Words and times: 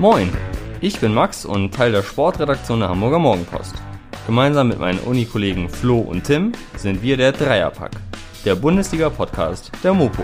Moin, 0.00 0.30
ich 0.80 1.00
bin 1.00 1.12
Max 1.12 1.44
und 1.44 1.74
Teil 1.74 1.90
der 1.90 2.04
Sportredaktion 2.04 2.78
der 2.78 2.88
Hamburger 2.88 3.18
Morgenpost. 3.18 3.74
Gemeinsam 4.26 4.68
mit 4.68 4.78
meinen 4.78 5.00
Unikollegen 5.00 5.68
Flo 5.68 5.98
und 5.98 6.22
Tim 6.22 6.52
sind 6.76 7.02
wir 7.02 7.16
der 7.16 7.32
Dreierpack, 7.32 7.90
der 8.44 8.54
Bundesliga-Podcast 8.54 9.72
der 9.82 9.94
Mopo. 9.94 10.22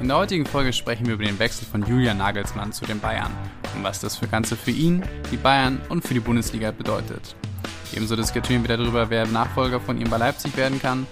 In 0.00 0.06
der 0.06 0.16
heutigen 0.18 0.46
Folge 0.46 0.72
sprechen 0.72 1.06
wir 1.06 1.14
über 1.14 1.24
den 1.24 1.40
Wechsel 1.40 1.66
von 1.66 1.84
Julian 1.84 2.18
Nagelsmann 2.18 2.72
zu 2.72 2.84
den 2.84 3.00
Bayern 3.00 3.32
und 3.74 3.82
was 3.82 3.98
das 3.98 4.16
für 4.16 4.28
Ganze 4.28 4.54
für 4.54 4.70
ihn, 4.70 5.02
die 5.32 5.38
Bayern 5.38 5.80
und 5.88 6.06
für 6.06 6.14
die 6.14 6.20
Bundesliga 6.20 6.70
bedeutet. 6.70 7.34
Ebenso 7.92 8.14
diskutieren 8.14 8.62
wir 8.62 8.76
darüber, 8.76 9.10
wer 9.10 9.26
Nachfolger 9.26 9.80
von 9.80 10.00
ihm 10.00 10.08
bei 10.08 10.18
Leipzig 10.18 10.56
werden 10.56 10.80
kann 10.80 11.08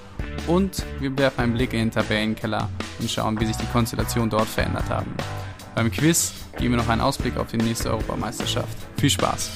und 0.47 0.85
wir 1.01 1.19
werfen 1.19 1.41
einen 1.41 1.55
Blick 1.55 1.73
in 1.73 1.81
den 1.81 1.91
Tabellenkeller 1.91 2.69
und 3.01 3.11
schauen, 3.11 3.41
wie 3.41 3.47
sich 3.47 3.57
die 3.57 3.67
Konstellationen 3.67 4.31
dort 4.31 4.47
verändert 4.47 4.89
haben. 4.89 5.13
Beim 5.79 5.93
Quiz 5.93 6.33
geben 6.59 6.73
wir 6.73 6.79
noch 6.79 6.89
einen 6.89 7.03
Ausblick 7.03 7.37
auf 7.37 7.53
die 7.53 7.57
nächste 7.57 7.91
Europameisterschaft. 7.91 8.77
Viel 8.97 9.11
Spaß! 9.11 9.53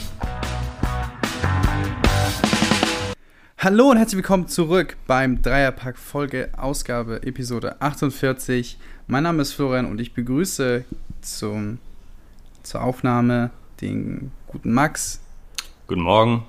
Hallo 3.59 3.91
und 3.91 3.97
herzlich 3.97 4.19
willkommen 4.19 4.47
zurück 4.47 4.97
beim 5.09 5.43
Dreierpack 5.43 5.99
Folge 5.99 6.51
Ausgabe 6.57 7.25
Episode 7.25 7.83
48. 7.83 8.79
Mein 9.09 9.25
Name 9.25 9.43
ist 9.43 9.53
Florian 9.55 9.85
und 9.85 10.01
ich 10.01 10.15
begrüße 10.15 10.85
zum, 11.23 11.79
zur 12.63 12.85
Aufnahme 12.85 13.51
den 13.80 14.30
guten 14.47 14.73
Max. 14.73 15.21
Guten 15.89 16.02
Morgen. 16.02 16.45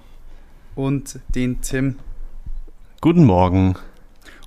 Und 0.76 1.20
den 1.34 1.62
Tim. 1.62 1.98
Guten 3.02 3.26
Morgen. 3.26 3.74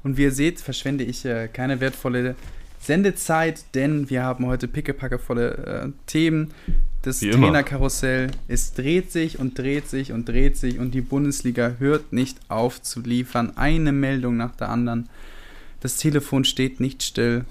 Und 0.04 0.18
wie 0.18 0.22
ihr 0.22 0.30
seht, 0.30 0.60
verschwende 0.60 1.02
ich 1.02 1.24
äh, 1.24 1.48
keine 1.48 1.80
wertvolle 1.80 2.36
Sendezeit, 2.78 3.74
denn 3.74 4.10
wir 4.10 4.22
haben 4.22 4.46
heute 4.46 4.68
pickepackevolle 4.68 5.86
äh, 5.86 5.92
Themen. 6.06 6.52
Das 7.02 7.22
Wie 7.22 7.30
Trainerkarussell, 7.30 8.32
es 8.48 8.72
dreht 8.74 9.12
sich 9.12 9.38
und 9.38 9.56
dreht 9.56 9.88
sich 9.88 10.10
und 10.10 10.28
dreht 10.28 10.56
sich 10.56 10.80
und 10.80 10.92
die 10.92 11.00
Bundesliga 11.00 11.76
hört 11.78 12.12
nicht 12.12 12.38
auf 12.48 12.82
zu 12.82 13.00
liefern. 13.00 13.56
Eine 13.56 13.92
Meldung 13.92 14.36
nach 14.36 14.56
der 14.56 14.70
anderen. 14.70 15.08
Das 15.80 15.98
Telefon 15.98 16.44
steht 16.44 16.80
nicht 16.80 17.04
still. 17.04 17.44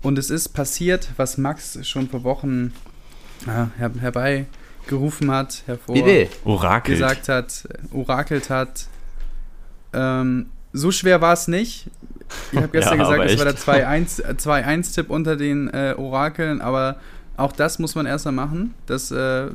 Und 0.00 0.18
es 0.18 0.30
ist 0.30 0.50
passiert, 0.50 1.10
was 1.16 1.36
Max 1.36 1.78
schon 1.86 2.08
vor 2.08 2.24
Wochen 2.24 2.72
äh, 3.42 3.66
her 3.78 3.90
herbeigerufen 4.00 5.30
hat, 5.30 5.62
hervor 5.66 5.96
Orakelt. 6.44 6.98
gesagt 6.98 7.28
hat, 7.28 7.68
orakelt 7.92 8.50
hat. 8.50 8.86
Ähm, 9.92 10.46
so 10.72 10.90
schwer 10.90 11.20
war 11.20 11.32
es 11.32 11.48
nicht. 11.48 11.90
Ich 12.52 12.58
habe 12.58 12.68
gestern 12.72 12.98
ja, 12.98 13.16
gesagt, 13.16 13.30
es 13.30 13.66
war 13.66 13.76
der 13.76 13.86
2-1-Tipp 14.36 15.10
unter 15.10 15.36
den 15.36 15.68
äh, 15.68 15.94
Orakeln, 15.96 16.60
aber 16.60 16.96
auch 17.36 17.52
das 17.52 17.78
muss 17.78 17.94
man 17.94 18.06
erstmal 18.06 18.34
machen. 18.34 18.74
Das, 18.86 19.10
äh, 19.10 19.48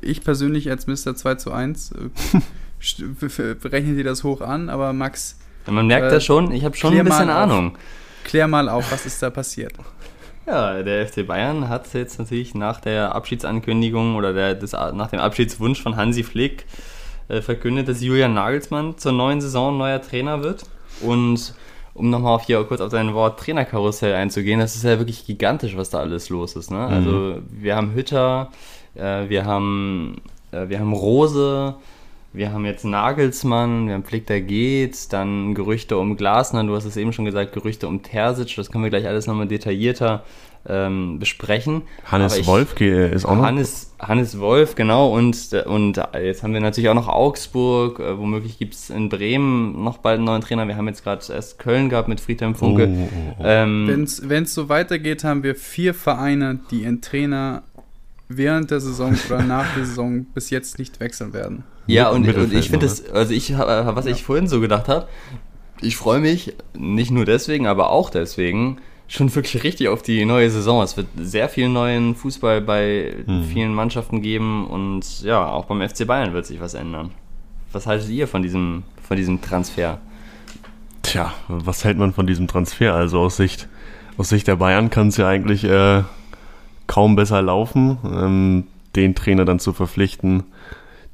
ich 0.00 0.22
persönlich 0.22 0.70
als 0.70 0.86
Mr. 0.86 1.14
2 1.14 1.34
zu 1.36 1.52
1 1.52 1.92
äh, 1.92 3.66
rechne 3.66 3.94
dir 3.94 4.04
das 4.04 4.24
hoch 4.24 4.40
an, 4.40 4.68
aber 4.68 4.92
Max. 4.92 5.38
Ja, 5.66 5.72
man 5.72 5.86
merkt 5.86 6.06
äh, 6.06 6.10
das 6.10 6.24
schon, 6.24 6.52
ich 6.52 6.64
habe 6.64 6.76
schon 6.76 6.96
ein 6.96 7.04
bisschen 7.04 7.30
Ahnung. 7.30 7.72
Auf, 7.72 8.24
klär 8.24 8.48
mal 8.48 8.68
auf, 8.68 8.90
was 8.90 9.06
ist 9.06 9.22
da 9.22 9.30
passiert. 9.30 9.72
Ja, 10.46 10.82
der 10.82 11.06
FC 11.06 11.26
Bayern 11.26 11.70
hat 11.70 11.92
jetzt 11.94 12.18
natürlich 12.18 12.54
nach 12.54 12.80
der 12.80 13.14
Abschiedsankündigung 13.14 14.14
oder 14.16 14.34
der, 14.34 14.54
des, 14.54 14.72
nach 14.72 15.08
dem 15.08 15.20
Abschiedswunsch 15.20 15.80
von 15.80 15.96
Hansi 15.96 16.22
Flick 16.22 16.66
äh, 17.28 17.40
verkündet, 17.40 17.88
dass 17.88 18.02
Julian 18.02 18.34
Nagelsmann 18.34 18.98
zur 18.98 19.12
neuen 19.12 19.40
Saison 19.40 19.78
neuer 19.78 20.02
Trainer 20.02 20.42
wird. 20.42 20.64
Und 21.00 21.54
um 21.94 22.10
nochmal 22.10 22.40
hier 22.40 22.62
kurz 22.64 22.80
auf 22.80 22.90
dein 22.90 23.14
Wort 23.14 23.38
Trainerkarussell 23.40 24.14
einzugehen, 24.14 24.60
das 24.60 24.74
ist 24.74 24.84
ja 24.84 24.98
wirklich 24.98 25.26
gigantisch, 25.26 25.76
was 25.76 25.90
da 25.90 26.00
alles 26.00 26.28
los 26.28 26.56
ist. 26.56 26.70
Ne? 26.70 26.78
Mhm. 26.78 26.92
Also 26.92 27.38
wir 27.50 27.76
haben 27.76 27.94
Hütter, 27.94 28.50
äh, 28.94 29.28
wir 29.28 29.44
haben 29.44 30.20
äh, 30.54 30.68
wir 30.68 30.80
haben 30.80 30.92
Rose, 30.92 31.74
wir 32.34 32.52
haben 32.52 32.66
jetzt 32.66 32.84
Nagelsmann, 32.84 33.86
wir 33.86 33.94
haben 33.94 34.04
Flick, 34.04 34.26
der 34.26 34.40
geht, 34.40 35.12
dann 35.12 35.54
Gerüchte 35.54 35.96
um 35.96 36.16
Glasner, 36.16 36.64
du 36.64 36.74
hast 36.74 36.84
es 36.84 36.96
eben 36.96 37.12
schon 37.12 37.24
gesagt, 37.24 37.52
Gerüchte 37.52 37.86
um 37.86 38.02
Terzic, 38.02 38.56
das 38.56 38.72
können 38.72 38.82
wir 38.82 38.90
gleich 38.90 39.06
alles 39.06 39.28
nochmal 39.28 39.46
detaillierter 39.46 40.24
ähm, 40.66 41.20
besprechen. 41.20 41.82
Hannes 42.04 42.36
ich, 42.36 42.46
Wolf 42.46 42.80
ist 42.80 43.24
auch 43.24 43.36
noch. 43.36 43.44
Hannes, 43.44 43.94
Hannes 44.00 44.40
Wolf, 44.40 44.74
genau, 44.74 45.14
und, 45.14 45.52
und 45.66 46.00
jetzt 46.14 46.42
haben 46.42 46.54
wir 46.54 46.60
natürlich 46.60 46.90
auch 46.90 46.94
noch 46.94 47.08
Augsburg, 47.08 48.00
äh, 48.00 48.18
womöglich 48.18 48.58
gibt 48.58 48.74
es 48.74 48.90
in 48.90 49.08
Bremen 49.08 49.84
noch 49.84 49.98
bald 49.98 50.16
einen 50.16 50.24
neuen 50.24 50.40
Trainer. 50.40 50.66
Wir 50.66 50.76
haben 50.76 50.88
jetzt 50.88 51.04
gerade 51.04 51.24
erst 51.32 51.60
Köln 51.60 51.88
gehabt 51.88 52.08
mit 52.08 52.20
Friedhelm 52.20 52.56
Funke. 52.56 52.88
Oh, 52.88 53.08
oh, 53.14 53.34
oh. 53.38 53.42
Ähm, 53.44 54.06
Wenn 54.22 54.42
es 54.42 54.54
so 54.54 54.68
weitergeht, 54.68 55.22
haben 55.22 55.44
wir 55.44 55.54
vier 55.54 55.94
Vereine, 55.94 56.58
die 56.72 56.82
ihren 56.82 57.00
Trainer 57.00 57.62
während 58.28 58.70
der 58.70 58.80
Saison 58.80 59.16
oder 59.26 59.42
nach 59.42 59.74
der 59.74 59.84
Saison 59.84 60.24
bis 60.24 60.50
jetzt 60.50 60.78
nicht 60.78 61.00
wechseln 61.00 61.32
werden. 61.32 61.64
Ja, 61.86 62.10
und, 62.10 62.26
und 62.26 62.52
ich 62.52 62.70
finde 62.70 62.86
das, 62.86 63.10
also 63.10 63.32
ich, 63.34 63.56
was 63.56 64.06
ich 64.06 64.24
vorhin 64.24 64.48
so 64.48 64.60
gedacht 64.60 64.88
habe, 64.88 65.06
ich 65.80 65.96
freue 65.96 66.20
mich 66.20 66.54
nicht 66.76 67.10
nur 67.10 67.24
deswegen, 67.24 67.66
aber 67.66 67.90
auch 67.90 68.10
deswegen 68.10 68.78
schon 69.06 69.34
wirklich 69.34 69.62
richtig 69.62 69.88
auf 69.88 70.02
die 70.02 70.24
neue 70.24 70.50
Saison. 70.50 70.82
Es 70.82 70.96
wird 70.96 71.08
sehr 71.16 71.48
viel 71.48 71.68
neuen 71.68 72.14
Fußball 72.14 72.60
bei 72.62 73.14
mhm. 73.26 73.44
vielen 73.44 73.74
Mannschaften 73.74 74.22
geben 74.22 74.66
und 74.66 75.22
ja, 75.22 75.46
auch 75.46 75.66
beim 75.66 75.86
FC 75.86 76.06
Bayern 76.06 76.32
wird 76.32 76.46
sich 76.46 76.60
was 76.60 76.74
ändern. 76.74 77.10
Was 77.72 77.86
haltet 77.86 78.08
ihr 78.08 78.28
von 78.28 78.42
diesem, 78.42 78.84
von 79.06 79.16
diesem 79.16 79.42
Transfer? 79.42 80.00
Tja, 81.02 81.34
was 81.48 81.84
hält 81.84 81.98
man 81.98 82.14
von 82.14 82.26
diesem 82.26 82.48
Transfer? 82.48 82.94
Also 82.94 83.20
aus 83.20 83.36
Sicht, 83.36 83.68
aus 84.16 84.30
Sicht 84.30 84.46
der 84.46 84.56
Bayern 84.56 84.88
kann 84.88 85.08
es 85.08 85.18
ja 85.18 85.28
eigentlich 85.28 85.64
äh, 85.64 86.02
kaum 86.86 87.16
besser 87.16 87.42
laufen, 87.42 87.98
ähm, 88.04 88.64
den 88.96 89.14
Trainer 89.14 89.44
dann 89.44 89.58
zu 89.58 89.72
verpflichten, 89.72 90.44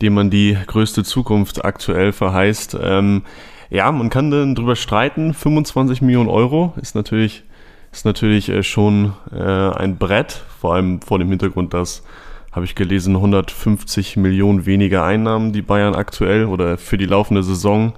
dem 0.02 0.14
man 0.14 0.30
die 0.30 0.56
größte 0.66 1.04
Zukunft 1.04 1.64
aktuell 1.64 2.12
verheißt. 2.12 2.76
Ähm, 2.82 3.22
ja, 3.70 3.90
man 3.92 4.10
kann 4.10 4.30
dann 4.30 4.54
drüber 4.54 4.76
streiten. 4.76 5.32
25 5.32 6.02
Millionen 6.02 6.28
Euro 6.28 6.74
ist 6.80 6.94
natürlich, 6.94 7.44
ist 7.92 8.04
natürlich 8.04 8.48
äh, 8.48 8.62
schon 8.62 9.14
äh, 9.32 9.40
ein 9.40 9.96
Brett, 9.96 10.42
vor 10.60 10.74
allem 10.74 11.00
vor 11.00 11.18
dem 11.18 11.28
Hintergrund, 11.28 11.72
dass, 11.72 12.02
habe 12.52 12.64
ich 12.64 12.74
gelesen, 12.74 13.14
150 13.16 14.16
Millionen 14.16 14.66
weniger 14.66 15.04
Einnahmen 15.04 15.52
die 15.52 15.62
Bayern 15.62 15.94
aktuell 15.94 16.46
oder 16.46 16.78
für 16.78 16.98
die 16.98 17.06
laufende 17.06 17.42
Saison. 17.42 17.92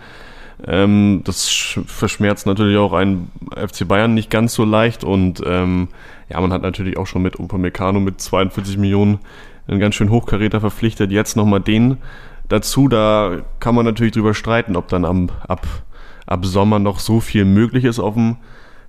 Ähm, 0.65 1.23
das 1.25 1.49
verschmerzt 1.87 2.47
natürlich 2.47 2.77
auch 2.77 2.93
einen 2.93 3.31
FC 3.57 3.89
Bayern 3.89 4.15
nicht 4.15 4.31
ganz 4.31 4.55
so 4.55 4.65
leicht 4.65 5.05
und 5.05 5.43
ähm, 5.45 5.89
ja, 6.33 6.41
man 6.41 6.53
hat 6.53 6.63
natürlich 6.63 6.97
auch 6.97 7.07
schon 7.07 7.23
mit 7.23 7.39
Upamecano 7.39 8.01
mit 8.01 8.21
42 8.21 8.79
Millionen 8.79 9.19
einen 9.67 9.81
ganz 9.81 9.95
schön 9.95 10.11
Hochkaräter 10.11 10.61
verpflichtet. 10.61 11.13
Jetzt 11.13 11.37
nochmal 11.37 11.61
den 11.61 11.99
dazu. 12.49 12.89
Da 12.89 13.43
kann 13.61 13.75
man 13.75 13.85
natürlich 13.85 14.15
drüber 14.15 14.33
streiten, 14.33 14.75
ob 14.75 14.89
dann 14.89 15.05
am, 15.05 15.29
ab, 15.47 15.67
ab 16.27 16.47
Sommer 16.47 16.79
noch 16.79 17.01
so 17.01 17.21
viel 17.21 17.45
möglich 17.45 17.85
ist 17.85 17.99
auf 17.99 18.15
dem 18.15 18.37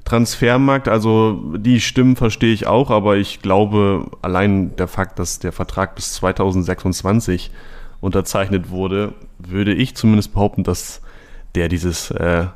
Transfermarkt. 0.06 0.88
Also 0.88 1.54
die 1.58 1.82
Stimmen 1.82 2.16
verstehe 2.16 2.54
ich 2.54 2.66
auch, 2.66 2.90
aber 2.90 3.18
ich 3.18 3.42
glaube, 3.42 4.06
allein 4.22 4.74
der 4.78 4.88
Fakt, 4.88 5.20
dass 5.20 5.40
der 5.40 5.52
Vertrag 5.52 5.96
bis 5.96 6.14
2026 6.14 7.52
unterzeichnet 8.00 8.70
wurde, 8.70 9.14
würde 9.38 9.74
ich 9.74 9.96
zumindest 9.96 10.34
behaupten, 10.34 10.64
dass 10.64 11.02
der 11.56 11.68
dieses 11.68 12.10
äh, 12.12 12.48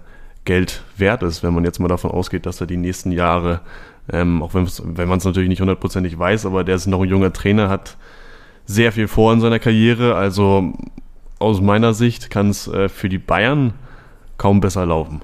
Geld 0.48 0.82
wert 0.96 1.24
ist, 1.24 1.44
wenn 1.44 1.54
man 1.54 1.66
jetzt 1.66 1.80
mal 1.80 1.90
davon 1.90 2.10
ausgeht, 2.10 2.46
dass 2.46 2.62
er 2.62 2.68
die 2.68 2.78
nächsten 2.78 3.12
Jahre, 3.12 3.60
ähm, 4.12 4.42
auch 4.42 4.54
wenn 4.54 5.08
man 5.08 5.18
es 5.18 5.26
natürlich 5.26 5.50
nicht 5.50 5.62
hundertprozentig 5.62 6.18
weiß, 6.18 6.46
aber 6.46 6.64
der 6.64 6.76
ist 6.76 6.88
noch 6.88 7.02
ein 7.02 7.10
junger 7.10 7.34
Trainer, 7.34 7.70
hat 7.70 7.98
sehr 8.66 8.92
viel 8.92 9.08
vor 9.08 9.34
in 9.34 9.42
seiner 9.42 9.60
Karriere. 9.60 10.16
Also 10.16 10.74
aus 11.40 11.62
meiner 11.62 11.94
Sicht 11.94 12.30
kann 12.30 12.50
es 12.50 12.68
äh, 12.68 12.90
für 12.90 13.10
die 13.10 13.18
Bayern 13.18 13.74
kaum 14.38 14.62
besser 14.62 14.86
laufen. 14.86 15.22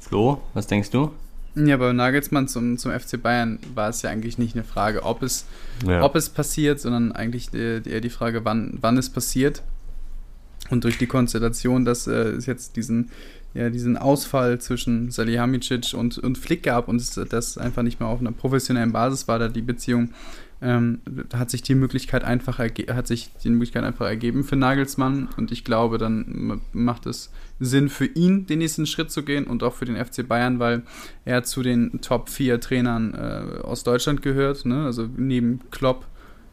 Flo, 0.00 0.40
was 0.54 0.66
denkst 0.66 0.90
du? 0.90 1.10
Ja, 1.56 1.78
bei 1.78 1.92
Nagelsmann 1.92 2.48
zum, 2.48 2.76
zum 2.76 2.92
FC 2.92 3.20
Bayern 3.20 3.58
war 3.74 3.88
es 3.88 4.02
ja 4.02 4.10
eigentlich 4.10 4.36
nicht 4.36 4.54
eine 4.54 4.62
Frage, 4.62 5.04
ob 5.04 5.22
es, 5.22 5.46
ja. 5.86 6.02
ob 6.02 6.14
es 6.14 6.28
passiert, 6.28 6.80
sondern 6.80 7.12
eigentlich 7.12 7.54
eher 7.54 7.80
die 7.80 8.10
Frage, 8.10 8.44
wann, 8.44 8.76
wann 8.82 8.98
es 8.98 9.08
passiert. 9.08 9.62
Und 10.68 10.84
durch 10.84 10.98
die 10.98 11.06
Konstellation, 11.06 11.84
dass 11.84 12.06
äh, 12.06 12.12
es 12.12 12.46
jetzt 12.46 12.76
diesen, 12.76 13.10
ja, 13.56 13.70
diesen 13.70 13.96
Ausfall 13.96 14.60
zwischen 14.60 15.10
Salihamidzic 15.10 15.94
und, 15.94 16.18
und 16.18 16.36
Flick 16.36 16.62
gab 16.62 16.88
und 16.88 17.02
das 17.32 17.56
einfach 17.56 17.82
nicht 17.82 18.00
mehr 18.00 18.08
auf 18.08 18.20
einer 18.20 18.32
professionellen 18.32 18.92
Basis 18.92 19.28
war, 19.28 19.38
da 19.38 19.48
die 19.48 19.62
Beziehung 19.62 20.10
ähm, 20.62 21.00
hat 21.34 21.50
sich 21.50 21.62
die 21.62 21.74
Möglichkeit 21.74 22.24
einfach 22.24 22.58
hat 22.58 23.06
sich 23.06 23.30
die 23.44 23.50
Möglichkeit 23.50 23.84
einfach 23.84 24.06
ergeben 24.06 24.44
für 24.44 24.56
Nagelsmann 24.56 25.28
und 25.36 25.52
ich 25.52 25.64
glaube, 25.64 25.98
dann 25.98 26.60
macht 26.72 27.06
es 27.06 27.30
Sinn 27.58 27.88
für 27.88 28.06
ihn, 28.06 28.46
den 28.46 28.58
nächsten 28.58 28.86
Schritt 28.86 29.10
zu 29.10 29.22
gehen 29.22 29.44
und 29.44 29.62
auch 29.62 29.74
für 29.74 29.84
den 29.84 29.96
FC 29.96 30.26
Bayern, 30.26 30.58
weil 30.58 30.82
er 31.24 31.44
zu 31.44 31.62
den 31.62 32.00
Top 32.00 32.28
4 32.28 32.60
Trainern 32.60 33.14
äh, 33.14 33.60
aus 33.62 33.84
Deutschland 33.84 34.22
gehört, 34.22 34.64
ne? 34.66 34.84
also 34.84 35.08
neben 35.16 35.60
Klopp, 35.70 36.06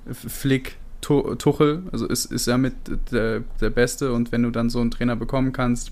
Flick, 0.10 0.78
Tuchel, 1.02 1.84
also 1.92 2.08
ist, 2.08 2.32
ist 2.32 2.48
er 2.48 2.58
mit 2.58 2.74
der, 3.12 3.44
der 3.60 3.70
Beste 3.70 4.14
und 4.14 4.32
wenn 4.32 4.44
du 4.44 4.52
dann 4.52 4.70
so 4.70 4.80
einen 4.80 4.92
Trainer 4.92 5.18
bekommen 5.18 5.52
kannst, 5.52 5.92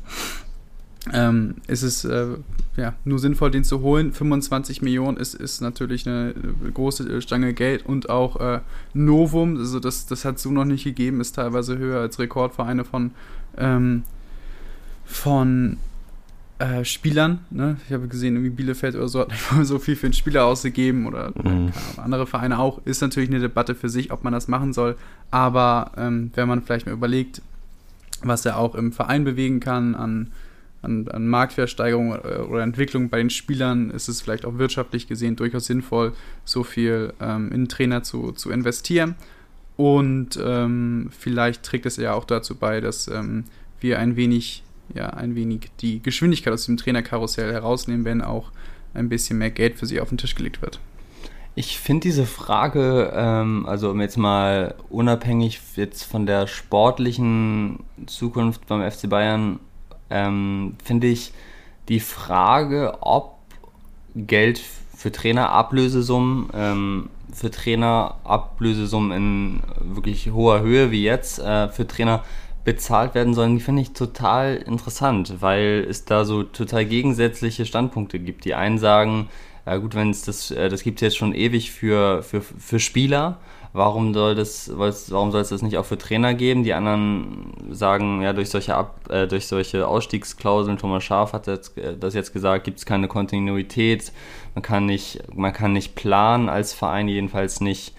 ähm, 1.12 1.56
ist 1.68 1.82
es 1.82 2.06
äh, 2.06 2.28
ja, 2.78 2.94
nur 3.06 3.20
sinnvoll, 3.20 3.52
den 3.52 3.64
zu 3.64 3.82
holen. 3.82 4.14
25 4.14 4.82
Millionen 4.82 5.18
ist, 5.18 5.34
ist 5.34 5.62
natürlich 5.62 6.08
eine 6.08 6.34
große 6.74 7.22
Stange 7.22 7.54
Geld 7.54 7.86
und 7.86 8.10
auch 8.10 8.40
äh, 8.40 8.60
Novum, 8.94 9.58
also 9.58 9.80
das, 9.80 10.06
das 10.06 10.26
hat 10.26 10.36
es 10.38 10.44
so 10.44 10.52
noch 10.52 10.66
nicht 10.66 10.84
gegeben, 10.84 11.20
ist 11.20 11.34
teilweise 11.34 11.78
höher 11.78 12.02
als 12.02 12.20
Rekordvereine 12.20 12.86
von, 12.86 13.12
ähm, 13.58 14.04
von 15.06 15.78
äh, 16.60 16.86
Spielern. 16.86 17.40
Ne? 17.50 17.78
Ich 17.88 17.94
habe 17.94 18.08
gesehen, 18.08 18.36
irgendwie 18.36 18.52
Bielefeld 18.52 18.96
oder 18.96 19.08
so 19.08 19.22
hat 19.22 19.30
nicht 19.30 19.52
mal 19.52 19.66
so 19.66 19.80
viel 19.80 19.96
für 19.96 20.06
einen 20.06 20.14
Spieler 20.14 20.46
ausgegeben 20.46 21.08
oder 21.08 21.34
mhm. 21.44 21.72
andere 21.98 22.28
Vereine 22.28 22.60
auch. 22.60 22.80
Ist 22.86 23.02
natürlich 23.02 23.30
eine 23.30 23.40
Debatte 23.40 23.74
für 23.74 23.90
sich, 23.90 24.12
ob 24.12 24.24
man 24.24 24.34
das 24.34 24.48
machen 24.48 24.72
soll. 24.72 24.96
Aber 25.32 25.94
ähm, 25.98 26.30
wenn 26.36 26.48
man 26.48 26.62
vielleicht 26.62 26.86
mal 26.86 26.94
überlegt, 26.94 27.42
was 28.22 28.46
er 28.46 28.58
auch 28.58 28.76
im 28.76 28.92
Verein 28.92 29.24
bewegen 29.24 29.60
kann 29.60 29.96
an 29.96 30.32
an, 30.82 31.08
an 31.08 31.28
Marktwertsteigerung 31.28 32.14
äh, 32.14 32.40
oder 32.40 32.64
Entwicklung 32.64 33.10
bei 33.10 33.18
den 33.18 33.30
Spielern 33.30 33.92
ist 33.92 34.08
es 34.08 34.22
vielleicht 34.22 34.46
auch 34.46 34.58
wirtschaftlich 34.58 35.08
gesehen 35.08 35.36
durchaus 35.36 35.66
sinnvoll, 35.66 36.14
so 36.46 36.64
viel 36.64 37.14
ähm, 37.22 37.52
in 37.52 37.68
Trainer 37.68 38.04
zu, 38.04 38.32
zu 38.32 38.52
investieren. 38.52 39.16
Und 39.78 40.40
ähm, 40.44 41.10
vielleicht 41.18 41.64
trägt 41.64 41.86
es 41.86 41.98
ja 41.98 42.14
auch 42.14 42.26
dazu 42.26 42.56
bei, 42.56 42.82
dass 42.82 43.08
ähm, 43.08 43.46
wir 43.80 44.00
ein 44.00 44.16
wenig, 44.16 44.64
ja, 44.94 45.10
ein 45.12 45.36
wenig 45.36 45.72
die 45.80 46.02
Geschwindigkeit 46.02 46.54
aus 46.54 46.66
dem 46.66 46.78
Trainerkarussell 46.78 47.52
herausnehmen, 47.52 48.06
wenn 48.06 48.22
auch 48.22 48.52
ein 48.94 49.10
bisschen 49.10 49.38
mehr 49.38 49.52
Geld 49.52 49.78
für 49.78 49.86
sie 49.86 50.02
auf 50.02 50.10
den 50.10 50.18
Tisch 50.18 50.36
gelegt 50.36 50.62
wird. 50.62 50.80
Ich 51.54 51.80
finde 51.80 52.04
diese 52.04 52.26
Frage, 52.26 53.12
ähm, 53.14 53.66
also 53.66 53.94
jetzt 53.96 54.18
mal 54.18 54.76
unabhängig 54.90 55.60
jetzt 55.76 56.04
von 56.04 56.26
der 56.26 56.48
sportlichen 56.48 57.80
Zukunft 58.06 58.68
beim 58.68 58.90
FC 58.90 59.10
Bayern 59.10 59.60
ähm, 60.12 60.76
finde 60.84 61.08
ich 61.08 61.34
die 61.90 62.00
Frage, 62.00 62.98
ob 63.02 63.38
Geld 64.16 64.62
für 64.96 65.12
Trainerablösesummen, 65.12 66.50
ähm, 66.54 67.10
für 67.34 67.50
Trainerablösesummen 67.50 69.12
in 69.12 69.64
wirklich 69.80 70.32
hoher 70.32 70.62
Höhe 70.62 70.92
wie 70.92 71.04
jetzt, 71.04 71.40
äh, 71.40 71.70
für 71.70 71.88
Trainer 71.88 72.24
bezahlt 72.64 73.16
werden 73.16 73.34
sollen, 73.34 73.56
die 73.56 73.64
finde 73.64 73.82
ich 73.82 73.94
total 73.94 74.58
interessant, 74.58 75.42
weil 75.42 75.86
es 75.90 76.06
da 76.06 76.26
so 76.26 76.44
total 76.44 76.86
gegensätzliche 76.86 77.66
Standpunkte 77.66 78.20
gibt. 78.20 78.46
Die 78.46 78.54
einen 78.54 78.78
sagen, 78.78 79.30
ja 79.66 79.78
gut, 79.78 79.96
wenn 79.96 80.12
es 80.12 80.22
das, 80.24 80.52
äh, 80.52 80.70
das 80.70 80.84
gibt 80.84 81.02
es 81.02 81.02
jetzt 81.02 81.18
schon 81.18 81.34
ewig 81.34 81.72
für, 81.72 82.22
für, 82.22 82.42
für 82.42 82.80
Spieler, 82.80 83.40
warum 83.74 84.14
soll 84.14 84.36
das, 84.36 84.72
warum 84.76 85.32
soll 85.32 85.42
es 85.42 85.50
das 85.50 85.62
nicht 85.62 85.78
auch 85.78 85.86
für 85.86 85.98
Trainer 85.98 86.34
geben? 86.34 86.64
Die 86.64 86.74
anderen 86.74 87.54
sagen, 87.72 88.22
ja, 88.22 88.34
durch 88.34 88.50
solche, 88.50 88.76
Ab, 88.76 89.10
äh, 89.10 89.28
durch 89.28 89.48
solche 89.48 89.88
Ausstiegsklauseln, 89.88 90.78
Thomas 90.78 91.04
Schaaf 91.04 91.34
hat 91.34 91.48
das, 91.48 91.70
äh, 91.78 91.98
das 91.98 92.14
jetzt 92.14 92.34
gesagt, 92.34 92.66
gibt 92.66 92.80
es 92.80 92.86
keine 92.86 93.08
Kontinuität, 93.08 94.12
man 94.56 94.62
kann 94.62 94.86
nicht, 94.86 95.24
man 95.34 95.54
kann 95.54 95.74
nicht 95.74 95.96
planen 95.96 96.50
als 96.50 96.74
Verein, 96.74 97.08
jedenfalls 97.08 97.62
nicht, 97.62 97.94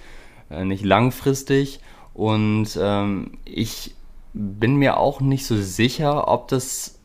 äh, 0.51 0.65
nicht 0.65 0.85
langfristig. 0.85 1.81
Und 2.15 2.79
ähm, 2.81 3.39
ich 3.45 3.95
bin 4.35 4.77
mir 4.77 4.99
auch 4.99 5.21
nicht 5.21 5.47
so 5.47 5.57
sicher, 5.57 6.29
ob 6.29 6.49
das, 6.49 6.99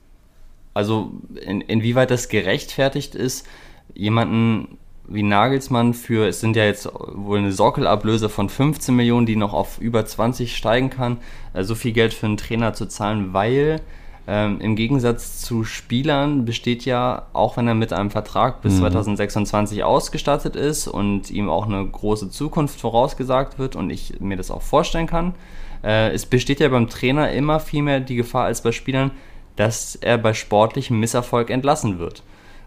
also 0.74 1.12
in, 1.42 1.62
inwieweit 1.62 2.12
das 2.12 2.28
gerechtfertigt 2.28 3.16
ist, 3.16 3.48
jemanden 3.94 4.78
wie 5.08 5.24
Nagelsmann 5.24 5.94
für, 5.94 6.28
es 6.28 6.40
sind 6.40 6.56
ja 6.56 6.66
jetzt 6.66 6.90
wohl 6.94 7.40
eine 7.40 7.52
Sockelablöse 7.52 8.30
von 8.30 8.50
15 8.50 8.96
Millionen, 8.96 9.26
die 9.26 9.36
noch 9.36 9.54
auf 9.54 9.80
über 9.80 10.06
20 10.06 10.56
steigen 10.56 10.90
kann, 10.90 11.18
äh, 11.54 11.64
so 11.64 11.76
viel 11.76 11.94
Geld 11.94 12.14
für 12.14 12.26
einen 12.26 12.38
Trainer 12.38 12.74
zu 12.74 12.88
zahlen, 12.88 13.34
weil 13.34 13.82
ähm, 14.30 14.60
im 14.60 14.76
Gegensatz 14.76 15.40
zu 15.40 15.64
Spielern 15.64 16.44
besteht 16.44 16.84
ja, 16.84 17.28
auch 17.32 17.56
wenn 17.56 17.68
er 17.68 17.76
mit 17.76 17.94
einem 17.94 18.12
Vertrag 18.12 18.62
bis 18.62 18.74
mhm. 18.74 18.80
2026 18.80 19.86
ausgestattet 19.86 20.58
ist 20.58 20.90
und 20.90 21.32
ihm 21.32 21.50
auch 21.50 21.66
eine 21.66 21.86
große 21.86 22.30
Zukunft 22.30 22.80
vorausgesagt 22.80 23.58
wird 23.58 23.78
und 23.78 23.90
ich 23.90 24.20
mir 24.20 24.36
das 24.36 24.52
auch 24.52 24.62
vorstellen 24.62 25.08
kann, 25.08 25.36
äh, 25.84 26.12
es 26.12 26.26
besteht 26.26 26.60
ja 26.60 26.68
beim 26.68 26.90
Trainer 26.90 27.32
immer 27.32 27.62
viel 27.62 27.84
mehr 27.84 28.02
die 28.02 28.18
Gefahr 28.18 28.46
als 28.46 28.62
bei 28.62 28.74
Spielern, 28.74 29.12
dass 29.56 29.96
er 29.96 30.18
bei 30.18 30.34
sportlichem 30.34 31.00
Misserfolg 31.00 31.50
entlassen 31.50 31.98
wird. 31.98 32.22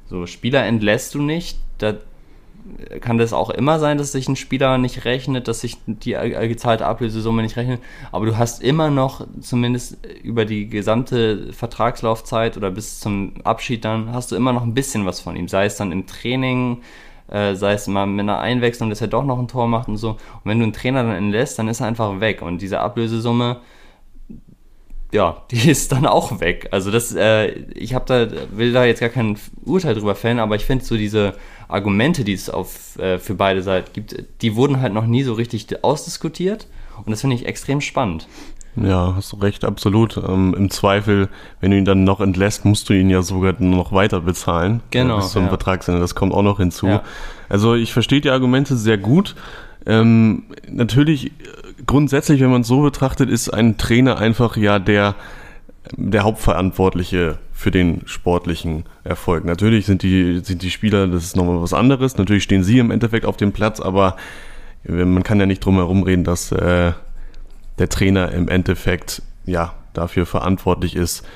So, 0.09 0.27
Spieler 0.27 0.65
entlässt 0.65 1.15
du 1.15 1.21
nicht, 1.21 1.59
da 1.79 1.95
kann 3.01 3.19
das 3.19 3.33
auch 3.33 3.51
immer 3.51 3.79
sein, 3.79 3.99
dass 3.99 4.13
sich 4.13 4.29
ein 4.29 4.37
Spieler 4.37 4.79
nicht 4.79 5.05
rechnet, 5.05 5.49
dass 5.49 5.61
sich 5.61 5.79
die 5.87 6.13
gezahlte 6.13 6.87
Ablösesumme 6.87 7.43
nicht 7.43 7.57
rechnet, 7.57 7.81
aber 8.13 8.27
du 8.27 8.37
hast 8.39 8.63
immer 8.63 8.91
noch, 8.91 9.27
zumindest 9.41 9.99
über 10.23 10.45
die 10.45 10.69
gesamte 10.69 11.53
Vertragslaufzeit 11.53 12.57
oder 12.57 12.71
bis 12.71 13.01
zum 13.01 13.35
Abschied 13.45 13.85
dann, 13.85 14.13
hast 14.13 14.33
du 14.33 14.37
immer 14.37 14.53
noch 14.53 14.63
ein 14.63 14.75
bisschen 14.75 15.07
was 15.07 15.21
von 15.21 15.37
ihm, 15.37 15.49
sei 15.49 15.67
es 15.67 15.77
dann 15.77 15.93
im 15.93 16.07
Training, 16.07 16.83
äh, 17.31 17.55
sei 17.55 17.73
es 17.73 17.87
mal 17.87 18.07
mit 18.07 18.21
einer 18.21 18.41
Einwechslung, 18.41 18.91
dass 18.91 19.01
er 19.01 19.09
doch 19.09 19.25
noch 19.25 19.39
ein 19.39 19.49
Tor 19.49 19.69
macht 19.69 19.89
und 19.89 19.97
so. 19.97 20.11
Und 20.11 20.19
wenn 20.45 20.59
du 20.59 20.65
einen 20.65 20.73
Trainer 20.73 21.03
dann 21.05 21.15
entlässt, 21.15 21.59
dann 21.59 21.69
ist 21.69 21.81
er 21.81 21.87
einfach 21.87 22.21
weg. 22.21 22.43
Und 22.43 22.61
diese 22.61 22.81
Ablösesumme, 22.81 23.61
ja, 25.13 25.43
die 25.51 25.71
ist 25.71 25.93
dann 25.93 26.07
auch 26.07 26.41
weg. 26.41 26.69
Also 26.71 26.91
das, 26.91 27.15
äh, 27.15 27.49
ich 27.75 27.95
habe 27.95 28.05
da, 28.07 28.29
will 28.57 28.73
da 28.73 28.85
jetzt 28.85 29.01
gar 29.01 29.09
kein 29.09 29.39
Urteil 29.65 29.95
drüber 29.95 30.15
fällen, 30.15 30.39
aber 30.39 30.57
ich 30.57 30.65
finde 30.65 30.85
so 30.85 30.97
diese 30.97 31.35
Argumente, 31.69 32.25
die 32.25 32.33
es 32.33 32.51
auf, 32.51 32.99
äh, 32.99 33.19
für 33.19 33.35
beide 33.35 33.63
Seiten 33.63 33.93
gibt, 33.93 34.25
die 34.43 34.57
wurden 34.57 34.81
halt 34.81 34.93
noch 34.93 35.07
nie 35.07 35.23
so 35.23 35.35
richtig 35.35 35.85
ausdiskutiert 35.85 36.67
und 37.05 37.11
das 37.11 37.21
finde 37.21 37.37
ich 37.37 37.47
extrem 37.47 37.81
spannend. 37.81 38.29
Ja, 38.77 39.15
hast 39.17 39.33
du 39.33 39.37
recht, 39.37 39.65
absolut. 39.65 40.17
Ähm, 40.17 40.55
Im 40.57 40.71
Zweifel, 40.71 41.29
wenn 41.61 41.73
du 41.73 41.77
ihn 41.77 41.85
dann 41.85 42.05
noch 42.05 42.21
entlässt, 42.21 42.65
musst 42.65 42.89
du 42.89 42.93
ihn 42.93 43.11
ja 43.11 43.21
sogar 43.23 43.55
noch 43.59 43.93
weiter 43.93 44.21
bezahlen. 44.21 44.81
Genau. 44.91 45.17
Bis 45.17 45.33
zum 45.33 45.45
ja. 45.45 45.49
Vertragsende, 45.49 46.01
das 46.01 46.15
kommt 46.15 46.33
auch 46.33 46.43
noch 46.43 46.59
hinzu. 46.59 46.87
Ja. 46.87 47.03
Also 47.49 47.75
ich 47.75 47.93
verstehe 47.93 48.21
die 48.21 48.31
Argumente 48.31 48.77
sehr 48.77 48.97
gut. 48.97 49.35
Ähm, 49.87 50.45
natürlich, 50.69 51.27
äh, 51.27 51.31
grundsätzlich, 51.87 52.41
wenn 52.41 52.51
man 52.51 52.63
es 52.63 52.69
so 52.69 52.83
betrachtet, 52.83 53.31
ist 53.31 53.49
ein 53.49 53.79
Trainer 53.79 54.19
einfach 54.19 54.57
ja 54.57 54.79
der, 54.79 55.15
der 55.97 56.23
Hauptverantwortliche 56.23 57.39
für 57.53 57.71
den 57.71 58.03
sportlichen 58.07 58.85
Erfolg. 59.05 59.45
Natürlich 59.45 59.87
sind 59.87 60.03
die, 60.03 60.41
sind 60.43 60.63
die 60.63 60.71
Spieler, 60.71 61.07
das 61.07 61.25
ist 61.25 61.37
nochmal 61.37 61.61
was 61.61 61.75
anderes. 61.75 62.17
Natürlich 62.17 62.43
stehen 62.43 62.65
sie 62.65 62.79
im 62.79 62.91
Endeffekt 62.91 63.27
auf 63.27 63.37
dem 63.37 63.53
Platz, 63.53 63.81
aber 63.81 64.17
man 64.85 65.23
kann 65.23 65.39
ja 65.39 65.47
nicht 65.47 65.65
drum 65.65 65.77
herum 65.77 66.03
reden, 66.03 66.25
dass 66.25 66.53
äh, 66.53 66.93
der 67.79 67.89
Trainer 67.89 68.33
im 68.33 68.49
Endeffekt 68.49 69.23
ja 69.45 69.75
dafür 69.93 70.27
verantwortlich 70.27 70.97
ist, 70.97 71.27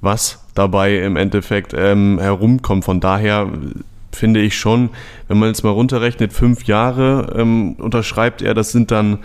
was 0.00 0.44
dabei 0.54 0.98
im 0.98 1.16
Endeffekt 1.16 1.74
ähm, 1.76 2.18
herumkommt. 2.18 2.84
Von 2.84 3.00
daher 3.00 3.48
finde 4.12 4.40
ich 4.40 4.58
schon, 4.58 4.90
wenn 5.28 5.38
man 5.38 5.48
jetzt 5.48 5.62
mal 5.62 5.70
runterrechnet, 5.70 6.32
fünf 6.32 6.64
Jahre 6.64 7.34
ähm, 7.36 7.74
unterschreibt 7.74 8.42
er, 8.42 8.54
das 8.54 8.72
sind 8.72 8.90
dann, 8.90 9.18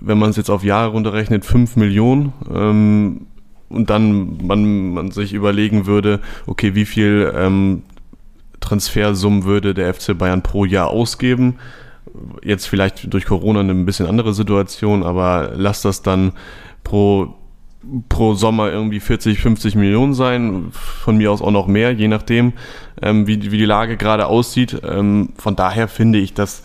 wenn 0.00 0.18
man 0.18 0.30
es 0.30 0.36
jetzt 0.36 0.50
auf 0.50 0.64
Jahre 0.64 0.90
runterrechnet, 0.90 1.44
fünf 1.44 1.76
Millionen. 1.76 2.32
Ähm, 2.52 3.26
und 3.68 3.88
dann 3.88 4.44
man, 4.46 4.92
man 4.92 5.10
sich 5.12 5.32
überlegen 5.32 5.86
würde, 5.86 6.20
okay, 6.46 6.74
wie 6.74 6.84
viel 6.84 7.32
ähm, 7.36 7.84
Transfersummen 8.58 9.44
würde 9.44 9.74
der 9.74 9.94
FC 9.94 10.16
Bayern 10.18 10.42
pro 10.42 10.64
Jahr 10.64 10.88
ausgeben? 10.88 11.56
Jetzt 12.42 12.66
vielleicht 12.66 13.12
durch 13.12 13.26
Corona 13.26 13.60
eine 13.60 13.72
ein 13.72 13.86
bisschen 13.86 14.06
andere 14.06 14.34
Situation, 14.34 15.04
aber 15.04 15.52
lass 15.54 15.82
das 15.82 16.02
dann 16.02 16.32
pro, 16.82 17.34
pro 18.08 18.34
Sommer 18.34 18.72
irgendwie 18.72 18.98
40, 18.98 19.38
50 19.38 19.76
Millionen 19.76 20.14
sein, 20.14 20.68
von 20.72 21.16
mir 21.16 21.30
aus 21.30 21.40
auch 21.40 21.52
noch 21.52 21.68
mehr, 21.68 21.92
je 21.92 22.08
nachdem, 22.08 22.54
ähm, 23.00 23.28
wie, 23.28 23.52
wie 23.52 23.58
die 23.58 23.64
Lage 23.64 23.96
gerade 23.96 24.26
aussieht. 24.26 24.80
Ähm, 24.84 25.30
von 25.36 25.54
daher 25.54 25.86
finde 25.86 26.18
ich 26.18 26.34
das 26.34 26.64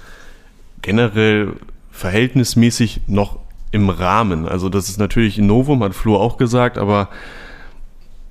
generell 0.81 1.53
verhältnismäßig 1.95 3.01
noch 3.07 3.39
im 3.71 3.89
Rahmen. 3.89 4.47
Also 4.47 4.69
das 4.69 4.89
ist 4.89 4.99
natürlich 4.99 5.37
ein 5.37 5.47
Novum, 5.47 5.83
hat 5.83 5.95
Flo 5.95 6.17
auch 6.17 6.37
gesagt, 6.37 6.77
aber 6.77 7.09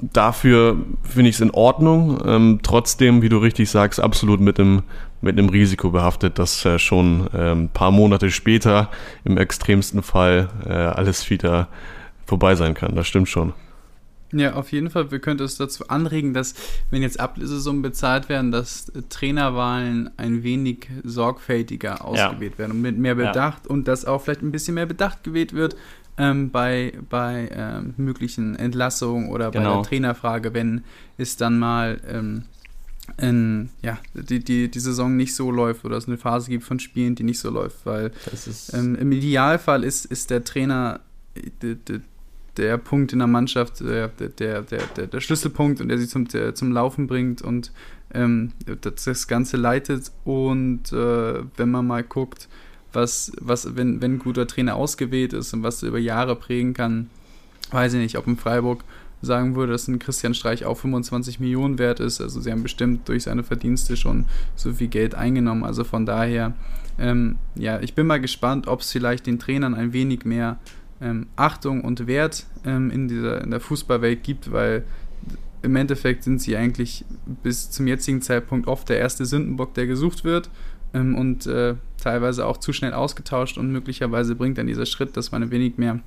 dafür 0.01 0.77
finde 1.03 1.31
ich 1.31 1.37
es 1.37 1.41
in 1.41 1.51
Ordnung. 1.51 2.19
Ähm, 2.27 2.61
trotzdem, 2.63 3.23
wie 3.23 3.31
du 3.31 3.39
richtig 3.39 3.71
sagst, 3.71 4.01
absolut 4.01 4.41
mit 4.41 4.61
einem, 4.61 4.83
mit 5.23 5.39
einem 5.39 5.49
Risiko 5.49 5.91
behaftet, 5.91 6.39
dass 6.39 6.65
äh, 6.65 6.79
schon 6.79 7.29
ein 7.33 7.59
ähm, 7.59 7.69
paar 7.73 7.91
Monate 7.91 8.31
später 8.31 8.91
im 9.25 9.39
extremsten 9.39 10.03
Fall 10.03 10.49
äh, 10.67 10.73
alles 10.73 11.29
wieder 11.31 11.69
vorbei 12.27 12.55
sein 12.55 12.75
kann. 12.75 12.95
Das 12.95 13.07
stimmt 13.07 13.29
schon. 13.31 13.55
Ja, 14.35 14.55
auf 14.55 14.73
jeden 14.73 14.91
Fall. 14.91 15.11
Wir 15.11 15.21
könnten 15.21 15.45
es 15.45 15.57
dazu 15.57 15.89
anregen, 15.89 16.35
dass, 16.35 16.55
wenn 16.91 17.03
jetzt 17.03 17.21
Ablösesummen 17.21 17.83
bezahlt 17.83 18.29
werden, 18.29 18.51
dass 18.51 18.91
Trainerwahlen 19.09 20.11
ein 20.17 20.43
wenig 20.43 20.89
sorgfältiger 21.05 22.05
ausgewählt 22.05 22.55
ja. 22.55 22.59
werden 22.59 22.73
und 22.73 22.83
mit 22.83 22.99
mehr 22.99 23.15
Bedacht 23.15 23.65
ja. 23.65 23.71
und 23.71 23.87
dass 23.87 24.05
auch 24.05 24.21
vielleicht 24.21 24.43
ein 24.43 24.51
bisschen 24.51 24.75
mehr 24.75 24.87
Bedacht 24.87 25.23
gewählt 25.23 25.53
wird 25.53 25.77
ähm, 26.19 26.51
bei, 26.51 26.95
bei 27.09 27.49
ähm, 27.53 27.95
möglichen 27.97 28.57
Entlassungen 28.57 29.29
oder 29.29 29.51
genau. 29.51 29.71
bei 29.71 29.75
der 29.77 29.83
Trainerfrage, 29.89 30.55
wenn 30.55 30.83
es 31.17 31.37
dann 31.37 31.59
mal 31.59 32.01
ähm, 32.09 32.45
in, 33.19 33.69
ja, 33.83 33.99
die, 34.15 34.43
die, 34.43 34.71
die 34.71 34.81
Saison 34.81 35.17
nicht 35.17 35.35
so 35.35 35.51
läuft 35.51 35.85
oder 35.85 35.97
es 35.97 36.09
eine 36.09 36.17
Phase 36.17 36.51
gibt 36.51 36.65
von 36.65 36.81
Spielen, 36.81 37.15
die 37.15 37.23
nicht 37.23 37.39
so 37.39 37.51
läuft, 37.51 37.85
weil 37.85 38.13
ähm, 38.73 38.97
im 38.97 39.13
Idealfall 39.13 39.85
ist, 39.85 40.07
ist 40.07 40.31
der 40.31 40.43
Trainer, 40.43 41.01
der 42.57 42.79
Punkt 42.79 43.13
in 43.13 43.19
der 43.19 43.29
Mannschaft, 43.29 43.81
der, 43.81 44.09
der, 44.09 44.63
der, 44.63 45.07
der, 45.07 45.21
Schlüsselpunkt 45.21 45.81
und 45.81 45.89
der 45.89 45.99
sie 45.99 46.09
zum, 46.09 46.29
zum 46.29 46.73
Laufen 46.73 47.07
bringt 47.07 47.43
und 47.43 47.73
ähm, 48.13 48.53
das, 48.81 49.05
das 49.05 49.27
Ganze 49.29 49.57
leitet. 49.57 50.13
Und 50.25 50.93
äh, 50.93 51.43
wenn 51.57 51.71
man 51.71 51.87
mal 51.87 52.03
guckt, 52.03 52.49
was, 52.93 53.33
was 53.41 53.77
wenn, 53.77 54.01
wenn 54.01 54.15
ein 54.15 54.19
guter 54.19 54.47
Trainer 54.47 54.77
ausgewählt 54.77 55.33
ist 55.33 55.53
und 55.53 55.63
was 55.63 55.83
über 55.83 55.99
Jahre 55.99 56.37
prägen 56.37 56.75
kann, 56.75 57.11
weiß 57.71 57.95
ich 57.95 58.01
nicht, 58.01 58.17
ob 58.19 58.27
in 58.27 58.37
Freiburg 58.37 58.85
sagen 59.21 59.57
würde, 59.57 59.73
dass 59.73 59.89
ein 59.89 59.99
Christian 59.99 60.35
Streich 60.35 60.65
auch 60.65 60.77
25 60.77 61.41
Millionen 61.41 61.79
wert 61.79 61.99
ist. 61.99 62.21
Also 62.21 62.41
sie 62.41 62.53
haben 62.53 62.63
bestimmt 62.63 63.09
durch 63.09 63.25
seine 63.25 63.43
Verdienste 63.43 63.97
schon 63.97 64.27
so 64.55 64.73
viel 64.75 64.89
Geld 64.89 65.15
eingenommen. 65.15 65.65
Also 65.65 65.83
von 65.83 66.07
daher, 66.07 66.53
ähm, 66.99 67.37
ja, 67.55 67.81
ich 67.81 67.95
bin 67.95 68.07
mal 68.07 68.21
gespannt, 68.21 68.69
ob 68.69 68.81
es 68.81 68.93
vielleicht 68.93 69.27
den 69.27 69.39
Trainern 69.39 69.75
ein 69.75 69.93
wenig 69.93 70.25
mehr 70.25 70.59
ähm, 71.05 71.27
Achtung 71.37 71.83
und 71.83 72.07
Wert 72.07 72.47
ähm, 72.65 72.91
in, 72.91 73.09
dieser, 73.09 73.43
in 73.43 73.51
der 73.51 73.61
Fußballwelt 73.61 74.25
gibt, 74.25 74.51
weil 74.51 74.85
im 75.63 75.77
Endeffekt 75.77 76.25
sind 76.25 76.41
sie 76.41 76.57
eigentlich 76.57 77.05
bis 77.43 77.71
zum 77.71 77.87
jetzigen 77.87 78.21
Zeitpunkt 78.23 78.67
oft 78.67 78.89
der 78.89 78.99
erste 78.99 79.25
Sündenbock, 79.25 79.75
der 79.75 79.87
gesucht 79.87 80.25
wird 80.25 80.51
ähm, 80.93 81.15
und 81.15 81.47
äh, 81.47 81.75
teilweise 82.03 82.47
auch 82.47 82.57
zu 82.57 82.73
schnell 82.73 82.93
ausgetauscht 82.93 83.59
und 83.59 83.71
möglicherweise 83.71 84.35
bringt 84.35 84.59
dann 84.59 84.67
dieser 84.67 84.87
Schritt, 84.87 85.17
dass 85.17 85.33
man 85.33 85.43
ein 85.43 85.51
wenig 85.51 85.79
mehr 85.79 86.01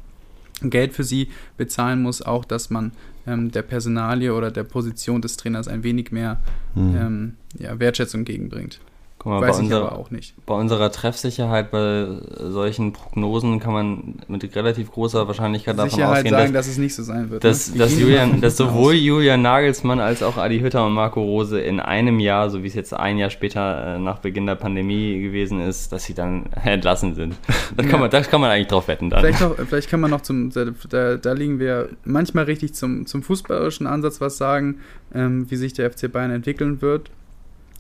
Geld 0.61 0.93
für 0.93 1.03
sie 1.03 1.29
bezahlen 1.55 2.01
muss, 2.01 2.21
auch 2.21 2.43
dass 2.43 2.69
man 2.69 2.91
ähm, 3.27 3.51
der 3.51 3.61
Personalie 3.61 4.33
oder 4.33 4.49
der 4.49 4.63
Position 4.63 5.21
des 5.21 5.37
Trainers 5.37 5.67
ein 5.67 5.83
wenig 5.83 6.11
mehr 6.11 6.39
mhm. 6.73 6.95
ähm, 6.95 7.33
ja, 7.59 7.79
Wertschätzung 7.79 8.25
gegenbringt. 8.25 8.79
Mal, 9.25 9.41
Weiß 9.41 9.57
ich 9.57 9.63
unserer. 9.63 10.05
Bei 10.45 10.53
unserer 10.53 10.91
Treffsicherheit 10.91 11.71
bei 11.71 12.07
solchen 12.39 12.93
Prognosen 12.93 13.59
kann 13.59 13.73
man 13.73 14.15
mit 14.27 14.55
relativ 14.55 14.91
großer 14.91 15.27
Wahrscheinlichkeit 15.27 15.77
davon 15.77 15.89
Sicherheit 15.89 16.17
ausgehen, 16.17 16.35
sagen, 16.35 16.53
dass, 16.53 16.65
dass, 16.65 16.73
es 16.73 16.77
nicht 16.77 16.95
so 16.95 17.03
sein 17.03 17.29
wird. 17.29 17.43
Dass, 17.43 17.71
ne? 17.71 17.79
dass, 17.79 17.99
Julian, 17.99 18.39
dass 18.39 18.55
sowohl 18.55 18.93
Julian 18.93 19.41
Nagelsmann 19.41 19.99
als 19.99 20.23
auch 20.23 20.37
Adi 20.37 20.59
Hütter 20.59 20.85
und 20.85 20.93
Marco 20.93 21.21
Rose 21.21 21.59
in 21.59 21.79
einem 21.79 22.19
Jahr, 22.19 22.49
so 22.49 22.63
wie 22.63 22.67
es 22.67 22.73
jetzt 22.73 22.93
ein 22.93 23.17
Jahr 23.17 23.29
später 23.29 23.95
äh, 23.95 23.99
nach 23.99 24.19
Beginn 24.19 24.45
der 24.45 24.55
Pandemie 24.55 25.21
gewesen 25.21 25.59
ist, 25.59 25.91
dass 25.91 26.05
sie 26.05 26.13
dann 26.13 26.45
entlassen 26.63 27.15
sind. 27.15 27.35
Da 27.75 27.83
kann, 27.83 27.93
ja. 27.93 27.97
man, 27.97 28.09
da 28.09 28.21
kann 28.21 28.39
man 28.39 28.51
eigentlich 28.51 28.67
drauf 28.67 28.87
wetten 28.87 29.09
dann. 29.09 29.21
Vielleicht, 29.21 29.41
noch, 29.41 29.55
vielleicht 29.55 29.89
kann 29.89 29.99
man 29.99 30.11
noch 30.11 30.21
zum, 30.21 30.51
da, 30.51 31.17
da 31.17 31.33
liegen 31.33 31.59
wir 31.59 31.89
manchmal 32.05 32.45
richtig 32.45 32.75
zum, 32.75 33.05
zum 33.05 33.23
fußballerischen 33.23 33.87
Ansatz 33.87 34.21
was 34.21 34.37
sagen, 34.37 34.77
ähm, 35.13 35.49
wie 35.49 35.55
sich 35.57 35.73
der 35.73 35.91
FC 35.91 36.11
Bayern 36.11 36.31
entwickeln 36.31 36.81
wird 36.81 37.11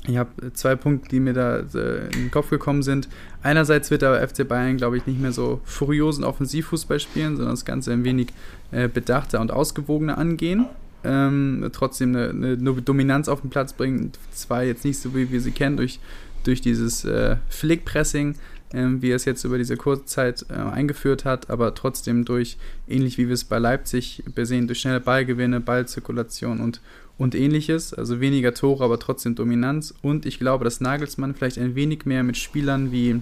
ich 0.05 0.17
habe 0.17 0.53
zwei 0.53 0.75
Punkte, 0.75 1.09
die 1.09 1.19
mir 1.19 1.33
da 1.33 1.57
äh, 1.57 2.05
in 2.05 2.23
den 2.23 2.31
Kopf 2.31 2.49
gekommen 2.49 2.83
sind. 2.83 3.09
Einerseits 3.43 3.91
wird 3.91 4.03
der 4.03 4.27
FC 4.27 4.47
Bayern, 4.47 4.77
glaube 4.77 4.97
ich, 4.97 5.05
nicht 5.05 5.19
mehr 5.19 5.31
so 5.31 5.59
furiosen 5.65 6.23
Offensivfußball 6.23 6.99
spielen, 6.99 7.35
sondern 7.35 7.53
das 7.53 7.65
Ganze 7.65 7.91
ein 7.91 8.03
wenig 8.03 8.27
äh, 8.71 8.87
bedachter 8.87 9.41
und 9.41 9.51
ausgewogener 9.51 10.17
angehen. 10.17 10.65
Ähm, 11.03 11.69
trotzdem 11.73 12.15
eine, 12.15 12.29
eine, 12.29 12.57
Dominanz 12.57 13.27
auf 13.27 13.41
den 13.41 13.49
Platz 13.49 13.73
bringen. 13.73 14.11
Zwar 14.31 14.63
jetzt 14.63 14.85
nicht 14.85 14.99
so, 14.99 15.13
wie 15.13 15.31
wir 15.31 15.41
sie 15.41 15.51
kennen, 15.51 15.77
durch, 15.77 15.99
durch 16.43 16.61
dieses 16.61 17.05
äh, 17.05 17.37
Flickpressing, 17.49 18.35
äh, 18.73 18.85
wie 18.99 19.11
er 19.11 19.17
es 19.17 19.25
jetzt 19.25 19.43
über 19.43 19.57
diese 19.57 19.77
kurze 19.77 20.05
Zeit 20.05 20.45
äh, 20.49 20.53
eingeführt 20.53 21.25
hat, 21.25 21.49
aber 21.49 21.75
trotzdem 21.75 22.25
durch, 22.25 22.57
ähnlich 22.87 23.17
wie 23.17 23.27
wir 23.27 23.33
es 23.33 23.43
bei 23.43 23.59
Leipzig 23.59 24.23
sehen, 24.35 24.67
durch 24.67 24.79
schnelle 24.79 24.99
Ballgewinne, 24.99 25.59
Ballzirkulation 25.59 26.59
und 26.59 26.81
und 27.17 27.35
ähnliches. 27.35 27.93
Also 27.93 28.19
weniger 28.19 28.53
Tore, 28.53 28.83
aber 28.83 28.99
trotzdem 28.99 29.35
Dominanz. 29.35 29.93
Und 30.01 30.25
ich 30.25 30.39
glaube, 30.39 30.63
dass 30.63 30.81
Nagelsmann 30.81 31.35
vielleicht 31.35 31.57
ein 31.57 31.75
wenig 31.75 32.05
mehr 32.05 32.23
mit 32.23 32.37
Spielern 32.37 32.91
wie 32.91 33.21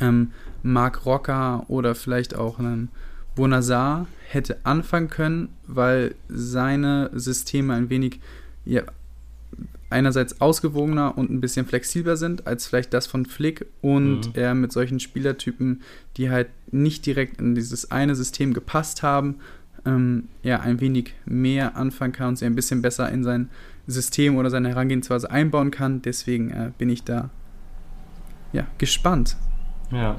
ähm, 0.00 0.32
Marc 0.62 1.06
Rocker 1.06 1.64
oder 1.68 1.94
vielleicht 1.94 2.34
auch 2.34 2.58
einen 2.58 2.88
Bonazar 3.34 4.06
hätte 4.28 4.58
anfangen 4.64 5.10
können, 5.10 5.48
weil 5.66 6.14
seine 6.28 7.10
Systeme 7.14 7.74
ein 7.74 7.90
wenig 7.90 8.20
ja, 8.64 8.82
einerseits 9.90 10.40
ausgewogener 10.40 11.16
und 11.16 11.30
ein 11.30 11.40
bisschen 11.40 11.66
flexibler 11.66 12.16
sind 12.16 12.46
als 12.46 12.66
vielleicht 12.66 12.92
das 12.94 13.06
von 13.06 13.26
Flick 13.26 13.66
und 13.80 14.28
mhm. 14.28 14.32
er 14.34 14.54
mit 14.54 14.72
solchen 14.72 14.98
Spielertypen, 14.98 15.82
die 16.16 16.30
halt 16.30 16.48
nicht 16.72 17.06
direkt 17.06 17.40
in 17.40 17.54
dieses 17.54 17.90
eine 17.90 18.14
System 18.16 18.54
gepasst 18.54 19.02
haben, 19.02 19.36
ähm, 19.86 20.28
ja, 20.42 20.60
ein 20.60 20.80
wenig 20.80 21.14
mehr 21.24 21.76
anfangen 21.76 22.12
kann 22.12 22.28
und 22.28 22.36
sie 22.36 22.46
ein 22.46 22.54
bisschen 22.54 22.82
besser 22.82 23.10
in 23.10 23.24
sein 23.24 23.50
System 23.86 24.36
oder 24.36 24.50
seine 24.50 24.70
Herangehensweise 24.70 25.30
einbauen 25.30 25.70
kann. 25.70 26.02
Deswegen 26.02 26.50
äh, 26.50 26.70
bin 26.76 26.88
ich 26.88 27.04
da 27.04 27.30
ja, 28.52 28.66
gespannt. 28.78 29.36
Ja. 29.90 30.16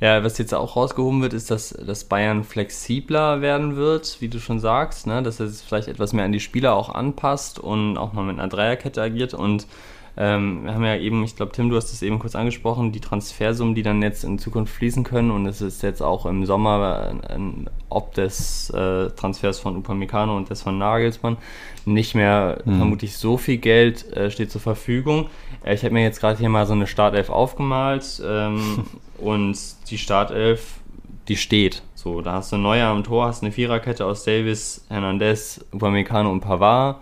Ja, 0.00 0.24
was 0.24 0.36
jetzt 0.38 0.52
auch 0.52 0.74
rausgehoben 0.74 1.22
wird, 1.22 1.32
ist, 1.32 1.52
dass, 1.52 1.70
dass 1.70 2.02
Bayern 2.02 2.42
flexibler 2.42 3.40
werden 3.40 3.76
wird, 3.76 4.20
wie 4.20 4.28
du 4.28 4.40
schon 4.40 4.58
sagst, 4.58 5.06
ne? 5.06 5.22
dass 5.22 5.38
er 5.38 5.46
sich 5.46 5.64
vielleicht 5.64 5.86
etwas 5.86 6.12
mehr 6.12 6.24
an 6.24 6.32
die 6.32 6.40
Spieler 6.40 6.74
auch 6.74 6.92
anpasst 6.92 7.60
und 7.60 7.96
auch 7.96 8.12
mal 8.12 8.24
mit 8.24 8.36
einer 8.40 8.48
Dreierkette 8.48 9.00
agiert 9.00 9.32
und 9.32 9.68
ähm, 10.16 10.64
wir 10.64 10.74
haben 10.74 10.84
ja 10.84 10.96
eben, 10.96 11.24
ich 11.24 11.36
glaube, 11.36 11.52
Tim, 11.52 11.70
du 11.70 11.76
hast 11.76 11.92
es 11.92 12.02
eben 12.02 12.18
kurz 12.18 12.34
angesprochen, 12.34 12.92
die 12.92 13.00
Transfersummen, 13.00 13.74
die 13.74 13.82
dann 13.82 14.02
jetzt 14.02 14.24
in 14.24 14.38
Zukunft 14.38 14.74
fließen 14.74 15.04
können. 15.04 15.30
Und 15.30 15.46
es 15.46 15.62
ist 15.62 15.82
jetzt 15.82 16.02
auch 16.02 16.26
im 16.26 16.44
Sommer, 16.44 17.14
äh, 17.30 17.38
ob 17.88 18.14
des 18.14 18.68
äh, 18.70 19.08
Transfers 19.10 19.58
von 19.58 19.76
Upamecano 19.76 20.36
und 20.36 20.50
des 20.50 20.62
von 20.62 20.76
Nagelsmann, 20.76 21.38
nicht 21.86 22.14
mehr 22.14 22.60
mhm. 22.64 22.76
vermutlich 22.76 23.16
so 23.16 23.38
viel 23.38 23.56
Geld 23.56 24.12
äh, 24.12 24.30
steht 24.30 24.50
zur 24.50 24.60
Verfügung. 24.60 25.30
Äh, 25.64 25.74
ich 25.74 25.82
habe 25.82 25.94
mir 25.94 26.02
jetzt 26.02 26.20
gerade 26.20 26.38
hier 26.38 26.50
mal 26.50 26.66
so 26.66 26.74
eine 26.74 26.86
Startelf 26.86 27.30
aufgemalt 27.30 28.22
ähm, 28.24 28.84
und 29.18 29.58
die 29.90 29.98
Startelf, 29.98 30.74
die 31.28 31.36
steht. 31.36 31.82
So, 31.94 32.20
da 32.20 32.34
hast 32.34 32.52
du 32.52 32.58
Neuer 32.58 32.88
am 32.88 33.04
Tor, 33.04 33.26
hast 33.26 33.42
eine 33.42 33.52
Viererkette 33.52 34.04
aus 34.04 34.24
Davis, 34.24 34.84
Hernandez, 34.88 35.64
Upamecano 35.72 36.30
und 36.30 36.40
Pavard 36.40 36.96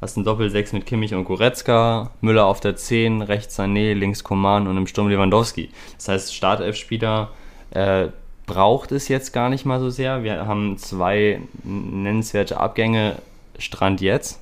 Hast 0.00 0.16
ein 0.16 0.22
Doppel-6 0.22 0.74
mit 0.74 0.86
Kimmich 0.86 1.12
und 1.12 1.24
Goretzka, 1.24 2.12
Müller 2.20 2.46
auf 2.46 2.60
der 2.60 2.76
10, 2.76 3.22
rechts 3.22 3.58
Sané, 3.58 3.94
links 3.94 4.22
Koman 4.22 4.68
und 4.68 4.76
im 4.76 4.86
Sturm 4.86 5.08
Lewandowski. 5.08 5.70
Das 5.96 6.08
heißt, 6.08 6.34
Startelf-Spieler 6.34 7.30
äh, 7.70 8.08
braucht 8.46 8.92
es 8.92 9.08
jetzt 9.08 9.32
gar 9.32 9.48
nicht 9.48 9.66
mal 9.66 9.80
so 9.80 9.90
sehr. 9.90 10.22
Wir 10.22 10.46
haben 10.46 10.78
zwei 10.78 11.40
nennenswerte 11.64 12.58
Abgänge, 12.58 13.16
Strand 13.58 14.00
jetzt. 14.00 14.40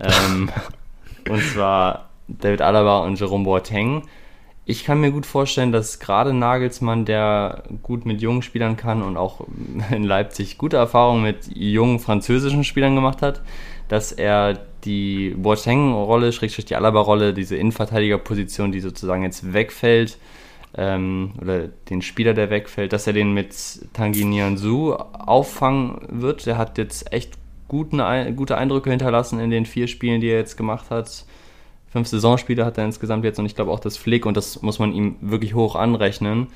Ähm, 0.00 0.50
und 1.28 1.42
zwar 1.42 2.08
David 2.28 2.62
Alaba 2.62 3.00
und 3.00 3.20
Jerome 3.20 3.44
Boateng. 3.44 4.02
Ich 4.64 4.84
kann 4.84 5.00
mir 5.00 5.12
gut 5.12 5.26
vorstellen, 5.26 5.72
dass 5.72 6.00
gerade 6.00 6.32
Nagelsmann, 6.32 7.04
der 7.04 7.64
gut 7.82 8.06
mit 8.06 8.20
jungen 8.22 8.42
Spielern 8.42 8.78
kann 8.78 9.02
und 9.02 9.16
auch 9.16 9.42
in 9.90 10.04
Leipzig 10.04 10.56
gute 10.56 10.78
Erfahrungen 10.78 11.22
mit 11.22 11.54
jungen 11.54 12.00
französischen 12.00 12.64
Spielern 12.64 12.94
gemacht 12.94 13.20
hat, 13.22 13.42
dass 13.88 14.10
er 14.10 14.58
die 14.86 15.34
Boateng-Rolle, 15.36 16.32
Schrägstrich 16.32 16.64
die 16.64 16.76
Alaba-Rolle, 16.76 17.34
diese 17.34 17.56
Innenverteidiger-Position, 17.56 18.72
die 18.72 18.80
sozusagen 18.80 19.22
jetzt 19.22 19.52
wegfällt, 19.52 20.18
ähm, 20.76 21.32
oder 21.40 21.68
den 21.90 22.02
Spieler, 22.02 22.34
der 22.34 22.50
wegfällt, 22.50 22.92
dass 22.92 23.06
er 23.06 23.12
den 23.12 23.32
mit 23.34 23.54
Tanguy 23.92 24.24
Nianzou 24.24 24.92
auffangen 24.92 26.00
wird. 26.08 26.46
Der 26.46 26.58
hat 26.58 26.78
jetzt 26.78 27.12
echt 27.12 27.34
guten, 27.68 28.00
gute 28.36 28.56
Eindrücke 28.56 28.90
hinterlassen 28.90 29.40
in 29.40 29.50
den 29.50 29.66
vier 29.66 29.88
Spielen, 29.88 30.20
die 30.20 30.28
er 30.28 30.38
jetzt 30.38 30.56
gemacht 30.56 30.90
hat. 30.90 31.24
Fünf 31.88 32.08
Saisonspiele 32.08 32.64
hat 32.64 32.78
er 32.78 32.84
insgesamt 32.84 33.24
jetzt 33.24 33.38
und 33.38 33.46
ich 33.46 33.54
glaube 33.54 33.70
auch 33.70 33.80
das 33.80 33.96
Flick, 33.96 34.26
und 34.26 34.36
das 34.36 34.60
muss 34.60 34.78
man 34.78 34.92
ihm 34.92 35.16
wirklich 35.20 35.54
hoch 35.54 35.76
anrechnen, 35.76 36.48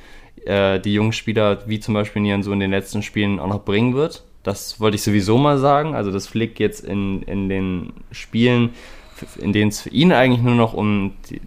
äh, 0.45 0.79
die 0.81 0.93
jungen 0.93 1.13
Spieler, 1.13 1.63
wie 1.67 1.81
zum 1.81 1.95
Beispiel 1.95 2.21
Nianzou 2.21 2.53
in 2.53 2.61
den 2.61 2.71
letzten 2.71 3.03
Spielen 3.03 3.41
auch 3.41 3.49
noch 3.49 3.65
bringen 3.65 3.95
wird. 3.95 4.25
Das 4.43 4.81
wollte 4.81 4.97
ich 4.97 5.03
sowieso 5.03 5.39
mal 5.39 5.59
sagen. 5.59 5.95
Also, 5.95 6.11
dass 6.11 6.27
Flick 6.27 6.59
jetzt 6.61 6.85
in, 6.85 7.23
in 7.23 7.49
den 7.49 7.93
Spielen, 8.11 8.71
in 9.39 9.53
denen 9.53 9.69
es 9.69 9.83
für 9.83 9.91
ihn 9.91 10.13
eigentlich 10.13 10.43
nur 10.43 10.55
noch 10.55 10.73
um 10.73 11.13
die, 11.29 11.41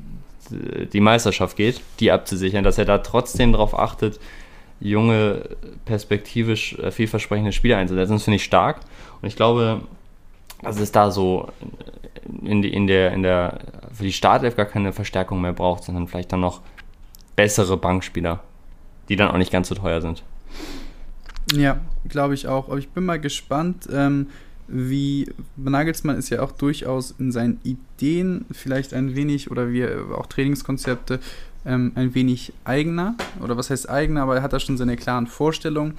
die 0.87 0.99
Meisterschaft 0.99 1.57
geht, 1.57 1.81
die 1.99 2.11
abzusichern, 2.11 2.63
dass 2.63 2.77
er 2.77 2.85
da 2.85 2.99
trotzdem 2.99 3.51
darauf 3.51 3.77
achtet, 3.77 4.19
junge, 4.79 5.49
perspektivisch 5.85 6.77
äh, 6.77 6.91
vielversprechende 6.91 7.51
Spieler 7.51 7.77
einzusetzen. 7.77 8.13
Das 8.13 8.23
finde 8.23 8.35
ich 8.35 8.43
stark. 8.43 8.81
Und 9.21 9.27
ich 9.27 9.35
glaube, 9.35 9.81
dass 10.61 10.79
es 10.79 10.91
da 10.91 11.11
so 11.11 11.47
in, 12.43 12.61
die, 12.61 12.73
in, 12.73 12.87
der, 12.87 13.11
in 13.13 13.23
der, 13.23 13.59
für 13.91 14.03
die 14.03 14.13
Startelf 14.13 14.55
gar 14.55 14.65
keine 14.65 14.93
Verstärkung 14.93 15.41
mehr 15.41 15.53
braucht, 15.53 15.83
sondern 15.83 16.07
vielleicht 16.07 16.31
dann 16.31 16.41
noch 16.41 16.61
bessere 17.35 17.77
Bankspieler, 17.77 18.41
die 19.09 19.15
dann 19.15 19.31
auch 19.31 19.37
nicht 19.37 19.51
ganz 19.51 19.69
so 19.69 19.75
teuer 19.75 20.01
sind. 20.01 20.23
Ja, 21.51 21.81
glaube 22.07 22.33
ich 22.33 22.47
auch. 22.47 22.67
Aber 22.67 22.77
ich 22.77 22.89
bin 22.89 23.05
mal 23.05 23.19
gespannt, 23.19 23.87
ähm, 23.91 24.27
wie 24.67 25.29
Nagelsmann 25.57 26.17
ist 26.17 26.29
ja 26.29 26.41
auch 26.41 26.51
durchaus 26.51 27.13
in 27.19 27.31
seinen 27.31 27.59
Ideen 27.63 28.45
vielleicht 28.51 28.93
ein 28.93 29.15
wenig 29.15 29.51
oder 29.51 29.71
wie 29.71 29.85
auch 29.85 30.27
Trainingskonzepte 30.27 31.19
ähm, 31.65 31.91
ein 31.95 32.15
wenig 32.15 32.53
eigener. 32.63 33.15
Oder 33.41 33.57
was 33.57 33.69
heißt 33.69 33.89
eigener, 33.89 34.23
aber 34.23 34.37
er 34.37 34.43
hat 34.43 34.53
da 34.53 34.59
schon 34.59 34.77
seine 34.77 34.95
klaren 34.95 35.27
Vorstellungen. 35.27 35.97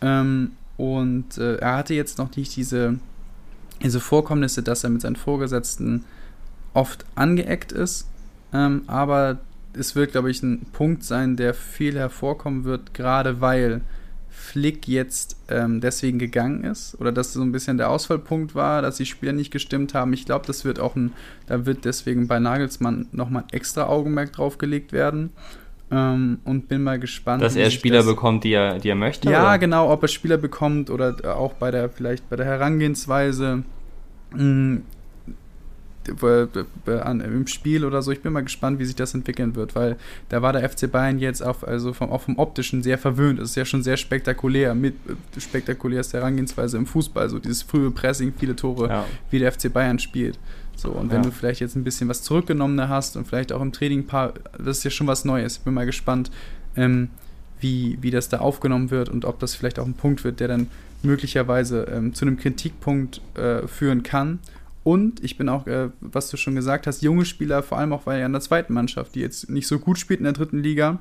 Ähm, 0.00 0.52
und 0.76 1.38
äh, 1.38 1.56
er 1.56 1.76
hatte 1.76 1.94
jetzt 1.94 2.18
noch 2.18 2.34
nicht 2.36 2.54
diese, 2.56 2.98
diese 3.82 4.00
Vorkommnisse, 4.00 4.62
dass 4.62 4.84
er 4.84 4.90
mit 4.90 5.02
seinen 5.02 5.16
Vorgesetzten 5.16 6.04
oft 6.74 7.04
angeeckt 7.14 7.72
ist. 7.72 8.08
Ähm, 8.52 8.82
aber 8.86 9.38
es 9.72 9.94
wird, 9.94 10.12
glaube 10.12 10.30
ich, 10.30 10.42
ein 10.42 10.66
Punkt 10.72 11.04
sein, 11.04 11.36
der 11.36 11.54
viel 11.54 11.98
hervorkommen 11.98 12.64
wird, 12.64 12.94
gerade 12.94 13.40
weil 13.40 13.82
Flick 14.56 14.88
jetzt 14.88 15.36
ähm, 15.50 15.82
deswegen 15.82 16.18
gegangen 16.18 16.64
ist 16.64 16.98
oder 16.98 17.12
dass 17.12 17.34
so 17.34 17.42
ein 17.42 17.52
bisschen 17.52 17.76
der 17.76 17.90
Ausfallpunkt 17.90 18.54
war, 18.54 18.80
dass 18.80 18.96
die 18.96 19.04
Spieler 19.04 19.34
nicht 19.34 19.50
gestimmt 19.50 19.92
haben. 19.92 20.14
Ich 20.14 20.24
glaube, 20.24 20.46
das 20.46 20.64
wird 20.64 20.80
auch 20.80 20.96
ein, 20.96 21.12
da 21.46 21.66
wird 21.66 21.84
deswegen 21.84 22.26
bei 22.26 22.38
Nagelsmann 22.38 23.06
nochmal 23.12 23.42
ein 23.42 23.52
extra 23.52 23.86
Augenmerk 23.86 24.32
drauf 24.32 24.56
gelegt 24.56 24.94
werden. 24.94 25.28
Ähm, 25.90 26.38
und 26.44 26.68
bin 26.68 26.82
mal 26.82 26.98
gespannt. 26.98 27.42
Dass 27.42 27.54
er 27.54 27.70
Spieler 27.70 27.98
das, 27.98 28.06
bekommt, 28.06 28.44
die 28.44 28.54
er, 28.54 28.78
die 28.78 28.88
er 28.88 28.94
möchte? 28.94 29.30
Ja, 29.30 29.42
oder? 29.42 29.58
genau, 29.58 29.92
ob 29.92 30.02
er 30.02 30.08
Spieler 30.08 30.38
bekommt 30.38 30.88
oder 30.88 31.14
auch 31.36 31.52
bei 31.52 31.70
der, 31.70 31.90
vielleicht 31.90 32.28
bei 32.30 32.36
der 32.36 32.46
Herangehensweise. 32.46 33.62
Im 36.08 37.46
Spiel 37.46 37.84
oder 37.84 38.02
so. 38.02 38.12
Ich 38.12 38.22
bin 38.22 38.32
mal 38.32 38.42
gespannt, 38.42 38.78
wie 38.78 38.84
sich 38.84 38.96
das 38.96 39.14
entwickeln 39.14 39.54
wird, 39.56 39.74
weil 39.74 39.96
da 40.28 40.42
war 40.42 40.52
der 40.52 40.68
FC 40.68 40.90
Bayern 40.90 41.18
jetzt 41.18 41.42
auf, 41.42 41.66
also 41.66 41.92
vom, 41.92 42.10
auch 42.10 42.22
vom 42.22 42.38
optischen 42.38 42.82
sehr 42.82 42.98
verwöhnt. 42.98 43.38
Es 43.38 43.50
ist 43.50 43.56
ja 43.56 43.64
schon 43.64 43.82
sehr 43.82 43.96
spektakulär, 43.96 44.74
mit 44.74 44.94
spektakulär 45.38 46.00
ist 46.00 46.12
der 46.12 46.20
Herangehensweise 46.20 46.76
im 46.76 46.86
Fußball, 46.86 47.28
so 47.28 47.38
dieses 47.38 47.62
frühe 47.62 47.90
Pressing, 47.90 48.32
viele 48.38 48.56
Tore, 48.56 48.88
ja. 48.88 49.04
wie 49.30 49.38
der 49.38 49.52
FC 49.52 49.72
Bayern 49.72 49.98
spielt. 49.98 50.38
So, 50.76 50.90
und 50.90 51.10
wenn 51.10 51.22
ja. 51.22 51.28
du 51.28 51.30
vielleicht 51.30 51.60
jetzt 51.60 51.74
ein 51.74 51.84
bisschen 51.84 52.08
was 52.08 52.22
zurückgenommener 52.22 52.88
hast 52.88 53.16
und 53.16 53.26
vielleicht 53.26 53.50
auch 53.50 53.62
im 53.62 53.72
Training 53.72 54.00
ein 54.00 54.06
paar, 54.06 54.34
das 54.58 54.78
ist 54.78 54.84
ja 54.84 54.90
schon 54.90 55.06
was 55.06 55.24
Neues. 55.24 55.56
Ich 55.56 55.62
bin 55.62 55.72
mal 55.72 55.86
gespannt, 55.86 56.30
ähm, 56.76 57.08
wie, 57.60 57.96
wie 58.02 58.10
das 58.10 58.28
da 58.28 58.38
aufgenommen 58.38 58.90
wird 58.90 59.08
und 59.08 59.24
ob 59.24 59.40
das 59.40 59.54
vielleicht 59.54 59.78
auch 59.78 59.86
ein 59.86 59.94
Punkt 59.94 60.24
wird, 60.24 60.40
der 60.40 60.48
dann 60.48 60.68
möglicherweise 61.02 61.84
ähm, 61.84 62.12
zu 62.12 62.26
einem 62.26 62.36
Kritikpunkt 62.36 63.20
äh, 63.34 63.66
führen 63.66 64.02
kann 64.02 64.38
und 64.86 65.24
ich 65.24 65.36
bin 65.36 65.48
auch, 65.48 65.66
äh, 65.66 65.88
was 66.00 66.30
du 66.30 66.36
schon 66.36 66.54
gesagt 66.54 66.86
hast, 66.86 67.02
junge 67.02 67.24
Spieler, 67.24 67.64
vor 67.64 67.76
allem 67.76 67.92
auch 67.92 68.06
weil 68.06 68.20
ja 68.20 68.26
in 68.26 68.30
der 68.30 68.40
zweiten 68.40 68.72
Mannschaft, 68.72 69.16
die 69.16 69.20
jetzt 69.20 69.50
nicht 69.50 69.66
so 69.66 69.80
gut 69.80 69.98
spielt 69.98 70.20
in 70.20 70.24
der 70.24 70.32
dritten 70.32 70.62
Liga. 70.62 71.00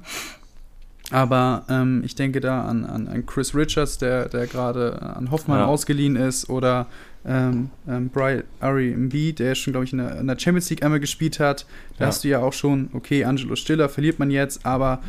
Aber 1.12 1.66
ähm, 1.70 2.02
ich 2.04 2.16
denke 2.16 2.40
da 2.40 2.64
an, 2.64 2.84
an, 2.84 3.08
an, 3.08 3.28
Chris 3.28 3.54
Richards, 3.54 4.00
der, 4.00 4.28
der 4.28 4.48
gerade 4.48 5.00
an 5.04 5.30
Hoffmann 5.30 5.60
ja. 5.60 5.66
ausgeliehen 5.68 6.16
ist, 6.16 6.50
oder 6.50 6.88
ähm, 7.28 7.70
ähm, 7.88 8.10
Brian 8.10 8.44
Ari 8.60 8.92
Embiid, 8.92 9.38
der 9.38 9.54
schon, 9.54 9.74
glaube 9.74 9.84
ich, 9.84 9.92
in 9.92 10.00
der, 10.00 10.20
in 10.20 10.26
der, 10.26 10.40
Champions 10.40 10.68
League 10.72 10.82
einmal 10.82 11.00
gespielt 11.00 11.40
hat. 11.40 11.68
Da 12.00 12.06
ja. 12.06 12.08
hast 12.08 12.24
du 12.24 12.28
ja 12.28 12.40
auch 12.40 12.54
schon, 12.54 12.90
okay, 12.94 13.24
Angelo 13.24 13.56
Stiller 13.56 13.88
verliert 13.88 14.18
man 14.18 14.32
jetzt, 14.32 14.66
aber 14.66 15.04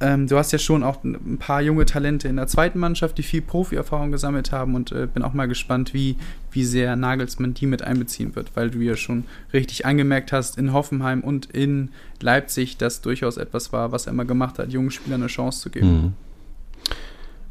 ähm, 0.00 0.26
du 0.26 0.36
hast 0.36 0.50
ja 0.52 0.58
schon 0.58 0.82
auch 0.82 1.04
ein 1.04 1.38
paar 1.38 1.60
junge 1.60 1.84
Talente 1.84 2.26
in 2.28 2.36
der 2.36 2.46
zweiten 2.46 2.78
Mannschaft, 2.78 3.18
die 3.18 3.22
viel 3.22 3.42
Profi-Erfahrung 3.42 4.10
gesammelt 4.10 4.50
haben 4.50 4.74
und 4.74 4.92
äh, 4.92 5.06
bin 5.06 5.22
auch 5.22 5.34
mal 5.34 5.46
gespannt, 5.46 5.92
wie, 5.92 6.16
wie 6.52 6.64
sehr 6.64 6.96
Nagelsmann 6.96 7.54
die 7.54 7.66
mit 7.66 7.82
einbeziehen 7.82 8.34
wird, 8.34 8.52
weil 8.54 8.70
du 8.70 8.80
ja 8.80 8.96
schon 8.96 9.24
richtig 9.52 9.84
angemerkt 9.84 10.32
hast, 10.32 10.56
in 10.56 10.72
Hoffenheim 10.72 11.20
und 11.20 11.46
in 11.46 11.90
Leipzig 12.20 12.78
das 12.78 13.02
durchaus 13.02 13.36
etwas 13.36 13.72
war, 13.72 13.92
was 13.92 14.06
er 14.06 14.12
immer 14.12 14.24
gemacht 14.24 14.58
hat, 14.58 14.72
jungen 14.72 14.90
Spielern 14.90 15.20
eine 15.20 15.28
Chance 15.28 15.60
zu 15.60 15.70
geben. 15.70 15.92
Mhm. 15.92 16.12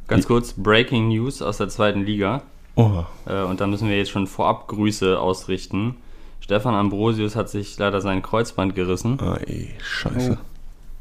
Ganz 0.08 0.26
kurz, 0.26 0.54
Breaking 0.54 1.10
News 1.10 1.44
aus 1.44 1.58
der 1.58 1.70
zweiten 1.70 2.04
Liga. 2.04 2.42
Oh. 2.76 3.04
Äh, 3.28 3.44
und 3.44 3.62
da 3.62 3.68
müssen 3.68 3.90
wir 3.90 3.98
jetzt 3.98 4.10
schon 4.10 4.26
vorab 4.26 4.68
Grüße 4.68 5.20
ausrichten. 5.20 5.98
Stefan 6.40 6.74
Ambrosius 6.74 7.36
hat 7.36 7.50
sich 7.50 7.78
leider 7.78 8.02
sein 8.02 8.24
Kreuzband 8.24 8.74
gerissen. 8.74 9.20
Ey, 9.46 9.70
scheiße. 9.84 10.40
Oh. 10.42 10.49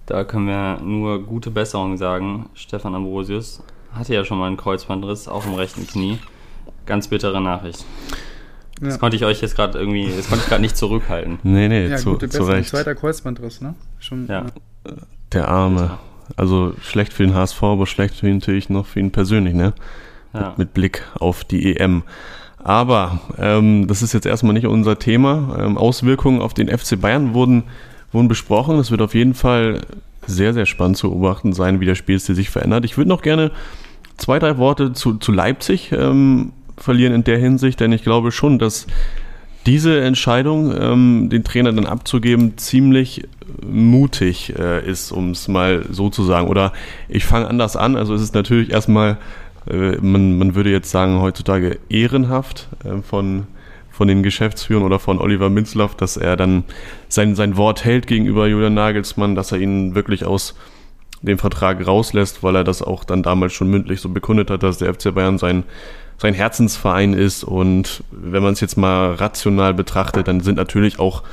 Da 0.08 0.24
können 0.24 0.46
wir 0.46 0.80
nur 0.82 1.22
gute 1.22 1.50
Besserung 1.50 1.98
sagen. 1.98 2.48
Stefan 2.54 2.94
Ambrosius 2.94 3.62
hatte 3.92 4.14
ja 4.14 4.24
schon 4.24 4.38
mal 4.38 4.46
einen 4.46 4.56
Kreuzbandriss, 4.56 5.28
auch 5.28 5.44
im 5.44 5.52
rechten 5.52 5.86
Knie. 5.86 6.18
Ganz 6.86 7.08
bittere 7.08 7.42
Nachricht. 7.42 7.84
Das 8.80 8.94
ja. 8.94 8.98
konnte 8.98 9.18
ich 9.18 9.26
euch 9.26 9.42
jetzt 9.42 9.54
gerade 9.54 9.78
irgendwie, 9.78 10.10
das 10.16 10.28
konnte 10.30 10.44
ich 10.44 10.48
gerade 10.48 10.62
nicht 10.62 10.78
zurückhalten. 10.78 11.38
Nee, 11.42 11.68
nee, 11.68 11.88
ja, 11.88 11.98
zu, 11.98 12.12
gute 12.12 12.30
zu 12.30 12.42
Recht. 12.44 12.70
Zweiter 12.70 12.94
Kreuzbandriss, 12.94 13.60
ne? 13.60 13.74
Schon, 13.98 14.26
ja. 14.28 14.46
Der 15.32 15.48
Arme. 15.48 15.98
Also 16.36 16.72
schlecht 16.80 17.12
für 17.12 17.24
den 17.24 17.34
HSV, 17.34 17.62
aber 17.62 17.86
schlecht 17.86 18.14
für 18.14 18.28
ihn 18.28 18.38
natürlich 18.38 18.70
noch 18.70 18.86
für 18.86 19.00
ihn 19.00 19.10
persönlich, 19.10 19.52
ne? 19.52 19.74
Ja. 20.32 20.48
Mit, 20.48 20.58
mit 20.58 20.74
Blick 20.74 21.04
auf 21.18 21.44
die 21.44 21.76
EM. 21.76 22.02
Aber 22.56 23.20
ähm, 23.36 23.86
das 23.86 24.00
ist 24.00 24.14
jetzt 24.14 24.24
erstmal 24.24 24.54
nicht 24.54 24.66
unser 24.66 24.98
Thema. 24.98 25.58
Ähm, 25.60 25.76
Auswirkungen 25.76 26.40
auf 26.40 26.54
den 26.54 26.68
FC 26.68 26.98
Bayern 26.98 27.34
wurden 27.34 27.64
wurden 28.12 28.28
besprochen. 28.28 28.78
Es 28.78 28.90
wird 28.90 29.02
auf 29.02 29.14
jeden 29.14 29.34
Fall 29.34 29.82
sehr, 30.26 30.52
sehr 30.52 30.66
spannend 30.66 30.96
zu 30.96 31.10
beobachten 31.10 31.52
sein, 31.52 31.80
wie 31.80 31.86
der 31.86 31.94
Spielstil 31.94 32.34
sich 32.34 32.50
verändert. 32.50 32.84
Ich 32.84 32.96
würde 32.96 33.08
noch 33.08 33.22
gerne 33.22 33.50
zwei, 34.16 34.38
drei 34.38 34.58
Worte 34.58 34.92
zu, 34.92 35.14
zu 35.14 35.32
Leipzig 35.32 35.92
ähm, 35.92 36.52
verlieren 36.76 37.14
in 37.14 37.24
der 37.24 37.38
Hinsicht, 37.38 37.80
denn 37.80 37.92
ich 37.92 38.02
glaube 38.02 38.30
schon, 38.32 38.58
dass 38.58 38.86
diese 39.66 40.00
Entscheidung, 40.00 40.72
ähm, 40.78 41.28
den 41.30 41.44
Trainer 41.44 41.72
dann 41.72 41.86
abzugeben, 41.86 42.56
ziemlich 42.56 43.24
mutig 43.66 44.54
äh, 44.58 44.86
ist, 44.88 45.12
um 45.12 45.32
es 45.32 45.48
mal 45.48 45.84
so 45.90 46.10
zu 46.10 46.24
sagen. 46.24 46.48
Oder 46.48 46.72
ich 47.08 47.24
fange 47.24 47.48
anders 47.48 47.76
an. 47.76 47.96
Also 47.96 48.14
es 48.14 48.22
ist 48.22 48.34
natürlich 48.34 48.70
erstmal, 48.70 49.18
äh, 49.68 49.96
man, 50.00 50.38
man 50.38 50.54
würde 50.54 50.70
jetzt 50.70 50.90
sagen, 50.90 51.20
heutzutage 51.20 51.78
ehrenhaft 51.88 52.68
äh, 52.84 53.02
von 53.02 53.46
von 53.98 54.06
den 54.06 54.22
Geschäftsführern 54.22 54.84
oder 54.84 55.00
von 55.00 55.18
Oliver 55.18 55.50
Minzlaff, 55.50 55.96
dass 55.96 56.16
er 56.16 56.36
dann 56.36 56.62
sein, 57.08 57.34
sein 57.34 57.56
Wort 57.56 57.84
hält 57.84 58.06
gegenüber 58.06 58.46
Julian 58.46 58.74
Nagelsmann, 58.74 59.34
dass 59.34 59.50
er 59.50 59.58
ihn 59.58 59.96
wirklich 59.96 60.24
aus 60.24 60.54
dem 61.20 61.36
Vertrag 61.36 61.84
rauslässt, 61.84 62.44
weil 62.44 62.54
er 62.54 62.62
das 62.62 62.80
auch 62.80 63.02
dann 63.02 63.24
damals 63.24 63.54
schon 63.54 63.68
mündlich 63.68 64.00
so 64.00 64.08
bekundet 64.08 64.52
hat, 64.52 64.62
dass 64.62 64.78
der 64.78 64.94
FC 64.94 65.12
Bayern 65.12 65.36
sein, 65.36 65.64
sein 66.16 66.32
Herzensverein 66.32 67.12
ist. 67.12 67.42
Und 67.42 68.04
wenn 68.12 68.40
man 68.40 68.52
es 68.52 68.60
jetzt 68.60 68.76
mal 68.76 69.14
rational 69.14 69.74
betrachtet, 69.74 70.28
dann 70.28 70.42
sind 70.42 70.58
natürlich 70.58 71.00
auch 71.00 71.24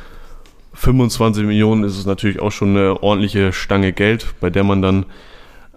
25 0.73 1.45
Millionen 1.45 1.84
ist 1.84 1.99
es 1.99 2.08
natürlich 2.08 2.41
auch 2.41 2.51
schon 2.51 2.69
eine 2.69 3.04
ordentliche 3.04 3.54
Stange 3.54 3.93
Geld, 3.93 4.25
bei 4.39 4.49
der 4.49 4.63
man 4.63 4.82
dann 4.82 5.06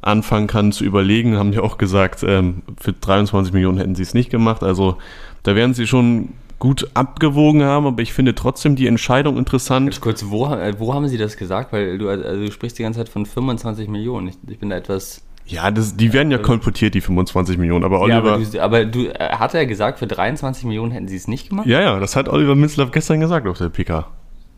anfangen 0.01 0.47
kann 0.47 0.73
zu 0.73 0.85
überlegen. 0.85 1.37
Haben 1.37 1.53
ja 1.53 1.61
auch 1.61 1.77
gesagt, 1.77 2.23
ähm, 2.27 2.63
für 2.81 2.95
23 2.95 3.53
Millionen 3.53 3.77
hätten 3.77 3.95
sie 3.95 4.05
es 4.05 4.15
nicht 4.15 4.31
gemacht. 4.31 4.63
Also 4.63 4.97
da 5.43 5.55
werden 5.55 5.75
sie 5.75 5.87
schon 5.87 6.31
gut 6.59 6.89
abgewogen 6.95 7.63
haben, 7.63 7.87
aber 7.87 8.03
ich 8.03 8.13
finde 8.13 8.35
trotzdem 8.35 8.77
die 8.77 8.87
Entscheidung 8.87 9.37
interessant. 9.37 9.87
Ganz 9.87 10.01
kurz, 10.01 10.25
wo, 10.27 10.47
äh, 10.47 10.75
wo 10.79 10.93
haben 10.93 11.09
Sie 11.09 11.19
das 11.19 11.37
gesagt? 11.37 11.73
Weil 11.73 11.99
du, 11.99 12.09
also 12.09 12.23
du 12.25 12.51
sprichst 12.51 12.79
die 12.79 12.83
ganze 12.83 13.01
Zeit 13.01 13.09
von 13.09 13.27
25 13.27 13.89
Millionen. 13.89 14.29
Ich, 14.29 14.37
ich 14.49 14.59
bin 14.59 14.71
da 14.71 14.77
etwas. 14.77 15.23
Ja, 15.47 15.71
das, 15.71 15.97
die 15.97 16.13
werden 16.13 16.31
ja 16.31 16.39
kolportiert, 16.39 16.95
die 16.95 17.01
25 17.01 17.59
Millionen. 17.59 17.85
Aber 17.85 18.01
Oliver. 18.01 18.17
Ja, 18.17 18.35
aber, 18.35 18.45
du, 18.45 18.63
aber 18.63 18.85
du, 18.85 19.07
äh, 19.07 19.37
hat 19.37 19.55
er 19.55 19.67
gesagt, 19.67 19.99
für 19.99 20.07
23 20.07 20.65
Millionen 20.65 20.93
hätten 20.93 21.09
sie 21.09 21.17
es 21.17 21.29
nicht 21.29 21.49
gemacht? 21.49 21.67
Ja, 21.67 21.81
ja, 21.81 22.01
das 22.01 22.17
hat 22.17 22.29
Oliver 22.29 22.55
Minzlaff 22.55 22.91
gestern 22.91 23.21
gesagt 23.21 23.47
auf 23.47 23.59
der 23.59 23.69
PK. 23.69 24.09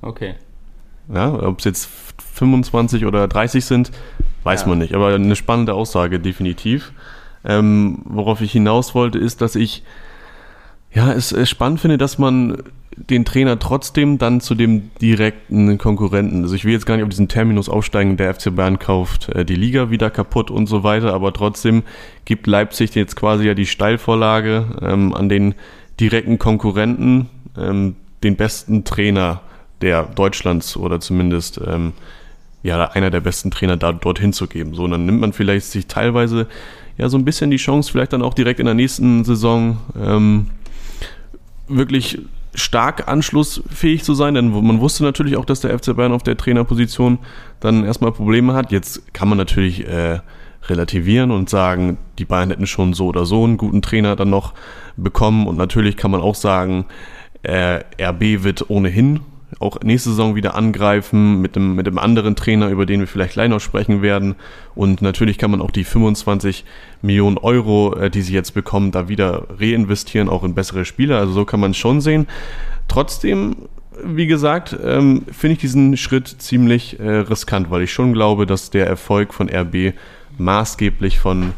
Okay. 0.03 0.35
Ja, 1.13 1.33
ob 1.35 1.59
es 1.59 1.65
jetzt 1.65 1.89
25 2.35 3.05
oder 3.05 3.29
30 3.29 3.65
sind, 3.65 3.91
weiß 4.45 4.63
ja. 4.63 4.69
man 4.69 4.79
nicht. 4.79 4.95
Aber 4.95 5.15
eine 5.15 5.37
spannende 5.37 5.75
Aussage, 5.75 6.19
definitiv. 6.19 6.93
Ähm, 7.45 8.03
worauf 8.05 8.41
ich 8.41 8.53
hinaus 8.53 8.95
wollte, 8.95 9.19
ist, 9.19 9.41
dass 9.41 9.55
ich 9.57 9.83
ja, 10.93 11.13
es 11.13 11.33
ist 11.33 11.49
spannend 11.49 11.81
finde, 11.81 11.99
dass 11.99 12.19
man 12.19 12.63
den 12.97 13.25
Trainer 13.25 13.59
trotzdem 13.59 14.19
dann 14.19 14.41
zu 14.41 14.55
dem 14.55 14.91
direkten 15.01 15.79
Konkurrenten, 15.79 16.43
also 16.43 16.55
ich 16.55 16.65
will 16.65 16.73
jetzt 16.73 16.87
gar 16.87 16.97
nicht 16.97 17.05
auf 17.05 17.09
diesen 17.09 17.29
Terminus 17.29 17.69
aufsteigen, 17.69 18.17
der 18.17 18.35
FC 18.35 18.55
Bayern 18.55 18.79
kauft 18.79 19.29
äh, 19.31 19.45
die 19.45 19.55
Liga 19.55 19.91
wieder 19.91 20.11
kaputt 20.11 20.51
und 20.51 20.67
so 20.67 20.83
weiter, 20.83 21.15
aber 21.15 21.33
trotzdem 21.33 21.83
gibt 22.25 22.47
Leipzig 22.47 22.95
jetzt 22.95 23.17
quasi 23.17 23.47
ja 23.47 23.55
die 23.55 23.67
Steilvorlage 23.67 24.67
ähm, 24.83 25.15
an 25.15 25.29
den 25.29 25.55
direkten 25.99 26.39
Konkurrenten, 26.39 27.29
ähm, 27.57 27.97
den 28.23 28.37
besten 28.37 28.85
Trainer 28.85 29.41
der 29.81 30.03
Deutschlands 30.03 30.77
oder 30.77 31.01
zumindest 31.01 31.61
ähm, 31.65 31.93
ja 32.63 32.91
einer 32.91 33.11
der 33.11 33.21
besten 33.21 33.51
Trainer 33.51 33.77
da 33.77 33.93
dorthin 33.93 34.33
zu 34.33 34.47
geben. 34.47 34.75
So, 34.75 34.85
und 34.85 34.91
dann 34.91 35.07
nimmt 35.07 35.21
man 35.21 35.33
vielleicht 35.33 35.67
sich 35.67 35.87
teilweise 35.87 36.47
ja 36.99 37.09
so 37.09 37.17
ein 37.17 37.25
bisschen 37.25 37.51
die 37.51 37.57
Chance, 37.57 37.91
vielleicht 37.91 38.13
dann 38.13 38.23
auch 38.23 38.35
direkt 38.35 38.61
in 38.61 38.67
der 38.67 38.75
nächsten 38.75 39.25
Saison 39.25 39.79
ähm, 39.99 40.49
wirklich 41.71 42.19
stark 42.55 43.09
anschlussfähig 43.09 44.03
zu 44.03 44.15
sein, 44.15 44.35
denn 44.35 44.51
man 44.51 44.81
wusste 44.81 45.05
natürlich 45.05 45.37
auch, 45.37 45.45
dass 45.45 45.61
der 45.61 45.79
FC 45.79 45.95
Bayern 45.95 46.13
auf 46.13 46.23
der 46.23 46.37
Trainerposition 46.37 47.19
dann 47.61 47.85
erstmal 47.85 48.13
Probleme 48.13 48.55
hat. 48.55 48.73
Jetzt 48.73 49.15
kann 49.15 49.29
man 49.29 49.39
natürlich 49.39 49.87
äh, 49.87 50.21
relativieren 50.69 51.31
und 51.31 51.49
sagen, 51.49 51.99
die 52.19 52.25
Bayern 52.25 52.51
hätten 52.51 52.67
schon 52.67 52.93
so 52.93 53.07
oder 53.07 53.25
so 53.25 53.45
einen 53.45 53.57
guten 53.57 53.83
Trainer 53.83 54.17
dann 54.17 54.31
noch 54.31 54.53
bekommen 54.97 55.47
und 55.47 55.57
natürlich 55.57 55.97
kann 55.97 56.11
man 56.11 56.21
auch 56.21 56.35
sagen, 56.35 56.87
äh, 57.43 57.81
RB 58.01 58.43
wird 58.43 58.69
ohnehin 58.69 59.21
auch 59.59 59.81
nächste 59.83 60.11
Saison 60.11 60.35
wieder 60.35 60.55
angreifen 60.55 61.41
mit 61.41 61.57
einem, 61.57 61.75
mit 61.75 61.87
einem 61.87 61.99
anderen 61.99 62.37
Trainer, 62.37 62.69
über 62.69 62.87
den 62.87 63.01
wir 63.01 63.07
vielleicht 63.07 63.35
gleich 63.35 63.49
noch 63.49 63.61
sprechen 63.61 64.03
werden. 64.03 64.37
Und 64.75 65.03
natürlich 65.03 65.39
kann 65.39 65.51
man 65.51 65.61
auch 65.61 65.71
die 65.71 65.85
25 65.85 66.65
Millionen 67.03 67.39
Euro, 67.39 67.95
äh, 67.97 68.11
die 68.11 68.23
sie 68.23 68.35
jetzt 68.35 68.55
bekommen, 68.55 68.93
da 68.93 69.09
wieder 69.09 69.47
reinvestieren, 69.59 70.29
auch 70.29 70.45
in 70.45 70.55
bessere 70.55 70.85
Spieler. 70.85 71.19
Also 71.19 71.33
so 71.33 71.45
kann 71.45 71.61
man 71.61 71.73
es 71.73 71.77
schon 71.77 72.01
sehen. 72.01 72.27
Trotzdem, 72.89 73.57
wie 74.05 74.27
gesagt, 74.27 74.77
ähm, 74.83 75.25
finde 75.33 75.55
ich 75.55 75.59
diesen 75.59 75.97
Schritt 75.97 76.29
ziemlich 76.29 77.01
äh, 77.01 77.09
riskant, 77.09 77.71
weil 77.71 77.83
ich 77.83 77.93
schon 77.93 78.13
glaube, 78.13 78.47
dass 78.47 78.71
der 78.71 78.87
Erfolg 78.87 79.35
von 79.35 79.49
RB 79.49 79.95
maßgeblich 80.39 81.19
von 81.19 81.53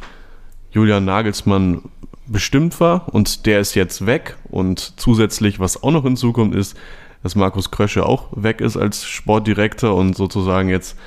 Julian 0.72 1.04
Nagelsmann 1.04 1.82
bestimmt 2.26 2.80
war 2.80 3.12
und 3.14 3.46
der 3.46 3.60
ist 3.60 3.74
jetzt 3.74 4.06
weg 4.06 4.36
und 4.50 4.94
zusätzlich, 4.96 5.60
was 5.60 5.82
auch 5.82 5.90
noch 5.90 6.04
hinzukommt, 6.04 6.54
ist, 6.54 6.76
dass 7.22 7.34
Markus 7.34 7.70
Krösche 7.70 8.06
auch 8.06 8.28
weg 8.32 8.60
ist 8.60 8.76
als 8.76 9.04
Sportdirektor 9.04 9.94
und 9.94 10.16
sozusagen 10.16 10.68
jetzt 10.68 10.98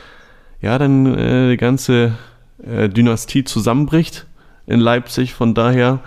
ja 0.61 0.77
dann 0.77 1.05
äh, 1.15 1.49
die 1.51 1.57
ganze 1.57 2.17
äh, 2.63 2.89
Dynastie 2.89 3.43
zusammenbricht. 3.43 4.25
in 4.67 4.79
Leipzig. 4.79 5.33
Von 5.33 5.53
daher, 5.53 5.99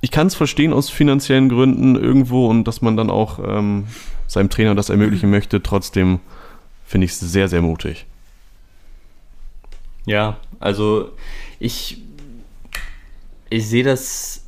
ich 0.00 0.10
kann 0.10 0.26
es 0.26 0.34
verstehen 0.34 0.72
aus 0.72 0.90
finanziellen 0.90 1.48
Gründen 1.48 1.96
irgendwo 1.96 2.48
und 2.48 2.64
dass 2.64 2.82
man 2.82 2.96
dann 2.96 3.10
auch 3.10 3.38
ähm, 3.38 3.86
seinem 4.26 4.50
Trainer 4.50 4.74
das 4.74 4.90
ermöglichen 4.90 5.30
möchte. 5.30 5.62
Trotzdem 5.62 6.20
finde 6.84 7.06
ich 7.06 7.12
es 7.12 7.20
sehr, 7.20 7.48
sehr 7.48 7.62
mutig. 7.62 8.06
Ja, 10.06 10.36
also 10.60 11.10
ich, 11.58 12.02
ich 13.48 13.66
sehe 13.66 13.84
das 13.84 14.44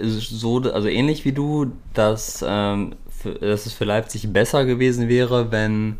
so, 0.00 0.60
also 0.62 0.88
ähnlich 0.88 1.24
wie 1.24 1.32
du, 1.32 1.72
dass, 1.92 2.44
ähm, 2.46 2.94
dass 3.24 3.66
es 3.66 3.72
für 3.72 3.84
Leipzig 3.84 4.32
besser 4.32 4.64
gewesen 4.64 5.08
wäre, 5.08 5.50
wenn, 5.50 5.98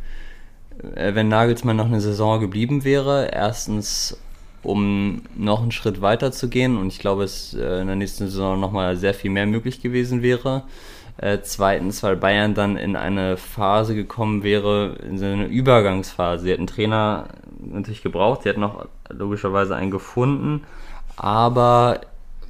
äh, 0.95 1.15
wenn 1.15 1.29
Nagelsmann 1.29 1.77
noch 1.77 1.87
eine 1.87 2.01
Saison 2.01 2.41
geblieben 2.41 2.85
wäre. 2.85 3.31
Erstens, 3.33 4.19
um 4.63 5.23
noch 5.37 5.63
einen 5.63 5.73
Schritt 5.73 6.01
weiter 6.01 6.33
zu 6.33 6.49
gehen 6.49 6.77
und 6.77 6.89
ich 6.89 6.99
glaube, 6.99 7.25
es 7.25 7.55
äh, 7.55 7.81
in 7.81 7.87
der 7.87 7.97
nächsten 7.97 8.27
Saison 8.27 8.59
nochmal 8.59 8.97
sehr 8.97 9.15
viel 9.15 9.31
mehr 9.31 9.47
möglich 9.47 9.83
gewesen 9.83 10.23
wäre. 10.23 10.63
Äh, 11.17 11.39
zweitens, 11.43 12.03
weil 12.03 12.17
Bayern 12.17 12.55
dann 12.55 12.77
in 12.77 12.97
eine 12.97 13.37
Phase 13.37 13.95
gekommen 13.95 14.43
wäre, 14.43 14.97
in 15.09 15.19
so 15.19 15.27
eine 15.27 15.47
Übergangsphase. 15.47 16.45
Sie 16.45 16.51
hätten 16.51 16.67
Trainer 16.67 17.29
natürlich 17.61 18.03
gebraucht, 18.03 18.43
sie 18.43 18.49
hätten 18.49 18.61
noch 18.61 18.89
logischerweise 19.11 19.77
einen 19.77 19.91
gefunden, 19.91 20.65
aber 21.17 22.01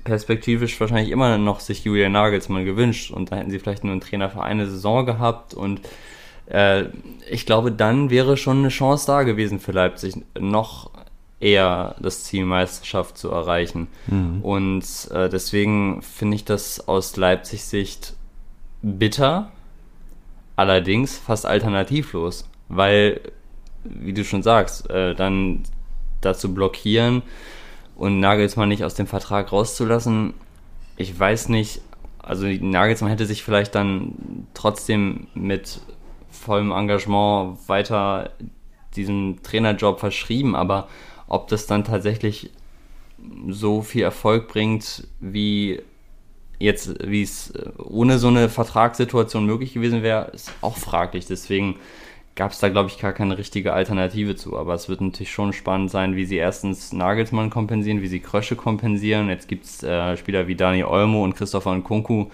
perspektivisch 0.05 0.79
wahrscheinlich 0.81 1.11
immer 1.11 1.39
noch 1.39 1.61
sich 1.61 1.85
Julian 1.85 2.13
Nagelsmann 2.13 2.65
gewünscht 2.65 3.11
und 3.11 3.33
da 3.33 3.37
hätten 3.37 3.51
sie 3.51 3.59
vielleicht 3.59 3.85
nur 3.85 3.93
einen 3.93 4.01
Trainer 4.01 4.31
für 4.31 4.43
eine 4.43 4.67
Saison 4.67 5.07
gehabt 5.07 5.55
und 5.55 5.81
äh, 6.47 6.85
ich 7.31 7.47
glaube, 7.47 7.73
dann 7.73 8.11
wäre 8.11 8.37
schon 8.37 8.59
eine 8.59 8.69
Chance 8.69 9.07
da 9.07 9.23
gewesen 9.23 9.61
für 9.61 9.73
Leipzig, 9.73 10.15
noch 10.39 10.91
eher 11.41 11.97
das 11.99 12.25
Ziel 12.25 12.45
Meisterschaft 12.45 13.19
zu 13.19 13.31
erreichen. 13.31 13.89
Mhm. 14.07 14.41
Und 14.43 14.85
äh, 15.11 15.29
deswegen 15.29 16.01
finde 16.03 16.37
ich 16.37 16.45
das 16.45 16.87
aus 16.89 17.17
Leipzig 17.17 17.65
Sicht 17.65 18.15
bitter, 18.83 19.51
allerdings 20.57 21.19
fast 21.19 21.47
alternativlos, 21.47 22.49
weil, 22.69 23.21
wie 23.85 24.13
du 24.13 24.25
schon 24.25 24.43
sagst, 24.43 24.89
äh, 24.91 25.15
dann 25.15 25.65
dazu 26.21 26.55
blockieren 26.55 27.23
und 27.97 28.21
Nagelsmann 28.21 28.69
nicht 28.69 28.85
aus 28.85 28.95
dem 28.95 29.07
Vertrag 29.07 29.53
rauszulassen, 29.53 30.35
ich 30.97 31.19
weiß 31.19 31.49
nicht, 31.49 31.81
also 32.19 32.47
Nagelsmann 32.47 33.11
hätte 33.11 33.27
sich 33.27 33.43
vielleicht 33.43 33.75
dann 33.75 34.47
trotzdem 34.55 35.27
mit 35.35 35.81
vollem 36.31 36.73
Engagement 36.73 37.59
weiter 37.69 38.31
diesem 38.97 39.43
Trainerjob 39.43 40.01
verschrieben, 40.01 40.55
aber 40.55 40.89
ob 41.27 41.49
das 41.49 41.67
dann 41.67 41.85
tatsächlich 41.85 42.51
so 43.49 43.83
viel 43.83 44.03
Erfolg 44.03 44.49
bringt, 44.49 45.07
wie 45.21 45.81
jetzt, 46.59 46.95
wie 47.07 47.23
es 47.23 47.53
ohne 47.79 48.19
so 48.19 48.29
eine 48.29 48.49
Vertragssituation 48.49 49.45
möglich 49.45 49.75
gewesen 49.75 50.03
wäre, 50.03 50.31
ist 50.33 50.53
auch 50.61 50.77
fraglich. 50.77 51.27
Deswegen 51.27 51.77
gab 52.37 52.51
es 52.51 52.59
da, 52.59 52.69
glaube 52.69 52.89
ich, 52.89 52.99
gar 52.99 53.13
keine 53.13 53.39
richtige 53.39 53.73
Alternative 53.73 54.35
zu. 54.35 54.59
Aber 54.59 54.75
es 54.75 54.89
wird 54.89 55.01
natürlich 55.01 55.33
schon 55.33 55.53
spannend 55.53 55.91
sein, 55.91 56.17
wie 56.17 56.25
sie 56.25 56.37
erstens 56.37 56.93
Nagelsmann 56.93 57.51
kompensieren, 57.51 58.03
wie 58.03 58.09
sie 58.09 58.21
Krösche 58.21 58.57
kompensieren. 58.57 59.29
Jetzt 59.29 59.49
gibt 59.49 59.65
es 59.65 59.83
äh, 59.83 60.17
Spieler 60.17 60.49
wie 60.49 60.57
Dani 60.57 60.83
Olmo 60.85 61.23
und 61.23 61.37
Christopher 61.37 61.75
Nkunku, 61.75 62.27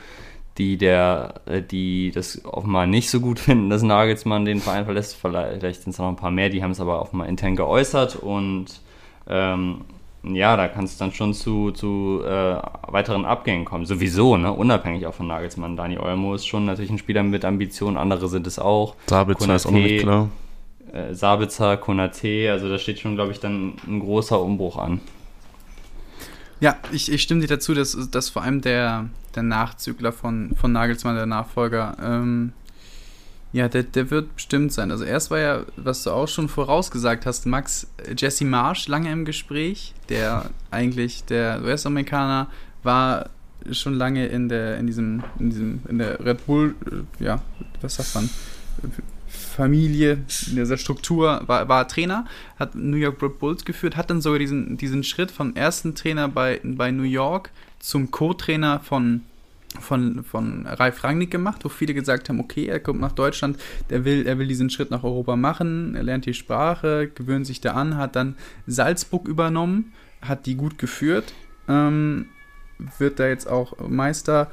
die, 0.57 0.79
der, 0.79 1.35
äh, 1.47 1.63
die 1.63 2.13
das 2.13 2.45
offenbar 2.45 2.87
nicht 2.87 3.11
so 3.11 3.21
gut 3.21 3.39
finden, 3.41 3.69
dass 3.69 3.83
Nagelsmann 3.83 4.45
den 4.45 4.61
Verein 4.61 4.87
verlässt. 4.87 5.17
Vielleicht 5.17 5.83
sind 5.83 5.93
es 5.93 5.99
noch 5.99 6.09
ein 6.09 6.17
paar 6.17 6.31
mehr, 6.31 6.49
die 6.49 6.63
haben 6.63 6.73
es 6.73 6.81
aber 6.81 7.03
offenbar 7.03 7.29
intern 7.29 7.57
geäußert. 7.57 8.17
Und 8.17 8.81
ähm, 9.29 9.83
ja, 10.23 10.57
da 10.57 10.69
kann 10.69 10.85
es 10.85 10.99
dann 10.99 11.13
schon 11.13 11.33
zu, 11.33 11.71
zu 11.71 12.23
äh, 12.25 12.57
weiteren 12.89 13.25
Abgängen 13.25 13.65
kommen. 13.65 13.87
Sowieso, 13.87 14.37
ne? 14.37 14.53
unabhängig 14.53 15.07
auch 15.07 15.15
von 15.15 15.27
Nagelsmann. 15.27 15.77
Dani 15.77 15.99
Olmo 15.99 16.35
ist 16.35 16.47
schon 16.47 16.67
natürlich 16.67 16.91
ein 16.91 16.99
Spieler 16.99 17.23
mit 17.23 17.45
Ambitionen, 17.45 17.97
andere 17.97 18.29
sind 18.29 18.47
es 18.47 18.59
auch. 18.59 18.97
Sabitzer 19.07 19.39
Konate, 19.39 19.57
ist 19.57 19.67
auch 19.67 19.71
noch 19.71 19.79
nicht 19.79 20.03
klar. 20.03 20.29
Äh, 20.93 21.15
Sabitzer, 21.15 21.77
Konate, 21.79 22.51
also 22.51 22.69
da 22.69 22.79
steht 22.79 22.99
schon, 22.99 23.15
glaube 23.15 23.33
ich, 23.33 23.41
dann 23.41 23.75
ein 23.87 24.01
großer 24.01 24.41
Umbruch 24.41 24.77
an. 24.77 25.01
Ja, 26.61 26.77
ich, 26.93 27.11
ich 27.11 27.23
stimme 27.23 27.41
dir 27.41 27.47
dazu, 27.47 27.73
dass, 27.73 28.11
dass 28.11 28.29
vor 28.29 28.43
allem 28.43 28.61
der, 28.61 29.09
der 29.35 29.43
Nachzügler 29.43 30.13
von, 30.13 30.55
von 30.55 30.73
Nagelsmann, 30.73 31.17
der 31.17 31.25
Nachfolger, 31.25 31.97
ähm, 32.03 32.53
ja, 33.53 33.69
der, 33.69 33.83
der 33.83 34.11
wird 34.11 34.35
bestimmt 34.37 34.73
sein. 34.73 34.91
Also 34.91 35.05
erst 35.05 35.31
war 35.31 35.39
ja, 35.39 35.63
was 35.77 36.05
du 36.05 36.11
auch 36.11 36.29
schon 36.29 36.49
vorausgesagt 36.49 37.27
hast, 37.27 37.47
Max, 37.47 37.89
Jesse 38.17 38.45
Marsch 38.45 38.87
lange 38.87 39.11
im 39.11 39.25
Gespräch, 39.25 39.95
der 40.09 40.51
eigentlich, 40.71 41.25
der 41.25 41.61
US-Amerikaner, 41.63 42.49
war 42.83 43.31
schon 43.73 43.95
lange 43.95 44.27
in 44.27 44.49
der, 44.49 44.79
in 44.79 44.87
diesem, 44.87 45.23
in 45.39 45.51
diesem, 45.51 45.81
in 45.89 45.99
der 45.99 46.25
Red 46.25 46.47
Bull, 46.47 46.75
äh, 46.87 47.25
ja, 47.25 47.43
was 47.81 47.97
sagt 47.97 48.15
man, 48.15 48.31
Familie, 49.29 50.13
in 50.47 50.57
dieser 50.57 50.77
Struktur, 50.77 51.43
war, 51.47 51.69
war 51.69 51.87
Trainer, 51.89 52.27
hat 52.59 52.75
New 52.75 52.97
York 52.97 53.23
Red 53.23 53.39
Bulls 53.39 53.65
geführt, 53.65 53.97
hat 53.97 54.11
dann 54.11 54.21
sogar 54.21 54.39
diesen, 54.39 54.77
diesen 54.77 55.05
Schritt 55.05 55.31
vom 55.31 55.55
ersten 55.55 55.95
Trainer 55.95 56.29
bei, 56.29 56.61
bei 56.63 56.91
New 56.91 57.03
York 57.03 57.51
zum 57.81 58.11
Co-Trainer 58.11 58.81
von 58.81 59.23
von, 59.79 60.25
von 60.25 60.67
Ralf 60.67 61.05
Rangnick 61.05 61.31
gemacht, 61.31 61.65
wo 61.65 61.69
viele 61.69 61.95
gesagt 61.95 62.29
haben, 62.29 62.41
okay, 62.41 62.67
er 62.67 62.81
kommt 62.81 63.01
nach 63.01 63.13
Deutschland, 63.13 63.59
der 63.89 64.05
will, 64.05 64.27
er 64.27 64.39
will 64.39 64.49
diesen 64.49 64.71
Schritt 64.71 64.91
nach 64.91 65.05
Europa 65.05 65.37
machen, 65.37 65.95
er 65.95 66.03
lernt 66.03 66.27
die 66.27 66.35
Sprache, 66.35 67.11
gewöhnt 67.15 67.47
sich 67.47 67.61
da 67.61 67.73
an, 67.73 67.97
hat 67.97 68.17
dann 68.17 68.35
Salzburg 68.67 69.29
übernommen, 69.29 69.93
hat 70.23 70.47
die 70.47 70.57
gut 70.57 70.79
geführt, 70.79 71.33
ähm, 71.69 72.27
wird 72.99 73.21
da 73.21 73.29
jetzt 73.29 73.49
auch 73.49 73.77
Meister. 73.89 74.51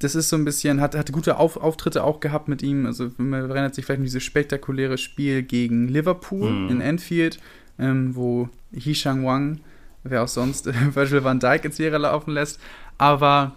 Das 0.00 0.16
ist 0.16 0.30
so 0.30 0.36
ein 0.36 0.44
bisschen, 0.44 0.80
hat, 0.80 0.96
hat 0.96 1.12
gute 1.12 1.36
Auf, 1.36 1.56
Auftritte 1.56 2.02
auch 2.02 2.18
gehabt 2.18 2.48
mit 2.48 2.62
ihm. 2.62 2.86
Also 2.86 3.12
man 3.18 3.50
erinnert 3.50 3.74
sich 3.74 3.84
vielleicht 3.84 4.00
an 4.00 4.04
dieses 4.04 4.24
spektakuläre 4.24 4.98
Spiel 4.98 5.44
gegen 5.44 5.86
Liverpool 5.86 6.50
mhm. 6.50 6.70
in 6.70 6.82
Anfield, 6.82 7.38
ähm, 7.78 8.16
wo 8.16 8.48
Hishang 8.72 9.24
Wang, 9.24 9.60
wer 10.02 10.24
auch 10.24 10.28
sonst, 10.28 10.66
Virgil 10.94 11.22
van 11.22 11.38
Dijk 11.38 11.64
ins 11.66 11.78
Leere 11.78 11.98
laufen 11.98 12.32
lässt. 12.32 12.60
Aber 12.98 13.54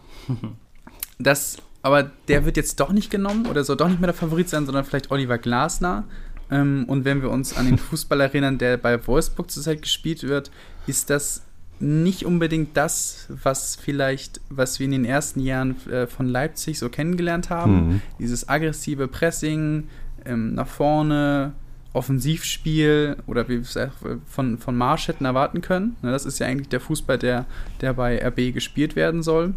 das, 1.20 1.58
aber 1.82 2.12
der 2.28 2.46
wird 2.46 2.58
jetzt 2.58 2.80
doch 2.80 2.92
nicht 2.92 3.10
genommen 3.10 3.48
oder 3.48 3.64
soll 3.64 3.78
doch 3.78 3.88
nicht 3.88 4.00
mehr 4.00 4.08
der 4.08 4.16
Favorit 4.16 4.50
sein, 4.50 4.66
sondern 4.66 4.86
vielleicht 4.86 5.12
Oliver 5.12 5.38
Glasner. 5.38 6.06
Ähm, 6.52 6.86
und 6.88 7.06
wenn 7.06 7.22
wir 7.22 7.30
uns 7.32 7.58
an 7.58 7.66
den 7.66 7.78
Fußball 7.78 8.22
erinnern, 8.22 8.58
der 8.58 8.78
bei 8.78 9.06
Wolfsburg 9.08 9.50
zurzeit 9.50 9.82
gespielt 9.82 10.24
wird, 10.24 10.52
ist 10.88 11.10
das 11.10 11.44
nicht 11.80 12.26
unbedingt 12.26 12.78
das, 12.78 13.28
was 13.30 13.76
vielleicht, 13.76 14.40
was 14.50 14.80
wir 14.80 14.86
in 14.86 14.92
den 14.92 15.06
ersten 15.06 15.42
Jahren 15.42 15.76
äh, 15.88 16.08
von 16.08 16.28
Leipzig 16.28 16.80
so 16.80 16.90
kennengelernt 16.90 17.50
haben. 17.50 17.88
Mhm. 17.88 18.02
Dieses 18.20 18.48
aggressive 18.48 19.08
Pressing 19.08 19.90
ähm, 20.26 20.54
nach 20.54 20.68
vorne, 20.68 21.54
Offensivspiel 21.96 23.18
oder 23.26 23.48
wie 23.48 23.54
wir 23.54 23.62
es 23.62 23.78
von, 24.26 24.58
von 24.58 24.76
Marsch 24.76 25.08
hätten 25.08 25.26
erwarten 25.26 25.62
können. 25.62 25.96
Ne, 26.02 26.12
das 26.12 26.26
ist 26.26 26.40
ja 26.40 26.48
eigentlich 26.48 26.70
der 26.70 26.82
Fußball, 26.82 27.18
der, 27.18 27.46
der 27.82 27.94
bei 27.94 28.22
RB 28.22 28.54
gespielt 28.54 28.96
werden 28.96 29.24
soll. 29.24 29.54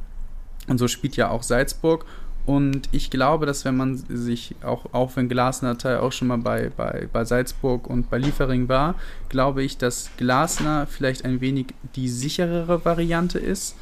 Und 0.69 0.79
so 0.79 0.89
spielt 0.89 1.17
ja 1.17 1.31
auch 1.31 1.43
Salzburg. 1.43 2.05
Und 2.47 2.89
ich 2.93 3.11
glaube, 3.11 3.45
dass 3.45 3.67
wenn 3.67 3.77
man 3.77 3.97
sich, 3.97 4.55
auch, 4.63 4.87
auch 4.93 5.17
wenn 5.17 5.29
Glasner 5.29 5.77
Teil 5.77 5.99
auch 5.99 6.13
schon 6.13 6.29
mal 6.29 6.39
bei, 6.39 6.71
bei, 6.75 7.07
bei 7.13 7.25
Salzburg 7.27 7.87
und 7.87 8.09
bei 8.09 8.17
Liefering 8.17 8.69
war, 8.69 8.95
glaube 9.29 9.63
ich, 9.63 9.77
dass 9.77 10.09
Glasner 10.17 10.87
vielleicht 10.87 11.27
ein 11.27 11.43
wenig 11.43 11.67
die 11.95 12.09
sicherere 12.09 12.87
Variante 12.87 13.39
ist 13.39 13.77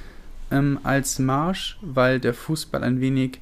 ähm, 0.51 0.81
als 0.83 1.21
Marsch, 1.21 1.79
weil 1.81 2.19
der 2.19 2.35
Fußball 2.35 2.83
ein 2.83 3.01
wenig 3.01 3.41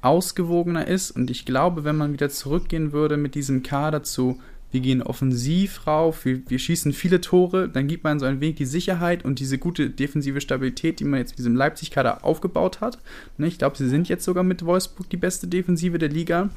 ausgewogener 0.00 0.86
ist. 0.86 1.10
Und 1.10 1.30
ich 1.30 1.44
glaube, 1.44 1.84
wenn 1.84 1.96
man 1.96 2.14
wieder 2.14 2.30
zurückgehen 2.30 2.92
würde 2.92 3.18
mit 3.18 3.34
diesem 3.34 3.62
Kader 3.62 4.04
zu 4.04 4.40
wir 4.72 4.80
gehen 4.80 5.02
offensiv 5.02 5.86
rauf, 5.86 6.24
wir, 6.24 6.40
wir, 6.48 6.58
schießen 6.58 6.92
viele 6.92 7.20
Tore, 7.20 7.68
dann 7.68 7.86
gibt 7.86 8.04
man 8.04 8.18
so 8.18 8.26
ein 8.26 8.40
wenig 8.40 8.56
die 8.56 8.64
Sicherheit 8.64 9.24
und 9.24 9.38
diese 9.38 9.58
gute 9.58 9.90
defensive 9.90 10.40
Stabilität, 10.40 11.00
die 11.00 11.04
man 11.04 11.20
jetzt 11.20 11.30
mit 11.30 11.38
diesem 11.38 11.54
Leipzig-Kader 11.54 12.24
aufgebaut 12.24 12.80
hat. 12.80 12.98
Ne, 13.38 13.46
ich 13.46 13.58
glaube, 13.58 13.76
sie 13.76 13.88
sind 13.88 14.08
jetzt 14.08 14.24
sogar 14.24 14.44
mit 14.44 14.64
Wolfsburg 14.64 15.08
die 15.08 15.16
beste 15.16 15.46
Defensive 15.46 15.98
der 15.98 16.08
Liga. 16.08 16.50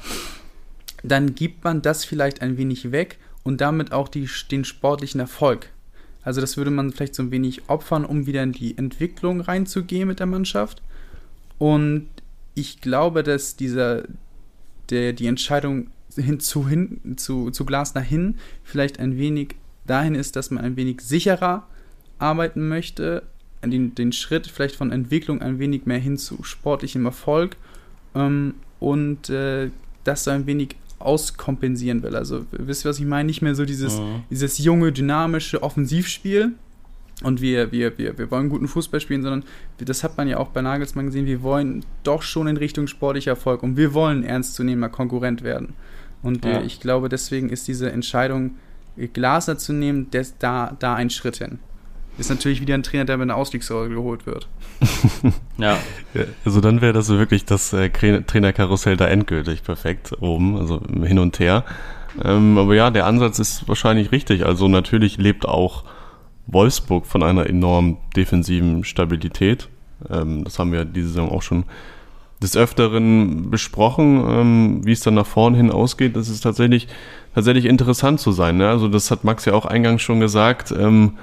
Dann 1.04 1.36
gibt 1.36 1.64
man 1.64 1.82
das 1.82 2.04
vielleicht 2.04 2.42
ein 2.42 2.58
wenig 2.58 2.92
weg 2.92 3.20
und 3.44 3.62
damit 3.62 3.92
auch 3.92 4.08
die, 4.10 4.28
den 4.52 4.66
sportlichen 4.66 5.22
Erfolg. 5.22 5.70
Also 6.24 6.42
das 6.42 6.58
würde 6.58 6.72
man 6.72 6.92
vielleicht 6.92 7.16
so 7.16 7.24
ein 7.24 7.32
wenig 7.32 7.70
opfern, 7.70 8.06
um 8.06 8.26
wieder 8.26 8.44
in 8.44 8.52
die 8.52 8.78
Entwicklung 8.78 9.42
reinzugehen 9.42 10.08
mit 10.08 10.20
der 10.20 10.26
Mannschaft. 10.26 10.82
Und 11.58 12.10
ich 12.56 12.82
glaube, 12.82 13.24
dass 13.24 13.56
dieser, 13.56 14.04
der, 14.90 15.14
die 15.14 15.28
Entscheidung 15.28 15.88
hin 16.16 16.40
zu, 16.40 16.68
hin, 16.68 17.16
zu, 17.18 17.52
zu 17.52 17.66
Glasner 17.66 18.02
hin 18.02 18.36
vielleicht 18.64 19.00
ein 19.00 19.18
wenig 19.18 19.56
dahin 19.86 20.16
ist, 20.16 20.36
dass 20.36 20.52
man 20.52 20.64
ein 20.64 20.76
wenig 20.76 21.02
sicherer 21.02 21.68
arbeiten 22.18 22.68
möchte, 22.68 23.24
den, 23.64 23.96
den 23.96 24.12
Schritt 24.12 24.48
vielleicht 24.48 24.76
von 24.76 24.92
Entwicklung 24.92 25.42
ein 25.42 25.60
wenig 25.60 25.86
mehr 25.86 26.00
hin 26.00 26.18
zu 26.18 26.44
sportlichem 26.44 27.06
Erfolg 27.06 27.58
ähm, 28.16 28.56
und 28.80 29.30
äh, 29.30 29.70
das 30.04 30.24
so 30.24 30.32
ein 30.32 30.46
wenig 30.46 30.76
auskompensieren 31.00 32.04
will. 32.04 32.16
Also 32.16 32.46
wisst 32.52 32.86
ihr, 32.86 32.90
was 32.90 33.00
ich 33.00 33.06
meine? 33.06 33.28
Nicht 33.28 33.42
mehr 33.42 33.56
so 33.56 33.66
dieses, 33.66 34.00
mhm. 34.00 34.24
dieses 34.30 34.58
junge, 34.58 34.92
dynamische 34.92 35.64
Offensivspiel, 35.64 36.54
und 37.22 37.42
wir, 37.42 37.72
wir, 37.72 37.98
wir, 37.98 38.18
wir 38.18 38.32
wollen 38.32 38.50
guten 38.50 38.68
Fußball 38.68 39.00
spielen, 39.00 39.24
sondern 39.24 39.44
das 39.78 40.04
hat 40.04 40.18
man 40.18 40.28
ja 40.28 40.38
auch 40.38 40.50
bei 40.50 40.62
Nagelsmann 40.62 41.08
gesehen, 41.08 41.26
wir 41.26 41.42
wollen 41.42 41.84
doch 42.04 42.22
schon 42.22 42.48
in 42.48 42.58
Richtung 42.58 42.88
sportlicher 42.88 43.32
Erfolg 43.32 43.62
und 43.62 43.76
wir 43.76 43.94
wollen 43.94 44.24
ernstzunehmender 44.24 44.90
Konkurrent 44.90 45.44
werden. 45.44 45.74
Und 46.22 46.46
ja. 46.46 46.62
ich 46.62 46.80
glaube, 46.80 47.10
deswegen 47.10 47.50
ist 47.50 47.68
diese 47.68 47.92
Entscheidung, 47.92 48.56
Glaser 49.14 49.58
zu 49.58 49.72
nehmen, 49.74 50.12
des, 50.12 50.38
da, 50.38 50.76
da 50.80 50.96
ein 50.96 51.10
Schritt 51.10 51.38
hin. 51.38 51.60
Ist 52.18 52.30
natürlich 52.30 52.60
wieder 52.60 52.74
ein 52.74 52.84
Trainer, 52.84 53.06
der 53.06 53.18
mit 53.18 53.24
einer 53.24 53.38
Ausstiegsrolle 53.38 53.90
geholt 53.90 54.26
wird. 54.26 54.50
ja. 55.58 55.78
Also 56.44 56.60
dann 56.60 56.82
wäre 56.82 56.92
das 56.92 57.08
wirklich 57.08 57.46
das 57.46 57.72
äh, 57.72 57.90
Trainerkarussell 57.90 58.98
da 58.98 59.08
endgültig 59.08 59.64
perfekt 59.64 60.12
oben, 60.20 60.58
also 60.58 60.82
hin 61.02 61.20
und 61.20 61.40
her. 61.40 61.64
Ähm, 62.22 62.58
aber 62.58 62.76
ja, 62.76 62.92
der 62.92 63.06
Ansatz 63.06 63.40
ist 63.40 63.70
wahrscheinlich 63.70 64.12
richtig. 64.12 64.46
Also 64.46 64.68
natürlich 64.68 65.18
lebt 65.18 65.48
auch 65.48 65.86
Wolfsburg 66.48 67.06
von 67.06 67.24
einer 67.24 67.48
enorm 67.48 67.98
defensiven 68.18 68.84
Stabilität. 68.84 69.70
Ähm, 70.10 70.44
das 70.44 70.60
haben 70.60 70.74
wir 70.74 70.84
diese 70.84 71.08
Saison 71.08 71.30
auch 71.30 71.42
schon 71.42 71.64
des 72.42 72.56
Öfteren 72.56 73.50
besprochen, 73.50 74.24
ähm, 74.28 74.82
wie 74.86 74.94
es 74.94 75.02
dann 75.02 75.16
nach 75.16 75.26
vorne 75.26 75.58
hin 75.58 75.72
ausgeht. 75.72 76.16
Das 76.16 76.30
ist 76.30 76.42
tatsächlich, 76.42 76.88
tatsächlich 77.36 77.66
interessant 77.66 78.20
zu 78.20 78.32
sein. 78.32 78.58
Ne? 78.58 78.70
Also 78.70 78.88
das 78.88 79.12
hat 79.12 79.24
Max 79.24 79.46
ja 79.46 79.54
auch 79.54 79.66
eingangs 79.66 80.02
schon 80.02 80.20
gesagt. 80.20 80.72
Ähm, 80.72 81.18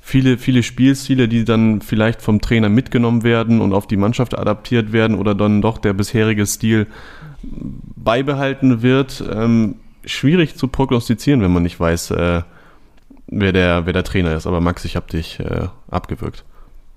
viele, 0.00 0.36
viele 0.36 0.62
Spielstile, 0.62 1.28
die 1.28 1.44
dann 1.44 1.80
vielleicht 1.80 2.20
vom 2.20 2.40
Trainer 2.40 2.68
mitgenommen 2.68 3.22
werden 3.22 3.60
und 3.60 3.72
auf 3.72 3.86
die 3.86 3.96
Mannschaft 3.96 4.38
adaptiert 4.38 4.92
werden 4.92 5.16
oder 5.16 5.34
dann 5.34 5.62
doch 5.62 5.78
der 5.78 5.94
bisherige 5.94 6.44
Stil 6.46 6.86
beibehalten 7.42 8.82
wird. 8.82 9.24
Ähm, 9.32 9.76
schwierig 10.04 10.56
zu 10.56 10.68
prognostizieren, 10.68 11.40
wenn 11.40 11.52
man 11.52 11.62
nicht 11.62 11.80
weiß, 11.80 12.10
äh, 12.10 12.42
wer, 13.28 13.52
der, 13.52 13.86
wer 13.86 13.92
der 13.92 14.04
Trainer 14.04 14.34
ist. 14.34 14.46
Aber 14.46 14.60
Max, 14.60 14.84
ich 14.84 14.96
habe 14.96 15.06
dich 15.06 15.40
äh, 15.40 15.68
abgewürgt. 15.90 16.44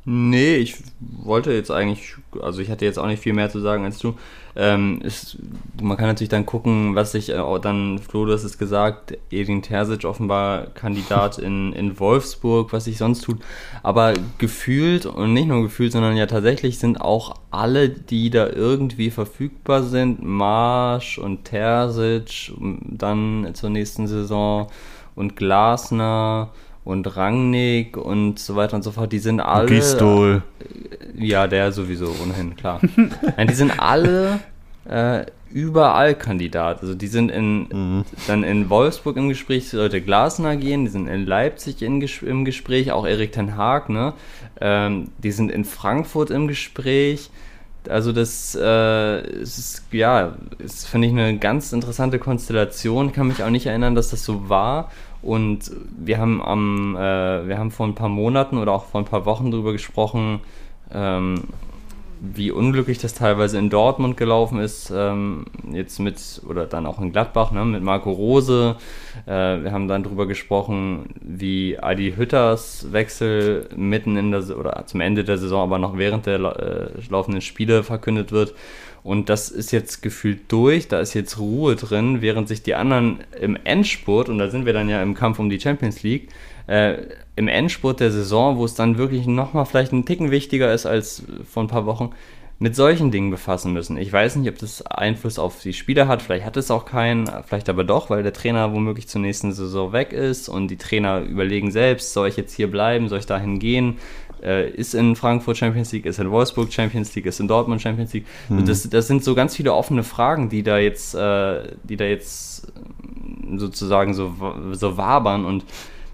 Nee, 0.06 0.56
ich 0.58 0.76
wollte 1.00 1.54
jetzt 1.54 1.72
eigentlich, 1.72 2.16
also 2.42 2.62
ich 2.62 2.70
hatte 2.70 2.84
jetzt 2.84 3.00
auch 3.00 3.08
nicht 3.08 3.22
viel 3.22 3.32
mehr 3.32 3.50
zu 3.50 3.62
sagen 3.62 3.86
als 3.86 4.00
du. 4.00 4.16
Ähm, 4.56 5.02
ist, 5.02 5.38
man 5.82 5.96
kann 5.98 6.08
natürlich 6.08 6.30
dann 6.30 6.46
gucken, 6.46 6.94
was 6.94 7.14
sich 7.14 7.30
äh, 7.30 7.42
dann, 7.62 8.00
Flo, 8.00 8.26
du 8.26 8.34
hast 8.34 8.44
es 8.44 8.58
gesagt, 8.58 9.18
Edin 9.32 9.62
Terzic 9.62 10.04
offenbar 10.04 10.68
Kandidat 10.74 11.40
in, 11.40 11.72
in 11.74 12.00
Wolfsburg, 12.00 12.74
was 12.74 12.84
sich 12.84 12.98
sonst 12.98 13.22
tut. 13.22 13.40
Aber 13.82 14.14
gefühlt, 14.38 15.06
und 15.06 15.34
nicht 15.34 15.48
nur 15.48 15.64
gefühlt, 15.64 15.94
sondern 15.94 16.18
ja 16.18 16.26
tatsächlich 16.28 16.80
sind 16.80 17.00
auch 17.00 17.36
alle, 17.50 17.90
die 17.90 18.30
da 18.30 18.48
irgendwie 18.50 19.10
verfügbar 19.10 19.84
sind, 19.84 20.22
Marsch 20.22 21.18
und 21.18 21.46
Terzic, 21.46 22.52
dann 22.60 23.52
zur 23.54 23.70
nächsten 23.70 24.08
Saison 24.08 24.68
und 25.16 25.38
Glasner 25.38 26.52
und 26.84 27.16
Rangnick 27.16 27.98
und 27.98 28.40
so 28.40 28.56
weiter 28.56 28.76
und 28.76 28.84
so 28.84 28.92
fort, 28.92 29.12
die 29.12 29.20
sind 29.20 29.40
alle. 29.40 29.68
Gistol. 29.68 30.44
Ja, 31.16 31.48
der 31.48 31.72
sowieso 31.72 32.14
ohnehin, 32.22 32.56
klar. 32.56 32.82
Nein, 33.38 33.48
die 33.48 33.54
sind 33.54 33.80
alle 33.80 34.40
äh, 34.86 35.26
überall 35.52 36.16
Kandidat. 36.16 36.82
Also 36.82 36.96
die 36.96 37.08
sind 37.08 37.30
in, 37.30 37.68
mhm. 37.70 38.06
dann 38.28 38.44
in 38.44 38.70
Wolfsburg 38.70 39.16
im 39.18 39.30
Gespräch, 39.30 39.70
sollte 39.70 40.02
Glasner 40.02 40.56
gehen, 40.58 40.86
die 40.86 40.92
sind 40.92 41.08
in 41.08 41.26
Leipzig 41.26 41.82
in, 41.82 42.02
im 42.02 42.46
Gespräch, 42.46 42.92
auch 42.92 43.06
Erik 43.06 43.32
Ten 43.32 43.56
Haag, 43.56 43.90
ne? 43.90 44.14
Ähm, 44.60 45.10
die 45.20 45.32
sind 45.32 45.52
in 45.52 45.64
Frankfurt 45.64 46.32
im 46.32 46.48
Gespräch. 46.48 47.30
Also 47.90 48.14
das 48.14 48.58
äh, 48.60 49.28
ist, 49.42 49.84
ja, 49.92 50.36
ist, 50.58 50.88
finde 50.88 51.08
ich, 51.08 51.14
eine 51.14 51.38
ganz 51.38 51.74
interessante 51.74 52.18
Konstellation. 52.18 53.08
Ich 53.08 53.14
kann 53.14 53.28
mich 53.28 53.44
auch 53.44 53.50
nicht 53.50 53.66
erinnern, 53.66 53.94
dass 53.94 54.10
das 54.10 54.24
so 54.24 54.50
war. 54.50 54.90
Und 55.24 55.72
wir 55.98 56.20
haben 56.20 56.42
am, 56.42 56.96
äh, 56.96 57.48
wir 57.48 57.58
haben 57.58 57.72
vor 57.72 57.88
ein 57.88 57.96
paar 57.96 58.10
Monaten 58.10 58.58
oder 58.58 58.74
auch 58.74 58.86
vor 58.86 59.02
ein 59.02 59.06
paar 59.06 59.26
Wochen 59.26 59.52
darüber 59.52 59.72
gesprochen, 59.72 60.42
ähm, 60.94 61.46
wie 62.26 62.52
unglücklich 62.52 63.00
das 63.00 63.14
teilweise 63.14 63.58
in 63.58 63.70
Dortmund 63.70 64.16
gelaufen 64.16 64.60
ist, 64.60 64.94
ähm, 64.96 65.44
jetzt 65.74 66.00
mit, 66.00 66.16
oder 66.48 66.66
dann 66.66 66.86
auch 66.86 67.02
in 67.02 67.12
Gladbach, 67.12 67.52
ne, 67.52 67.66
mit 67.66 67.84
Marco 67.84 68.12
Rose. 68.12 68.78
Äh, 69.26 69.32
wir 69.32 69.74
haben 69.74 69.90
dann 69.90 70.04
darüber 70.04 70.26
gesprochen, 70.26 71.10
wie 71.20 71.78
Adi 71.78 72.14
Hütters 72.16 72.94
Wechsel 72.94 73.68
mitten 73.76 74.16
in 74.16 74.32
der, 74.32 74.58
oder 74.58 74.86
zum 74.86 75.02
Ende 75.02 75.26
der 75.26 75.38
Saison, 75.38 75.64
aber 75.64 75.80
noch 75.80 75.98
während 75.98 76.26
der 76.26 76.40
äh, 76.40 77.02
laufenden 77.10 77.42
Spiele 77.42 77.84
verkündet 77.84 78.32
wird. 78.32 78.56
Und 79.04 79.28
das 79.28 79.50
ist 79.50 79.74
jetzt 79.74 80.02
gefühlt 80.02 80.50
durch, 80.50 80.88
da 80.88 81.02
ist 81.02 81.14
jetzt 81.14 81.38
Ruhe 81.38 81.76
drin, 81.76 82.22
während 82.22 82.48
sich 82.48 82.64
die 82.64 82.76
anderen 82.76 83.20
im 83.38 83.58
Endspurt, 83.66 84.30
und 84.30 84.38
da 84.38 84.50
sind 84.50 84.66
wir 84.66 84.72
dann 84.72 84.88
ja 84.88 85.04
im 85.04 85.14
Kampf 85.14 85.40
um 85.40 85.50
die 85.50 85.60
Champions 85.60 86.04
League, 86.04 86.30
äh, 86.68 86.96
im 87.36 87.48
Endspurt 87.48 88.00
der 88.00 88.12
Saison, 88.12 88.58
wo 88.58 88.66
es 88.66 88.76
dann 88.76 88.98
wirklich 88.98 89.26
nochmal 89.28 89.66
vielleicht 89.66 89.92
ein 89.92 90.06
Ticken 90.06 90.32
wichtiger 90.32 90.74
ist 90.74 90.86
als 90.86 91.24
vor 91.50 91.64
ein 91.64 91.68
paar 91.68 91.86
Wochen, 91.86 92.12
mit 92.60 92.76
solchen 92.76 93.12
Dingen 93.12 93.30
befassen 93.30 93.74
müssen. 93.74 93.98
Ich 93.98 94.14
weiß 94.14 94.38
nicht, 94.38 94.48
ob 94.48 94.58
das 94.58 94.86
Einfluss 94.86 95.38
auf 95.38 95.62
die 95.62 95.74
Spieler 95.74 96.08
hat, 96.08 96.22
vielleicht 96.22 96.46
hat 96.46 96.56
es 96.56 96.72
auch 96.72 96.86
keinen, 96.86 97.30
vielleicht 97.46 97.68
aber 97.68 97.84
doch, 97.84 98.10
weil 98.10 98.24
der 98.24 98.32
Trainer 98.32 98.72
womöglich 98.72 99.08
zur 99.08 99.20
nächsten 99.20 99.52
Saison 99.52 99.92
weg 99.92 100.14
ist 100.14 100.48
und 100.48 100.70
die 100.70 100.78
Trainer 100.78 101.22
überlegen 101.22 101.72
selbst, 101.72 102.14
soll 102.14 102.30
ich 102.30 102.38
jetzt 102.38 102.56
hier 102.56 102.72
bleiben, 102.72 103.10
soll 103.10 103.20
ich 103.20 103.26
dahin 103.26 103.60
gehen, 103.60 103.98
äh, 104.42 104.70
ist 104.70 104.94
in 104.94 105.16
Frankfurt 105.16 105.58
Champions 105.58 105.92
League, 105.92 106.06
ist 106.06 106.20
in 106.20 106.32
Wolfsburg 106.32 106.72
Champions 106.72 107.14
League, 107.16 107.26
ist 107.26 107.40
in 107.40 107.48
Dortmund 107.48 107.82
Champions 107.82 108.14
League. 108.14 108.28
Mhm. 108.50 108.66
Das, 108.66 108.88
das 108.90 109.08
sind 109.08 109.24
so 109.24 109.36
ganz 109.36 109.56
viele 109.56 109.74
offene 109.74 110.04
Fragen, 110.04 110.50
die 110.50 110.64
da 110.64 110.78
jetzt, 110.78 111.16
äh, 111.16 111.76
die 111.84 111.98
da 111.98 112.06
jetzt 112.06 112.72
sozusagen 113.56 114.14
so, 114.14 114.34
so 114.72 114.96
wabern 114.96 115.46
und 115.46 115.66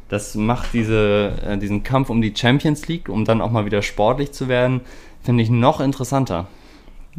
das 0.10 0.36
macht 0.36 0.74
diese, 0.74 1.34
äh, 1.46 1.58
diesen 1.58 1.84
Kampf 1.84 2.10
um 2.10 2.22
die 2.22 2.34
Champions 2.36 2.88
League, 2.88 3.10
um 3.10 3.26
dann 3.26 3.42
auch 3.42 3.52
mal 3.52 3.66
wieder 3.66 3.82
sportlich 3.82 4.32
zu 4.32 4.48
werden, 4.48 4.82
finde 5.24 5.44
ich 5.44 5.50
noch 5.50 5.80
interessanter. 5.80 6.48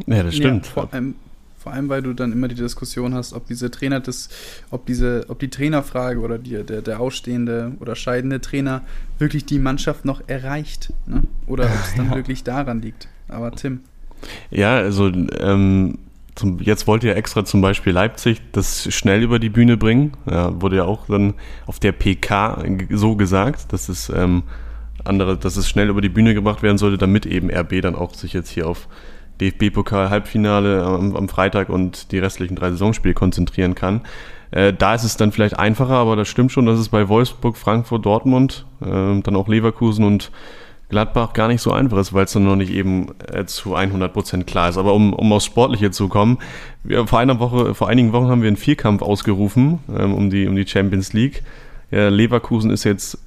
Ja, 0.07 0.23
das 0.23 0.35
stimmt. 0.35 0.65
Ja, 0.65 0.71
vor, 0.71 0.93
allem, 0.93 1.15
vor, 1.57 1.71
allem, 1.71 1.89
weil 1.89 2.01
du 2.01 2.13
dann 2.13 2.31
immer 2.31 2.47
die 2.47 2.55
Diskussion 2.55 3.13
hast, 3.13 3.33
ob 3.33 3.47
diese 3.47 3.71
Trainer 3.71 3.99
das, 3.99 4.29
ob 4.71 4.85
diese, 4.85 5.25
ob 5.29 5.39
die 5.39 5.49
Trainerfrage 5.49 6.19
oder 6.19 6.37
die, 6.37 6.63
der, 6.63 6.81
der 6.81 6.99
ausstehende 6.99 7.73
oder 7.79 7.95
scheidende 7.95 8.41
Trainer 8.41 8.81
wirklich 9.19 9.45
die 9.45 9.59
Mannschaft 9.59 10.03
noch 10.05 10.21
erreicht. 10.27 10.91
Ne? 11.05 11.23
Oder 11.47 11.65
ob 11.65 11.79
es 11.85 11.95
dann 11.95 12.07
ja. 12.09 12.15
wirklich 12.15 12.43
daran 12.43 12.81
liegt. 12.81 13.07
Aber 13.27 13.51
Tim. 13.51 13.81
Ja, 14.49 14.75
also 14.75 15.07
ähm, 15.07 15.97
zum, 16.35 16.59
jetzt 16.59 16.87
wollte 16.87 17.07
ja 17.07 17.13
extra 17.13 17.43
zum 17.45 17.61
Beispiel 17.61 17.93
Leipzig 17.93 18.41
das 18.51 18.93
schnell 18.93 19.21
über 19.21 19.39
die 19.39 19.49
Bühne 19.49 19.77
bringen. 19.77 20.13
Ja, 20.29 20.61
wurde 20.61 20.77
ja 20.77 20.85
auch 20.85 21.07
dann 21.07 21.33
auf 21.65 21.79
der 21.79 21.91
PK 21.91 22.63
so 22.89 23.15
gesagt, 23.15 23.73
dass 23.73 23.89
es 23.89 24.09
ähm, 24.09 24.43
andere, 25.03 25.37
dass 25.37 25.57
es 25.57 25.67
schnell 25.67 25.89
über 25.89 26.01
die 26.01 26.09
Bühne 26.09 26.33
gebracht 26.33 26.63
werden 26.63 26.77
sollte, 26.77 26.97
damit 26.97 27.25
eben 27.25 27.49
RB 27.49 27.81
dann 27.81 27.95
auch 27.95 28.13
sich 28.13 28.33
jetzt 28.33 28.49
hier 28.49 28.67
auf 28.67 28.87
DFB-Pokal-Halbfinale 29.41 30.83
am, 30.83 31.15
am, 31.15 31.29
Freitag 31.29 31.69
und 31.69 32.11
die 32.11 32.19
restlichen 32.19 32.55
drei 32.55 32.69
Saisonspiele 32.69 33.13
konzentrieren 33.13 33.75
kann. 33.75 34.01
Äh, 34.51 34.73
da 34.73 34.93
ist 34.93 35.03
es 35.03 35.17
dann 35.17 35.31
vielleicht 35.31 35.57
einfacher, 35.57 35.95
aber 35.95 36.15
das 36.15 36.27
stimmt 36.27 36.51
schon, 36.51 36.65
dass 36.65 36.79
es 36.79 36.89
bei 36.89 37.07
Wolfsburg, 37.07 37.57
Frankfurt, 37.57 38.05
Dortmund, 38.05 38.65
äh, 38.81 38.85
dann 38.85 39.35
auch 39.35 39.47
Leverkusen 39.47 40.05
und 40.05 40.31
Gladbach 40.91 41.33
gar 41.33 41.47
nicht 41.47 41.61
so 41.61 41.71
einfach 41.71 41.97
ist, 41.97 42.13
weil 42.13 42.25
es 42.25 42.33
dann 42.33 42.43
noch 42.43 42.57
nicht 42.57 42.71
eben 42.71 43.07
äh, 43.31 43.45
zu 43.45 43.75
100% 43.75 44.43
klar 44.43 44.69
ist. 44.69 44.77
Aber 44.77 44.93
um, 44.93 45.13
um 45.13 45.31
aufs 45.33 45.45
Sportliche 45.45 45.89
zu 45.89 46.09
kommen, 46.09 46.37
wir, 46.83 47.07
vor 47.07 47.19
einer 47.19 47.39
Woche, 47.39 47.73
vor 47.73 47.87
einigen 47.87 48.13
Wochen 48.13 48.27
haben 48.27 48.41
wir 48.41 48.47
einen 48.47 48.57
Vierkampf 48.57 49.01
ausgerufen 49.01 49.79
ähm, 49.97 50.13
um, 50.13 50.29
die, 50.29 50.47
um 50.47 50.55
die 50.55 50.67
Champions 50.67 51.13
League. 51.13 51.43
Ja, 51.89 52.09
Leverkusen 52.09 52.71
ist 52.71 52.83
jetzt 52.83 53.17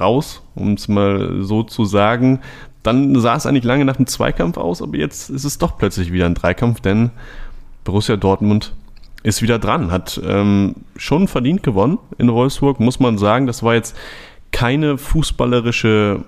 raus, 0.00 0.42
um 0.54 0.74
es 0.74 0.86
mal 0.88 1.42
so 1.42 1.64
zu 1.64 1.84
sagen. 1.84 2.40
Dann 2.84 3.18
sah 3.20 3.34
es 3.34 3.46
eigentlich 3.46 3.64
lange 3.64 3.84
nach 3.84 3.96
einem 3.96 4.06
Zweikampf 4.06 4.56
aus, 4.56 4.80
aber 4.80 4.96
jetzt 4.96 5.28
ist 5.28 5.44
es 5.44 5.58
doch 5.58 5.76
plötzlich 5.76 6.12
wieder 6.12 6.26
ein 6.26 6.34
Dreikampf, 6.34 6.80
denn 6.80 7.10
Borussia 7.82 8.16
Dortmund 8.16 8.74
ist 9.24 9.42
wieder 9.42 9.58
dran, 9.58 9.90
hat 9.90 10.20
ähm, 10.24 10.76
schon 10.96 11.26
verdient 11.26 11.64
gewonnen 11.64 11.98
in 12.18 12.32
Wolfsburg, 12.32 12.78
muss 12.78 13.00
man 13.00 13.18
sagen. 13.18 13.48
Das 13.48 13.64
war 13.64 13.74
jetzt 13.74 13.96
keine 14.52 14.98
fußballerische 14.98 16.24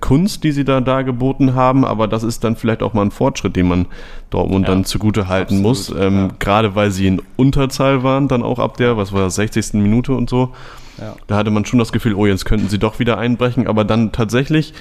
Kunst, 0.00 0.44
die 0.44 0.52
sie 0.52 0.64
da 0.64 0.80
dargeboten 0.80 1.54
haben, 1.54 1.84
aber 1.84 2.06
das 2.06 2.22
ist 2.22 2.44
dann 2.44 2.56
vielleicht 2.56 2.82
auch 2.82 2.92
mal 2.92 3.02
ein 3.02 3.10
Fortschritt, 3.10 3.56
den 3.56 3.68
man 3.68 3.86
Dortmund 4.30 4.68
ja, 4.68 4.74
dann 4.74 4.84
zugute 4.84 5.28
halten 5.28 5.62
muss. 5.62 5.90
Ähm, 5.90 6.16
ja. 6.16 6.28
Gerade 6.38 6.74
weil 6.74 6.90
sie 6.90 7.06
in 7.06 7.22
Unterzahl 7.36 8.02
waren, 8.02 8.28
dann 8.28 8.42
auch 8.42 8.58
ab 8.58 8.76
der, 8.76 8.96
was 8.96 9.12
war 9.12 9.22
das, 9.22 9.36
60. 9.36 9.74
Minute 9.74 10.12
und 10.12 10.28
so. 10.28 10.52
Ja. 10.98 11.14
Da 11.26 11.36
hatte 11.36 11.50
man 11.50 11.64
schon 11.64 11.78
das 11.78 11.92
Gefühl, 11.92 12.14
oh, 12.14 12.26
jetzt 12.26 12.44
könnten 12.44 12.68
sie 12.68 12.78
doch 12.78 12.98
wieder 12.98 13.18
einbrechen, 13.18 13.66
aber 13.66 13.84
dann 13.84 14.12
tatsächlich 14.12 14.74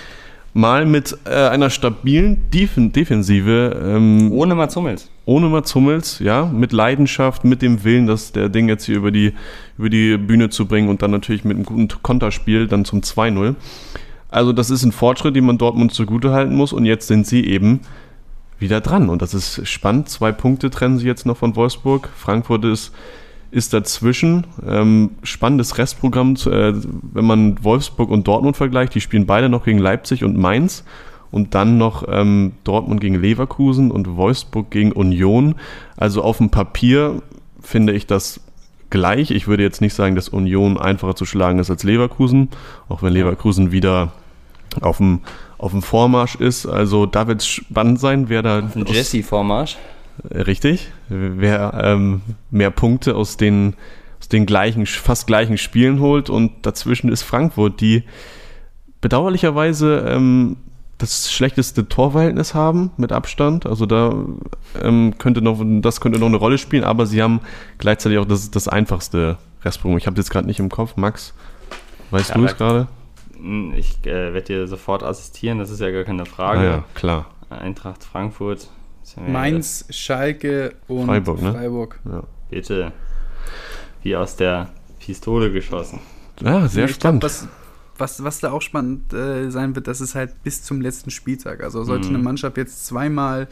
mal 0.53 0.85
mit 0.85 1.17
äh, 1.25 1.47
einer 1.47 1.69
stabilen 1.69 2.49
Def 2.51 2.71
Defensive. 2.75 3.79
Ähm, 3.81 4.31
ohne 4.31 4.55
Mats 4.55 4.75
Hummels. 4.75 5.09
Ohne 5.25 5.47
Mats 5.47 5.73
Hummels, 5.75 6.19
ja, 6.19 6.45
mit 6.45 6.71
Leidenschaft, 6.71 7.45
mit 7.45 7.61
dem 7.61 7.83
Willen, 7.83 8.07
das 8.07 8.31
der 8.31 8.49
Ding 8.49 8.67
jetzt 8.67 8.85
hier 8.85 8.97
über 8.97 9.11
die, 9.11 9.33
über 9.77 9.89
die 9.89 10.17
Bühne 10.17 10.49
zu 10.49 10.65
bringen 10.65 10.89
und 10.89 11.01
dann 11.01 11.11
natürlich 11.11 11.43
mit 11.43 11.55
einem 11.55 11.65
guten 11.65 11.87
Konterspiel 12.01 12.67
dann 12.67 12.83
zum 12.85 13.01
2-0. 13.01 13.55
Also 14.29 14.53
das 14.53 14.69
ist 14.69 14.83
ein 14.83 14.91
Fortschritt, 14.91 15.35
den 15.35 15.45
man 15.45 15.57
Dortmund 15.57 15.93
zugutehalten 15.93 16.55
muss 16.55 16.73
und 16.73 16.85
jetzt 16.85 17.07
sind 17.07 17.25
sie 17.25 17.45
eben 17.45 17.81
wieder 18.59 18.81
dran 18.81 19.09
und 19.09 19.21
das 19.21 19.33
ist 19.33 19.67
spannend. 19.67 20.09
Zwei 20.09 20.31
Punkte 20.31 20.69
trennen 20.69 20.97
sie 20.97 21.07
jetzt 21.07 21.25
noch 21.25 21.37
von 21.37 21.55
Wolfsburg. 21.55 22.09
Frankfurt 22.15 22.65
ist 22.65 22.91
ist 23.51 23.73
dazwischen. 23.73 24.45
Ähm, 24.67 25.11
spannendes 25.23 25.77
Restprogramm, 25.77 26.35
äh, 26.45 26.73
wenn 27.13 27.25
man 27.25 27.63
Wolfsburg 27.63 28.09
und 28.09 28.27
Dortmund 28.27 28.57
vergleicht. 28.57 28.93
Die 28.95 29.01
spielen 29.01 29.25
beide 29.25 29.49
noch 29.49 29.65
gegen 29.65 29.79
Leipzig 29.79 30.23
und 30.23 30.37
Mainz. 30.37 30.83
Und 31.31 31.53
dann 31.53 31.77
noch 31.77 32.05
ähm, 32.07 32.53
Dortmund 32.63 33.01
gegen 33.01 33.21
Leverkusen 33.21 33.91
und 33.91 34.15
Wolfsburg 34.17 34.71
gegen 34.71 34.91
Union. 34.91 35.55
Also 35.95 36.23
auf 36.23 36.37
dem 36.37 36.49
Papier 36.49 37.21
finde 37.61 37.93
ich 37.93 38.07
das 38.07 38.41
gleich. 38.89 39.29
Ich 39.29 39.47
würde 39.47 39.61
jetzt 39.61 39.81
nicht 39.81 39.93
sagen, 39.93 40.15
dass 40.15 40.29
Union 40.29 40.79
einfacher 40.79 41.15
zu 41.15 41.25
schlagen 41.25 41.59
ist 41.59 41.69
als 41.69 41.83
Leverkusen, 41.83 42.49
auch 42.87 43.03
wenn 43.03 43.13
Leverkusen 43.13 43.71
wieder 43.71 44.11
auf 44.81 44.97
dem, 44.97 45.21
auf 45.57 45.71
dem 45.71 45.81
Vormarsch 45.81 46.35
ist. 46.35 46.65
Also 46.65 47.05
da 47.05 47.27
wird 47.27 47.41
es 47.41 47.47
spannend 47.47 47.99
sein, 47.99 48.29
wer 48.29 48.41
da. 48.41 48.59
Auf 48.59 48.73
dem 48.73 48.85
Jesse-Vormarsch. 48.85 49.77
Richtig. 50.31 50.91
Wer 51.07 51.79
ähm, 51.81 52.21
mehr 52.51 52.71
Punkte 52.71 53.15
aus 53.15 53.37
den, 53.37 53.75
aus 54.19 54.27
den 54.27 54.45
gleichen, 54.45 54.85
fast 54.85 55.27
gleichen 55.27 55.57
Spielen 55.57 55.99
holt 55.99 56.29
und 56.29 56.51
dazwischen 56.65 57.09
ist 57.09 57.23
Frankfurt, 57.23 57.79
die 57.81 58.03
bedauerlicherweise 59.01 60.05
ähm, 60.07 60.57
das 60.97 61.31
schlechteste 61.31 61.87
Torverhältnis 61.87 62.53
haben 62.53 62.91
mit 62.97 63.13
Abstand. 63.13 63.65
Also 63.65 63.85
da 63.85 64.13
ähm, 64.81 65.13
könnte 65.17 65.41
noch, 65.41 65.61
das 65.81 66.01
könnte 66.01 66.19
noch 66.19 66.27
eine 66.27 66.37
Rolle 66.37 66.57
spielen, 66.57 66.83
aber 66.83 67.05
sie 67.05 67.23
haben 67.23 67.39
gleichzeitig 67.77 68.17
auch 68.17 68.25
das, 68.25 68.51
das 68.51 68.67
einfachste 68.67 69.37
Restprogramm. 69.63 69.97
Ich 69.97 70.07
habe 70.07 70.17
jetzt 70.17 70.29
gerade 70.29 70.47
nicht 70.47 70.59
im 70.59 70.69
Kopf. 70.69 70.97
Max, 70.97 71.33
weißt 72.11 72.31
ja, 72.31 72.35
du 72.35 72.45
es 72.45 72.57
gerade? 72.57 72.87
Hm, 73.39 73.73
ich 73.73 73.99
äh, 74.05 74.33
werde 74.33 74.41
dir 74.41 74.67
sofort 74.67 75.03
assistieren, 75.03 75.59
das 75.59 75.69
ist 75.69 75.79
ja 75.79 75.91
gar 75.91 76.03
keine 76.03 76.25
Frage. 76.25 76.59
Ah, 76.59 76.63
ja, 76.63 76.83
klar. 76.93 77.25
Eintracht 77.49 78.03
Frankfurt 78.03 78.69
Mainz, 79.17 79.85
Schalke 79.89 80.75
und 80.87 81.07
Freiburg. 81.07 81.41
Ne? 81.41 81.53
Freiburg. 81.53 81.99
Ja. 82.05 82.23
Bitte. 82.49 82.91
Wie 84.03 84.15
aus 84.15 84.35
der 84.35 84.69
Pistole 84.99 85.51
geschossen. 85.51 85.99
Ja, 86.41 86.67
sehr 86.67 86.85
ich 86.85 86.95
spannend. 86.95 87.21
Glaub, 87.21 87.31
was, 87.31 87.47
was, 87.97 88.23
was 88.23 88.39
da 88.39 88.51
auch 88.51 88.61
spannend 88.61 89.13
äh, 89.13 89.49
sein 89.49 89.75
wird, 89.75 89.87
das 89.87 90.01
ist 90.01 90.15
halt 90.15 90.43
bis 90.43 90.63
zum 90.63 90.81
letzten 90.81 91.09
Spieltag. 91.09 91.63
Also 91.63 91.83
sollte 91.83 92.07
mhm. 92.09 92.15
eine 92.15 92.23
Mannschaft 92.23 92.57
jetzt 92.57 92.85
zweimal 92.85 93.47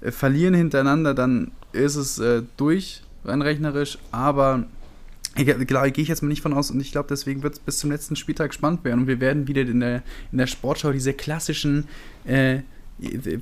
äh, 0.00 0.10
verlieren 0.10 0.54
hintereinander, 0.54 1.14
dann 1.14 1.52
ist 1.72 1.96
es 1.96 2.18
äh, 2.18 2.42
durch, 2.56 3.02
rein 3.24 3.42
rechnerisch. 3.42 3.98
Aber 4.12 4.64
Klar, 5.34 5.90
gehe 5.90 6.02
ich 6.02 6.08
jetzt 6.08 6.22
mal 6.22 6.28
nicht 6.28 6.42
von 6.42 6.52
aus 6.52 6.70
und 6.70 6.80
ich 6.80 6.92
glaube, 6.92 7.08
deswegen 7.08 7.42
wird 7.42 7.54
es 7.54 7.60
bis 7.60 7.78
zum 7.78 7.90
letzten 7.90 8.16
Spieltag 8.16 8.52
spannend 8.52 8.84
werden 8.84 9.00
und 9.00 9.06
wir 9.06 9.20
werden 9.20 9.48
wieder 9.48 9.62
in 9.62 9.80
der, 9.80 10.02
in 10.30 10.38
der 10.38 10.46
Sportschau 10.46 10.92
diese 10.92 11.14
klassischen 11.14 11.88
äh, 12.24 12.60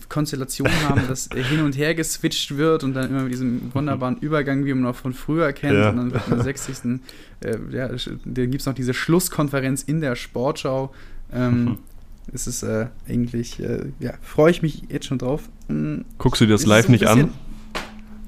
Konstellation 0.09 0.68
haben, 0.88 1.03
dass 1.09 1.29
hin 1.35 1.61
und 1.62 1.76
her 1.76 1.94
geswitcht 1.94 2.57
wird 2.57 2.85
und 2.85 2.94
dann 2.94 3.11
immer 3.11 3.22
mit 3.22 3.33
diesem 3.33 3.74
wunderbaren 3.74 4.18
Übergang, 4.18 4.64
wie 4.64 4.72
man 4.72 4.85
noch 4.85 4.96
von 4.96 5.12
früher 5.12 5.53
kennt. 5.53 5.74
Ja. 5.74 5.90
Und 5.90 5.96
dann 5.96 6.12
wird 6.12 6.22
der 6.31 6.40
60. 6.42 6.76
Äh, 7.40 7.59
ja, 7.70 7.88
dann 7.88 8.50
gibt 8.50 8.61
es 8.61 8.66
noch 8.66 8.74
diese 8.74 8.94
Schlusskonferenz 8.94 9.83
in 9.83 10.00
der 10.00 10.16
Sportschau. 10.16 10.94
Ähm, 11.33 11.64
mhm. 11.64 11.79
Es 12.33 12.46
ist 12.46 12.62
äh, 12.62 12.87
eigentlich, 13.09 13.61
äh, 13.61 13.87
ja, 13.98 14.14
freue 14.22 14.50
ich 14.50 14.62
mich 14.62 14.85
jetzt 14.88 15.07
schon 15.07 15.18
drauf. 15.18 15.48
Guckst 16.18 16.40
du 16.40 16.46
dir 16.46 16.53
das 16.53 16.66
live 16.66 16.87
so 16.87 16.92
nicht 16.92 17.07
an? 17.09 17.31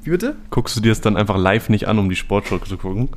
Wie 0.03 0.11
bitte? 0.11 0.35
Guckst 0.51 0.77
du 0.77 0.81
dir 0.81 0.89
das 0.89 1.01
dann 1.01 1.17
einfach 1.17 1.37
live 1.37 1.69
nicht 1.69 1.87
an, 1.87 1.99
um 1.99 2.09
die 2.09 2.17
Sportschau 2.17 2.59
zu 2.59 2.77
gucken? 2.77 3.11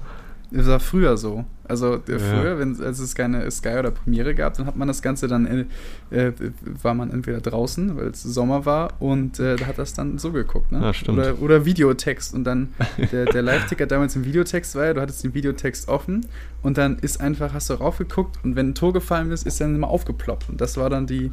Das 0.52 0.68
war 0.68 0.80
früher 0.80 1.18
so. 1.18 1.46
Also 1.68 1.96
ja. 2.08 2.20
früher, 2.20 2.60
wenn 2.60 2.80
als 2.82 3.00
es 3.00 3.16
keine 3.16 3.50
Sky 3.50 3.78
oder 3.80 3.92
Premiere 3.92 4.36
gab, 4.36 4.56
dann 4.56 4.68
hat 4.68 4.76
man 4.76 4.88
das 4.88 5.02
Ganze 5.02 5.28
dann 5.28 5.68
äh, 6.12 6.28
äh 6.28 6.34
war 6.82 6.94
man 6.94 7.10
entweder 7.10 7.42
draußen, 7.42 7.98
weil 7.98 8.08
es 8.08 8.22
Sommer 8.22 8.66
war 8.66 8.94
und 9.02 9.40
äh, 9.40 9.56
da 9.56 9.66
hat 9.66 9.80
das 9.80 9.94
dann 9.94 10.20
so 10.20 10.32
geguckt, 10.32 10.72
ne? 10.72 10.82
Ja, 10.82 10.94
stimmt. 10.94 11.18
Oder, 11.18 11.42
oder 11.42 11.66
Videotext 11.66 12.34
und 12.34 12.44
dann 12.44 12.70
der, 13.12 13.26
der 13.26 13.42
Live-Ticker 13.42 13.88
damals 13.88 14.16
im 14.16 14.26
Videotext 14.26 14.76
war 14.76 14.86
ja, 14.86 14.94
du 14.94 15.02
hattest 15.02 15.24
den 15.24 15.34
Videotext 15.34 15.88
offen 15.88 16.26
und 16.62 16.78
dann 16.78 17.00
ist 17.00 17.20
einfach, 17.20 17.54
hast 17.54 17.70
du 17.70 17.74
raufgeguckt 17.74 18.38
und 18.44 18.56
wenn 18.56 18.70
ein 18.70 18.76
Tor 18.76 18.94
gefallen 18.94 19.32
ist, 19.32 19.48
ist 19.48 19.60
dann 19.60 19.74
immer 19.74 19.90
aufgeploppt 19.90 20.50
und 20.50 20.62
das 20.62 20.78
war 20.78 20.90
dann 20.90 21.08
die, 21.08 21.32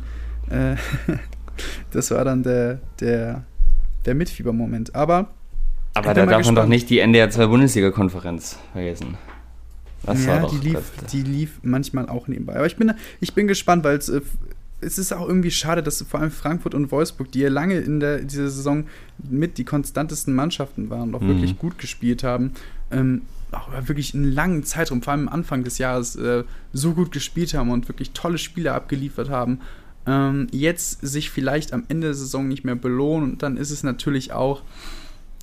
äh, 0.49 0.77
das 1.91 2.11
war 2.11 2.25
dann 2.25 2.43
der, 2.43 2.81
der, 3.01 3.45
der 4.07 4.15
Mitfiebermoment. 4.15 4.95
Aber 4.95 5.29
aber 5.95 6.15
da 6.15 6.27
darf 6.27 6.47
man 6.47 6.55
doch 6.55 6.67
nicht 6.67 6.91
die 6.91 6.99
NDR 7.01 7.31
2 7.31 7.47
Bundesliga-Konferenz 7.47 8.59
vergessen. 8.73 9.17
Das 10.05 10.25
ja, 10.25 10.47
die 10.49 10.57
lief, 10.57 10.93
die 11.13 11.23
lief 11.23 11.61
manchmal 11.63 12.09
auch 12.09 12.27
nebenbei. 12.29 12.57
Aber 12.57 12.67
ich 12.67 12.77
bin, 12.77 12.93
ich 13.21 13.35
bin 13.35 13.47
gespannt, 13.47 13.85
weil 13.85 13.97
es, 13.97 14.09
äh, 14.09 14.21
es 14.81 14.99
ist 14.99 15.13
auch 15.13 15.27
irgendwie 15.27 15.51
schade, 15.51 15.83
dass 15.83 16.03
vor 16.03 16.21
allem 16.21 16.31
Frankfurt 16.31 16.75
und 16.75 16.91
Wolfsburg, 16.91 17.31
die 17.31 17.41
ja 17.41 17.49
lange 17.49 17.79
in 17.79 18.01
der, 18.01 18.19
dieser 18.19 18.51
Saison 18.51 18.85
mit 19.19 19.59
die 19.59 19.65
konstantesten 19.65 20.35
Mannschaften 20.35 20.91
waren 20.91 21.11
und 21.11 21.15
auch 21.15 21.21
mhm. 21.21 21.29
wirklich 21.29 21.57
gut 21.57 21.79
gespielt 21.79 22.25
haben, 22.25 22.53
ähm, 22.91 23.23
auch 23.53 23.69
wirklich 23.87 24.15
einen 24.15 24.33
langen 24.33 24.65
Zeitraum, 24.65 25.03
vor 25.03 25.13
allem 25.13 25.29
am 25.29 25.35
Anfang 25.35 25.63
des 25.63 25.79
Jahres, 25.79 26.17
äh, 26.17 26.43
so 26.73 26.95
gut 26.95 27.13
gespielt 27.13 27.55
haben 27.55 27.71
und 27.71 27.89
wirklich 27.89 28.11
tolle 28.11 28.39
Spiele 28.39 28.73
abgeliefert 28.73 29.31
haben, 29.31 29.61
ähm, 30.07 30.49
jetzt 30.51 31.07
sich 31.07 31.31
vielleicht 31.31 31.73
am 31.73 31.85
Ende 31.89 32.09
der 32.09 32.15
Saison 32.15 32.49
nicht 32.49 32.65
mehr 32.65 32.75
belohnen. 32.75 33.33
Und 33.33 33.43
dann 33.43 33.57
ist 33.57 33.71
es 33.71 33.85
natürlich 33.85 34.33
auch 34.33 34.63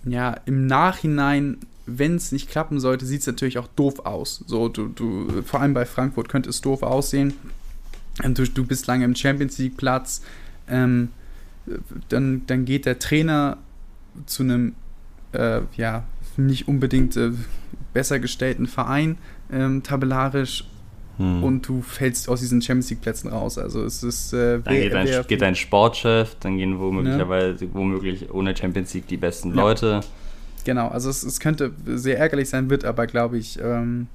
ja, 0.06 0.36
im 0.46 0.68
Nachhinein, 0.68 1.58
wenn 1.86 2.16
es 2.16 2.32
nicht 2.32 2.50
klappen 2.50 2.80
sollte, 2.80 3.06
sieht 3.06 3.22
es 3.22 3.28
natürlich 3.28 3.58
auch 3.58 3.68
doof 3.76 4.06
aus. 4.06 4.44
So, 4.48 4.70
du, 4.70 4.88
du, 4.88 5.42
vor 5.44 5.62
allem 5.62 5.74
bei 5.74 5.86
Frankfurt 5.86 6.30
könnte 6.30 6.50
es 6.50 6.62
doof 6.62 6.84
aussehen. 6.84 7.34
Ähm, 8.24 8.34
du, 8.34 8.48
du 8.48 8.66
bist 8.66 8.88
lange 8.88 9.06
im 9.06 9.16
Champions 9.16 9.58
League 9.58 9.78
Platz. 9.78 10.22
Ähm, 10.68 11.10
dann, 12.10 12.44
dann 12.48 12.66
geht 12.66 12.86
der 12.86 13.00
Trainer 13.00 13.58
zu 14.26 14.44
einem, 14.44 14.76
äh, 15.34 15.62
ja, 15.76 16.04
nicht 16.38 16.68
unbedingt 16.68 17.18
äh, 17.18 17.32
besser 17.94 18.20
gestellten 18.20 18.68
Verein 18.68 19.18
ähm, 19.52 19.84
tabellarisch 19.84 20.66
hm. 21.20 21.44
und 21.44 21.68
du 21.68 21.82
fällst 21.82 22.30
aus 22.30 22.40
diesen 22.40 22.62
Champions 22.62 22.90
League 22.90 23.02
Plätzen 23.02 23.30
raus. 23.30 23.58
Also 23.58 23.84
es 23.84 24.02
ist 24.02 24.34
äh, 24.34 24.60
dann 24.60 24.74
geht, 24.74 24.94
dein, 24.94 25.28
geht 25.28 25.42
dein 25.42 25.56
Sportchef, 25.56 26.36
dann 26.40 26.58
gehen 26.58 26.80
womöglicherweise 26.80 27.66
ja. 27.66 27.72
womöglich 27.74 28.34
ohne 28.34 28.56
Champions 28.56 28.94
League 28.94 29.08
die 29.08 29.18
besten 29.18 29.50
ja. 29.50 29.56
Leute. 29.56 30.02
Genau, 30.66 30.88
also 30.88 31.10
es, 31.10 31.24
es, 31.24 31.40
könnte 31.40 31.72
sehr 31.86 32.18
ärgerlich 32.18 32.50
sein, 32.50 32.70
wird 32.70 32.86
aber 32.86 33.06
glaube 33.06 33.38
ich 33.38 33.60
ähm, 33.62 34.08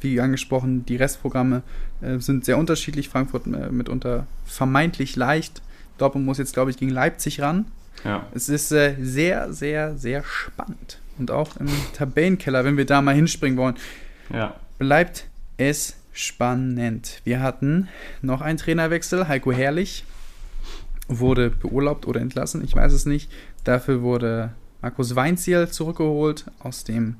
wie 0.00 0.20
angesprochen, 0.20 0.86
die 0.86 0.96
Restprogramme 0.96 1.62
äh, 2.00 2.18
sind 2.18 2.44
sehr 2.44 2.58
unterschiedlich. 2.58 3.08
Frankfurt 3.08 3.46
äh, 3.46 3.70
mitunter 3.70 4.26
vermeintlich 4.44 5.16
leicht. 5.16 5.62
Dortmund 5.98 6.26
muss 6.26 6.38
jetzt, 6.38 6.52
glaube 6.52 6.70
ich, 6.70 6.76
gegen 6.76 6.90
Leipzig 6.90 7.40
ran. 7.40 7.66
Ja. 8.04 8.26
Es 8.34 8.48
ist 8.48 8.72
äh, 8.72 8.94
sehr, 9.00 9.52
sehr, 9.52 9.96
sehr 9.96 10.22
spannend. 10.22 10.98
Und 11.18 11.30
auch 11.30 11.56
im 11.56 11.68
Tabellenkeller, 11.94 12.64
wenn 12.64 12.76
wir 12.76 12.84
da 12.84 13.00
mal 13.00 13.14
hinspringen 13.14 13.58
wollen, 13.58 13.76
ja. 14.32 14.54
bleibt 14.78 15.26
es 15.56 15.96
spannend. 16.16 17.20
Wir 17.24 17.40
hatten 17.40 17.88
noch 18.22 18.40
einen 18.40 18.58
Trainerwechsel. 18.58 19.28
Heiko 19.28 19.52
Herrlich 19.52 20.04
wurde 21.08 21.50
beurlaubt 21.50 22.06
oder 22.06 22.20
entlassen, 22.20 22.64
ich 22.64 22.74
weiß 22.74 22.92
es 22.92 23.06
nicht. 23.06 23.30
Dafür 23.64 24.02
wurde 24.02 24.50
Markus 24.82 25.14
Weinziel 25.14 25.68
zurückgeholt 25.68 26.46
aus 26.58 26.84
dem, 26.84 27.16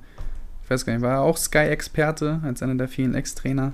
ich 0.65 0.71
weiß 0.71 0.87
gar 0.87 0.95
nicht, 0.95 1.03
war 1.03 1.15
er 1.15 1.21
auch 1.21 1.37
Sky-Experte 1.37 2.41
als 2.43 2.63
einer 2.63 2.75
der 2.75 2.89
vielen 2.89 3.15
Ex-Trainer 3.15 3.73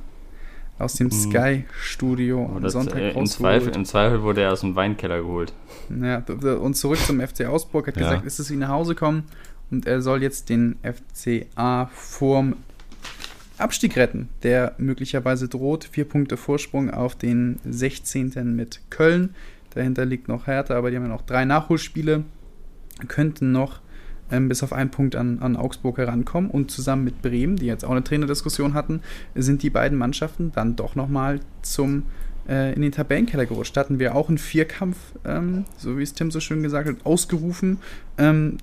aus 0.78 0.94
dem 0.94 1.06
mhm. 1.06 1.12
Sky-Studio 1.12 2.50
am 2.54 2.68
Sonntag 2.68 2.98
äh, 2.98 3.12
im, 3.12 3.26
Zweifel, 3.26 3.74
Im 3.74 3.84
Zweifel 3.84 4.22
wurde 4.22 4.42
er 4.42 4.52
aus 4.52 4.60
dem 4.60 4.74
Weinkeller 4.74 5.20
geholt. 5.20 5.52
Ja, 5.88 6.18
und 6.18 6.74
zurück 6.74 6.98
zum 6.98 7.20
FC 7.20 7.46
Augsburg, 7.46 7.86
hat 7.86 7.96
ja. 7.96 8.02
gesagt, 8.02 8.26
ist 8.26 8.38
es 8.38 8.50
wie 8.50 8.56
nach 8.56 8.70
Hause 8.70 8.94
kommen 8.94 9.24
und 9.70 9.86
er 9.86 10.02
soll 10.02 10.22
jetzt 10.22 10.48
den 10.48 10.76
FCA 10.82 11.90
vorm 11.94 12.56
Abstieg 13.62 13.96
retten, 13.96 14.28
der 14.42 14.74
möglicherweise 14.78 15.48
droht. 15.48 15.84
Vier 15.84 16.04
Punkte 16.04 16.36
Vorsprung 16.36 16.90
auf 16.90 17.14
den 17.14 17.58
16. 17.64 18.54
mit 18.54 18.80
Köln. 18.90 19.34
Dahinter 19.74 20.04
liegt 20.04 20.28
noch 20.28 20.46
Hertha, 20.46 20.76
aber 20.76 20.90
die 20.90 20.96
haben 20.96 21.04
ja 21.04 21.08
noch 21.08 21.22
drei 21.22 21.44
Nachholspiele. 21.44 22.24
Könnten 23.08 23.52
noch 23.52 23.80
ähm, 24.30 24.48
bis 24.48 24.62
auf 24.62 24.72
einen 24.72 24.90
Punkt 24.90 25.16
an, 25.16 25.38
an 25.40 25.56
Augsburg 25.56 25.98
herankommen. 25.98 26.50
Und 26.50 26.70
zusammen 26.70 27.04
mit 27.04 27.22
Bremen, 27.22 27.56
die 27.56 27.66
jetzt 27.66 27.84
auch 27.84 27.90
eine 27.90 28.04
Trainerdiskussion 28.04 28.74
hatten, 28.74 29.00
sind 29.34 29.62
die 29.62 29.70
beiden 29.70 29.96
Mannschaften 29.96 30.52
dann 30.52 30.76
doch 30.76 30.94
nochmal 30.94 31.40
zum 31.62 32.04
äh, 32.48 32.74
in 32.74 32.82
den 32.82 32.92
Tabellenkeller 32.92 33.46
gerutscht. 33.46 33.76
Hatten 33.76 33.98
wir 33.98 34.14
auch 34.14 34.28
einen 34.28 34.38
Vierkampf, 34.38 34.96
ähm, 35.24 35.64
so 35.76 35.98
wie 35.98 36.02
es 36.02 36.14
Tim 36.14 36.30
so 36.30 36.40
schön 36.40 36.62
gesagt 36.62 36.88
hat, 36.88 36.96
ausgerufen. 37.04 37.78
Ähm, 38.18 38.58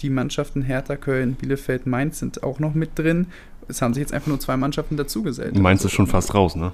die 0.00 0.10
Mannschaften 0.10 0.62
Hertha, 0.62 0.96
Köln, 0.96 1.34
Bielefeld, 1.34 1.86
Mainz 1.86 2.18
sind 2.18 2.42
auch 2.42 2.58
noch 2.58 2.74
mit 2.74 2.98
drin 2.98 3.26
es 3.68 3.82
haben 3.82 3.94
sich 3.94 4.00
jetzt 4.00 4.12
einfach 4.12 4.28
nur 4.28 4.40
zwei 4.40 4.56
Mannschaften 4.56 4.96
dazugesellt. 4.96 5.58
Mainz 5.58 5.84
ist 5.84 5.92
schon 5.92 6.06
fast 6.06 6.34
raus, 6.34 6.56
ne? 6.56 6.72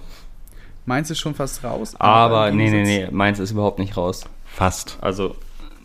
Mainz 0.87 1.11
ist 1.11 1.19
schon 1.19 1.35
fast 1.35 1.65
raus. 1.65 1.95
Aber, 1.99 2.51
nee, 2.51 2.71
nee, 2.71 2.83
nee, 2.83 3.09
Mainz 3.11 3.39
ist 3.39 3.53
überhaupt 3.53 3.79
nicht 3.79 3.97
raus. 3.97 4.25
Fast. 4.45 4.99
Also, 5.01 5.35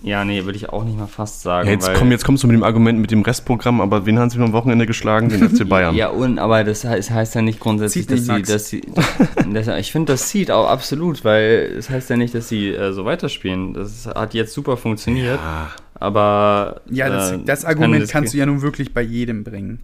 ja, 0.01 0.23
nee, 0.23 0.45
würde 0.45 0.57
ich 0.57 0.69
auch 0.69 0.83
nicht 0.85 0.97
mal 0.97 1.07
fast 1.07 1.41
sagen. 1.41 1.67
Ja, 1.67 1.73
jetzt, 1.73 1.93
komm, 1.93 2.11
jetzt 2.11 2.23
kommst 2.23 2.43
du 2.43 2.47
mit 2.47 2.55
dem 2.55 2.63
Argument 2.63 2.99
mit 2.99 3.11
dem 3.11 3.21
Restprogramm, 3.21 3.81
aber 3.81 4.05
wen 4.05 4.17
haben 4.17 4.29
sie 4.29 4.39
am 4.39 4.53
Wochenende 4.53 4.85
geschlagen? 4.85 5.29
Den 5.29 5.49
FC 5.49 5.67
Bayern. 5.69 5.95
ja, 5.95 6.07
und, 6.09 6.39
aber 6.39 6.63
das 6.63 6.85
heißt, 6.85 7.11
heißt 7.11 7.35
ja 7.35 7.41
nicht 7.41 7.59
grundsätzlich, 7.59 8.07
dass 8.07 8.25
sie, 8.25 8.41
dass 8.41 8.69
sie, 8.69 8.81
dass, 9.51 9.67
ich 9.79 9.91
finde, 9.91 10.13
das 10.13 10.29
sieht 10.29 10.51
auch 10.51 10.69
absolut, 10.69 11.25
weil 11.25 11.73
es 11.77 11.87
das 11.87 11.95
heißt 11.95 12.09
ja 12.11 12.17
nicht, 12.17 12.33
dass 12.33 12.47
sie 12.47 12.69
äh, 12.69 12.93
so 12.93 13.05
weiterspielen. 13.05 13.73
Das 13.73 14.05
hat 14.05 14.33
jetzt 14.33 14.53
super 14.53 14.77
funktioniert, 14.77 15.39
ja. 15.39 15.69
aber. 15.95 16.81
Ja, 16.89 17.09
das, 17.09 17.31
äh, 17.31 17.39
das 17.43 17.65
Argument 17.65 18.03
kann 18.03 18.21
kannst 18.21 18.33
du 18.33 18.37
ja 18.37 18.45
nun 18.45 18.61
wirklich 18.61 18.93
bei 18.93 19.01
jedem 19.01 19.43
bringen. 19.43 19.79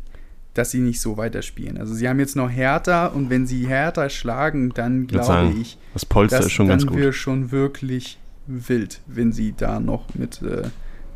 Dass 0.55 0.71
sie 0.71 0.79
nicht 0.79 1.01
so 1.01 1.17
weiterspielen. 1.17 1.77
Also 1.77 1.93
sie 1.93 2.07
haben 2.07 2.19
jetzt 2.19 2.35
noch 2.35 2.49
Hertha 2.49 3.07
und 3.07 3.29
wenn 3.29 3.45
sie 3.45 3.67
Hertha 3.67 4.09
schlagen, 4.09 4.69
dann 4.73 5.05
glaube 5.05 5.25
sagen, 5.25 5.61
ich, 5.61 5.77
das 5.93 6.05
Polster 6.05 6.37
dass, 6.37 6.47
ist 6.47 6.53
schon 6.53 6.69
ganz 6.69 6.85
gut. 6.85 6.95
Dann 6.95 7.03
wir 7.03 7.13
schon 7.13 7.51
wirklich 7.51 8.17
wild, 8.47 9.01
wenn 9.05 9.33
sie 9.33 9.53
da 9.55 9.81
noch 9.81 10.15
mit, 10.15 10.41
äh, 10.41 10.63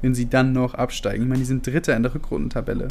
wenn 0.01 0.13
sie 0.13 0.29
dann 0.29 0.51
noch 0.51 0.73
absteigen. 0.73 1.23
Ich 1.23 1.29
meine, 1.29 1.39
die 1.39 1.45
sind 1.45 1.65
Dritter 1.65 1.95
in 1.95 2.03
der 2.03 2.13
Rückrundentabelle. 2.13 2.89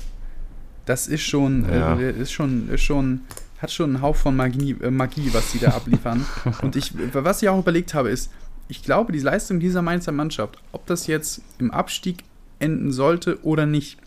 Das 0.86 1.06
ist 1.06 1.20
schon, 1.20 1.68
äh, 1.68 1.78
ja. 1.78 1.98
äh, 1.98 2.12
ist 2.12 2.32
schon, 2.32 2.70
ist 2.70 2.82
schon, 2.82 3.20
hat 3.58 3.70
schon 3.70 3.96
einen 3.96 4.02
Hauch 4.02 4.16
von 4.16 4.34
Magie, 4.34 4.74
äh, 4.80 4.90
Magie 4.90 5.28
was 5.32 5.52
sie 5.52 5.58
da 5.58 5.72
abliefern. 5.72 6.24
und 6.62 6.76
ich, 6.76 6.94
was 7.12 7.42
ich 7.42 7.50
auch 7.50 7.58
überlegt 7.58 7.92
habe, 7.92 8.08
ist, 8.08 8.32
ich 8.68 8.82
glaube, 8.82 9.12
die 9.12 9.20
Leistung 9.20 9.60
dieser 9.60 9.82
Mainzer 9.82 10.12
Mannschaft, 10.12 10.62
ob 10.72 10.86
das 10.86 11.06
jetzt 11.06 11.42
im 11.58 11.70
Abstieg 11.70 12.24
enden 12.58 12.90
sollte 12.90 13.42
oder 13.44 13.66
nicht, 13.66 13.98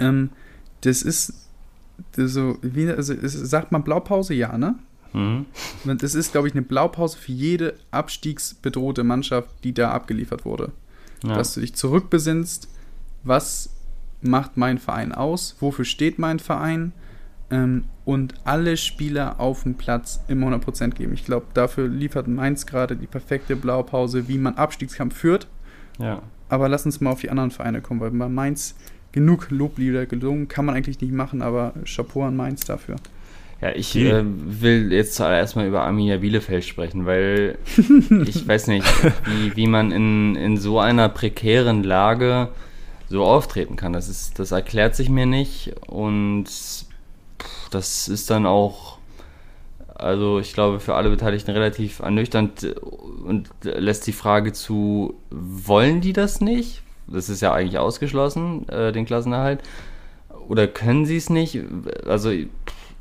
ähm, 0.00 0.30
das 0.80 1.02
ist 1.02 1.43
so, 2.16 2.58
wie, 2.62 2.88
also 2.88 3.14
sagt 3.22 3.72
man 3.72 3.84
Blaupause, 3.84 4.34
ja, 4.34 4.56
ne? 4.58 4.76
Mhm. 5.12 5.46
Das 5.84 6.14
ist, 6.14 6.32
glaube 6.32 6.48
ich, 6.48 6.54
eine 6.54 6.62
Blaupause 6.62 7.16
für 7.16 7.32
jede 7.32 7.74
abstiegsbedrohte 7.90 9.04
Mannschaft, 9.04 9.48
die 9.62 9.72
da 9.72 9.92
abgeliefert 9.92 10.44
wurde. 10.44 10.72
Ja. 11.22 11.36
Dass 11.36 11.54
du 11.54 11.60
dich 11.60 11.74
zurückbesinnst, 11.74 12.68
was 13.22 13.70
macht 14.20 14.56
mein 14.56 14.78
Verein 14.78 15.12
aus, 15.12 15.56
wofür 15.60 15.84
steht 15.84 16.18
mein 16.18 16.38
Verein 16.38 16.92
ähm, 17.50 17.84
und 18.04 18.34
alle 18.44 18.76
Spieler 18.76 19.38
auf 19.38 19.62
dem 19.62 19.76
Platz 19.76 20.20
immer 20.28 20.48
100% 20.48 20.90
geben. 20.90 21.14
Ich 21.14 21.24
glaube, 21.24 21.46
dafür 21.54 21.88
liefert 21.88 22.26
Mainz 22.26 22.66
gerade 22.66 22.96
die 22.96 23.06
perfekte 23.06 23.56
Blaupause, 23.56 24.28
wie 24.28 24.38
man 24.38 24.56
Abstiegskampf 24.56 25.16
führt. 25.16 25.46
Ja. 25.98 26.22
Aber 26.48 26.68
lass 26.68 26.84
uns 26.86 27.00
mal 27.00 27.10
auf 27.10 27.20
die 27.20 27.30
anderen 27.30 27.50
Vereine 27.50 27.80
kommen, 27.80 28.00
weil 28.00 28.10
bei 28.10 28.28
Mainz 28.28 28.74
genug 29.14 29.50
Loblieder 29.50 30.06
gelungen. 30.06 30.48
Kann 30.48 30.64
man 30.64 30.74
eigentlich 30.74 31.00
nicht 31.00 31.12
machen, 31.12 31.40
aber 31.40 31.72
Chapeau 31.86 32.24
an 32.24 32.36
Mainz 32.36 32.66
dafür. 32.66 32.96
Ja, 33.60 33.70
ich 33.70 33.94
äh, 33.94 34.24
will 34.24 34.92
jetzt 34.92 35.14
zuallererst 35.14 35.54
mal 35.54 35.68
über 35.68 35.82
Arminia 35.82 36.16
Bielefeld 36.16 36.64
sprechen, 36.64 37.06
weil 37.06 37.56
ich 38.26 38.46
weiß 38.46 38.66
nicht, 38.66 38.84
wie, 39.24 39.56
wie 39.56 39.66
man 39.68 39.92
in, 39.92 40.34
in 40.34 40.56
so 40.56 40.80
einer 40.80 41.08
prekären 41.08 41.84
Lage 41.84 42.48
so 43.08 43.24
auftreten 43.24 43.76
kann. 43.76 43.92
Das, 43.92 44.08
ist, 44.08 44.40
das 44.40 44.50
erklärt 44.50 44.96
sich 44.96 45.08
mir 45.08 45.26
nicht 45.26 45.72
und 45.86 46.46
das 47.70 48.08
ist 48.08 48.30
dann 48.30 48.46
auch, 48.46 48.98
also 49.94 50.40
ich 50.40 50.54
glaube, 50.54 50.80
für 50.80 50.96
alle 50.96 51.08
Beteiligten 51.08 51.52
relativ 51.52 52.00
ernüchternd 52.00 52.74
und 53.24 53.48
lässt 53.62 54.08
die 54.08 54.12
Frage 54.12 54.52
zu, 54.52 55.14
wollen 55.30 56.00
die 56.00 56.12
das 56.12 56.40
nicht? 56.40 56.83
Das 57.14 57.28
ist 57.28 57.40
ja 57.40 57.52
eigentlich 57.52 57.78
ausgeschlossen, 57.78 58.68
äh, 58.68 58.92
den 58.92 59.06
Klassenerhalt. 59.06 59.60
Oder 60.48 60.66
können 60.66 61.06
sie 61.06 61.16
es 61.16 61.30
nicht? 61.30 61.60
Also 62.06 62.30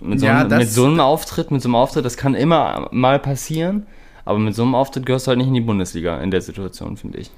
mit 0.02 0.20
so, 0.20 0.26
ja, 0.26 0.40
einem, 0.40 0.58
mit 0.58 0.70
so 0.70 0.86
einem 0.86 1.00
Auftritt, 1.00 1.52
mit 1.52 1.62
so 1.62 1.70
einem 1.70 1.76
Auftritt, 1.76 2.06
das 2.06 2.18
kann 2.18 2.36
immer 2.36 2.88
mal 2.92 3.20
passieren, 3.20 3.86
aber 4.26 4.40
mit 4.40 4.56
so 4.56 4.64
einem 4.64 4.76
Auftritt 4.76 5.06
gehörst 5.06 5.28
du 5.28 5.30
halt 5.30 5.38
nicht 5.40 5.48
in 5.48 5.54
die 5.54 5.62
Bundesliga 5.62 6.18
in 6.20 6.32
der 6.32 6.42
Situation, 6.42 6.98
finde 6.98 7.20
ich. 7.20 7.32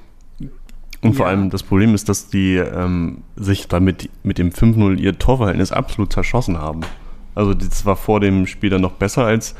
Und 1.01 1.13
vor 1.13 1.27
ja. 1.27 1.31
allem 1.31 1.49
das 1.49 1.61
Problem 1.61 1.93
ist, 1.93 2.09
dass 2.09 2.29
die 2.29 2.55
ähm, 2.55 3.19
sich 3.35 3.67
damit 3.67 4.09
mit 4.23 4.37
dem 4.37 4.49
5-0 4.49 4.97
ihr 4.97 5.17
Torverhältnis 5.19 5.71
absolut 5.71 6.11
zerschossen 6.11 6.57
haben. 6.57 6.81
Also 7.35 7.53
das 7.53 7.85
war 7.85 7.95
vor 7.95 8.19
dem 8.19 8.47
Spiel 8.47 8.69
dann 8.69 8.81
noch 8.81 8.93
besser 8.93 9.25
als 9.25 9.55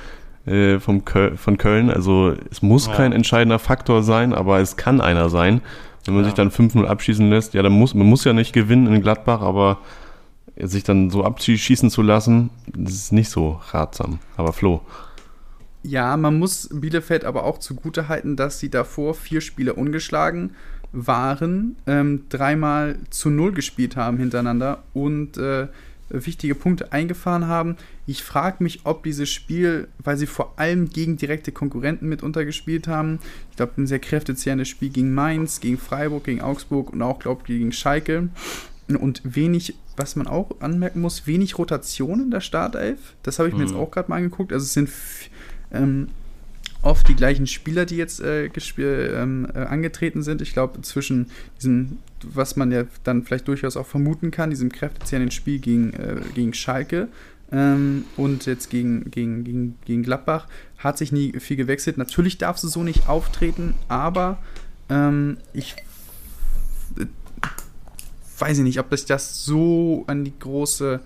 äh, 0.46 0.80
vom 0.80 1.06
Köl 1.06 1.38
von 1.38 1.58
Köln. 1.58 1.92
Also 1.92 2.34
es 2.50 2.62
muss 2.62 2.88
ja. 2.88 2.96
kein 2.96 3.12
entscheidender 3.12 3.60
Faktor 3.60 4.02
sein, 4.02 4.34
aber 4.34 4.60
es 4.60 4.78
kann 4.78 5.02
einer 5.02 5.30
sein. 5.30 5.62
Wenn 6.06 6.14
man 6.14 6.24
ja. 6.24 6.30
sich 6.30 6.36
dann 6.36 6.52
5-0 6.52 6.86
abschießen 6.86 7.30
lässt, 7.30 7.54
ja, 7.54 7.64
dann 7.64 7.74
muss 7.74 7.94
man 7.94 8.08
muss 8.08 8.24
ja 8.24 8.34
nicht 8.34 8.54
gewinnen 8.54 8.88
in 8.88 9.02
Gladbach, 9.02 9.42
aber 9.42 9.80
sich 10.58 10.84
dann 10.84 11.10
so 11.10 11.24
abschießen 11.24 11.90
zu 11.90 12.02
lassen, 12.02 12.50
das 12.68 12.94
ist 12.94 13.12
nicht 13.12 13.30
so 13.30 13.60
ratsam. 13.72 14.20
Aber 14.38 14.54
Flo. 14.54 14.82
Ja, 15.84 16.18
man 16.18 16.40
muss 16.40 16.70
Bielefeld 16.72 17.26
aber 17.26 17.44
auch 17.44 17.60
zugute 17.60 18.08
halten, 18.08 18.36
dass 18.36 18.60
sie 18.60 18.70
davor 18.70 19.14
vier 19.14 19.42
Spiele 19.42 19.74
ungeschlagen 19.74 20.52
waren, 20.92 21.76
ähm, 21.86 22.24
dreimal 22.30 22.98
zu 23.10 23.30
null 23.30 23.52
gespielt 23.52 23.96
haben 23.96 24.18
hintereinander 24.18 24.84
und 24.94 25.38
äh, 25.38 25.68
wichtige 26.10 26.56
Punkte 26.56 26.92
eingefahren 26.92 27.48
haben. 27.48 27.78
Ich 28.06 28.24
frage 28.24 28.64
mich, 28.64 28.82
ob 28.84 29.04
dieses 29.04 29.30
Spiel, 29.30 29.88
weil 30.00 30.18
sie 30.18 30.28
vor 30.28 30.54
allem 30.58 30.90
gegen 30.90 31.18
direkte 31.18 31.52
Konkurrenten 31.52 32.08
mitunter 32.08 32.46
gespielt 32.46 32.88
haben, 32.88 33.20
ich 33.50 33.58
glaube, 33.58 33.74
ein 33.78 33.88
sehr 33.88 34.00
kräftezehrendes 34.00 34.68
Spiel 34.68 34.90
gegen 34.90 35.14
Mainz, 35.14 35.60
gegen 35.60 35.78
Freiburg, 35.78 36.26
gegen 36.26 36.42
Augsburg 36.42 36.94
und 36.94 37.02
auch, 37.02 37.20
glaube 37.20 37.42
ich, 37.42 37.48
gegen 37.48 37.72
Schalke. 37.72 38.30
Und 38.88 39.22
wenig, 39.24 39.74
was 39.98 40.16
man 40.16 40.28
auch 40.28 40.62
anmerken 40.62 41.02
muss, 41.02 41.26
wenig 41.26 41.58
Rotation 41.58 42.22
in 42.22 42.32
der 42.32 42.42
Startelf. 42.42 43.00
Das 43.24 43.40
habe 43.40 43.50
ich 43.50 43.56
mir 43.56 43.62
mhm. 43.62 43.68
jetzt 43.70 43.76
auch 43.76 43.90
gerade 43.90 44.10
mal 44.10 44.18
angeguckt. 44.18 44.54
Also 44.54 44.64
es 44.64 44.74
sind 44.74 44.90
ähm, 45.72 46.10
oft 46.84 47.08
die 47.08 47.16
gleichen 47.16 47.48
Spieler, 47.48 47.86
die 47.86 47.98
jetzt 47.98 48.22
äh, 48.22 48.46
ähm, 48.46 49.48
äh, 49.54 49.60
angetreten 49.60 50.22
sind. 50.22 50.42
Ich 50.42 50.54
glaube, 50.54 50.82
zwischen 50.84 51.32
diesem, 51.58 51.98
was 52.34 52.56
man 52.56 52.72
ja 52.72 52.84
dann 53.04 53.24
vielleicht 53.24 53.48
durchaus 53.48 53.78
auch 53.78 53.86
vermuten 53.86 54.32
kann, 54.32 54.50
diesem 54.50 54.72
kräftezehrenden 54.72 55.32
Spiel 55.32 55.60
gegen, 55.60 55.94
äh, 55.94 56.22
gegen 56.34 56.54
Schalke 56.54 57.08
ähm, 57.52 58.06
und 58.18 58.46
jetzt 58.46 58.70
gegen, 58.70 59.12
gegen, 59.12 59.44
gegen, 59.44 59.78
gegen 59.86 60.04
Gladbach, 60.04 60.48
hat 60.78 60.98
sich 60.98 61.12
nie 61.12 61.40
viel 61.40 61.58
gewechselt. 61.58 61.98
Natürlich 61.98 62.38
darf 62.38 62.58
sie 62.58 62.70
so 62.70 62.84
nicht 62.84 63.08
auftreten, 63.08 63.76
aber 63.88 64.40
ähm, 64.90 65.38
ich 65.54 65.76
äh, 67.00 67.06
weiß 68.40 68.58
ich 68.58 68.64
nicht, 68.64 68.80
ob 68.80 68.90
das 68.90 69.06
das 69.06 69.46
so 69.46 70.04
an 70.08 70.26
die 70.26 70.38
große 70.38 71.00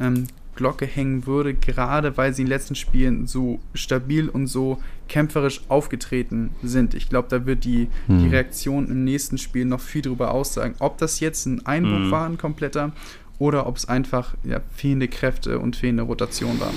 ähm, 0.00 0.26
Glocke 0.56 0.86
hängen 0.86 1.26
würde, 1.26 1.54
gerade 1.54 2.16
weil 2.16 2.34
sie 2.34 2.42
in 2.42 2.46
den 2.46 2.52
letzten 2.52 2.74
Spielen 2.74 3.26
so 3.26 3.60
stabil 3.74 4.28
und 4.28 4.46
so 4.48 4.78
kämpferisch 5.08 5.60
aufgetreten 5.68 6.50
sind. 6.62 6.94
Ich 6.94 7.08
glaube, 7.08 7.28
da 7.30 7.46
wird 7.46 7.64
die, 7.64 7.88
hm. 8.06 8.18
die 8.18 8.28
Reaktion 8.28 8.88
im 8.88 9.04
nächsten 9.04 9.38
Spiel 9.38 9.64
noch 9.64 9.80
viel 9.80 10.02
darüber 10.02 10.32
aussagen, 10.32 10.74
ob 10.80 10.98
das 10.98 11.20
jetzt 11.20 11.46
ein 11.46 11.64
Einbruch 11.64 11.98
hm. 11.98 12.10
war, 12.10 12.26
ein 12.28 12.38
kompletter, 12.38 12.92
oder 13.38 13.66
ob 13.66 13.76
es 13.76 13.88
einfach 13.88 14.34
ja, 14.44 14.60
fehlende 14.74 15.08
Kräfte 15.08 15.58
und 15.58 15.76
fehlende 15.76 16.04
Rotation 16.04 16.58
war. 16.58 16.72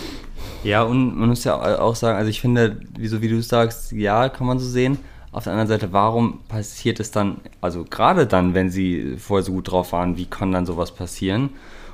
Ja, 0.63 0.83
und 0.83 1.17
man 1.17 1.29
muss 1.29 1.43
ja 1.43 1.55
auch 1.79 1.95
sagen, 1.95 2.17
also 2.17 2.29
ich 2.29 2.41
finde, 2.41 2.81
wie, 2.97 3.07
so 3.07 3.21
wie 3.21 3.29
du 3.29 3.41
sagst, 3.41 3.91
ja, 3.91 4.29
kann 4.29 4.45
man 4.45 4.59
so 4.59 4.67
sehen. 4.67 4.97
Auf 5.31 5.43
der 5.43 5.53
anderen 5.53 5.69
Seite, 5.69 5.93
warum 5.93 6.39
passiert 6.47 6.99
es 6.99 7.11
dann, 7.11 7.37
also 7.61 7.85
gerade 7.85 8.25
dann, 8.25 8.53
wenn 8.55 8.69
sie 8.69 9.15
vorher 9.17 9.43
so 9.43 9.53
gut 9.53 9.71
drauf 9.71 9.93
waren, 9.93 10.17
wie 10.17 10.25
kann 10.25 10.51
dann 10.51 10.65
sowas 10.65 10.93
passieren? 10.93 11.51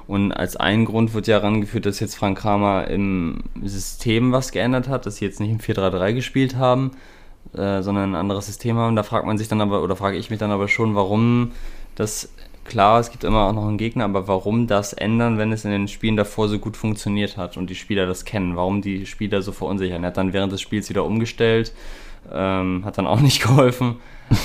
Und 0.08 0.32
als 0.32 0.56
ein 0.56 0.86
Grund 0.86 1.14
wird 1.14 1.28
ja 1.28 1.38
herangeführt, 1.38 1.86
dass 1.86 2.00
jetzt 2.00 2.16
Frank 2.16 2.38
Kramer 2.38 2.88
im 2.88 3.44
System 3.64 4.32
was 4.32 4.52
geändert 4.52 4.88
hat, 4.88 5.06
dass 5.06 5.18
sie 5.18 5.26
jetzt 5.26 5.40
nicht 5.40 5.52
im 5.52 5.60
4-3-3 5.60 6.14
gespielt 6.14 6.56
haben, 6.56 6.92
äh, 7.54 7.82
sondern 7.82 8.12
ein 8.12 8.16
anderes 8.16 8.46
System 8.46 8.78
haben. 8.78 8.96
Da 8.96 9.04
fragt 9.04 9.26
man 9.26 9.38
sich 9.38 9.48
dann 9.48 9.62
aber, 9.62 9.82
oder 9.84 9.96
frage 9.96 10.18
ich 10.18 10.30
mich 10.30 10.40
dann 10.40 10.52
aber 10.52 10.68
schon, 10.68 10.94
warum 10.94 11.52
das, 11.96 12.32
klar, 12.66 13.00
es 13.00 13.10
gibt 13.10 13.24
immer 13.24 13.48
auch 13.48 13.54
noch 13.54 13.68
einen 13.68 13.78
Gegner, 13.78 14.04
aber 14.04 14.28
warum 14.28 14.68
das 14.68 14.94
ändern, 14.94 15.40
wenn 15.40 15.52
es 15.52 15.66
in 15.66 15.72
den 15.72 15.88
Spielen 15.88 16.18
davor 16.18 16.50
so 16.50 16.60
gut 16.60 16.78
funktioniert 16.78 17.38
hat 17.38 17.58
und 17.58 17.70
die 17.70 17.76
Spieler 17.76 18.06
das 18.06 18.26
kennen? 18.26 18.56
Warum 18.56 18.82
die 18.82 19.08
Spieler 19.08 19.42
so 19.42 19.52
verunsichern? 19.52 20.04
Er 20.04 20.08
hat 20.08 20.18
dann 20.18 20.34
während 20.34 20.54
des 20.54 20.62
Spiels 20.62 20.90
wieder 20.90 21.04
umgestellt, 21.04 21.74
ähm, 22.32 22.84
hat 22.86 22.98
dann 22.98 23.08
auch 23.08 23.20
nicht 23.22 23.42
geholfen. 23.42 23.98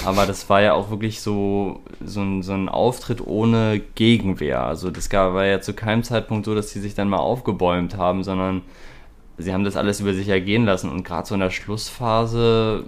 Aber 0.04 0.26
das 0.26 0.48
war 0.50 0.60
ja 0.60 0.74
auch 0.74 0.90
wirklich 0.90 1.22
so, 1.22 1.80
so, 2.04 2.20
ein, 2.20 2.42
so 2.42 2.52
ein 2.52 2.68
Auftritt 2.68 3.26
ohne 3.26 3.80
Gegenwehr. 3.94 4.62
Also 4.62 4.90
das 4.90 5.10
war 5.10 5.46
ja 5.46 5.60
zu 5.60 5.72
keinem 5.72 6.02
Zeitpunkt 6.02 6.44
so, 6.44 6.54
dass 6.54 6.70
sie 6.70 6.80
sich 6.80 6.94
dann 6.94 7.08
mal 7.08 7.18
aufgebäumt 7.18 7.96
haben, 7.96 8.22
sondern 8.22 8.62
sie 9.38 9.54
haben 9.54 9.64
das 9.64 9.76
alles 9.76 10.00
über 10.00 10.12
sich 10.12 10.28
ergehen 10.28 10.66
lassen. 10.66 10.90
Und 10.90 11.02
gerade 11.02 11.26
so 11.26 11.34
in 11.34 11.40
der 11.40 11.50
Schlussphase, 11.50 12.84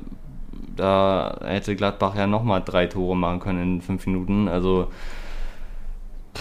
da 0.76 1.38
hätte 1.43 1.76
Gladbach 1.76 2.14
ja 2.14 2.26
nochmal 2.26 2.62
drei 2.62 2.86
Tore 2.86 3.16
machen 3.16 3.40
können 3.40 3.62
in 3.62 3.80
fünf 3.80 4.07
Minuten. 4.07 4.49
Also 4.49 4.88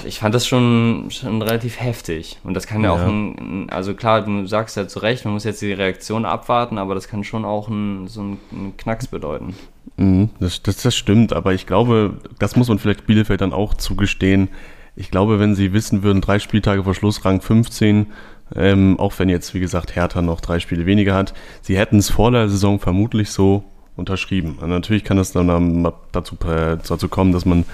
ich 0.06 0.20
fand 0.20 0.34
das 0.34 0.48
schon, 0.48 1.08
schon 1.10 1.42
relativ 1.42 1.80
heftig. 1.80 2.40
Und 2.44 2.54
das 2.54 2.68
kann 2.68 2.84
ja, 2.84 2.96
ja 2.96 3.04
auch 3.04 3.08
ein, 3.08 3.70
also 3.70 3.94
klar, 3.94 4.22
du 4.22 4.46
sagst 4.46 4.78
ja 4.78 4.88
zu 4.88 5.00
Recht, 5.00 5.26
man 5.26 5.34
muss 5.34 5.44
jetzt 5.44 5.62
die 5.62 5.74
Reaktion 5.74 6.26
abwarten, 6.26 6.78
aber 6.78 6.96
das 6.96 7.08
kann 7.08 7.24
schon 7.24 7.46
auch 7.46 7.68
ein, 7.68 8.08
so 8.08 8.22
ein 8.22 8.74
Knacks 8.78 9.08
bedeuten. 9.08 9.56
Mhm, 9.98 10.30
das, 10.40 10.64
das, 10.64 10.78
das 10.78 10.96
stimmt, 10.96 11.34
aber 11.34 11.54
ich 11.54 11.68
glaube, 11.68 12.18
das 12.40 12.56
muss 12.56 12.70
man 12.70 12.80
vielleicht 12.80 13.06
Bielefeld 13.06 13.42
dann 13.42 13.54
auch 13.54 13.74
zugestehen. 13.74 14.50
Ich 14.96 15.12
glaube, 15.12 15.40
wenn 15.40 15.56
sie 15.56 15.74
wissen 15.74 16.04
würden, 16.04 16.22
drei 16.22 16.40
Spieltage 16.40 16.84
vor 16.84 16.96
Schluss, 16.96 17.24
Rang 17.24 17.42
15, 17.42 18.08
ähm, 18.56 19.00
auch 19.00 19.18
wenn 19.20 19.30
jetzt, 19.30 19.54
wie 19.54 19.60
gesagt, 19.60 19.96
Hertha 19.96 20.22
noch 20.22 20.42
drei 20.42 20.60
Spiele 20.60 20.86
weniger 20.86 21.14
hat, 21.14 21.34
sie 21.62 21.78
hätten 21.78 21.98
es 21.98 22.10
vor 22.10 22.32
der 22.32 22.50
Saison 22.50 22.80
vermutlich 22.80 23.30
so 23.32 23.64
unterschrieben. 23.96 24.58
Und 24.60 24.70
natürlich 24.70 25.04
kann 25.04 25.18
es 25.18 25.32
dann 25.32 25.92
dazu, 26.12 26.36
äh, 26.46 26.78
dazu 26.78 27.08
kommen, 27.08 27.32
dass 27.32 27.46
man 27.46 27.66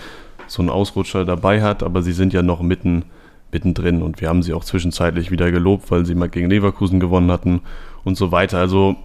so 0.47 0.61
einen 0.61 0.69
Ausrutscher 0.69 1.25
dabei 1.25 1.61
hat, 1.61 1.83
aber 1.83 2.01
sie 2.01 2.13
sind 2.13 2.33
ja 2.33 2.41
noch 2.41 2.61
mitten, 2.61 3.05
mittendrin 3.51 4.01
und 4.01 4.21
wir 4.21 4.29
haben 4.29 4.43
sie 4.43 4.53
auch 4.53 4.63
zwischenzeitlich 4.63 5.31
wieder 5.31 5.51
gelobt, 5.51 5.91
weil 5.91 6.05
sie 6.05 6.15
mal 6.15 6.29
gegen 6.29 6.49
Leverkusen 6.49 6.99
gewonnen 6.99 7.31
hatten 7.31 7.61
und 8.03 8.17
so 8.17 8.31
weiter. 8.31 8.57
Also 8.57 8.95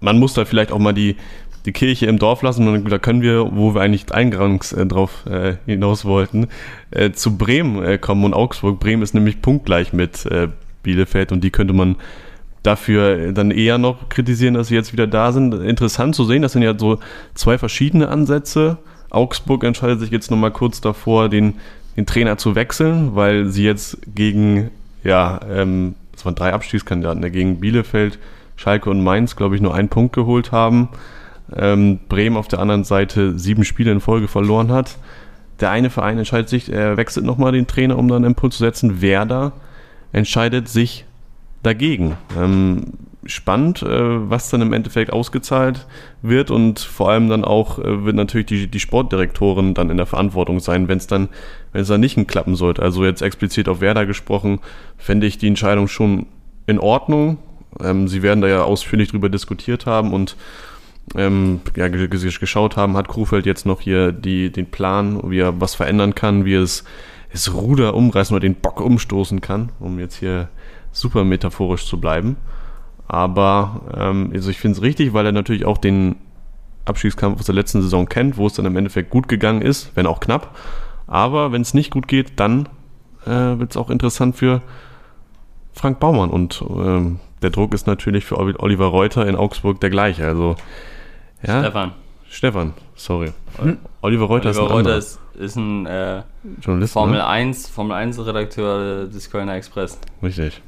man 0.00 0.18
muss 0.18 0.34
da 0.34 0.44
vielleicht 0.44 0.72
auch 0.72 0.78
mal 0.78 0.92
die, 0.92 1.16
die 1.66 1.72
Kirche 1.72 2.06
im 2.06 2.18
Dorf 2.18 2.42
lassen. 2.42 2.68
Und 2.68 2.90
da 2.90 2.98
können 2.98 3.22
wir, 3.22 3.54
wo 3.54 3.74
wir 3.74 3.82
eigentlich 3.82 4.10
eingangs 4.12 4.72
äh, 4.72 4.86
drauf 4.86 5.26
äh, 5.26 5.56
hinaus 5.66 6.04
wollten, 6.04 6.48
äh, 6.90 7.10
zu 7.10 7.36
Bremen 7.36 7.82
äh, 7.82 7.98
kommen 7.98 8.24
und 8.24 8.34
Augsburg. 8.34 8.80
Bremen 8.80 9.02
ist 9.02 9.14
nämlich 9.14 9.42
punktgleich 9.42 9.92
mit 9.92 10.24
äh, 10.26 10.48
Bielefeld 10.82 11.32
und 11.32 11.42
die 11.42 11.50
könnte 11.50 11.74
man 11.74 11.96
dafür 12.62 13.32
dann 13.32 13.50
eher 13.50 13.78
noch 13.78 14.08
kritisieren, 14.08 14.54
dass 14.54 14.68
sie 14.68 14.74
jetzt 14.74 14.92
wieder 14.92 15.06
da 15.06 15.32
sind. 15.32 15.54
Interessant 15.54 16.14
zu 16.14 16.24
sehen, 16.24 16.42
das 16.42 16.52
sind 16.52 16.62
ja 16.62 16.76
so 16.76 16.98
zwei 17.34 17.58
verschiedene 17.58 18.08
Ansätze. 18.08 18.78
Augsburg 19.10 19.64
entscheidet 19.64 20.00
sich 20.00 20.10
jetzt 20.10 20.30
nochmal 20.30 20.50
kurz 20.50 20.80
davor, 20.80 21.28
den, 21.28 21.54
den 21.96 22.06
Trainer 22.06 22.38
zu 22.38 22.54
wechseln, 22.54 23.14
weil 23.14 23.46
sie 23.46 23.64
jetzt 23.64 23.98
gegen, 24.14 24.70
ja, 25.04 25.40
ähm, 25.50 25.94
das 26.12 26.24
waren 26.24 26.34
drei 26.34 26.52
Abstiegskandidaten, 26.52 27.20
ne, 27.20 27.30
gegen 27.30 27.60
Bielefeld, 27.60 28.18
Schalke 28.56 28.90
und 28.90 29.02
Mainz, 29.04 29.36
glaube 29.36 29.54
ich, 29.54 29.60
nur 29.60 29.74
einen 29.74 29.88
Punkt 29.88 30.14
geholt 30.14 30.50
haben. 30.50 30.88
Ähm, 31.54 32.00
Bremen 32.08 32.36
auf 32.36 32.48
der 32.48 32.58
anderen 32.58 32.84
Seite 32.84 33.38
sieben 33.38 33.64
Spiele 33.64 33.92
in 33.92 34.00
Folge 34.00 34.28
verloren 34.28 34.72
hat. 34.72 34.98
Der 35.60 35.70
eine 35.70 35.90
Verein 35.90 36.18
entscheidet 36.18 36.48
sich, 36.48 36.72
er 36.72 36.96
wechselt 36.96 37.24
nochmal 37.24 37.52
den 37.52 37.66
Trainer, 37.66 37.98
um 37.98 38.08
dann 38.08 38.24
einen 38.24 38.32
Impuls 38.32 38.56
zu 38.56 38.64
setzen. 38.64 39.00
Werder 39.00 39.52
entscheidet 40.12 40.68
sich 40.68 41.04
dagegen. 41.62 42.16
Ähm, 42.36 42.84
spannend, 43.28 43.82
äh, 43.82 43.88
was 44.30 44.50
dann 44.50 44.62
im 44.62 44.72
Endeffekt 44.72 45.12
ausgezahlt 45.12 45.86
wird 46.22 46.50
und 46.50 46.80
vor 46.80 47.10
allem 47.10 47.28
dann 47.28 47.44
auch 47.44 47.78
äh, 47.78 48.04
wird 48.04 48.16
natürlich 48.16 48.46
die, 48.46 48.66
die 48.66 48.80
Sportdirektorin 48.80 49.74
dann 49.74 49.90
in 49.90 49.96
der 49.96 50.06
Verantwortung 50.06 50.60
sein, 50.60 50.88
wenn 50.88 50.98
es 50.98 51.06
dann, 51.06 51.28
wenn 51.72 51.82
es 51.82 51.88
dann 51.88 52.00
nicht 52.00 52.16
klappen 52.28 52.56
sollte. 52.56 52.82
Also 52.82 53.04
jetzt 53.04 53.22
explizit 53.22 53.68
auf 53.68 53.80
Werder 53.80 54.06
gesprochen, 54.06 54.60
fände 54.96 55.26
ich 55.26 55.38
die 55.38 55.48
Entscheidung 55.48 55.88
schon 55.88 56.26
in 56.66 56.78
Ordnung. 56.78 57.38
Ähm, 57.82 58.08
sie 58.08 58.22
werden 58.22 58.40
da 58.40 58.48
ja 58.48 58.62
ausführlich 58.64 59.10
drüber 59.10 59.28
diskutiert 59.28 59.86
haben 59.86 60.12
und 60.12 60.36
ähm, 61.14 61.60
ja, 61.76 61.88
geschaut 61.88 62.76
haben, 62.76 62.96
hat 62.96 63.08
Krufeld 63.08 63.46
jetzt 63.46 63.66
noch 63.66 63.80
hier 63.80 64.12
die, 64.12 64.50
den 64.50 64.66
Plan, 64.66 65.20
wie 65.30 65.38
er 65.38 65.60
was 65.60 65.74
verändern 65.74 66.14
kann, 66.14 66.44
wie 66.44 66.56
er 66.56 66.62
es, 66.62 66.84
das 67.32 67.52
Ruder 67.52 67.94
umreißen 67.94 68.34
oder 68.34 68.40
den 68.40 68.54
Bock 68.54 68.80
umstoßen 68.80 69.40
kann, 69.40 69.70
um 69.78 69.98
jetzt 69.98 70.16
hier 70.16 70.48
super 70.90 71.24
metaphorisch 71.24 71.86
zu 71.86 72.00
bleiben. 72.00 72.36
Aber 73.08 73.82
ähm, 73.96 74.30
also 74.34 74.50
ich 74.50 74.58
finde 74.58 74.76
es 74.76 74.82
richtig, 74.82 75.12
weil 75.12 75.26
er 75.26 75.32
natürlich 75.32 75.64
auch 75.64 75.78
den 75.78 76.16
Abstiegskampf 76.84 77.40
aus 77.40 77.46
der 77.46 77.54
letzten 77.54 77.82
Saison 77.82 78.08
kennt, 78.08 78.36
wo 78.36 78.46
es 78.46 78.54
dann 78.54 78.66
im 78.66 78.76
Endeffekt 78.76 79.10
gut 79.10 79.28
gegangen 79.28 79.62
ist, 79.62 79.92
wenn 79.94 80.06
auch 80.06 80.20
knapp. 80.20 80.56
Aber 81.06 81.52
wenn 81.52 81.62
es 81.62 81.74
nicht 81.74 81.90
gut 81.90 82.08
geht, 82.08 82.38
dann 82.40 82.68
äh, 83.24 83.30
wird 83.30 83.70
es 83.70 83.76
auch 83.76 83.90
interessant 83.90 84.36
für 84.36 84.62
Frank 85.72 86.00
Baumann. 86.00 86.30
Und 86.30 86.62
ähm, 86.68 87.20
der 87.42 87.50
Druck 87.50 87.74
ist 87.74 87.86
natürlich 87.86 88.24
für 88.24 88.38
Oliver 88.38 88.86
Reuter 88.86 89.26
in 89.26 89.36
Augsburg 89.36 89.80
der 89.80 89.90
gleiche. 89.90 90.26
Also 90.26 90.56
ja, 91.42 91.60
Stefan. 91.60 91.92
Stefan, 92.28 92.74
sorry. 92.94 93.32
Hm? 93.58 93.78
Oliver 94.02 94.24
Reuter 94.24 94.48
Oliver 94.48 94.62
ist 94.64 94.70
ein, 94.70 94.76
Reuter 94.76 94.96
ist, 94.96 95.20
ist 95.38 95.56
ein 95.56 95.86
äh, 95.86 96.22
Journalist, 96.60 96.92
Formel, 96.92 97.18
ne? 97.18 97.26
1, 97.26 97.68
Formel 97.68 97.96
1 97.96 98.24
Redakteur 98.26 99.06
des 99.06 99.30
Kölner 99.30 99.54
Express. 99.54 99.98
Richtig. 100.22 100.60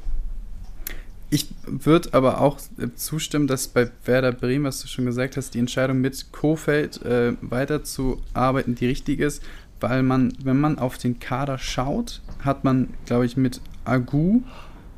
Ich 1.31 1.47
würde 1.65 2.13
aber 2.13 2.41
auch 2.41 2.57
zustimmen, 2.95 3.45
dass 3.45 3.67
bei 3.67 3.91
Werder 4.05 4.31
Bremen, 4.31 4.65
was 4.65 4.81
du 4.81 4.87
schon 4.87 5.05
gesagt 5.05 5.37
hast, 5.37 5.53
die 5.53 5.59
Entscheidung 5.59 6.01
mit 6.01 6.31
Kofeld 6.31 7.03
äh, 7.05 7.33
weiterzuarbeiten 7.41 8.73
die 8.73 8.87
richtige 8.87 9.25
ist, 9.25 9.43
weil 9.79 10.01
man, 10.01 10.33
wenn 10.43 10.59
man 10.59 10.79
auf 10.79 10.97
den 10.97 11.19
Kader 11.19 11.59
schaut, 11.59 12.21
hat 12.39 12.63
man, 12.63 12.89
glaube 13.05 13.27
ich, 13.27 13.37
mit 13.37 13.61
Agu 13.85 14.41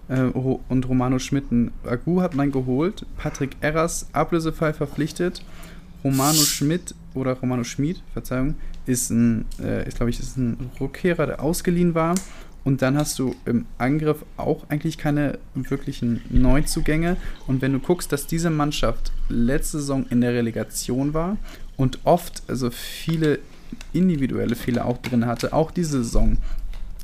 äh, 0.07 0.21
und 0.21 0.87
Romano 0.87 1.19
Schmidt, 1.19 1.45
Agu 1.83 2.21
hat 2.21 2.33
man 2.33 2.51
geholt, 2.51 3.05
Patrick 3.17 3.57
Erras 3.59 4.07
ablösefrei 4.13 4.71
verpflichtet, 4.71 5.43
Romano 6.01 6.39
Schmidt 6.39 6.95
oder 7.13 7.33
Romano 7.33 7.65
Schmid, 7.65 8.01
Verzeihung, 8.13 8.55
ist 8.85 9.09
ein, 9.09 9.45
äh, 9.61 9.85
ist, 9.85 9.97
glaube 9.97 10.09
ich, 10.09 10.19
ist 10.19 10.37
ein 10.37 10.71
Rückkehrer, 10.79 11.25
der 11.25 11.43
ausgeliehen 11.43 11.93
war 11.93 12.15
und 12.63 12.81
dann 12.81 12.97
hast 12.97 13.17
du 13.17 13.35
im 13.45 13.65
Angriff 13.77 14.23
auch 14.37 14.69
eigentlich 14.69 14.97
keine 14.97 15.39
wirklichen 15.55 16.21
Neuzugänge. 16.29 17.17
Und 17.47 17.61
wenn 17.61 17.73
du 17.73 17.79
guckst, 17.79 18.11
dass 18.11 18.27
diese 18.27 18.49
Mannschaft 18.49 19.11
letzte 19.29 19.79
Saison 19.79 20.05
in 20.09 20.21
der 20.21 20.33
Relegation 20.33 21.13
war 21.13 21.37
und 21.75 21.99
oft 22.03 22.43
also 22.47 22.69
viele 22.69 23.39
individuelle 23.93 24.55
Fehler 24.55 24.85
auch 24.85 24.97
drin 24.97 25.25
hatte, 25.25 25.53
auch 25.53 25.71
diese 25.71 26.03
Saison, 26.03 26.37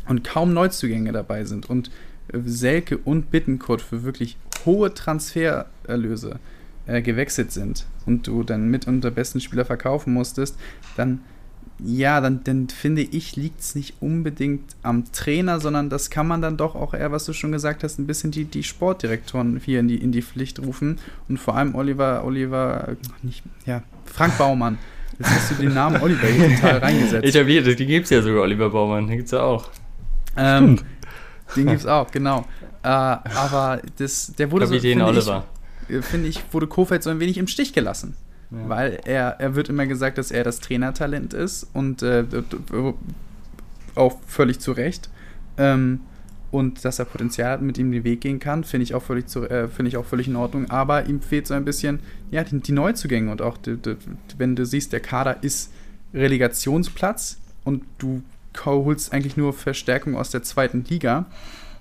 und 0.07 0.23
kaum 0.23 0.53
Neuzugänge 0.53 1.11
dabei 1.11 1.43
sind 1.43 1.69
und 1.69 1.91
Selke 2.31 2.97
und 2.97 3.31
Bittenkurt 3.31 3.81
für 3.81 4.03
wirklich 4.03 4.37
hohe 4.65 4.93
Transfererlöse 4.93 6.39
äh, 6.85 7.01
gewechselt 7.01 7.51
sind 7.51 7.85
und 8.05 8.27
du 8.27 8.43
dann 8.43 8.69
mit 8.69 8.87
unter 8.87 9.11
besten 9.11 9.39
Spieler 9.39 9.65
verkaufen 9.65 10.13
musstest, 10.13 10.57
dann 10.95 11.21
ja, 11.83 12.21
dann, 12.21 12.43
dann 12.43 12.69
finde 12.69 13.03
ich, 13.03 13.35
liegt 13.35 13.59
es 13.59 13.75
nicht 13.75 13.95
unbedingt 13.99 14.75
am 14.81 15.11
Trainer, 15.11 15.59
sondern 15.59 15.89
das 15.89 16.09
kann 16.09 16.27
man 16.27 16.41
dann 16.41 16.57
doch 16.57 16.75
auch 16.75 16.93
eher, 16.93 17.11
was 17.11 17.25
du 17.25 17.33
schon 17.33 17.51
gesagt 17.51 17.83
hast, 17.83 17.99
ein 17.99 18.07
bisschen 18.07 18.31
die, 18.31 18.45
die 18.45 18.63
Sportdirektoren 18.63 19.61
hier 19.63 19.79
in 19.79 19.87
die, 19.87 19.97
in 19.97 20.11
die 20.11 20.23
Pflicht 20.23 20.59
rufen. 20.59 20.99
Und 21.29 21.37
vor 21.37 21.55
allem 21.55 21.75
Oliver, 21.75 22.23
Oliver, 22.23 22.95
nicht, 23.21 23.43
ja, 23.65 23.83
Frank 24.05 24.37
Baumann. 24.37 24.79
Jetzt 25.19 25.29
hast 25.29 25.51
du 25.51 25.55
den 25.55 25.73
Namen 25.73 25.97
Oliver 26.01 26.27
hier 26.27 26.55
total 26.55 26.79
reingesetzt. 26.79 27.25
Etabliert, 27.25 27.67
die 27.79 27.85
gibt 27.85 28.05
es 28.05 28.09
ja 28.09 28.21
sogar, 28.21 28.41
Oliver 28.41 28.69
Baumann, 28.69 29.07
den 29.07 29.17
gibt 29.17 29.27
es 29.27 29.31
ja 29.31 29.41
auch. 29.41 29.69
Ähm, 30.35 30.79
den 31.55 31.67
gibt 31.67 31.81
es 31.81 31.85
auch, 31.85 32.09
genau. 32.11 32.45
Äh, 32.81 32.87
aber 32.87 33.81
das, 33.97 34.33
der 34.35 34.51
wurde 34.51 34.65
Kapitän 34.65 34.99
so, 34.99 35.05
Oliver. 35.05 35.43
Ich, 35.89 36.05
finde 36.05 36.27
ich, 36.27 36.41
wurde 36.51 36.67
Kofeld 36.67 37.03
so 37.03 37.09
ein 37.11 37.19
wenig 37.19 37.37
im 37.37 37.47
Stich 37.47 37.73
gelassen. 37.73 38.15
Ja. 38.51 38.69
Weil 38.69 38.99
er, 39.05 39.39
er 39.39 39.55
wird 39.55 39.69
immer 39.69 39.85
gesagt, 39.85 40.17
dass 40.17 40.31
er 40.31 40.43
das 40.43 40.59
Trainertalent 40.59 41.33
ist 41.33 41.67
und 41.73 42.01
äh, 42.01 42.23
auch 43.95 44.17
völlig 44.25 44.59
zu 44.59 44.71
Recht. 44.71 45.09
Ähm, 45.57 46.01
und 46.49 46.85
dass 46.85 46.97
er 46.97 47.05
Potenzial 47.05 47.51
hat, 47.51 47.61
mit 47.61 47.77
ihm 47.77 47.91
den 47.91 48.05
Weg 48.05 48.21
gehen 48.21 48.39
kann, 48.39 48.63
finde 48.63 48.83
ich 48.83 48.95
auch 48.95 49.03
völlig 49.03 49.25
äh, 49.35 49.67
ich 49.83 49.97
auch 49.97 50.05
völlig 50.05 50.27
in 50.27 50.37
Ordnung. 50.37 50.69
Aber 50.69 51.05
ihm 51.05 51.21
fehlt 51.21 51.45
so 51.45 51.53
ein 51.53 51.65
bisschen 51.65 51.99
ja 52.31 52.43
die, 52.43 52.59
die 52.59 52.71
Neuzugänge 52.71 53.31
und 53.31 53.41
auch 53.41 53.57
die, 53.57 53.75
die, 53.75 53.97
wenn 54.37 54.55
du 54.55 54.65
siehst, 54.65 54.93
der 54.93 55.01
Kader 55.01 55.43
ist 55.43 55.73
Relegationsplatz 56.13 57.37
und 57.65 57.83
du 57.97 58.23
holst 58.65 59.13
eigentlich 59.13 59.37
nur 59.37 59.53
Verstärkung 59.53 60.15
aus 60.15 60.31
der 60.31 60.41
zweiten 60.41 60.85
Liga, 60.85 61.25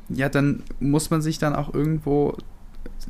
ja, 0.08 0.28
dann 0.28 0.62
muss 0.78 1.10
man 1.10 1.22
sich 1.22 1.38
dann 1.38 1.54
auch 1.54 1.72
irgendwo 1.72 2.36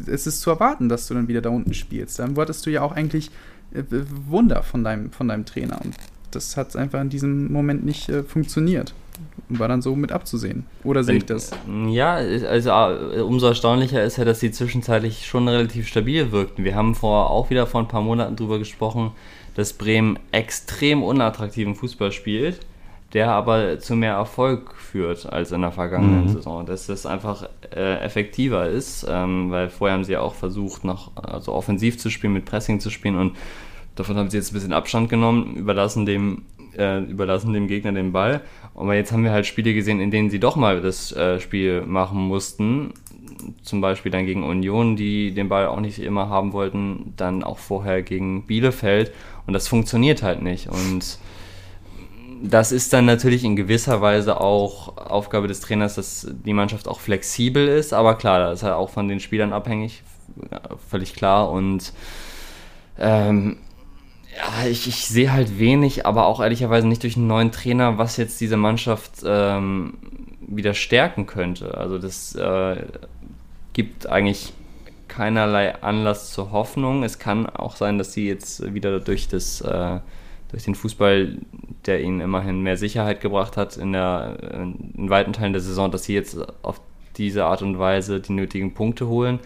es 0.06 0.26
ist 0.26 0.40
zu 0.40 0.50
erwarten, 0.50 0.88
dass 0.88 1.06
du 1.08 1.14
dann 1.14 1.28
wieder 1.28 1.40
da 1.40 1.50
unten 1.50 1.74
spielst. 1.74 2.18
Dann 2.18 2.36
wolltest 2.36 2.66
du 2.66 2.70
ja 2.70 2.82
auch 2.82 2.92
eigentlich 2.92 3.30
äh, 3.72 3.82
Wunder 4.28 4.62
von 4.62 4.84
deinem, 4.84 5.10
von 5.10 5.28
deinem 5.28 5.44
Trainer. 5.44 5.80
Und 5.82 5.94
das 6.30 6.56
hat 6.56 6.76
einfach 6.76 7.00
in 7.00 7.08
diesem 7.08 7.52
Moment 7.52 7.84
nicht 7.84 8.08
äh, 8.08 8.22
funktioniert. 8.22 8.94
War 9.48 9.68
dann 9.68 9.80
so 9.80 9.96
mit 9.96 10.12
abzusehen. 10.12 10.66
Oder 10.84 11.02
sehe 11.02 11.16
ich 11.16 11.24
das? 11.24 11.50
Ja, 11.88 12.14
also 12.14 12.70
äh, 12.70 13.20
umso 13.20 13.46
erstaunlicher 13.46 14.04
ist 14.04 14.18
ja, 14.18 14.24
dass 14.24 14.40
sie 14.40 14.50
zwischenzeitlich 14.50 15.26
schon 15.26 15.48
relativ 15.48 15.88
stabil 15.88 16.32
wirkten. 16.32 16.64
Wir 16.64 16.74
haben 16.74 16.94
vor, 16.94 17.30
auch 17.30 17.48
wieder 17.48 17.66
vor 17.66 17.80
ein 17.80 17.88
paar 17.88 18.02
Monaten 18.02 18.36
darüber 18.36 18.58
gesprochen, 18.58 19.12
dass 19.54 19.72
Bremen 19.72 20.18
extrem 20.32 21.02
unattraktiven 21.02 21.74
Fußball 21.74 22.12
spielt 22.12 22.60
der 23.16 23.30
aber 23.30 23.78
zu 23.78 23.96
mehr 23.96 24.12
Erfolg 24.12 24.74
führt 24.74 25.32
als 25.32 25.50
in 25.50 25.62
der 25.62 25.72
vergangenen 25.72 26.24
mhm. 26.24 26.28
Saison. 26.28 26.66
Dass 26.66 26.86
das 26.86 27.06
einfach 27.06 27.48
äh, 27.74 27.94
effektiver 28.00 28.68
ist, 28.68 29.06
ähm, 29.08 29.50
weil 29.50 29.70
vorher 29.70 29.96
haben 29.96 30.04
sie 30.04 30.12
ja 30.12 30.20
auch 30.20 30.34
versucht, 30.34 30.84
noch 30.84 31.12
also 31.16 31.54
offensiv 31.54 31.98
zu 31.98 32.10
spielen, 32.10 32.34
mit 32.34 32.44
Pressing 32.44 32.78
zu 32.78 32.90
spielen 32.90 33.16
und 33.16 33.34
davon 33.94 34.18
haben 34.18 34.28
sie 34.28 34.36
jetzt 34.36 34.50
ein 34.50 34.52
bisschen 34.52 34.74
Abstand 34.74 35.08
genommen, 35.08 35.56
überlassen 35.56 36.04
dem, 36.04 36.42
äh, 36.76 36.98
überlassen 37.04 37.54
dem 37.54 37.68
Gegner 37.68 37.92
den 37.92 38.12
Ball. 38.12 38.42
Aber 38.74 38.94
jetzt 38.94 39.12
haben 39.12 39.24
wir 39.24 39.32
halt 39.32 39.46
Spiele 39.46 39.72
gesehen, 39.72 39.98
in 39.98 40.10
denen 40.10 40.28
sie 40.28 40.38
doch 40.38 40.56
mal 40.56 40.82
das 40.82 41.10
äh, 41.12 41.40
Spiel 41.40 41.86
machen 41.86 42.20
mussten. 42.20 42.92
Zum 43.62 43.80
Beispiel 43.80 44.12
dann 44.12 44.26
gegen 44.26 44.44
Union, 44.44 44.94
die 44.94 45.32
den 45.32 45.48
Ball 45.48 45.68
auch 45.68 45.80
nicht 45.80 46.00
immer 46.00 46.28
haben 46.28 46.52
wollten, 46.52 47.14
dann 47.16 47.42
auch 47.42 47.56
vorher 47.56 48.02
gegen 48.02 48.46
Bielefeld. 48.46 49.10
Und 49.46 49.54
das 49.54 49.68
funktioniert 49.68 50.22
halt 50.22 50.42
nicht. 50.42 50.68
Und 50.68 51.18
das 52.42 52.72
ist 52.72 52.92
dann 52.92 53.04
natürlich 53.04 53.44
in 53.44 53.56
gewisser 53.56 54.00
Weise 54.00 54.40
auch 54.40 54.96
Aufgabe 54.96 55.48
des 55.48 55.60
Trainers, 55.60 55.94
dass 55.94 56.26
die 56.30 56.52
Mannschaft 56.52 56.88
auch 56.88 57.00
flexibel 57.00 57.66
ist. 57.66 57.92
Aber 57.92 58.16
klar, 58.16 58.38
das 58.40 58.60
ist 58.60 58.62
halt 58.62 58.74
auch 58.74 58.90
von 58.90 59.08
den 59.08 59.20
Spielern 59.20 59.52
abhängig, 59.52 60.02
völlig 60.88 61.14
klar. 61.14 61.50
Und 61.50 61.92
ähm, 62.98 63.58
ja, 64.36 64.68
ich, 64.68 64.86
ich 64.86 65.06
sehe 65.06 65.32
halt 65.32 65.58
wenig, 65.58 66.06
aber 66.06 66.26
auch 66.26 66.40
ehrlicherweise 66.40 66.86
nicht 66.86 67.02
durch 67.02 67.16
einen 67.16 67.26
neuen 67.26 67.52
Trainer, 67.52 67.98
was 67.98 68.16
jetzt 68.16 68.40
diese 68.40 68.56
Mannschaft 68.56 69.22
ähm, 69.24 69.94
wieder 70.40 70.74
stärken 70.74 71.26
könnte. 71.26 71.76
Also 71.76 71.98
das 71.98 72.34
äh, 72.34 72.82
gibt 73.72 74.06
eigentlich 74.06 74.52
keinerlei 75.08 75.82
Anlass 75.82 76.32
zur 76.32 76.52
Hoffnung. 76.52 77.02
Es 77.02 77.18
kann 77.18 77.46
auch 77.46 77.76
sein, 77.76 77.98
dass 77.98 78.12
sie 78.12 78.26
jetzt 78.26 78.74
wieder 78.74 79.00
durch 79.00 79.28
das 79.28 79.60
äh, 79.62 80.00
durch 80.50 80.64
den 80.64 80.74
Fußball, 80.74 81.38
der 81.86 82.00
ihnen 82.00 82.20
immerhin 82.20 82.60
mehr 82.62 82.76
Sicherheit 82.76 83.20
gebracht 83.20 83.56
hat 83.56 83.76
in, 83.76 83.92
der, 83.92 84.36
in 84.54 85.10
weiten 85.10 85.32
Teilen 85.32 85.52
der 85.52 85.62
Saison, 85.62 85.90
dass 85.90 86.04
sie 86.04 86.14
jetzt 86.14 86.38
auf 86.62 86.80
diese 87.16 87.44
Art 87.44 87.62
und 87.62 87.78
Weise 87.78 88.20
die 88.20 88.32
nötigen 88.32 88.74
Punkte 88.74 89.06
holen. 89.08 89.40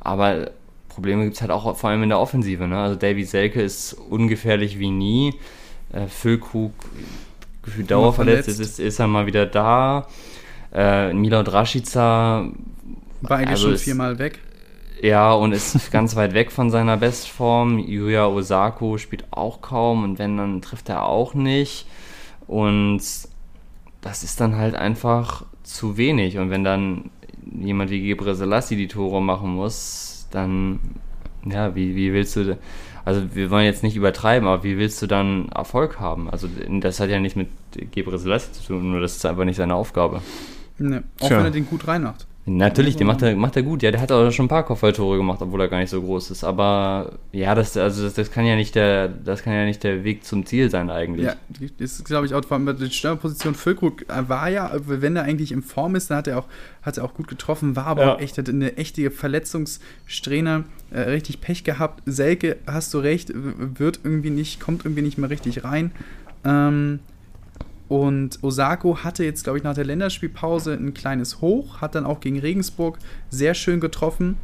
Aber 0.00 0.50
Probleme 0.88 1.24
gibt 1.24 1.36
es 1.36 1.40
halt 1.40 1.50
auch 1.50 1.76
vor 1.76 1.90
allem 1.90 2.02
in 2.02 2.08
der 2.08 2.20
Offensive. 2.20 2.68
Ne? 2.68 2.78
Also 2.78 2.96
Davy 2.96 3.24
Selke 3.24 3.60
ist 3.60 3.94
ungefährlich 3.94 4.78
wie 4.78 4.90
nie. 4.90 5.34
Äh, 5.92 6.06
Füllkrug 6.06 6.72
gefühlt 7.62 7.90
dauerverletzt, 7.90 8.48
ist, 8.48 8.60
ist, 8.60 8.78
ist 8.78 8.98
er 8.98 9.08
mal 9.08 9.26
wieder 9.26 9.46
da. 9.46 10.06
Äh, 10.72 11.12
Milot 11.12 11.52
Rashica 11.52 12.48
war 13.22 13.36
eigentlich 13.38 13.50
also 13.50 13.68
schon 13.68 13.78
viermal 13.78 14.18
weg. 14.18 14.40
Ja, 15.04 15.34
und 15.34 15.52
ist 15.52 15.90
ganz 15.92 16.16
weit 16.16 16.32
weg 16.32 16.50
von 16.50 16.70
seiner 16.70 16.96
Bestform. 16.96 17.78
Yuya 17.78 18.26
Osako 18.26 18.96
spielt 18.96 19.26
auch 19.32 19.60
kaum 19.60 20.02
und 20.02 20.18
wenn, 20.18 20.38
dann 20.38 20.62
trifft 20.62 20.88
er 20.88 21.04
auch 21.04 21.34
nicht. 21.34 21.86
Und 22.46 23.02
das 24.00 24.24
ist 24.24 24.40
dann 24.40 24.56
halt 24.56 24.74
einfach 24.74 25.44
zu 25.62 25.98
wenig. 25.98 26.38
Und 26.38 26.48
wenn 26.48 26.64
dann 26.64 27.10
jemand 27.60 27.90
wie 27.90 28.00
Gebre 28.00 28.34
Selassie 28.34 28.76
die 28.76 28.88
Tore 28.88 29.20
machen 29.20 29.50
muss, 29.50 30.26
dann, 30.30 30.80
ja, 31.44 31.74
wie, 31.74 31.94
wie 31.96 32.14
willst 32.14 32.36
du, 32.36 32.56
also 33.04 33.34
wir 33.34 33.50
wollen 33.50 33.66
jetzt 33.66 33.82
nicht 33.82 33.96
übertreiben, 33.96 34.48
aber 34.48 34.64
wie 34.64 34.78
willst 34.78 35.02
du 35.02 35.06
dann 35.06 35.50
Erfolg 35.50 36.00
haben? 36.00 36.30
Also 36.30 36.48
das 36.80 36.98
hat 36.98 37.10
ja 37.10 37.20
nichts 37.20 37.36
mit 37.36 37.48
Gebre 37.92 38.18
Selassie 38.18 38.52
zu 38.52 38.68
tun, 38.68 38.90
nur 38.90 39.00
das 39.00 39.16
ist 39.16 39.26
einfach 39.26 39.44
nicht 39.44 39.56
seine 39.56 39.74
Aufgabe. 39.74 40.22
Ne, 40.78 41.04
auch 41.20 41.28
Tja. 41.28 41.38
wenn 41.38 41.44
er 41.44 41.50
den 41.50 41.66
gut 41.66 41.86
reinmacht. 41.86 42.26
Natürlich, 42.46 42.96
den 42.96 43.06
macht 43.06 43.22
er, 43.22 43.34
macht 43.36 43.56
er 43.56 43.62
gut. 43.62 43.82
Ja, 43.82 43.90
der 43.90 44.02
hat 44.02 44.12
auch 44.12 44.30
schon 44.30 44.44
ein 44.44 44.48
paar 44.50 44.66
Kopfballtore 44.66 45.16
gemacht, 45.16 45.40
obwohl 45.40 45.62
er 45.62 45.68
gar 45.68 45.78
nicht 45.78 45.88
so 45.88 46.02
groß 46.02 46.30
ist. 46.30 46.44
Aber 46.44 47.12
ja, 47.32 47.54
das, 47.54 47.74
also 47.78 48.04
das, 48.04 48.12
das, 48.14 48.30
kann 48.30 48.44
ja 48.44 48.54
nicht 48.54 48.74
der, 48.74 49.08
das 49.08 49.42
kann 49.42 49.54
ja 49.54 49.64
nicht 49.64 49.82
der 49.82 50.04
Weg 50.04 50.24
zum 50.24 50.44
Ziel 50.44 50.68
sein 50.68 50.90
eigentlich. 50.90 51.24
Ja, 51.24 51.36
das 51.78 51.92
ist, 51.92 52.04
glaube 52.04 52.26
ich, 52.26 52.34
auch 52.34 52.44
vor 52.44 52.58
allem 52.58 52.76
die 52.76 52.90
Stürmerposition. 52.90 53.54
Füllkrug 53.54 54.04
war 54.08 54.50
ja, 54.50 54.70
wenn 54.74 55.16
er 55.16 55.22
eigentlich 55.22 55.52
in 55.52 55.62
Form 55.62 55.94
ist, 55.94 56.10
dann 56.10 56.18
hat 56.18 56.26
er 56.26 56.38
auch, 56.38 56.46
hat 56.82 56.98
er 56.98 57.04
auch 57.04 57.14
gut 57.14 57.28
getroffen, 57.28 57.76
war 57.76 57.86
aber 57.86 58.02
ja. 58.02 58.14
auch 58.14 58.20
echt, 58.20 58.36
hat 58.36 58.50
eine 58.50 58.76
echte 58.76 59.10
Verletzungssträhne, 59.10 60.64
äh, 60.90 61.00
richtig 61.00 61.40
Pech 61.40 61.64
gehabt. 61.64 62.02
Selke, 62.04 62.58
hast 62.66 62.92
du 62.92 62.98
recht, 62.98 63.32
wird 63.34 64.00
irgendwie 64.04 64.30
nicht, 64.30 64.60
kommt 64.60 64.84
irgendwie 64.84 65.02
nicht 65.02 65.16
mehr 65.16 65.30
richtig 65.30 65.64
rein. 65.64 65.92
Ähm, 66.44 67.00
und 67.94 68.42
Osako 68.42 69.04
hatte 69.04 69.22
jetzt, 69.22 69.44
glaube 69.44 69.56
ich, 69.58 69.62
nach 69.62 69.76
der 69.76 69.84
Länderspielpause 69.84 70.72
ein 70.72 70.94
kleines 70.94 71.40
Hoch, 71.40 71.80
hat 71.80 71.94
dann 71.94 72.04
auch 72.04 72.18
gegen 72.18 72.40
Regensburg 72.40 72.98
sehr 73.30 73.54
schön 73.54 73.78
getroffen. 73.78 74.36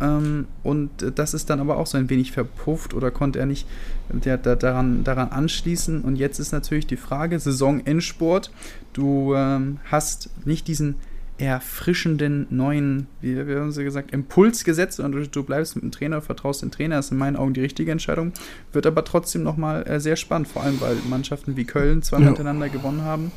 Ähm, 0.00 0.46
und 0.62 0.90
das 1.16 1.34
ist 1.34 1.50
dann 1.50 1.58
aber 1.58 1.76
auch 1.76 1.88
so 1.88 1.98
ein 1.98 2.08
wenig 2.08 2.30
verpufft 2.30 2.94
oder 2.94 3.10
konnte 3.10 3.40
er 3.40 3.46
nicht 3.46 3.66
der, 4.10 4.38
der, 4.38 4.54
daran, 4.54 5.02
daran 5.02 5.30
anschließen. 5.30 6.02
Und 6.02 6.14
jetzt 6.14 6.38
ist 6.38 6.52
natürlich 6.52 6.86
die 6.86 6.96
Frage: 6.96 7.36
Saisonendsport. 7.40 8.52
Du 8.92 9.34
ähm, 9.34 9.80
hast 9.90 10.30
nicht 10.44 10.68
diesen 10.68 10.94
erfrischenden 11.38 12.46
neuen, 12.50 13.08
wie, 13.20 13.34
wie 13.46 13.56
haben 13.56 13.72
sie 13.72 13.82
gesagt, 13.82 14.12
Impuls 14.12 14.62
gesetzt 14.62 15.00
und 15.00 15.12
du, 15.12 15.26
du, 15.26 15.42
bleibst 15.42 15.74
mit 15.74 15.82
dem 15.82 15.90
Trainer, 15.90 16.22
vertraust 16.22 16.62
dem 16.62 16.70
Trainer, 16.70 16.96
das 16.96 17.06
ist 17.06 17.12
in 17.12 17.18
meinen 17.18 17.36
Augen 17.36 17.54
die 17.54 17.60
richtige 17.60 17.90
Entscheidung. 17.90 18.32
Wird 18.72 18.86
aber 18.86 19.04
trotzdem 19.04 19.42
nochmal 19.42 19.86
äh, 19.86 19.98
sehr 19.98 20.16
spannend, 20.16 20.48
vor 20.48 20.62
allem 20.62 20.80
weil 20.80 20.96
Mannschaften 21.08 21.56
wie 21.56 21.64
Köln 21.64 22.02
zweimal 22.02 22.26
ja. 22.26 22.28
hintereinander 22.28 22.68
gewonnen 22.68 23.02
haben. 23.02 23.32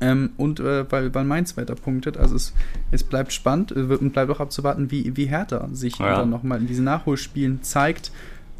Ähm, 0.00 0.30
und 0.36 0.60
äh, 0.60 0.90
weil, 0.90 1.14
weil 1.14 1.24
Mainz 1.24 1.56
weiter 1.56 1.74
punktet. 1.74 2.16
Also 2.16 2.36
es, 2.36 2.54
es 2.92 3.04
bleibt 3.04 3.32
spannend 3.32 3.72
äh, 3.72 3.80
und 3.80 4.12
bleibt 4.12 4.30
auch 4.30 4.40
abzuwarten, 4.40 4.90
wie, 4.90 5.16
wie 5.16 5.26
Hertha 5.26 5.68
sich 5.72 5.98
ja. 5.98 6.18
dann 6.18 6.30
nochmal 6.30 6.60
in 6.60 6.66
diesen 6.66 6.84
Nachholspielen 6.84 7.62
zeigt. 7.62 8.12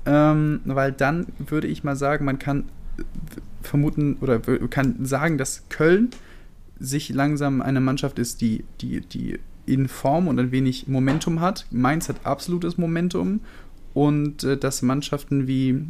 Ähm, 0.05 0.61
weil 0.65 0.93
dann 0.93 1.27
würde 1.39 1.69
ich 1.69 1.85
mal 1.85 1.97
sagen, 1.97 2.25
man 2.25 2.39
kann 2.39 2.65
vermuten 3.63 4.17
oder 4.21 4.41
kann 4.41 5.05
sagen, 5.05 5.39
dass 5.39 5.69
Köln 5.69 6.11
sich 6.81 7.09
langsam 7.11 7.63
eine 7.63 7.81
Mannschaft 7.81 8.19
ist, 8.19 8.41
die, 8.41 8.65
die, 8.81 9.01
die 9.01 9.39
in 9.67 9.89
Form 9.89 10.29
und 10.29 10.39
ein 10.39 10.51
wenig 10.51 10.89
Momentum 10.89 11.41
hat. 11.41 11.67
Mainz 11.71 12.09
hat 12.09 12.25
absolutes 12.25 12.79
Momentum 12.79 13.41
und 13.95 14.45
äh, 14.45 14.57
dass 14.57 14.83
Mannschaften 14.83 15.47
wie 15.47 15.85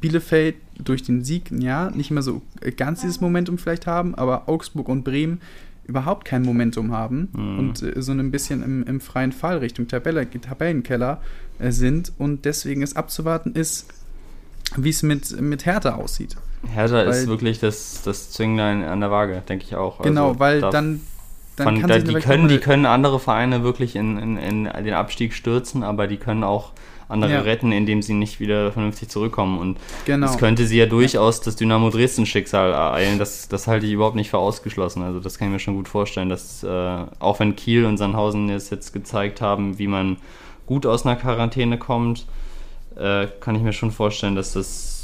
Bielefeld 0.00 0.56
durch 0.78 1.02
den 1.02 1.22
Sieg, 1.22 1.50
ja, 1.50 1.90
nicht 1.90 2.10
mehr 2.10 2.22
so 2.22 2.42
ganz 2.76 3.02
dieses 3.02 3.20
Momentum 3.20 3.58
vielleicht 3.58 3.86
haben, 3.86 4.14
aber 4.14 4.48
Augsburg 4.48 4.88
und 4.88 5.04
Bremen 5.04 5.40
überhaupt 5.86 6.24
kein 6.24 6.42
Momentum 6.42 6.92
haben 6.92 7.28
mhm. 7.32 7.58
und 7.58 7.82
äh, 7.82 8.02
so 8.02 8.12
ein 8.12 8.30
bisschen 8.30 8.62
im, 8.62 8.82
im, 8.84 9.00
freien 9.00 9.32
Fall 9.32 9.58
Richtung 9.58 9.86
Tabelle, 9.86 10.28
Tabellenkeller 10.28 11.20
äh, 11.58 11.70
sind 11.70 12.12
und 12.18 12.44
deswegen 12.44 12.82
es 12.82 12.96
abzuwarten 12.96 13.52
ist, 13.52 13.86
wie 14.76 14.90
es 14.90 15.02
mit, 15.02 15.40
mit 15.40 15.64
Hertha 15.64 15.94
aussieht. 15.94 16.36
Hertha 16.68 17.02
ist 17.02 17.26
wirklich 17.26 17.58
das, 17.60 18.02
das 18.04 18.30
Zwinglein 18.30 18.84
an 18.84 19.00
der 19.00 19.10
Waage, 19.10 19.42
denke 19.48 19.64
ich 19.64 19.76
auch. 19.76 20.00
Genau, 20.02 20.28
also, 20.28 20.40
weil 20.40 20.60
da 20.60 20.70
dann, 20.70 21.00
dann 21.56 21.80
von, 21.80 21.88
da, 21.88 21.98
die, 21.98 22.14
können, 22.14 22.48
die 22.48 22.58
können 22.58 22.86
andere 22.86 23.18
Vereine 23.18 23.62
wirklich 23.62 23.96
in, 23.96 24.18
in, 24.18 24.36
in, 24.36 24.84
den 24.84 24.94
Abstieg 24.94 25.34
stürzen, 25.34 25.82
aber 25.82 26.06
die 26.06 26.16
können 26.16 26.44
auch 26.44 26.72
andere 27.08 27.32
ja. 27.32 27.40
retten, 27.40 27.72
indem 27.72 28.02
sie 28.02 28.14
nicht 28.14 28.40
wieder 28.40 28.72
vernünftig 28.72 29.08
zurückkommen. 29.08 29.58
Und 29.58 29.78
genau. 30.04 30.26
das 30.26 30.38
könnte 30.38 30.66
sie 30.66 30.78
ja 30.78 30.86
durchaus 30.86 31.40
das 31.40 31.56
Dynamo 31.56 31.90
Dresden-Schicksal 31.90 32.72
ereilen. 32.72 33.18
Das, 33.18 33.48
das 33.48 33.68
halte 33.68 33.86
ich 33.86 33.92
überhaupt 33.92 34.16
nicht 34.16 34.30
für 34.30 34.38
ausgeschlossen. 34.38 35.02
Also 35.02 35.20
das 35.20 35.38
kann 35.38 35.48
ich 35.48 35.52
mir 35.52 35.60
schon 35.60 35.76
gut 35.76 35.88
vorstellen, 35.88 36.28
dass 36.28 36.64
äh, 36.64 36.98
auch 37.18 37.38
wenn 37.38 37.54
Kiel 37.54 37.84
und 37.84 37.96
Sandhausen 37.96 38.50
es 38.50 38.70
jetzt 38.70 38.92
gezeigt 38.92 39.40
haben, 39.40 39.78
wie 39.78 39.86
man 39.86 40.16
gut 40.66 40.84
aus 40.84 41.06
einer 41.06 41.16
Quarantäne 41.16 41.78
kommt, 41.78 42.26
äh, 42.96 43.28
kann 43.40 43.54
ich 43.54 43.62
mir 43.62 43.72
schon 43.72 43.92
vorstellen, 43.92 44.34
dass 44.34 44.54
das 44.54 44.95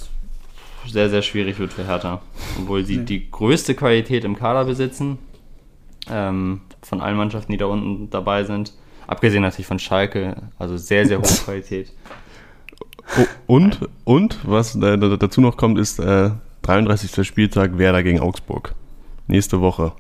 sehr, 0.87 1.11
sehr 1.11 1.23
schwierig 1.23 1.59
wird 1.59 1.73
für 1.73 1.87
Hertha. 1.87 2.21
Obwohl 2.61 2.85
sie 2.85 2.99
nee. 2.99 3.05
die 3.05 3.31
größte 3.31 3.75
Qualität 3.75 4.25
im 4.25 4.37
Kader 4.37 4.65
besitzen, 4.65 5.19
ähm, 6.11 6.63
von 6.83 7.01
allen 7.01 7.17
Mannschaften, 7.17 7.53
die 7.53 7.59
da 7.59 7.67
unten 7.67 8.11
dabei 8.11 8.45
sind. 8.45 8.75
Abgesehen 9.07 9.43
natürlich 9.43 9.67
von 9.67 9.79
Schalke, 9.79 10.37
also 10.59 10.77
sehr, 10.77 11.07
sehr 11.07 11.19
hohe 11.19 11.27
Qualität. 11.45 11.93
Und, 13.47 13.81
und 14.05 14.39
was 14.45 14.79
dazu 14.79 15.41
noch 15.41 15.57
kommt, 15.57 15.79
ist 15.79 15.99
äh, 15.99 16.31
33. 16.63 17.27
Spieltag 17.27 17.77
Werder 17.79 18.03
gegen 18.03 18.21
Augsburg. 18.21 18.75
Nächste 19.27 19.61
Woche. 19.61 19.93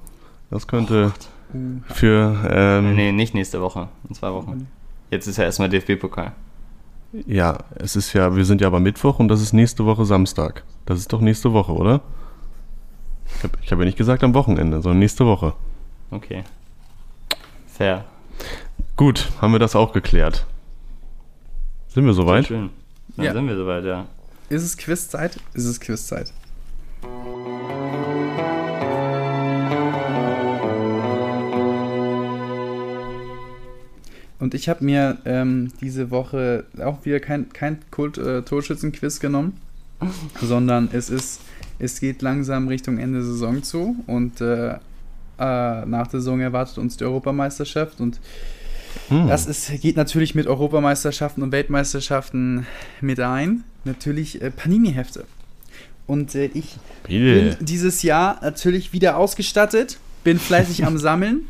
Das 0.50 0.66
könnte 0.66 1.12
oh 1.52 1.92
für. 1.92 2.48
Ähm, 2.50 2.94
nee, 2.94 3.12
nicht 3.12 3.34
nächste 3.34 3.60
Woche, 3.60 3.88
in 4.08 4.14
zwei 4.14 4.32
Wochen. 4.32 4.68
Jetzt 5.10 5.26
ist 5.26 5.36
ja 5.36 5.44
erstmal 5.44 5.68
DFB-Pokal. 5.68 6.32
Ja, 7.12 7.58
es 7.74 7.94
ist 7.94 8.12
ja, 8.14 8.34
wir 8.34 8.44
sind 8.44 8.60
ja 8.60 8.66
aber 8.66 8.80
Mittwoch 8.80 9.18
und 9.18 9.28
das 9.28 9.42
ist 9.42 9.52
nächste 9.52 9.84
Woche 9.84 10.04
Samstag. 10.04 10.64
Das 10.86 10.98
ist 10.98 11.12
doch 11.12 11.20
nächste 11.20 11.52
Woche, 11.52 11.72
oder? 11.72 12.00
Ich 13.36 13.42
habe 13.44 13.58
hab 13.58 13.78
ja 13.78 13.84
nicht 13.84 13.98
gesagt 13.98 14.24
am 14.24 14.34
Wochenende, 14.34 14.80
sondern 14.80 14.98
nächste 14.98 15.26
Woche. 15.26 15.54
Okay. 16.10 16.44
Fair. 17.66 18.04
Gut, 18.96 19.30
haben 19.40 19.52
wir 19.52 19.58
das 19.58 19.76
auch 19.76 19.92
geklärt. 19.92 20.46
Sind 21.88 22.06
wir 22.06 22.14
soweit? 22.14 22.46
Sehr 22.46 22.56
schön. 22.56 22.70
Dann 23.16 23.26
ja. 23.26 23.32
sind 23.32 23.46
wir 23.46 23.56
soweit, 23.56 23.84
ja. 23.84 24.06
Ist 24.48 24.62
es 24.62 24.76
Quizzeit? 24.76 25.38
Ist 25.54 25.66
es 25.66 25.80
Quizzeit. 25.80 26.32
Und 34.42 34.54
ich 34.54 34.68
habe 34.68 34.84
mir 34.84 35.18
ähm, 35.24 35.70
diese 35.80 36.10
Woche 36.10 36.64
auch 36.82 37.04
wieder 37.04 37.20
kein, 37.20 37.52
kein 37.52 37.78
Kult, 37.92 38.18
äh, 38.18 38.42
Torschützenquiz 38.42 39.20
genommen, 39.20 39.56
sondern 40.42 40.88
es 40.92 41.10
ist, 41.10 41.42
es 41.78 42.00
geht 42.00 42.22
langsam 42.22 42.66
Richtung 42.66 42.98
Ende 42.98 43.22
Saison 43.22 43.62
zu 43.62 43.94
und 44.08 44.40
äh, 44.40 44.70
äh, 44.72 44.78
nach 45.38 46.08
der 46.08 46.18
Saison 46.18 46.40
erwartet 46.40 46.78
uns 46.78 46.96
die 46.96 47.04
Europameisterschaft 47.04 48.00
und 48.00 48.18
hm. 49.10 49.28
das 49.28 49.46
ist, 49.46 49.80
geht 49.80 49.96
natürlich 49.96 50.34
mit 50.34 50.48
Europameisterschaften 50.48 51.44
und 51.44 51.52
Weltmeisterschaften 51.52 52.66
mit 53.00 53.20
ein. 53.20 53.62
Natürlich 53.84 54.42
äh, 54.42 54.50
Panini-Hefte. 54.50 55.24
Und 56.08 56.34
äh, 56.34 56.46
ich 56.46 56.78
Bitte. 57.06 57.54
bin 57.56 57.64
dieses 57.64 58.02
Jahr 58.02 58.40
natürlich 58.42 58.92
wieder 58.92 59.18
ausgestattet, 59.18 60.00
bin 60.24 60.40
fleißig 60.40 60.84
am 60.84 60.98
Sammeln. 60.98 61.42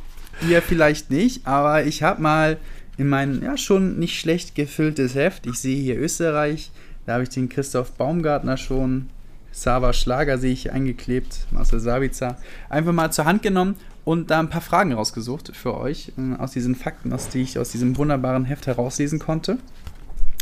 Ihr 0.46 0.60
vielleicht 0.60 1.10
nicht, 1.10 1.46
aber 1.46 1.84
ich 1.84 2.02
habe 2.02 2.20
mal 2.20 2.58
in 2.96 3.08
mein 3.08 3.42
ja 3.42 3.56
schon 3.56 3.98
nicht 3.98 4.18
schlecht 4.18 4.54
gefülltes 4.54 5.14
Heft. 5.14 5.46
Ich 5.46 5.58
sehe 5.58 5.80
hier 5.80 5.98
Österreich, 5.98 6.70
da 7.06 7.14
habe 7.14 7.22
ich 7.22 7.30
den 7.30 7.48
Christoph 7.48 7.92
Baumgartner 7.92 8.56
schon, 8.56 9.08
Sava 9.50 9.92
Schlager 9.92 10.38
sehe 10.38 10.52
ich 10.52 10.72
eingeklebt, 10.72 11.46
Marcel 11.50 11.80
Savica. 11.80 12.38
Einfach 12.68 12.92
mal 12.92 13.10
zur 13.10 13.26
Hand 13.26 13.42
genommen 13.42 13.76
und 14.04 14.30
da 14.30 14.40
ein 14.40 14.48
paar 14.48 14.60
Fragen 14.60 14.92
rausgesucht 14.92 15.54
für 15.54 15.76
euch 15.76 16.12
äh, 16.16 16.40
aus 16.40 16.52
diesen 16.52 16.74
Fakten, 16.74 17.12
aus 17.12 17.28
die 17.28 17.42
ich 17.42 17.58
aus 17.58 17.70
diesem 17.70 17.96
wunderbaren 17.96 18.44
Heft 18.44 18.66
herauslesen 18.66 19.18
konnte. 19.18 19.58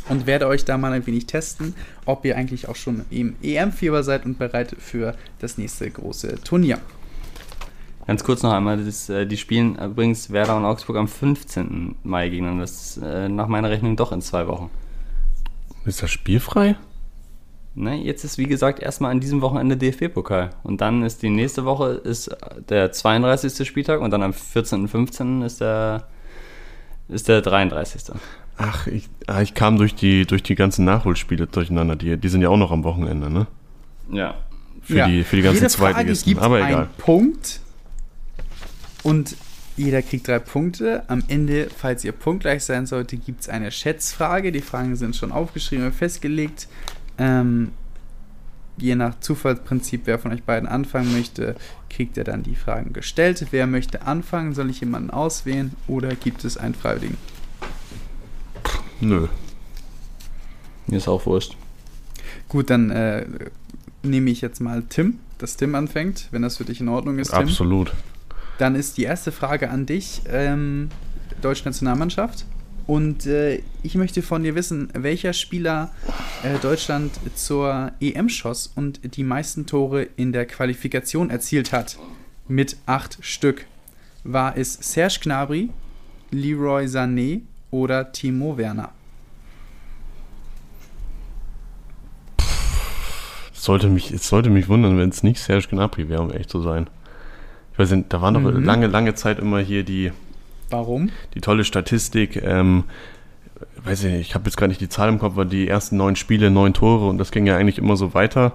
Und 0.09 0.26
werde 0.26 0.46
euch 0.46 0.64
da 0.64 0.78
mal 0.78 0.92
ein 0.92 1.07
wenig 1.07 1.26
testen, 1.26 1.74
ob 2.07 2.24
ihr 2.24 2.36
eigentlich 2.36 2.68
auch 2.68 2.76
schon 2.76 3.05
im 3.11 3.36
EM-Fieber 3.42 4.03
seid 4.03 4.24
und 4.24 4.38
bereit 4.38 4.74
für 4.78 5.14
das 5.40 5.59
nächste 5.59 5.90
große 5.90 6.40
Turnier. 6.42 6.78
Ganz 8.11 8.24
kurz 8.24 8.42
noch 8.42 8.52
einmal, 8.52 8.84
das, 8.84 9.08
äh, 9.08 9.24
die 9.24 9.36
spielen 9.36 9.76
übrigens 9.78 10.32
Werder 10.32 10.56
und 10.56 10.64
Augsburg 10.64 10.96
am 10.96 11.06
15. 11.06 11.94
Mai 12.02 12.28
gegeneinander. 12.28 12.64
Das 12.64 12.96
ist 12.96 13.04
äh, 13.04 13.28
nach 13.28 13.46
meiner 13.46 13.70
Rechnung 13.70 13.94
doch 13.94 14.11
in 14.11 14.20
zwei 14.20 14.48
Wochen. 14.48 14.68
Ist 15.84 16.02
das 16.02 16.11
spielfrei? 16.11 16.74
Ne, 17.76 17.94
jetzt 18.02 18.24
ist 18.24 18.36
wie 18.36 18.48
gesagt 18.48 18.80
erstmal 18.80 19.12
an 19.12 19.20
diesem 19.20 19.42
Wochenende 19.42 19.76
DFB-Pokal. 19.76 20.50
Und 20.64 20.80
dann 20.80 21.04
ist 21.04 21.22
die 21.22 21.30
nächste 21.30 21.64
Woche 21.64 22.00
ist 22.02 22.36
der 22.68 22.90
32. 22.90 23.64
Spieltag 23.64 24.00
und 24.00 24.11
dann 24.11 24.24
am 24.24 24.32
14. 24.32 24.80
und 24.80 24.88
15. 24.88 25.42
ist 25.42 25.61
der, 25.61 26.08
ist 27.06 27.28
der 27.28 27.42
33. 27.42 28.12
Ach, 28.56 28.88
ich, 28.88 29.08
ah, 29.28 29.40
ich 29.40 29.54
kam 29.54 29.76
durch 29.78 29.94
die, 29.94 30.26
durch 30.26 30.42
die 30.42 30.56
ganzen 30.56 30.84
Nachholspiele 30.84 31.46
durcheinander. 31.46 31.94
Die, 31.94 32.16
die 32.16 32.28
sind 32.28 32.42
ja 32.42 32.48
auch 32.48 32.56
noch 32.56 32.72
am 32.72 32.82
Wochenende, 32.82 33.30
ne? 33.30 33.46
Ja. 34.11 34.34
Für, 34.82 34.96
Ja. 34.96 35.06
die, 35.06 35.22
für 35.22 35.36
die 35.36 35.42
ganzen 35.42 35.58
Jede 35.58 35.68
Zweitligisten. 35.68 36.32
gibt 36.32 36.42
Aber 36.42 36.58
egal. 36.58 36.88
Punkt 36.98 37.61
und 39.03 39.36
jeder 39.76 40.03
kriegt 40.03 40.28
drei 40.28 40.38
Punkte. 40.38 41.05
Am 41.09 41.22
Ende, 41.28 41.68
falls 41.74 42.05
ihr 42.05 42.12
punktgleich 42.12 42.64
sein 42.64 42.86
sollte, 42.86 43.16
gibt 43.16 43.42
es 43.42 43.48
eine 43.48 43.70
Schätzfrage. 43.70 44.53
Die 44.53 44.61
Fragen 44.61 44.96
sind 44.96 45.16
schon 45.16 45.32
aufgeschrieben 45.32 45.86
und 45.86 45.94
festgelegt. 45.94 46.68
Ähm, 47.18 47.72
je 48.76 48.94
nach 48.94 49.18
Zufallsprinzip, 49.20 50.03
wer 50.05 50.18
von 50.18 50.32
euch 50.32 50.42
beiden 50.42 50.68
anfangen 50.68 51.12
möchte, 51.12 51.57
kriegt 51.88 52.18
er 52.18 52.24
dann 52.24 52.42
die 52.42 52.57
Fragen 52.57 52.92
gestellt. 52.92 53.46
Wer 53.51 53.66
möchte 53.66 54.03
anfangen? 54.03 54.55
Soll 54.55 54.70
ich 54.70 54.80
jemanden 54.80 55.11
auswählen 55.11 55.72
oder 55.86 56.14
gibt 56.14 56.44
es 56.44 56.57
einen 56.57 56.74
Freiwilligen? 56.74 57.16
Nö. 59.01 59.28
Mir 60.86 60.96
ist 60.96 61.09
auch 61.09 61.24
wurscht. 61.26 61.57
Gut, 62.48 62.68
dann 62.68 62.90
äh, 62.90 63.24
nehme 64.03 64.30
ich 64.30 64.40
jetzt 64.40 64.61
mal 64.61 64.82
Tim, 64.88 65.20
dass 65.38 65.57
Tim 65.57 65.74
anfängt, 65.74 66.28
wenn 66.32 66.42
das 66.42 66.57
für 66.57 66.64
dich 66.64 66.80
in 66.80 66.88
Ordnung 66.88 67.18
ist, 67.18 67.30
Tim. 67.30 67.38
Absolut. 67.38 67.92
Dann 68.61 68.74
ist 68.74 68.98
die 68.98 69.04
erste 69.04 69.32
Frage 69.32 69.70
an 69.70 69.86
dich, 69.86 70.20
ähm, 70.28 70.90
deutsche 71.40 71.64
Nationalmannschaft. 71.64 72.44
Und 72.86 73.24
äh, 73.24 73.62
ich 73.82 73.94
möchte 73.94 74.20
von 74.20 74.42
dir 74.42 74.54
wissen, 74.54 74.90
welcher 74.92 75.32
Spieler 75.32 75.90
äh, 76.42 76.58
Deutschland 76.58 77.11
zur 77.34 77.92
EM 78.02 78.28
schoss 78.28 78.70
und 78.76 79.16
die 79.16 79.24
meisten 79.24 79.64
Tore 79.64 80.02
in 80.02 80.32
der 80.32 80.44
Qualifikation 80.44 81.30
erzielt 81.30 81.72
hat. 81.72 81.96
Mit 82.48 82.76
acht 82.84 83.16
Stück. 83.22 83.64
War 84.24 84.58
es 84.58 84.74
Serge 84.74 85.20
Gnabry, 85.22 85.70
Leroy 86.30 86.84
Sané 86.84 87.40
oder 87.70 88.12
Timo 88.12 88.58
Werner? 88.58 88.92
Sollte 93.54 93.88
mich, 93.88 94.11
es 94.11 94.28
sollte 94.28 94.50
mich 94.50 94.68
wundern, 94.68 94.98
wenn 94.98 95.08
es 95.08 95.22
nicht 95.22 95.40
Serge 95.40 95.68
Gnabry 95.70 96.11
wäre, 96.11 96.20
um 96.20 96.30
ehrlich 96.30 96.48
zu 96.48 96.61
sein. 96.61 96.90
Weiß 97.80 97.90
nicht, 97.92 98.12
da 98.12 98.20
war 98.20 98.30
doch 98.32 98.40
Mhm. 98.42 98.62
lange, 98.64 98.86
lange 98.88 99.14
Zeit 99.14 99.38
immer 99.38 99.58
hier 99.60 99.84
die, 99.84 100.12
Warum? 100.68 101.08
die 101.34 101.40
tolle 101.40 101.64
Statistik. 101.64 102.36
Ähm, 102.42 102.84
weiß 103.84 104.04
ich 104.04 104.12
nicht, 104.12 104.20
ich 104.28 104.34
habe 104.34 104.44
jetzt 104.44 104.56
gar 104.56 104.66
nicht 104.66 104.80
die 104.82 104.88
Zahl 104.90 105.08
im 105.08 105.18
Kopf, 105.18 105.32
aber 105.32 105.46
die 105.46 105.66
ersten 105.66 105.96
neun 105.96 106.14
Spiele, 106.16 106.50
neun 106.50 106.74
Tore 106.74 107.08
und 107.08 107.16
das 107.18 107.30
ging 107.30 107.46
ja 107.46 107.56
eigentlich 107.56 107.78
immer 107.78 107.96
so 107.96 108.12
weiter. 108.12 108.52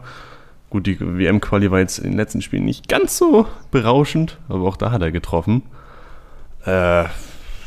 Gut, 0.70 0.86
die 0.86 1.00
WM-Quali 1.00 1.72
war 1.72 1.80
jetzt 1.80 1.98
in 1.98 2.12
den 2.12 2.18
letzten 2.18 2.42
Spielen 2.44 2.66
nicht 2.66 2.88
ganz 2.88 3.18
so 3.18 3.48
berauschend, 3.72 4.38
aber 4.48 4.68
auch 4.68 4.78
da 4.78 4.92
hat 4.92 5.02
er 5.02 5.12
getroffen. 5.12 5.64
Äh, 6.66 7.06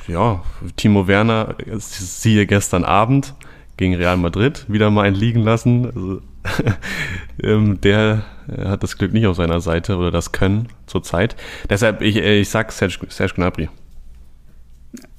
ja, 0.06 0.42
Timo 0.76 1.06
Werner, 1.08 1.56
siehe 1.78 2.46
gestern 2.46 2.84
Abend 2.84 3.34
gegen 3.76 3.94
Real 3.96 4.16
Madrid, 4.16 4.64
wieder 4.68 4.90
mal 4.90 5.02
einen 5.06 5.16
liegen 5.16 5.40
lassen. 5.42 5.86
Also, 5.86 6.20
ähm, 7.42 7.80
der 7.80 8.22
äh, 8.48 8.66
hat 8.66 8.82
das 8.82 8.96
Glück 8.98 9.12
nicht 9.12 9.26
auf 9.26 9.36
seiner 9.36 9.60
Seite 9.60 9.96
oder 9.96 10.10
das 10.10 10.32
Können 10.32 10.68
zurzeit. 10.86 11.36
Deshalb, 11.70 12.02
ich, 12.02 12.16
äh, 12.16 12.40
ich 12.40 12.48
sag 12.48 12.72
Serge, 12.72 12.98
Serge 13.08 13.34
Gnabry. 13.34 13.68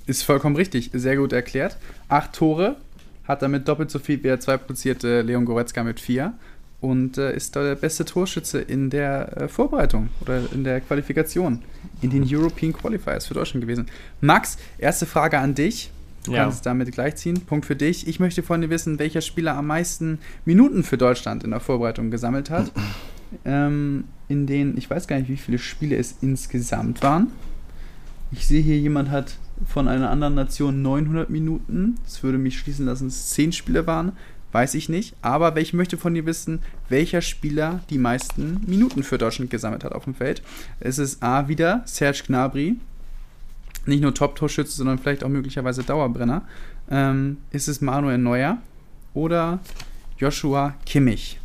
Ist 0.05 0.23
vollkommen 0.23 0.55
richtig, 0.55 0.89
sehr 0.93 1.17
gut 1.17 1.33
erklärt. 1.33 1.77
Acht 2.07 2.33
Tore, 2.33 2.75
hat 3.27 3.43
damit 3.43 3.67
doppelt 3.67 3.91
so 3.91 3.99
viel 3.99 4.17
wie 4.19 4.23
der 4.23 4.39
zweitplatzierte 4.39 5.21
Leon 5.21 5.45
Goretzka 5.45 5.83
mit 5.83 5.99
vier 5.99 6.33
und 6.81 7.17
äh, 7.19 7.35
ist 7.35 7.55
da 7.55 7.63
der 7.63 7.75
beste 7.75 8.05
Torschütze 8.05 8.59
in 8.59 8.89
der 8.89 9.37
äh, 9.37 9.47
Vorbereitung 9.47 10.09
oder 10.21 10.41
in 10.51 10.63
der 10.63 10.81
Qualifikation 10.81 11.61
in 12.01 12.09
den 12.09 12.25
European 12.27 12.73
Qualifiers 12.73 13.27
für 13.27 13.35
Deutschland 13.35 13.61
gewesen. 13.61 13.85
Max, 14.21 14.57
erste 14.79 15.05
Frage 15.05 15.37
an 15.37 15.53
dich. 15.53 15.91
Du 16.25 16.33
Ja. 16.33 16.43
kannst 16.43 16.65
damit 16.65 16.91
gleichziehen. 16.91 17.41
Punkt 17.41 17.65
für 17.65 17.75
dich. 17.75 18.07
Ich 18.07 18.19
möchte 18.19 18.41
von 18.43 18.61
dir 18.61 18.69
wissen, 18.69 18.97
welcher 18.97 19.21
Spieler 19.21 19.55
am 19.55 19.67
meisten 19.67 20.19
Minuten 20.45 20.83
für 20.83 20.97
Deutschland 20.97 21.43
in 21.43 21.51
der 21.51 21.59
Vorbereitung 21.59 22.09
gesammelt 22.11 22.49
hat. 22.49 22.71
Ähm, 23.45 24.05
in 24.27 24.47
denen, 24.47 24.77
ich 24.77 24.89
weiß 24.89 25.07
gar 25.07 25.17
nicht, 25.17 25.29
wie 25.29 25.37
viele 25.37 25.57
Spiele 25.57 25.95
es 25.95 26.15
insgesamt 26.21 27.01
waren. 27.03 27.27
Ich 28.31 28.47
sehe 28.47 28.61
hier, 28.61 28.77
jemand 28.77 29.09
hat 29.09 29.37
von 29.67 29.87
einer 29.87 30.09
anderen 30.09 30.35
Nation 30.35 30.81
900 30.81 31.29
Minuten. 31.29 31.97
Das 32.03 32.21
würde 32.23 32.37
mich 32.37 32.59
schließen 32.59 32.85
lassen, 32.85 33.05
dass 33.05 33.15
es 33.15 33.29
10 33.31 33.51
Spiele 33.51 33.87
waren. 33.87 34.13
Weiß 34.51 34.73
ich 34.73 34.89
nicht. 34.89 35.15
Aber 35.21 35.55
ich 35.57 35.73
möchte 35.73 35.97
von 35.97 36.13
dir 36.13 36.25
wissen, 36.25 36.61
welcher 36.89 37.21
Spieler 37.21 37.81
die 37.89 37.97
meisten 37.97 38.61
Minuten 38.65 39.03
für 39.03 39.17
Deutschland 39.17 39.51
gesammelt 39.51 39.83
hat 39.83 39.93
auf 39.93 40.05
dem 40.05 40.15
Feld. 40.15 40.41
Es 40.79 40.97
ist 40.97 41.21
A 41.21 41.47
wieder 41.47 41.83
Serge 41.85 42.23
Gnabry. 42.27 42.77
Nicht 43.85 44.01
nur 44.01 44.13
Top-Torschütze, 44.13 44.75
sondern 44.75 44.99
vielleicht 44.99 45.23
auch 45.23 45.29
möglicherweise 45.29 45.83
Dauerbrenner. 45.83 46.43
Ähm, 46.89 47.37
ist 47.51 47.67
es 47.67 47.81
Manuel 47.81 48.17
Neuer 48.17 48.57
oder 49.13 49.59
Joshua 50.17 50.75
Kimmich? 50.85 51.39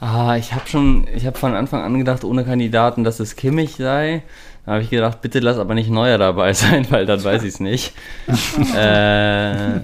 Ah, 0.00 0.36
ich 0.36 0.52
habe 0.52 0.68
schon, 0.68 1.08
ich 1.12 1.26
habe 1.26 1.36
von 1.36 1.54
Anfang 1.54 1.82
an 1.82 1.98
gedacht, 1.98 2.22
ohne 2.22 2.44
Kandidaten, 2.44 3.02
dass 3.02 3.18
es 3.18 3.34
Kimmich 3.34 3.76
sei. 3.76 4.22
Da 4.64 4.72
habe 4.72 4.82
ich 4.82 4.90
gedacht, 4.90 5.22
bitte 5.22 5.40
lass 5.40 5.58
aber 5.58 5.74
nicht 5.74 5.90
Neuer 5.90 6.18
dabei 6.18 6.52
sein, 6.54 6.86
weil 6.90 7.04
dann 7.04 7.22
weiß 7.22 7.42
ich 7.42 7.54
es 7.54 7.60
nicht. 7.60 7.94
äh, 8.76 9.80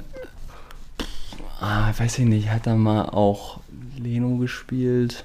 ah, 1.60 1.92
weiß 1.96 2.18
ich 2.18 2.26
nicht, 2.26 2.50
hat 2.50 2.66
er 2.66 2.76
mal 2.76 3.06
auch 3.06 3.58
Leno 3.98 4.36
gespielt, 4.36 5.24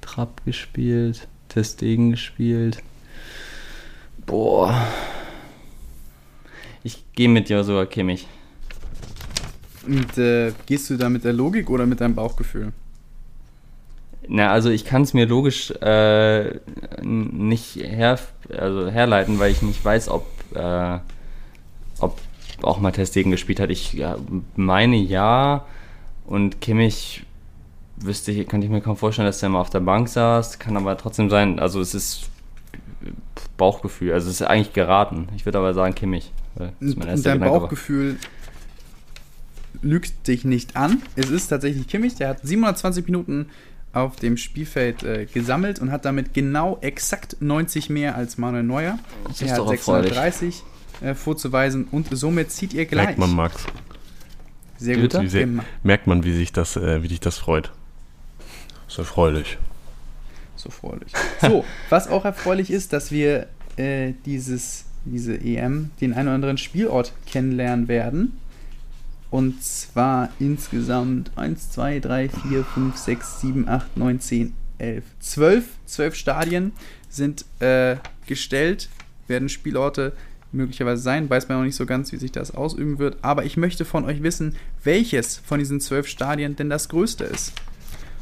Trapp 0.00 0.42
gespielt, 0.46 1.26
Testegen 1.48 2.12
gespielt. 2.12 2.82
Boah. 4.24 4.86
Ich 6.84 7.04
gehe 7.12 7.28
mit 7.28 7.50
Joshua 7.50 7.84
Kimmich. 7.84 8.26
Und 9.86 10.16
äh, 10.16 10.52
gehst 10.64 10.88
du 10.88 10.96
da 10.96 11.08
mit 11.08 11.24
der 11.24 11.32
Logik 11.32 11.68
oder 11.68 11.84
mit 11.84 12.00
deinem 12.00 12.14
Bauchgefühl? 12.14 12.72
Na, 14.28 14.50
also 14.50 14.70
ich 14.70 14.84
kann 14.84 15.02
es 15.02 15.14
mir 15.14 15.26
logisch 15.26 15.70
äh, 15.80 16.60
nicht 17.02 17.76
her, 17.76 18.18
also 18.56 18.88
herleiten, 18.88 19.38
weil 19.38 19.50
ich 19.50 19.62
nicht 19.62 19.84
weiß, 19.84 20.08
ob, 20.08 20.26
äh, 20.54 20.98
ob 21.98 22.18
auch 22.62 22.78
mal 22.78 22.92
Testegen 22.92 23.32
gespielt 23.32 23.58
hat. 23.58 23.70
Ich 23.70 23.92
ja, 23.94 24.16
meine 24.54 24.96
ja 24.96 25.64
und 26.26 26.60
Kimmich 26.60 27.24
wüsste 27.96 28.32
ich, 28.32 28.48
könnte 28.48 28.66
ich 28.66 28.72
mir 28.72 28.80
kaum 28.80 28.96
vorstellen, 28.96 29.26
dass 29.26 29.40
der 29.40 29.48
mal 29.48 29.60
auf 29.60 29.70
der 29.70 29.80
Bank 29.80 30.08
saß. 30.08 30.58
Kann 30.58 30.76
aber 30.76 30.96
trotzdem 30.96 31.28
sein, 31.30 31.58
also 31.58 31.80
es 31.80 31.94
ist 31.94 32.30
Bauchgefühl, 33.56 34.12
also 34.12 34.28
es 34.28 34.40
ist 34.40 34.46
eigentlich 34.46 34.72
geraten. 34.72 35.28
Ich 35.36 35.44
würde 35.44 35.58
aber 35.58 35.74
sagen 35.74 35.94
Kimmich. 35.94 36.32
ist 36.80 36.96
mein 36.96 37.22
dein. 37.22 37.40
Bauchgefühl 37.40 38.18
lügt 39.82 40.28
dich 40.28 40.44
nicht 40.44 40.76
an. 40.76 41.02
Es 41.16 41.30
ist 41.30 41.48
tatsächlich 41.48 41.88
Kimmich, 41.88 42.14
der 42.14 42.28
hat 42.28 42.40
720 42.42 43.06
Minuten 43.06 43.46
auf 43.92 44.16
dem 44.16 44.36
Spielfeld 44.36 45.02
äh, 45.02 45.26
gesammelt 45.26 45.78
und 45.78 45.90
hat 45.90 46.04
damit 46.04 46.34
genau 46.34 46.78
exakt 46.80 47.36
90 47.40 47.90
mehr 47.90 48.16
als 48.16 48.38
Manuel 48.38 48.62
Neuer. 48.62 48.98
Das 49.28 49.42
Er 49.42 49.52
hat 49.52 49.58
doch 49.58 49.70
erfreulich. 49.70 50.14
630 50.14 50.62
äh, 51.02 51.14
vorzuweisen 51.14 51.86
und 51.90 52.08
somit 52.10 52.50
zieht 52.50 52.72
ihr 52.72 52.86
gleich. 52.86 53.06
Merkt 53.06 53.18
man, 53.18 53.34
Max. 53.34 53.66
Sehr 54.78 54.96
gut. 54.96 55.12
sehr, 55.30 55.48
merkt 55.82 56.06
man, 56.06 56.24
wie 56.24 56.32
sich 56.32 56.52
das, 56.52 56.76
äh, 56.76 57.02
wie 57.02 57.08
dich 57.08 57.20
das 57.20 57.38
freut. 57.38 57.70
Ist 58.88 58.98
erfreulich. 58.98 59.58
So 60.56 60.68
erfreulich. 60.68 61.12
So, 61.40 61.64
was 61.88 62.08
auch 62.08 62.24
erfreulich 62.24 62.70
ist, 62.70 62.92
dass 62.92 63.10
wir 63.10 63.46
äh, 63.76 64.12
dieses, 64.26 64.84
diese 65.04 65.34
EM, 65.34 65.90
den 66.00 66.14
einen 66.14 66.28
oder 66.28 66.34
anderen 66.34 66.58
Spielort 66.58 67.12
kennenlernen 67.26 67.88
werden. 67.88 68.38
Und 69.32 69.64
zwar 69.64 70.28
insgesamt 70.38 71.30
1, 71.36 71.70
2, 71.70 72.00
3, 72.00 72.28
4, 72.28 72.64
5, 72.64 72.96
6, 72.96 73.40
7, 73.40 73.66
8, 73.66 73.96
9, 73.96 74.20
10, 74.20 74.54
11, 74.76 75.04
12. 75.20 75.64
12 75.86 76.14
Stadien 76.14 76.72
sind 77.08 77.46
äh, 77.60 77.96
gestellt, 78.26 78.90
werden 79.28 79.48
Spielorte 79.48 80.12
möglicherweise 80.52 81.00
sein. 81.00 81.30
Weiß 81.30 81.48
man 81.48 81.56
noch 81.56 81.64
nicht 81.64 81.76
so 81.76 81.86
ganz, 81.86 82.12
wie 82.12 82.18
sich 82.18 82.30
das 82.30 82.54
ausüben 82.54 82.98
wird. 82.98 83.16
Aber 83.22 83.46
ich 83.46 83.56
möchte 83.56 83.86
von 83.86 84.04
euch 84.04 84.22
wissen, 84.22 84.54
welches 84.84 85.38
von 85.38 85.58
diesen 85.58 85.80
12 85.80 86.08
Stadien 86.08 86.54
denn 86.54 86.68
das 86.68 86.90
größte 86.90 87.24
ist. 87.24 87.54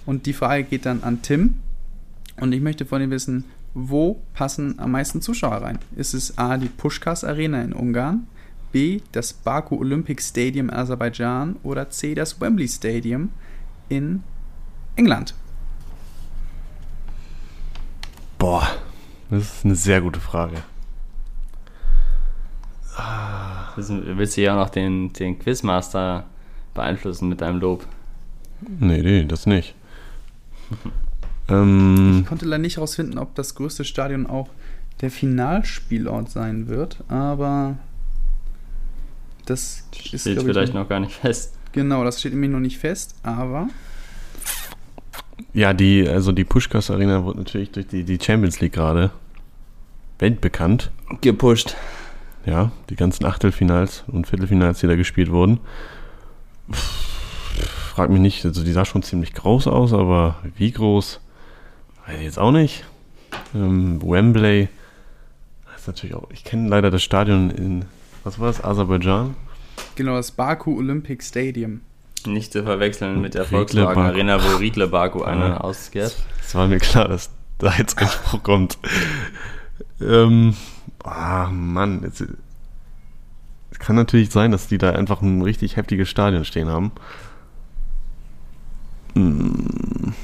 Und 0.06 0.26
die 0.26 0.32
Frage 0.32 0.62
geht 0.62 0.86
dann 0.86 1.02
an 1.02 1.22
Tim. 1.22 1.56
Und 2.36 2.52
ich 2.52 2.61
möchte 2.61 2.86
von 2.86 3.02
ihm 3.02 3.11
wissen, 3.11 3.46
wo 3.74 4.22
passen 4.34 4.78
am 4.78 4.92
meisten 4.92 5.22
Zuschauer 5.22 5.56
rein? 5.56 5.80
Ist 5.96 6.14
es 6.14 6.38
A, 6.38 6.56
die 6.56 6.68
Pushkas 6.68 7.24
Arena 7.24 7.62
in 7.62 7.72
Ungarn, 7.72 8.28
B, 8.73 9.01
das 9.12 9.33
Baku 9.33 9.77
Olympic 9.79 10.23
Stadium 10.23 10.68
in 10.68 10.75
Aserbaidschan 10.75 11.57
oder 11.62 11.91
C, 11.91 12.14
das 12.14 12.41
Wembley 12.41 12.68
Stadium 12.68 13.31
in 13.89 14.23
England? 14.97 15.35
Boah, 18.39 18.66
das 19.31 19.43
ist 19.43 19.64
eine 19.64 19.75
sehr 19.75 20.01
gute 20.01 20.21
Frage. 20.21 20.62
Wissen- 23.77 24.18
Willst 24.18 24.37
du 24.37 24.43
ja 24.43 24.53
auch 24.55 24.64
noch 24.64 24.71
den, 24.71 25.12
den 25.12 25.39
Quizmaster 25.39 26.25
beeinflussen 26.75 27.29
mit 27.29 27.41
deinem 27.41 27.61
Lob? 27.61 27.87
Nee, 28.79 29.03
nee, 29.03 29.25
das 29.25 29.47
nicht. 29.47 29.75
ähm, 31.49 32.21
Ich 32.23 32.27
konnte 32.29 32.45
leider 32.47 32.61
nicht 32.61 32.77
herausfinden, 32.77 33.18
ob 33.18 33.35
das 33.35 33.55
größte 33.55 33.85
Stadion 33.85 34.27
auch 34.27 34.49
der 35.01 35.11
Finalspielort 35.11 36.31
sein 36.31 36.68
wird, 36.68 37.03
aber 37.09 37.77
Das 39.51 39.82
ist, 40.12 40.20
steht 40.20 40.42
vielleicht 40.42 40.74
noch 40.74 40.88
gar 40.88 41.01
nicht 41.01 41.12
fest. 41.12 41.59
Genau, 41.72 42.05
das 42.05 42.20
steht 42.20 42.32
nämlich 42.32 42.51
noch 42.53 42.61
nicht 42.61 42.78
fest, 42.78 43.16
aber. 43.24 43.68
Ja, 45.53 45.72
die, 45.72 46.09
also 46.09 46.30
die 46.30 46.44
Pushkas 46.44 46.88
Arena 46.88 47.24
wurde 47.24 47.38
natürlich 47.38 47.72
durch 47.72 47.88
die, 47.88 48.05
die 48.05 48.20
Champions 48.22 48.61
League 48.61 48.74
gerade 48.74 49.11
weltbekannt. 50.20 50.92
Gepusht. 51.20 51.74
Ja, 52.46 52.70
die 52.90 52.94
ganzen 52.94 53.26
Achtelfinals 53.26 54.05
und 54.07 54.28
Viertelfinals, 54.28 54.78
die 54.78 54.86
da 54.86 54.94
gespielt 54.94 55.32
wurden. 55.32 55.59
Frag 56.70 58.11
mich 58.11 58.20
nicht, 58.20 58.44
also 58.44 58.62
die 58.62 58.70
sah 58.70 58.84
schon 58.84 59.03
ziemlich 59.03 59.34
groß 59.34 59.66
aus, 59.66 59.92
aber 59.92 60.38
wie 60.57 60.70
groß? 60.70 61.20
Weiß 62.07 62.18
ich 62.18 62.22
jetzt 62.24 62.38
auch 62.38 62.53
nicht. 62.53 62.84
Ähm, 63.53 64.01
Wembley. 64.01 64.68
Das 65.66 65.80
ist 65.80 65.86
natürlich 65.88 66.14
auch. 66.14 66.30
Ich 66.30 66.44
kenne 66.44 66.68
leider 66.68 66.92
das 66.92 67.03
Stadion 67.03 67.51
in, 67.51 67.84
was 68.25 68.39
war 68.39 68.49
das, 68.49 68.62
Aserbaidschan? 68.62 69.35
Genau, 69.95 70.16
das 70.16 70.33
Baku 70.33 70.79
Olympic 70.79 71.23
Stadium. 71.23 71.81
Nicht 72.27 72.53
zu 72.53 72.62
verwechseln 72.62 73.21
mit 73.21 73.35
der 73.35 73.45
Volkswagen 73.45 74.03
Arena, 74.03 74.43
wo 74.43 74.57
Riedle 74.57 74.89
Baku 74.89 75.23
eine 75.23 75.57
ah, 75.57 75.59
ausgeht. 75.59 76.16
Es 76.43 76.55
war 76.55 76.66
mir 76.66 76.79
klar, 76.79 77.09
dass 77.09 77.31
da 77.59 77.73
jetzt 77.77 77.99
ein 77.99 78.09
Spruch 78.09 78.43
kommt. 78.43 78.79
Ähm, 80.01 80.55
ah, 81.05 81.49
Mann. 81.51 82.03
Jetzt, 82.03 82.25
es 83.71 83.79
kann 83.79 83.97
natürlich 83.97 84.31
sein, 84.31 84.51
dass 84.53 84.68
die 84.68 84.79
da 84.79 84.91
einfach 84.91 85.23
ein 85.23 85.41
richtig 85.41 85.77
heftiges 85.77 86.09
Stadion 86.11 86.45
stehen 86.45 86.68
haben. 86.68 86.93
Hm. 89.14 90.14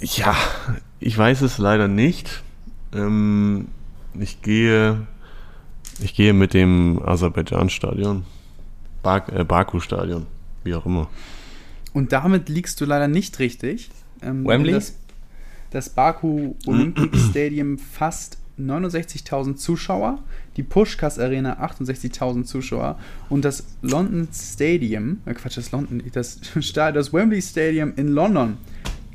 Ja, 0.00 0.34
ich 1.00 1.16
weiß 1.16 1.42
es 1.42 1.58
leider 1.58 1.88
nicht. 1.88 2.42
Ähm, 2.94 3.68
ich 4.18 4.42
gehe, 4.42 5.06
ich 6.00 6.14
gehe 6.14 6.32
mit 6.32 6.54
dem 6.54 7.00
Aserbaidschan-Stadion, 7.04 8.24
äh, 9.04 9.44
Baku-Stadion, 9.44 10.26
wie 10.64 10.74
auch 10.74 10.86
immer. 10.86 11.08
Und 11.92 12.12
damit 12.12 12.48
liegst 12.48 12.80
du 12.80 12.84
leider 12.84 13.08
nicht 13.08 13.38
richtig. 13.38 13.90
Ähm, 14.22 14.46
Wembley? 14.46 14.72
Das, 14.72 14.94
das 15.70 15.88
Baku 15.90 16.54
Olympic 16.66 17.16
Stadium 17.30 17.78
fast 17.78 18.38
69.000 18.58 19.56
Zuschauer, 19.56 20.18
die 20.56 20.62
Pushkas 20.62 21.18
Arena 21.18 21.64
68.000 21.64 22.44
Zuschauer 22.44 22.98
und 23.28 23.44
das 23.44 23.64
London 23.82 24.28
Stadium, 24.32 25.20
äh 25.26 25.34
Quatsch, 25.34 25.56
das 25.56 25.70
London, 25.70 26.02
das 26.12 26.40
Stadion, 26.60 26.94
das 26.94 27.12
Wembley 27.12 27.40
Stadium 27.40 27.92
in 27.96 28.08
London 28.08 28.58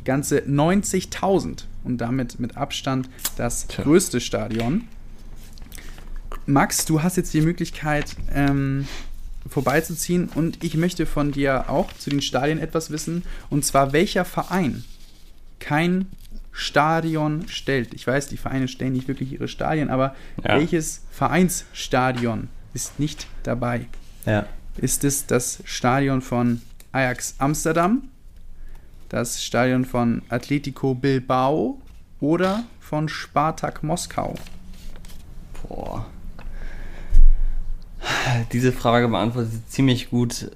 ganze 0.05 0.39
90.000 0.39 1.63
und 1.83 1.97
damit 1.99 2.39
mit 2.39 2.57
Abstand 2.57 3.09
das 3.37 3.67
Tja. 3.67 3.83
größte 3.83 4.21
Stadion. 4.21 4.87
Max, 6.45 6.85
du 6.85 7.01
hast 7.01 7.17
jetzt 7.17 7.33
die 7.33 7.41
Möglichkeit, 7.41 8.15
ähm, 8.33 8.87
vorbeizuziehen 9.47 10.29
und 10.35 10.63
ich 10.63 10.75
möchte 10.75 11.05
von 11.05 11.31
dir 11.31 11.69
auch 11.69 11.91
zu 11.93 12.09
den 12.09 12.21
Stadien 12.21 12.59
etwas 12.59 12.91
wissen 12.91 13.23
und 13.49 13.65
zwar 13.65 13.93
welcher 13.93 14.25
Verein 14.25 14.83
kein 15.59 16.07
Stadion 16.51 17.47
stellt. 17.47 17.93
Ich 17.93 18.05
weiß, 18.05 18.27
die 18.27 18.37
Vereine 18.37 18.67
stellen 18.67 18.93
nicht 18.93 19.07
wirklich 19.07 19.33
ihre 19.33 19.47
Stadien, 19.47 19.89
aber 19.89 20.15
ja. 20.43 20.55
welches 20.57 21.01
Vereinsstadion 21.11 22.47
ist 22.73 22.99
nicht 22.99 23.27
dabei? 23.43 23.87
Ja. 24.25 24.45
Ist 24.77 25.03
es 25.03 25.25
das 25.25 25.61
Stadion 25.65 26.21
von 26.21 26.61
Ajax 26.91 27.35
Amsterdam, 27.39 28.09
das 29.09 29.43
Stadion 29.43 29.85
von 29.85 30.21
Atletico 30.29 30.93
Bilbao 30.93 31.81
oder 32.19 32.63
von 32.79 33.09
Spartak 33.09 33.83
Moskau? 33.83 34.35
Boah. 35.67 36.05
Diese 38.51 38.71
Frage 38.71 39.07
beantwortet 39.07 39.51
ziemlich 39.67 40.09
gut 40.09 40.51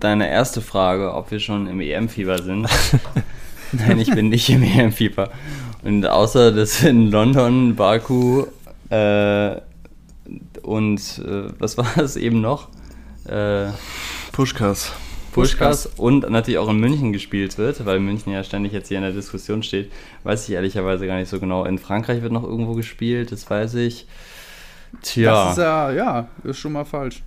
deine 0.00 0.28
erste 0.28 0.60
Frage, 0.60 1.14
ob 1.14 1.30
wir 1.30 1.40
schon 1.40 1.66
im 1.66 1.80
EM-Fieber 1.80 2.42
sind. 2.42 2.68
Nein, 3.72 3.98
ich 3.98 4.10
bin 4.10 4.28
nicht 4.28 4.48
im 4.50 4.62
EM-Fieber. 4.62 5.30
Und 5.82 6.06
außer 6.06 6.52
dass 6.52 6.82
in 6.82 7.10
London, 7.10 7.76
Baku 7.76 8.46
äh, 8.90 9.56
und 10.62 11.22
äh, 11.26 11.50
was 11.58 11.76
war 11.76 11.98
es 11.98 12.16
eben 12.16 12.40
noch? 12.40 12.68
Äh, 13.26 13.66
Pushkas. 14.32 14.92
Pushkas 15.32 15.86
und 15.86 16.30
natürlich 16.30 16.58
auch 16.58 16.68
in 16.68 16.78
München 16.78 17.12
gespielt 17.12 17.58
wird, 17.58 17.84
weil 17.84 17.98
München 17.98 18.32
ja 18.32 18.44
ständig 18.44 18.72
jetzt 18.72 18.88
hier 18.88 18.98
in 18.98 19.02
der 19.02 19.12
Diskussion 19.12 19.64
steht, 19.64 19.90
weiß 20.22 20.48
ich 20.48 20.54
ehrlicherweise 20.54 21.06
gar 21.06 21.18
nicht 21.18 21.28
so 21.28 21.40
genau. 21.40 21.64
In 21.64 21.78
Frankreich 21.78 22.22
wird 22.22 22.32
noch 22.32 22.44
irgendwo 22.44 22.74
gespielt, 22.74 23.32
das 23.32 23.50
weiß 23.50 23.74
ich. 23.74 24.06
Tja. 25.02 25.32
Das 25.32 25.52
ist 25.52 25.58
ja, 25.58 25.90
ja, 25.92 26.28
ist 26.44 26.58
schon 26.58 26.72
mal 26.72 26.84
falsch. 26.84 27.22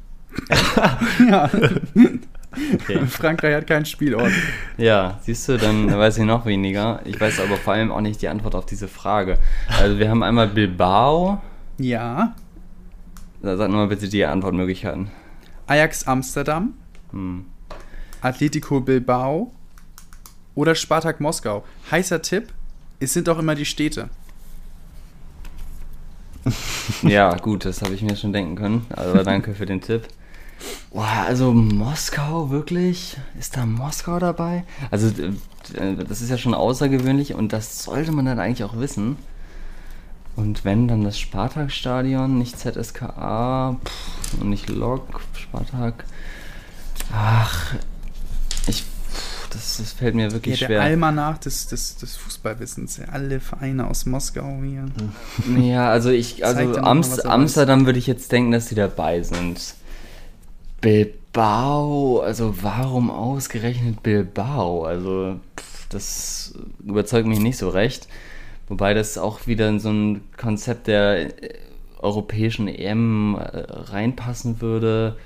ja. 1.30 1.50
Okay. 2.74 3.06
Frankreich 3.08 3.56
hat 3.56 3.68
keinen 3.68 3.86
Spielort. 3.86 4.32
Ja, 4.78 5.20
siehst 5.22 5.48
du, 5.48 5.58
dann 5.58 5.96
weiß 5.96 6.18
ich 6.18 6.26
noch 6.26 6.46
weniger. 6.46 7.02
Ich 7.06 7.20
weiß 7.20 7.40
aber 7.40 7.58
vor 7.58 7.74
allem 7.74 7.92
auch 7.92 8.02
nicht 8.02 8.22
die 8.22 8.28
Antwort 8.28 8.56
auf 8.56 8.66
diese 8.66 8.88
Frage. 8.88 9.38
Also 9.80 10.00
wir 10.00 10.10
haben 10.10 10.24
einmal 10.24 10.48
Bilbao. 10.48 11.42
Ja. 11.78 12.36
Sag 13.42 13.70
mal 13.70 13.88
bitte 13.88 14.08
die 14.10 14.26
Antwortmöglichkeiten. 14.26 15.12
Ajax 15.68 16.08
Amsterdam. 16.08 16.74
Hm. 17.12 17.46
Atletico 18.22 18.80
Bilbao. 18.80 19.52
Oder 20.56 20.74
Spartak 20.74 21.20
Moskau. 21.20 21.64
Heißer 21.92 22.22
Tipp, 22.24 22.52
es 23.00 23.14
sind 23.14 23.30
auch 23.30 23.38
immer 23.38 23.54
die 23.54 23.66
Städte. 23.66 24.10
ja, 27.04 27.36
gut, 27.36 27.66
das 27.66 27.82
habe 27.82 27.94
ich 27.94 28.02
mir 28.02 28.16
schon 28.16 28.34
denken 28.34 28.56
können. 28.56 28.86
Aber 28.90 29.24
danke 29.24 29.54
für 29.54 29.66
den 29.66 29.82
Tipp. 29.82 30.08
Boah, 30.92 31.26
also 31.28 31.52
Moskau, 31.52 32.50
wirklich? 32.50 33.18
Ist 33.40 33.58
da 33.58 33.66
Moskau 33.66 34.20
dabei? 34.20 34.64
Also, 34.90 35.08
äh, 35.08 35.96
das 36.08 36.22
ist 36.22 36.30
ja 36.30 36.38
schon 36.38 36.54
außergewöhnlich 36.54 37.36
und 37.36 37.54
das 37.54 37.84
sollte 37.84 38.12
man 38.12 38.26
dann 38.26 38.40
eigentlich 38.40 38.64
auch 38.64 38.80
wissen. 38.80 39.18
Und 40.36 40.66
wenn, 40.66 40.88
dann 40.88 41.04
das 41.04 41.20
Spartak-Stadion, 41.20 42.38
nicht 42.38 42.60
ZSKA 42.60 43.78
pff, 43.84 44.42
und 44.42 44.50
nicht 44.50 44.70
Lok, 44.70 45.22
Spartak. 45.34 46.06
Ach, 47.12 47.74
ich, 48.68 48.84
das, 49.50 49.78
das 49.78 49.94
fällt 49.94 50.16
mir 50.16 50.32
wirklich 50.32 50.60
ja, 50.60 50.68
der 50.68 50.76
schwer. 50.76 50.80
Der 50.80 50.88
Almanach 50.88 51.38
des, 51.38 51.68
des, 51.68 51.98
des 51.98 52.16
Fußballwissens, 52.16 53.02
alle 53.12 53.40
Vereine 53.40 53.88
aus 53.88 54.06
Moskau 54.06 54.62
hier. 54.64 54.86
Ja, 55.62 55.90
also 55.90 56.10
ich, 56.10 56.46
also 56.46 56.78
Amst 56.78 57.26
Amsterdam 57.26 57.86
würde 57.86 58.00
ich 58.00 58.08
jetzt 58.08 58.32
denken, 58.32 58.52
dass 58.52 58.68
sie 58.68 58.76
dabei 58.76 59.22
sind. 59.24 59.76
Bilbao, 60.82 62.20
also 62.20 62.56
warum 62.62 63.10
ausgerechnet 63.10 64.04
Bilbao? 64.04 64.86
Also 64.86 65.40
pff, 65.58 65.88
das 65.90 66.54
überzeugt 66.84 67.28
mich 67.28 67.40
nicht 67.40 67.58
so 67.58 67.70
recht. 67.70 68.08
Wobei 68.68 68.94
das 68.94 69.18
auch 69.18 69.48
wieder 69.48 69.70
in 69.70 69.80
so 69.80 69.90
ein 69.90 70.22
Konzept 70.36 70.88
der 70.88 71.42
äh, 71.42 71.54
europäischen 72.00 72.68
EM 72.68 73.36
äh, 73.36 73.66
reinpassen 73.70 74.62
würde. 74.62 75.18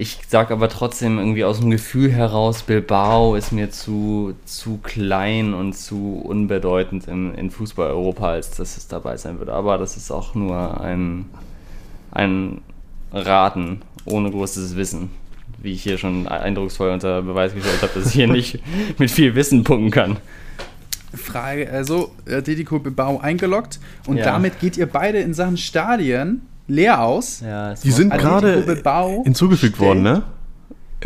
Ich 0.00 0.20
sage 0.28 0.54
aber 0.54 0.68
trotzdem 0.68 1.18
irgendwie 1.18 1.42
aus 1.42 1.58
dem 1.58 1.70
Gefühl 1.70 2.12
heraus, 2.12 2.62
Bilbao 2.62 3.34
ist 3.34 3.50
mir 3.50 3.72
zu, 3.72 4.32
zu 4.44 4.78
klein 4.80 5.54
und 5.54 5.72
zu 5.72 6.22
unbedeutend 6.24 7.08
im, 7.08 7.34
in 7.34 7.50
Fußball-Europa, 7.50 8.30
als 8.30 8.52
dass 8.52 8.76
es 8.76 8.86
dabei 8.86 9.16
sein 9.16 9.40
würde. 9.40 9.52
Aber 9.52 9.76
das 9.76 9.96
ist 9.96 10.12
auch 10.12 10.36
nur 10.36 10.80
ein, 10.80 11.24
ein 12.12 12.60
Raten 13.12 13.82
ohne 14.04 14.30
großes 14.30 14.76
Wissen. 14.76 15.10
Wie 15.60 15.72
ich 15.72 15.82
hier 15.82 15.98
schon 15.98 16.28
eindrucksvoll 16.28 16.90
unter 16.90 17.20
Beweis 17.22 17.52
gestellt 17.52 17.82
habe, 17.82 17.94
dass 17.96 18.06
ich 18.06 18.12
hier 18.12 18.28
nicht 18.28 18.60
mit 18.98 19.10
viel 19.10 19.34
Wissen 19.34 19.64
punkten 19.64 19.90
kann. 19.90 20.18
Frage, 21.12 21.68
also 21.72 22.12
Atletico 22.24 22.78
Bilbao 22.78 23.18
eingeloggt 23.18 23.80
und 24.06 24.18
ja. 24.18 24.24
damit 24.26 24.60
geht 24.60 24.76
ihr 24.76 24.86
beide 24.86 25.18
in 25.18 25.34
Sachen 25.34 25.56
Stadien 25.56 26.42
leer 26.68 27.02
aus. 27.02 27.40
Ja, 27.40 27.74
die 27.74 27.90
sind 27.90 28.12
gerade 28.12 28.64
hinzugefügt 29.24 29.80
worden, 29.80 30.02
ne? 30.02 30.22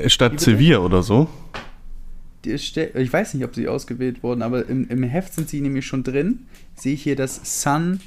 Statt 0.07 0.41
Sevilla 0.41 0.79
oder 0.79 1.03
so. 1.03 1.29
Ich 2.45 3.13
weiß 3.13 3.35
nicht, 3.35 3.45
ob 3.45 3.55
sie 3.55 3.69
ausgewählt 3.69 4.23
wurden, 4.23 4.43
aber 4.43 4.69
im, 4.69 4.89
im 4.89 5.03
Heft 5.05 5.33
sind 5.35 5.49
sie 5.49 5.61
nämlich 5.61 5.87
schon 5.87 6.03
drin. 6.03 6.47
Sehe 6.75 6.95
ich 6.95 7.03
hier 7.03 7.15
das 7.15 7.41
San 7.45 8.01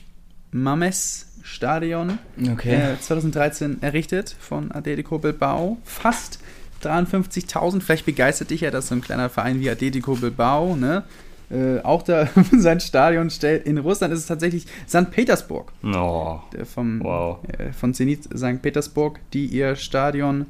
Mames 0.51 1.27
Stadion. 1.41 2.17
Okay. 2.51 2.93
Äh, 2.93 2.99
2013 2.99 3.81
errichtet 3.81 4.35
von 4.39 4.71
Atletico 4.71 5.19
Bilbao. 5.19 5.77
Fast 5.85 6.39
53.000. 6.83 7.81
Vielleicht 7.81 8.05
begeistert 8.05 8.49
dich 8.49 8.61
ja, 8.61 8.71
dass 8.71 8.87
so 8.87 8.95
ein 8.95 9.01
kleiner 9.01 9.29
Verein 9.29 9.59
wie 9.61 9.69
Atletico 9.69 10.15
Bilbao, 10.15 10.75
ne? 10.75 11.03
Äh, 11.51 11.79
auch 11.81 12.01
da 12.01 12.27
sein 12.57 12.79
Stadion 12.79 13.29
stellt. 13.29 13.65
In 13.65 13.77
Russland 13.77 14.13
ist 14.13 14.19
es 14.19 14.25
tatsächlich 14.25 14.65
St. 14.87 15.11
Petersburg. 15.11 15.71
Oh. 15.83 16.39
Vom, 16.63 17.03
wow. 17.03 17.37
äh, 17.47 17.71
von 17.71 17.93
Zenit 17.93 18.23
St. 18.23 18.61
Petersburg, 18.61 19.19
die 19.33 19.45
ihr 19.45 19.75
Stadion 19.75 20.47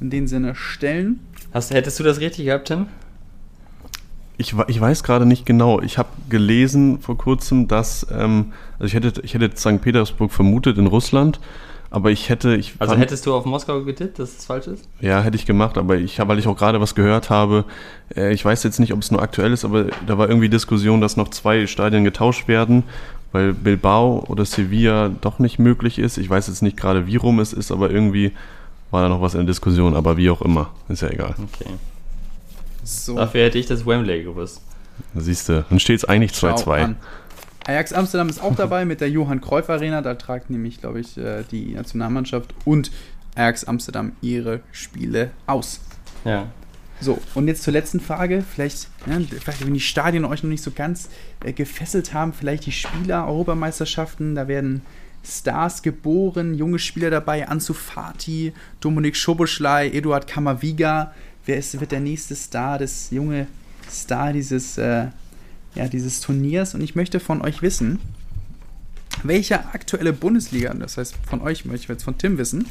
in 0.00 0.10
dem 0.10 0.26
Sinne 0.26 0.54
stellen. 0.54 1.20
Hast, 1.52 1.72
hättest 1.72 1.98
du 1.98 2.04
das 2.04 2.20
richtig 2.20 2.46
gehabt, 2.46 2.68
Tim? 2.68 2.86
Ich, 4.36 4.54
ich 4.66 4.80
weiß 4.80 5.04
gerade 5.04 5.26
nicht 5.26 5.46
genau. 5.46 5.80
Ich 5.80 5.96
habe 5.96 6.08
gelesen 6.28 7.00
vor 7.00 7.16
kurzem, 7.16 7.68
dass, 7.68 8.06
ähm, 8.10 8.52
also 8.78 8.86
ich 8.86 8.94
hätte, 8.94 9.20
ich 9.22 9.34
hätte 9.34 9.56
St. 9.56 9.80
Petersburg 9.80 10.32
vermutet 10.32 10.76
in 10.76 10.88
Russland, 10.88 11.38
aber 11.94 12.10
ich 12.10 12.28
hätte. 12.28 12.56
Ich 12.56 12.74
also 12.80 12.96
hättest 12.96 13.24
du 13.24 13.34
auf 13.34 13.44
Moskau 13.44 13.82
getippt, 13.84 14.18
dass 14.18 14.36
es 14.36 14.46
falsch 14.46 14.66
ist? 14.66 14.88
Ja, 15.00 15.22
hätte 15.22 15.36
ich 15.36 15.46
gemacht, 15.46 15.78
aber 15.78 15.94
ich 15.94 16.18
weil 16.18 16.40
ich 16.40 16.48
auch 16.48 16.56
gerade 16.56 16.80
was 16.80 16.96
gehört 16.96 17.30
habe, 17.30 17.64
äh, 18.16 18.34
ich 18.34 18.44
weiß 18.44 18.64
jetzt 18.64 18.80
nicht, 18.80 18.92
ob 18.92 19.00
es 19.00 19.12
nur 19.12 19.22
aktuell 19.22 19.52
ist, 19.52 19.64
aber 19.64 19.86
da 20.04 20.18
war 20.18 20.28
irgendwie 20.28 20.48
Diskussion, 20.48 21.00
dass 21.00 21.16
noch 21.16 21.28
zwei 21.28 21.68
Stadien 21.68 22.02
getauscht 22.02 22.48
werden, 22.48 22.82
weil 23.30 23.54
Bilbao 23.54 24.24
oder 24.26 24.44
Sevilla 24.44 25.08
doch 25.20 25.38
nicht 25.38 25.60
möglich 25.60 26.00
ist. 26.00 26.18
Ich 26.18 26.28
weiß 26.28 26.48
jetzt 26.48 26.62
nicht 26.62 26.76
gerade, 26.76 27.06
wie 27.06 27.14
rum 27.14 27.38
es 27.38 27.52
ist, 27.52 27.70
aber 27.70 27.92
irgendwie 27.92 28.32
war 28.90 29.02
da 29.02 29.08
noch 29.08 29.22
was 29.22 29.34
in 29.34 29.40
der 29.40 29.46
Diskussion, 29.46 29.94
aber 29.94 30.16
wie 30.16 30.30
auch 30.30 30.42
immer, 30.42 30.70
ist 30.88 31.02
ja 31.02 31.10
egal. 31.10 31.36
Okay. 31.38 31.70
So. 32.82 33.14
Dafür 33.14 33.44
hätte 33.44 33.58
ich 33.58 33.66
das 33.66 33.86
Wembley 33.86 34.24
gewusst. 34.24 34.60
Siehst 35.14 35.48
du, 35.48 35.64
dann 35.70 35.78
steht 35.78 35.98
es 35.98 36.04
eigentlich 36.04 36.32
2-2. 36.32 36.94
Ajax 37.66 37.92
Amsterdam 37.92 38.28
ist 38.28 38.42
auch 38.42 38.54
dabei 38.54 38.84
mit 38.84 39.00
der 39.00 39.08
Johann 39.08 39.40
Cruyff 39.40 39.70
Arena. 39.70 40.02
Da 40.02 40.14
tragt 40.14 40.50
nämlich, 40.50 40.80
glaube 40.80 41.00
ich, 41.00 41.16
äh, 41.16 41.44
die 41.50 41.74
Nationalmannschaft 41.74 42.54
und 42.64 42.90
Ajax 43.34 43.64
Amsterdam 43.64 44.12
ihre 44.20 44.60
Spiele 44.70 45.30
aus. 45.46 45.80
Ja. 46.24 46.48
So, 47.00 47.18
und 47.34 47.48
jetzt 47.48 47.62
zur 47.62 47.72
letzten 47.72 48.00
Frage. 48.00 48.42
Vielleicht, 48.42 48.88
ja, 49.06 49.18
vielleicht 49.18 49.66
wenn 49.66 49.74
die 49.74 49.80
Stadien 49.80 50.24
euch 50.24 50.42
noch 50.42 50.50
nicht 50.50 50.62
so 50.62 50.70
ganz 50.70 51.08
äh, 51.44 51.52
gefesselt 51.52 52.14
haben, 52.14 52.32
vielleicht 52.32 52.66
die 52.66 52.72
Spieler, 52.72 53.26
Europameisterschaften, 53.26 54.34
da 54.34 54.46
werden 54.46 54.82
Stars 55.24 55.82
geboren, 55.82 56.54
junge 56.54 56.78
Spieler 56.78 57.10
dabei, 57.10 57.48
Ansu 57.48 57.72
Fati, 57.72 58.52
Dominik 58.80 59.16
Schoboschlei, 59.16 59.88
Eduard 59.88 60.26
Kamaviga. 60.26 61.12
Wer 61.46 61.56
ist, 61.56 61.78
wird 61.80 61.92
der 61.92 62.00
nächste 62.00 62.34
Star, 62.36 62.78
das 62.78 63.10
junge 63.10 63.46
Star 63.90 64.32
dieses 64.32 64.78
äh, 64.78 65.06
ja, 65.74 65.88
dieses 65.88 66.20
Turniers 66.20 66.74
und 66.74 66.80
ich 66.80 66.94
möchte 66.94 67.20
von 67.20 67.42
euch 67.42 67.62
wissen, 67.62 67.98
welcher 69.22 69.74
aktuelle 69.74 70.12
Bundesliga, 70.12 70.72
das 70.74 70.96
heißt 70.96 71.14
von 71.26 71.40
euch 71.40 71.64
möchte 71.64 71.84
ich 71.84 71.88
jetzt 71.88 72.04
von 72.04 72.18
Tim 72.18 72.36
wissen. 72.36 72.66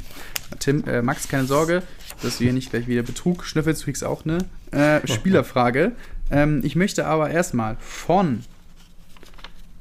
Tim, 0.59 0.83
äh, 0.85 1.01
Max, 1.01 1.27
keine 1.27 1.45
Sorge, 1.45 1.83
dass 2.21 2.37
du 2.37 2.43
hier 2.43 2.53
nicht 2.53 2.69
gleich 2.69 2.87
wieder 2.87 3.01
Betrug 3.01 3.45
schnüffelst, 3.45 3.81
du 3.81 3.85
kriegst 3.85 4.03
auch 4.03 4.23
eine 4.25 4.39
äh, 4.71 5.05
Spielerfrage. 5.07 5.93
Ähm, 6.31 6.61
ich 6.63 6.75
möchte 6.75 7.05
aber 7.05 7.29
erstmal 7.29 7.77
von 7.79 8.43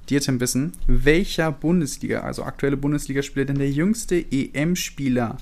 dir, 0.09 0.21
Tim, 0.21 0.41
wissen, 0.41 0.73
welcher 0.87 1.53
Bundesliga, 1.53 2.21
also 2.21 2.45
aktuelle 2.45 2.77
Bundesligaspieler, 2.77 3.47
denn 3.47 3.59
der 3.59 3.71
jüngste 3.71 4.17
EM-Spieler 4.17 5.39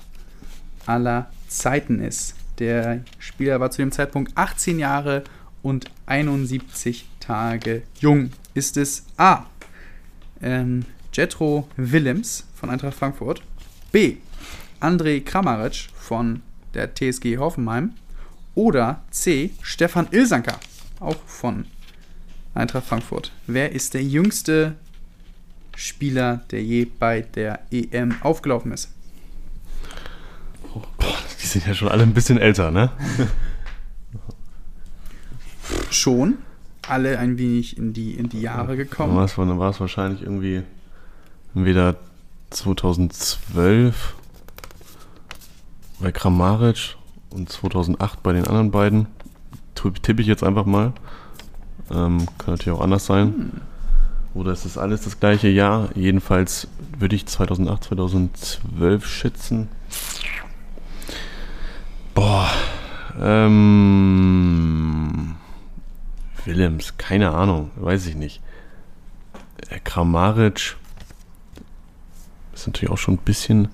aller 0.85 1.31
Zeiten 1.47 1.99
ist. 1.99 2.35
Der 2.59 3.03
Spieler 3.19 3.59
war 3.59 3.71
zu 3.71 3.81
dem 3.81 3.91
Zeitpunkt 3.91 4.33
18 4.35 4.79
Jahre 4.79 5.23
und 5.61 5.91
71 6.05 7.05
Tage 7.19 7.83
jung. 7.99 8.31
Ist 8.53 8.77
es 8.77 9.05
A. 9.17 9.45
Ähm, 10.41 10.85
Jetro 11.13 11.67
Willems 11.77 12.45
von 12.55 12.69
Eintracht 12.69 12.97
Frankfurt, 12.97 13.41
B. 13.91 14.17
André 14.79 15.23
Kramaric 15.23 15.89
von 15.95 16.41
der 16.73 16.93
TSG 16.93 17.37
Hoffenheim 17.37 17.93
oder 18.55 19.03
C. 19.11 19.51
Stefan 19.61 20.07
Ilsanker, 20.11 20.59
auch 20.99 21.17
von 21.25 21.65
Eintracht 22.53 22.87
Frankfurt. 22.87 23.31
Wer 23.47 23.71
ist 23.71 23.93
der 23.93 24.03
jüngste 24.03 24.75
Spieler, 25.75 26.41
der 26.51 26.63
je 26.63 26.85
bei 26.85 27.21
der 27.21 27.59
EM 27.71 28.15
aufgelaufen 28.21 28.71
ist? 28.71 28.89
Oh, 30.73 30.81
boah, 30.97 31.17
die 31.41 31.47
sind 31.47 31.65
ja 31.67 31.73
schon 31.73 31.87
alle 31.87 32.03
ein 32.03 32.13
bisschen 32.13 32.37
älter, 32.37 32.71
ne? 32.71 32.91
schon 35.93 36.37
alle 36.87 37.19
ein 37.19 37.37
wenig 37.37 37.77
in 37.77 37.93
die, 37.93 38.13
in 38.13 38.29
die 38.29 38.41
Jahre 38.41 38.75
gekommen. 38.75 39.15
Dann 39.15 39.59
war 39.59 39.69
es 39.69 39.79
wahrscheinlich 39.79 40.21
irgendwie 40.21 40.63
entweder 41.55 41.95
2012 42.49 44.15
bei 45.99 46.11
Kramaric 46.11 46.97
und 47.29 47.49
2008 47.49 48.23
bei 48.23 48.33
den 48.33 48.47
anderen 48.47 48.71
beiden. 48.71 49.07
Tippe 49.75 50.21
ich 50.21 50.27
jetzt 50.27 50.43
einfach 50.43 50.65
mal. 50.65 50.93
Ähm, 51.89 52.27
kann 52.37 52.53
natürlich 52.53 52.77
auch 52.77 52.83
anders 52.83 53.05
sein. 53.05 53.27
Hm. 53.27 53.51
Oder 54.33 54.53
ist 54.53 54.65
das 54.65 54.77
alles 54.77 55.01
das 55.01 55.19
gleiche 55.19 55.49
Jahr? 55.49 55.89
Jedenfalls 55.95 56.67
würde 56.97 57.15
ich 57.15 57.25
2008, 57.25 57.83
2012 57.85 59.05
schätzen. 59.05 59.67
Boah. 62.13 62.49
Ähm. 63.19 65.00
Willems, 66.45 66.97
keine 66.97 67.31
Ahnung, 67.31 67.71
weiß 67.75 68.07
ich 68.07 68.15
nicht. 68.15 68.41
Äh, 69.69 69.79
Kramaric 69.83 70.75
ist 72.53 72.67
natürlich 72.67 72.91
auch 72.91 72.97
schon 72.97 73.15
ein 73.15 73.25
bisschen. 73.25 73.69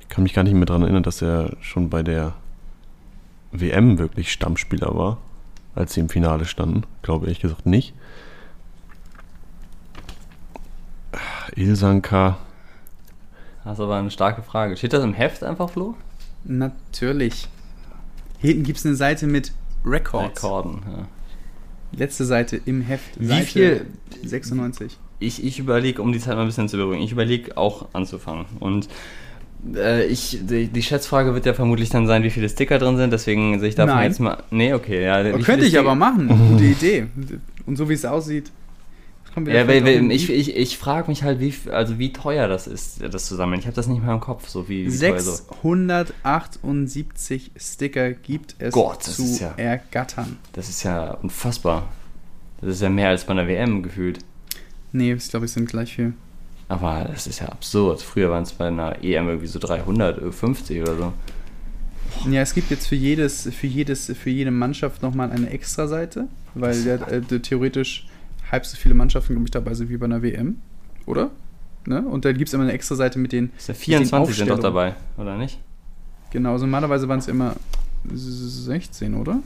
Ich 0.00 0.08
kann 0.08 0.22
mich 0.22 0.34
gar 0.34 0.44
nicht 0.44 0.54
mehr 0.54 0.66
daran 0.66 0.82
erinnern, 0.82 1.02
dass 1.02 1.22
er 1.22 1.56
schon 1.60 1.90
bei 1.90 2.02
der 2.02 2.34
WM 3.52 3.98
wirklich 3.98 4.32
Stammspieler 4.32 4.94
war, 4.96 5.18
als 5.74 5.94
sie 5.94 6.00
im 6.00 6.08
Finale 6.08 6.44
standen. 6.44 6.84
Glaube 7.02 7.26
ehrlich 7.26 7.40
gesagt 7.40 7.66
nicht. 7.66 7.94
Ilsanka. 11.56 12.38
Das 13.64 13.74
ist 13.74 13.80
aber 13.80 13.96
eine 13.96 14.10
starke 14.10 14.42
Frage. 14.42 14.76
Steht 14.76 14.92
das 14.92 15.04
im 15.04 15.14
Heft 15.14 15.42
einfach, 15.42 15.70
Flo? 15.70 15.94
Natürlich. 16.44 17.48
Hinten 18.38 18.64
gibt 18.64 18.78
es 18.78 18.84
eine 18.86 18.96
Seite 18.96 19.26
mit 19.26 19.52
Records. 19.84 20.42
Rekorden, 20.42 20.82
ja. 20.86 21.06
Letzte 21.96 22.24
Seite 22.24 22.60
im 22.64 22.80
Heft. 22.82 23.18
Wie 23.18 23.26
Seite 23.26 23.46
viel? 23.46 23.86
96. 24.24 24.98
Ich, 25.20 25.44
ich 25.44 25.58
überlege, 25.58 26.02
um 26.02 26.12
die 26.12 26.18
Zeit 26.18 26.34
mal 26.34 26.42
ein 26.42 26.46
bisschen 26.46 26.68
zu 26.68 26.76
beruhigen, 26.76 27.02
ich 27.02 27.12
überlege 27.12 27.56
auch 27.56 27.88
anzufangen. 27.92 28.46
Und 28.60 28.88
äh, 29.74 30.06
ich, 30.06 30.40
die, 30.42 30.66
die, 30.66 30.82
Schätzfrage 30.82 31.34
wird 31.34 31.46
ja 31.46 31.54
vermutlich 31.54 31.88
dann 31.88 32.06
sein, 32.06 32.22
wie 32.22 32.30
viele 32.30 32.48
Sticker 32.48 32.78
drin 32.78 32.96
sind, 32.96 33.12
deswegen 33.12 33.58
sehe 33.60 33.68
ich 33.68 33.74
davon 33.74 33.96
Nein. 33.96 34.10
jetzt 34.10 34.20
mal. 34.20 34.42
Nee, 34.50 34.74
okay. 34.74 35.04
Ja, 35.04 35.22
könnte 35.38 35.66
ich 35.66 35.78
aber 35.78 35.94
machen. 35.94 36.28
Gute 36.50 36.64
Idee. 36.64 37.06
Und 37.66 37.76
so 37.76 37.88
wie 37.88 37.94
es 37.94 38.04
aussieht, 38.04 38.50
ja, 39.36 39.68
weil, 39.68 39.84
weil 39.84 40.10
ich, 40.12 40.30
ich, 40.30 40.56
ich 40.56 40.78
frage 40.78 41.08
mich 41.08 41.22
halt, 41.22 41.38
wie, 41.40 41.52
also 41.70 41.98
wie 41.98 42.10
teuer 42.12 42.48
das 42.48 42.66
ist, 42.66 43.02
das 43.02 43.26
zu 43.26 43.36
sammeln. 43.36 43.60
Ich 43.60 43.66
habe 43.66 43.76
das 43.76 43.88
nicht 43.88 44.02
mehr 44.02 44.14
im 44.14 44.20
Kopf, 44.20 44.48
so 44.48 44.66
wie, 44.68 44.86
wie 44.86 44.90
678 44.90 47.50
so. 47.54 47.60
Sticker 47.60 48.12
gibt 48.12 48.54
es 48.58 48.72
Gott, 48.72 49.02
zu 49.02 49.24
ja, 49.40 49.52
ergattern. 49.56 50.38
Das 50.52 50.68
ist 50.68 50.84
ja 50.84 51.14
unfassbar. 51.14 51.88
Das 52.60 52.76
ist 52.76 52.82
ja 52.82 52.88
mehr 52.88 53.08
als 53.08 53.24
bei 53.24 53.32
einer 53.32 53.48
WM 53.48 53.82
gefühlt. 53.82 54.20
Nee, 54.92 55.12
ich 55.12 55.28
glaube, 55.28 55.46
es 55.46 55.54
sind 55.54 55.68
gleich 55.68 55.96
viel. 55.96 56.12
Aber 56.68 57.08
das 57.10 57.26
ist 57.26 57.40
ja 57.40 57.48
absurd. 57.48 58.00
Früher 58.00 58.30
waren 58.30 58.44
es 58.44 58.52
bei 58.52 58.68
einer 58.68 59.02
EM 59.02 59.26
irgendwie 59.28 59.48
so 59.48 59.58
350 59.58 60.80
oder 60.80 60.96
so. 60.96 61.12
Ja, 62.30 62.42
es 62.42 62.54
gibt 62.54 62.70
jetzt 62.70 62.86
für 62.86 62.94
jedes, 62.94 63.48
für 63.52 63.66
jedes, 63.66 64.06
für 64.06 64.30
jede 64.30 64.50
Mannschaft 64.50 65.02
nochmal 65.02 65.30
eine 65.30 65.50
Extra-Seite, 65.50 66.26
weil 66.54 66.82
der, 66.84 67.08
äh, 67.08 67.20
theoretisch 67.20 68.06
halb 68.50 68.66
so 68.66 68.76
viele 68.76 68.94
Mannschaften, 68.94 69.34
glaube 69.34 69.46
ich, 69.46 69.50
dabei 69.50 69.74
sind 69.74 69.90
wie 69.90 69.96
bei 69.96 70.06
einer 70.06 70.22
WM, 70.22 70.56
oder? 71.06 71.30
Ne? 71.86 72.02
Und 72.02 72.24
da 72.24 72.32
gibt 72.32 72.48
es 72.48 72.54
immer 72.54 72.64
eine 72.64 72.72
extra 72.72 72.94
Seite 72.94 73.18
mit 73.18 73.32
den. 73.32 73.50
Ist 73.56 73.68
ja 73.68 73.74
24 73.74 74.36
sind 74.36 74.48
doch 74.48 74.58
dabei, 74.58 74.94
oder 75.18 75.36
nicht? 75.36 75.60
Genau, 76.30 76.52
also 76.52 76.66
normalerweise 76.66 77.08
waren 77.08 77.18
es 77.18 77.28
immer 77.28 77.56
16, 78.12 79.14
oder? 79.14 79.40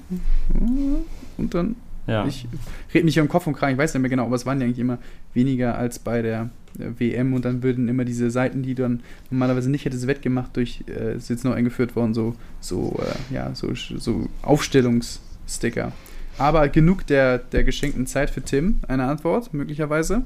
Und 1.36 1.54
dann. 1.54 1.76
Ja. 2.06 2.24
Ich 2.26 2.46
rede 2.94 3.04
mich 3.04 3.18
im 3.18 3.28
Kopf 3.28 3.46
und 3.46 3.52
Kragen, 3.52 3.74
ich 3.74 3.78
weiß 3.78 3.92
nicht 3.92 4.00
mehr 4.00 4.08
genau, 4.08 4.24
aber 4.24 4.36
es 4.36 4.46
waren 4.46 4.58
ja 4.60 4.64
eigentlich 4.64 4.78
immer 4.78 4.96
weniger 5.34 5.76
als 5.76 5.98
bei 5.98 6.22
der 6.22 6.48
WM 6.78 7.34
und 7.34 7.44
dann 7.44 7.62
würden 7.62 7.86
immer 7.86 8.06
diese 8.06 8.30
Seiten, 8.30 8.62
die 8.62 8.74
dann 8.74 9.00
normalerweise 9.30 9.70
nicht 9.70 9.84
hätte 9.84 10.06
wettgemacht, 10.06 10.56
durch, 10.56 10.84
äh, 10.88 11.16
ist 11.16 11.28
jetzt 11.28 11.44
noch 11.44 11.52
eingeführt 11.52 11.96
worden, 11.96 12.14
so, 12.14 12.34
so, 12.60 12.98
äh, 13.02 13.34
ja, 13.34 13.54
so, 13.54 13.74
so 13.74 14.26
Aufstellungssticker. 14.40 15.92
Aber 16.38 16.68
genug 16.68 17.06
der, 17.06 17.38
der 17.38 17.64
geschenkten 17.64 18.06
Zeit 18.06 18.30
für 18.30 18.42
Tim. 18.42 18.80
Eine 18.86 19.04
Antwort, 19.04 19.52
möglicherweise? 19.52 20.22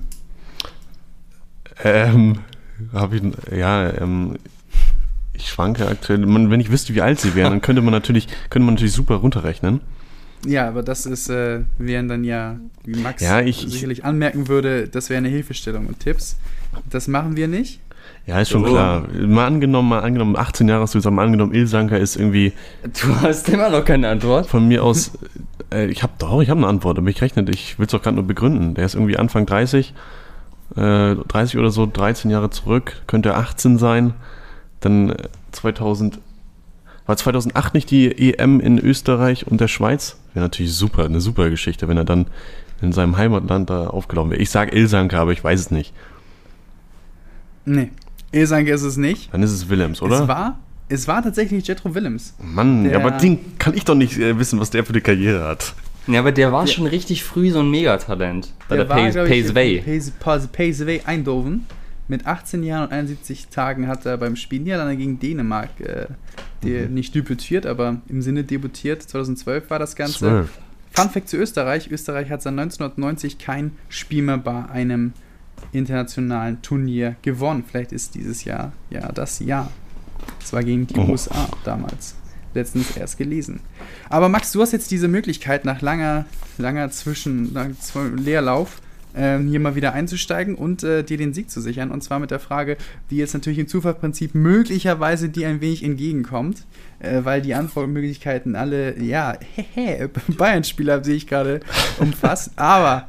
Ähm, 1.83 2.39
habe 2.93 3.17
ich, 3.17 3.23
ja, 3.57 3.91
ähm, 3.99 4.37
ich 5.33 5.49
schwanke 5.49 5.89
aktuell. 5.89 6.19
Man, 6.19 6.51
wenn 6.51 6.61
ich 6.61 6.71
wüsste, 6.71 6.95
wie 6.95 7.03
alt 7.03 7.19
sie 7.21 7.35
wären, 7.35 7.51
dann 7.51 7.63
könnte 7.63 7.83
man 7.83 7.93
natürlich, 7.93 8.29
könnte 8.51 8.67
man 8.67 8.75
natürlich 8.75 8.93
super 8.93 9.17
runterrechnen. 9.17 9.81
Ja, 10.47 10.69
aber 10.69 10.83
das 10.83 11.07
ist, 11.07 11.31
äh, 11.31 11.61
wären 11.79 12.09
dann 12.09 12.25
ja, 12.25 12.57
wie 12.85 13.01
Max 13.01 13.23
ja, 13.23 13.41
ich, 13.41 13.59
sicherlich 13.59 14.01
ich, 14.01 14.05
anmerken 14.05 14.49
würde, 14.49 14.89
das 14.89 15.09
wäre 15.09 15.19
eine 15.19 15.29
Hilfestellung 15.29 15.87
und 15.87 16.01
Tipps. 16.01 16.37
Das 16.91 17.07
machen 17.09 17.37
wir 17.37 17.49
nicht. 17.49 17.81
Ja, 18.27 18.41
ist 18.41 18.51
schon 18.51 18.65
oh. 18.65 18.69
klar. 18.69 19.07
Mal 19.13 19.47
angenommen, 19.47 19.89
mal 19.89 20.01
angenommen, 20.01 20.37
18 20.37 20.69
Jahre 20.69 20.83
hast 20.83 20.95
du 20.95 20.99
gesagt, 20.99 21.15
mal 21.15 21.25
angenommen, 21.25 21.55
Ilsanker 21.55 21.99
ist 21.99 22.17
irgendwie. 22.17 22.53
Du 22.83 23.21
hast 23.21 23.49
immer 23.49 23.71
noch 23.71 23.85
keine 23.85 24.09
Antwort. 24.09 24.47
Von 24.47 24.69
mir 24.69 24.83
aus 24.85 25.13
äh, 25.73 25.87
ich 25.87 26.03
habe 26.03 26.13
doch, 26.19 26.41
ich 26.41 26.51
habe 26.51 26.59
eine 26.59 26.69
Antwort, 26.69 26.99
aber 26.99 27.09
ich 27.09 27.21
rechne, 27.21 27.45
ich 27.51 27.79
will 27.79 27.87
es 27.87 27.93
doch 27.93 28.03
gerade 28.03 28.17
nur 28.17 28.27
begründen. 28.27 28.75
Der 28.75 28.85
ist 28.85 28.95
irgendwie 28.95 29.17
Anfang 29.17 29.47
30, 29.47 29.95
äh, 30.77 31.15
30 31.15 31.59
oder 31.59 31.71
so, 31.71 31.87
13 31.87 32.31
Jahre 32.31 32.51
zurück, 32.51 33.03
könnte 33.07 33.35
18 33.35 33.79
sein. 33.79 34.15
Dann 34.81 35.15
2000, 35.53 36.17
äh, 36.17 36.19
war 37.07 37.17
2008 37.17 37.75
nicht 37.75 37.91
die 37.91 38.33
EM 38.33 38.61
in 38.61 38.79
Österreich 38.79 39.47
und 39.47 39.61
der 39.61 39.69
Schweiz? 39.69 40.19
Wäre 40.35 40.45
natürlich 40.45 40.75
super, 40.75 41.05
eine 41.05 41.21
super 41.21 41.51
Geschichte, 41.51 41.89
wenn 41.89 41.97
er 41.97 42.05
dann 42.05 42.27
in 42.81 42.93
seinem 42.93 43.17
Heimatland 43.17 43.71
da 43.71 43.89
aufgelaufen 43.89 44.33
wäre. 44.33 44.41
Ich 44.41 44.51
sage 44.51 44.77
Ilsanke, 44.77 45.19
aber 45.19 45.33
ich 45.33 45.43
weiß 45.43 45.61
es 45.61 45.71
nicht. 45.71 45.93
Nee. 47.65 47.91
Sage, 48.45 48.73
ist 48.73 48.83
es 48.83 48.97
nicht. 48.97 49.33
Dann 49.33 49.43
ist 49.43 49.53
es 49.53 49.69
Willems, 49.69 50.01
oder? 50.01 50.23
Es 50.23 50.29
war, 50.29 50.59
es 50.89 51.09
war 51.09 51.23
tatsächlich 51.23 51.67
Jetro 51.67 51.95
Willems. 51.95 52.35
Mann, 52.43 52.85
der, 52.85 52.97
aber 52.97 53.13
den 53.13 53.59
kann 53.59 53.75
ich 53.75 53.85
doch 53.85 53.95
nicht 53.95 54.19
äh, 54.19 54.39
wissen, 54.39 54.61
was 54.61 54.71
der 54.71 54.85
für 54.85 54.93
eine 54.93 55.01
Karriere 55.01 55.45
hat. 55.45 55.75
Ja, 56.07 56.21
aber 56.21 56.33
der 56.33 56.53
war 56.53 56.65
der, 56.65 56.73
schon 56.73 56.87
richtig 56.87 57.25
früh 57.25 57.51
so 57.51 57.61
ein 57.61 57.71
Megatalent. 57.71 58.53
Bei 58.69 58.77
der, 58.77 58.85
der 58.85 59.25
PSV. 59.25 60.53
PSV 60.53 61.07
Eindhoven. 61.07 61.67
Mit 62.09 62.27
18 62.27 62.63
Jahren 62.65 62.87
und 62.87 62.93
71 62.93 63.49
Tagen 63.49 63.87
hat 63.87 64.05
er 64.05 64.19
beim 64.19 64.37
Spiel 64.37 64.61
Niederlande 64.61 64.97
gegen 64.97 65.19
Dänemark 65.21 65.71
äh, 65.81 66.07
mhm. 66.63 66.93
nicht 66.93 67.15
debütiert, 67.15 67.65
aber 67.65 68.03
im 68.09 68.21
Sinne 68.21 68.45
debütiert. 68.45 69.03
2012 69.03 69.71
war 69.71 69.79
das 69.79 69.97
Ganze. 69.97 70.19
12. 70.19 70.51
Fun 70.91 71.11
Fact 71.11 71.29
zu 71.29 71.37
Österreich: 71.37 71.91
Österreich 71.91 72.29
hat 72.31 72.43
seit 72.43 72.51
1990 72.51 73.39
kein 73.39 73.73
Spiel 73.89 74.23
mehr 74.23 74.39
bei 74.39 74.69
einem 74.69 75.13
internationalen 75.73 76.61
Turnier 76.61 77.17
gewonnen. 77.23 77.65
Vielleicht 77.67 77.93
ist 77.93 78.15
dieses 78.15 78.45
Jahr 78.45 78.73
ja 78.91 79.11
das 79.13 79.39
Jahr. 79.39 79.71
Das 80.41 80.53
war 80.53 80.63
gegen 80.63 80.87
die 80.87 80.99
oh. 80.99 81.11
USA 81.11 81.49
damals. 81.65 82.15
Letztens 82.55 82.97
erst 82.97 83.17
gelesen. 83.17 83.61
Aber 84.11 84.29
Max, 84.29 84.53
du 84.53 84.61
hast 84.61 84.73
jetzt 84.73 84.91
diese 84.91 85.09
Möglichkeit, 85.09 85.65
nach 85.65 85.81
langer, 85.81 86.27
langer 86.59 86.91
Zwischen, 86.91 87.53
nach 87.53 87.69
Leerlauf, 88.17 88.83
äh, 89.15 89.39
hier 89.39 89.61
mal 89.61 89.75
wieder 89.75 89.93
einzusteigen 89.93 90.55
und 90.55 90.83
äh, 90.83 91.03
dir 91.03 91.17
den 91.17 91.33
Sieg 91.33 91.51
zu 91.51 91.61
sichern. 91.61 91.91
Und 91.91 92.03
zwar 92.03 92.19
mit 92.19 92.31
der 92.31 92.41
Frage, 92.41 92.77
die 93.11 93.17
jetzt 93.17 93.35
natürlich 93.35 93.59
im 93.59 93.69
Zufallsprinzip 93.69 94.35
möglicherweise 94.35 95.29
dir 95.29 95.49
ein 95.49 95.61
wenig 95.61 95.83
entgegenkommt, 95.83 96.65
äh, 96.99 97.21
weil 97.25 97.43
die 97.43 97.55
Antwortmöglichkeiten 97.55 98.57
alle, 98.57 99.01
ja, 99.03 99.37
hehe, 99.75 100.11
Bayern-Spieler 100.29 101.03
sehe 101.05 101.17
ich 101.17 101.27
gerade 101.27 101.61
umfasst, 101.99 102.51
aber, 102.57 103.09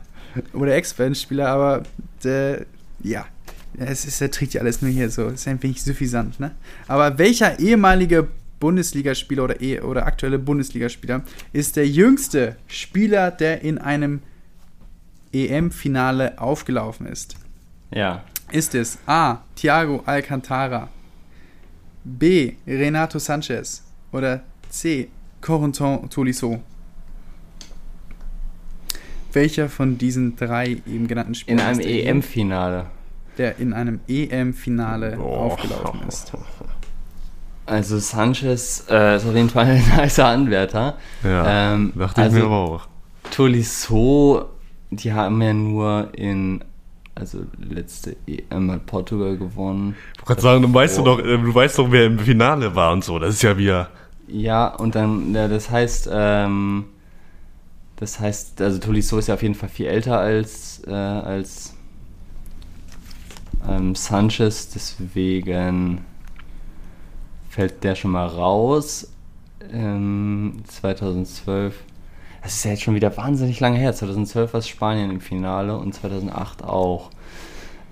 oder 0.54 0.76
Ex-Bayern-Spieler, 0.76 1.50
aber, 1.50 1.84
äh, 2.24 2.62
ja, 3.02 3.26
es 3.78 4.06
ist, 4.06 4.22
er 4.22 4.32
trägt 4.32 4.54
ja 4.54 4.62
alles 4.62 4.82
nur 4.82 4.92
hier 4.92 5.10
so, 5.10 5.28
ist 5.28 5.48
ein 5.48 5.62
wenig 5.64 5.82
suffisant, 5.82 6.40
ne? 6.40 6.52
Aber 6.88 7.18
welcher 7.18 7.60
ehemalige 7.60 8.28
Bundesligaspieler 8.60 9.44
oder, 9.44 9.62
eh, 9.62 9.82
oder 9.82 10.06
aktuelle 10.06 10.40
Bundesligaspieler 10.40 11.24
ist 11.52 11.76
der 11.76 11.88
jüngste 11.88 12.56
Spieler, 12.68 13.32
der 13.32 13.62
in 13.62 13.78
einem 13.78 14.22
EM-Finale 15.34 16.40
aufgelaufen 16.40 17.08
ist? 17.08 17.36
Ja. 17.92 18.24
Ist 18.52 18.76
es 18.76 19.00
A. 19.06 19.40
Thiago 19.56 20.04
Alcantara, 20.06 20.90
B. 22.04 22.54
Renato 22.68 23.20
Sanchez 23.20 23.84
oder 24.12 24.44
C. 24.70 25.10
Corentin 25.42 26.10
Tolisso? 26.10 26.62
Welcher 29.34 29.68
von 29.68 29.98
diesen 29.98 30.36
drei 30.36 30.82
eben 30.86 31.08
genannten 31.08 31.34
Spielern? 31.36 31.80
In 31.80 31.86
einem 31.86 32.18
EM-Finale. 32.18 32.86
Der 33.38 33.58
in 33.58 33.74
einem 33.74 34.00
EM-Finale 34.08 35.18
aufgelaufen 35.18 36.02
ist. 36.08 36.32
Also 37.66 37.98
Sanchez 37.98 38.86
äh, 38.90 39.16
ist 39.16 39.26
auf 39.26 39.34
jeden 39.34 39.50
Fall 39.50 39.66
ein 39.68 39.96
heißer 39.98 40.26
Anwärter. 40.26 40.98
Ja, 41.24 41.74
ähm, 41.74 41.94
dachte 41.96 42.22
also 42.22 42.38
ich 42.38 42.44
mir 42.44 42.48
aber 42.48 42.58
auch. 42.58 42.88
Tolisso 43.32 44.50
die 44.98 45.14
haben 45.14 45.42
ja 45.42 45.54
nur 45.54 46.10
in, 46.14 46.64
also 47.16 47.40
letzte 47.60 48.16
EM 48.28 48.72
hat 48.72 48.86
Portugal 48.86 49.38
gewonnen. 49.38 49.96
Ich 50.22 50.28
wollte 50.28 50.42
sagen, 50.42 50.62
du 50.62 50.74
weißt, 50.74 51.00
oh. 51.00 51.04
doch, 51.04 51.20
äh, 51.20 51.38
du 51.38 51.54
weißt 51.54 51.80
doch, 51.80 51.92
wer 51.92 52.06
im 52.06 52.20
Finale 52.20 52.76
war 52.76 52.94
und 52.94 53.04
so. 53.04 53.20
Das 53.20 53.36
ist 53.36 53.42
ja 53.42 53.58
wieder. 53.58 53.90
Ja, 54.28 54.68
und 54.68 54.96
dann, 54.96 55.34
ja, 55.34 55.48
das 55.48 55.70
heißt, 55.70 56.10
ähm, 56.12 56.86
das 57.98 58.20
heißt, 58.20 58.62
also 58.62 58.80
Tolisso 58.80 59.18
ist 59.18 59.28
ja 59.28 59.34
auf 59.34 59.44
jeden 59.44 59.56
Fall 59.56 59.70
viel 59.70 59.88
älter 59.88 60.20
als, 60.20 60.82
äh, 60.88 60.92
als 60.92 61.73
ähm, 63.70 63.96
Sanchez, 63.96 64.70
deswegen 64.70 66.06
fällt 67.50 67.84
der 67.84 67.96
schon 67.96 68.12
mal 68.12 68.28
raus. 68.28 69.10
Ähm, 69.72 70.64
2012 70.68 71.76
das 72.44 72.56
ist 72.56 72.66
ja 72.66 72.72
jetzt 72.72 72.84
schon 72.84 72.96
wieder 72.96 73.16
wahnsinnig 73.16 73.62
lange 73.62 73.80
her. 73.80 73.94
2012 73.94 74.54
war 74.54 74.60
es 74.60 74.68
Spanien 74.68 75.10
im 75.10 75.22
Finale 75.22 75.78
und 75.78 75.94
2008 75.94 76.64
auch. 76.64 77.10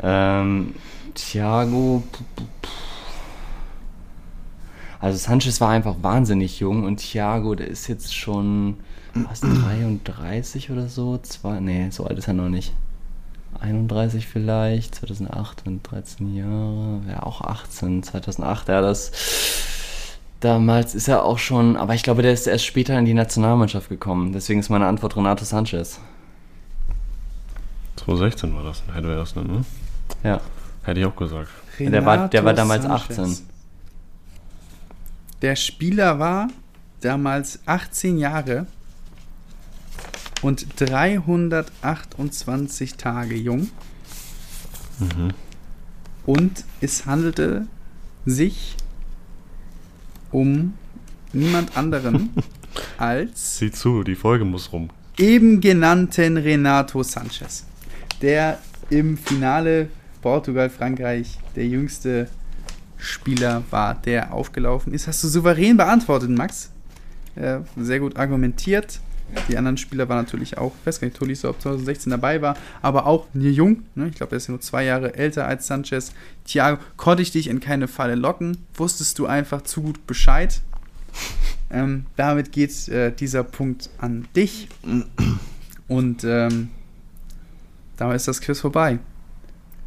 Ähm, 0.03 0.76
Thiago. 1.15 2.03
Also 4.99 5.17
Sanchez 5.17 5.61
war 5.61 5.69
einfach 5.69 5.95
wahnsinnig 6.01 6.59
jung 6.59 6.84
und 6.84 6.97
Thiago, 6.97 7.55
der 7.55 7.67
ist 7.67 7.88
jetzt 7.88 8.13
schon 8.13 8.78
fast 9.28 9.43
33 9.43 10.69
oder 10.69 10.88
so. 10.88 11.17
Zwei, 11.17 11.59
nee, 11.61 11.89
so 11.89 12.05
alt 12.05 12.17
ist 12.19 12.28
er 12.28 12.34
noch 12.34 12.49
nicht. 12.49 12.74
31 13.62 14.28
vielleicht, 14.28 14.95
2008 14.95 15.68
und 15.68 15.84
13 15.84 16.36
Jahre, 16.36 17.01
ja 17.09 17.24
auch 17.24 17.41
18, 17.41 18.03
2008, 18.03 18.68
ja 18.68 18.82
das 18.82 19.12
Damals 20.41 20.95
ist 20.95 21.07
er 21.07 21.24
auch 21.24 21.38
schon, 21.38 21.78
aber 21.78 21.93
ich 21.93 22.01
glaube, 22.01 22.24
der 22.24 22.34
ist 22.34 22.47
erst 22.47 22.66
später 22.66 22.97
in 22.97 23.05
die 23.05 23.14
Nationalmannschaft 23.14 23.89
gekommen. 23.89 24.34
Deswegen 24.34 24.59
ist 24.59 24.70
meine 24.70 24.88
Antwort 24.88 25.16
Renato 25.16 25.45
Sanchez. 25.45 25.99
2016 27.97 28.55
war 28.55 28.64
das, 28.64 28.82
hätte 28.91 29.09
er 29.09 29.18
erst, 29.18 29.36
ne? 29.36 29.64
Ja. 30.24 30.41
Hätte 30.82 30.99
ich 30.99 31.05
auch 31.05 31.16
gesagt. 31.16 31.49
Renato 31.78 31.91
der 31.91 32.05
war, 32.05 32.28
der 32.28 32.43
war 32.43 32.53
damals 32.55 32.84
Sanchez. 32.84 33.20
18. 33.20 33.47
Der 35.43 35.55
Spieler 35.55 36.18
war 36.18 36.47
damals 37.01 37.59
18 37.68 38.18
Jahre 38.18 38.66
und 40.42 40.66
328 40.80 42.96
Tage 42.96 43.36
jung. 43.36 43.70
Mhm. 45.00 45.34
Und 46.26 46.66
es 46.82 47.06
handelte 47.06 47.68
sich 48.26 48.76
um 50.32 50.74
niemand 51.34 51.78
anderen 51.78 52.32
als. 52.98 53.58
Sieh 53.58 53.72
zu, 53.72 54.04
die 54.04 54.16
Folge 54.16 54.46
muss 54.46 54.72
rum. 54.72 54.89
Eben 55.18 55.60
genannten 55.62 56.38
Renato 56.38 57.04
Sanchez, 57.04 57.66
der 58.22 58.60
im 58.89 59.18
Finale 59.18 59.89
Portugal-Frankreich 60.22 61.38
der 61.56 61.68
jüngste 61.68 62.30
Spieler 62.98 63.64
war, 63.72 63.96
der 63.96 64.34
aufgelaufen 64.34 64.94
ist. 64.94 65.08
Hast 65.08 65.24
du 65.24 65.28
souverän 65.28 65.78
beantwortet, 65.78 66.30
Max. 66.30 66.72
Ja, 67.36 67.64
sehr 67.78 68.00
gut 68.00 68.18
argumentiert. 68.18 69.00
Die 69.47 69.57
anderen 69.57 69.77
Spieler 69.77 70.09
waren 70.09 70.17
natürlich 70.17 70.57
auch, 70.57 70.73
ich 70.79 70.88
weiß 70.88 70.99
gar 70.99 71.07
nicht, 71.07 71.17
Tolisso 71.17 71.49
ob 71.49 71.61
2016 71.61 72.11
dabei 72.11 72.41
war, 72.41 72.55
aber 72.82 73.05
auch 73.05 73.27
Nier 73.34 73.51
Jung, 73.51 73.84
ne? 73.95 74.07
ich 74.07 74.15
glaube, 74.15 74.34
er 74.34 74.38
ist 74.38 74.49
nur 74.49 74.61
zwei 74.61 74.86
Jahre 74.86 75.15
älter 75.15 75.47
als 75.47 75.67
Sanchez. 75.67 76.13
Thiago, 76.45 76.82
konnte 76.97 77.23
ich 77.23 77.32
dich 77.32 77.47
in 77.47 77.59
keine 77.59 77.88
Falle 77.88 78.15
locken? 78.15 78.57
Wusstest 78.73 79.19
du 79.19 79.25
einfach 79.25 79.61
zu 79.61 79.82
gut 79.82 80.05
Bescheid? 80.07 80.61
Ähm, 81.69 82.05
damit 82.15 82.51
geht 82.51 82.88
äh, 82.89 83.11
dieser 83.11 83.43
Punkt 83.43 83.89
an 83.97 84.27
dich. 84.36 84.67
Und 85.88 86.23
ähm, 86.23 86.69
damit 87.97 88.15
ist 88.17 88.27
das 88.27 88.41
Quiz 88.41 88.59
vorbei. 88.59 88.99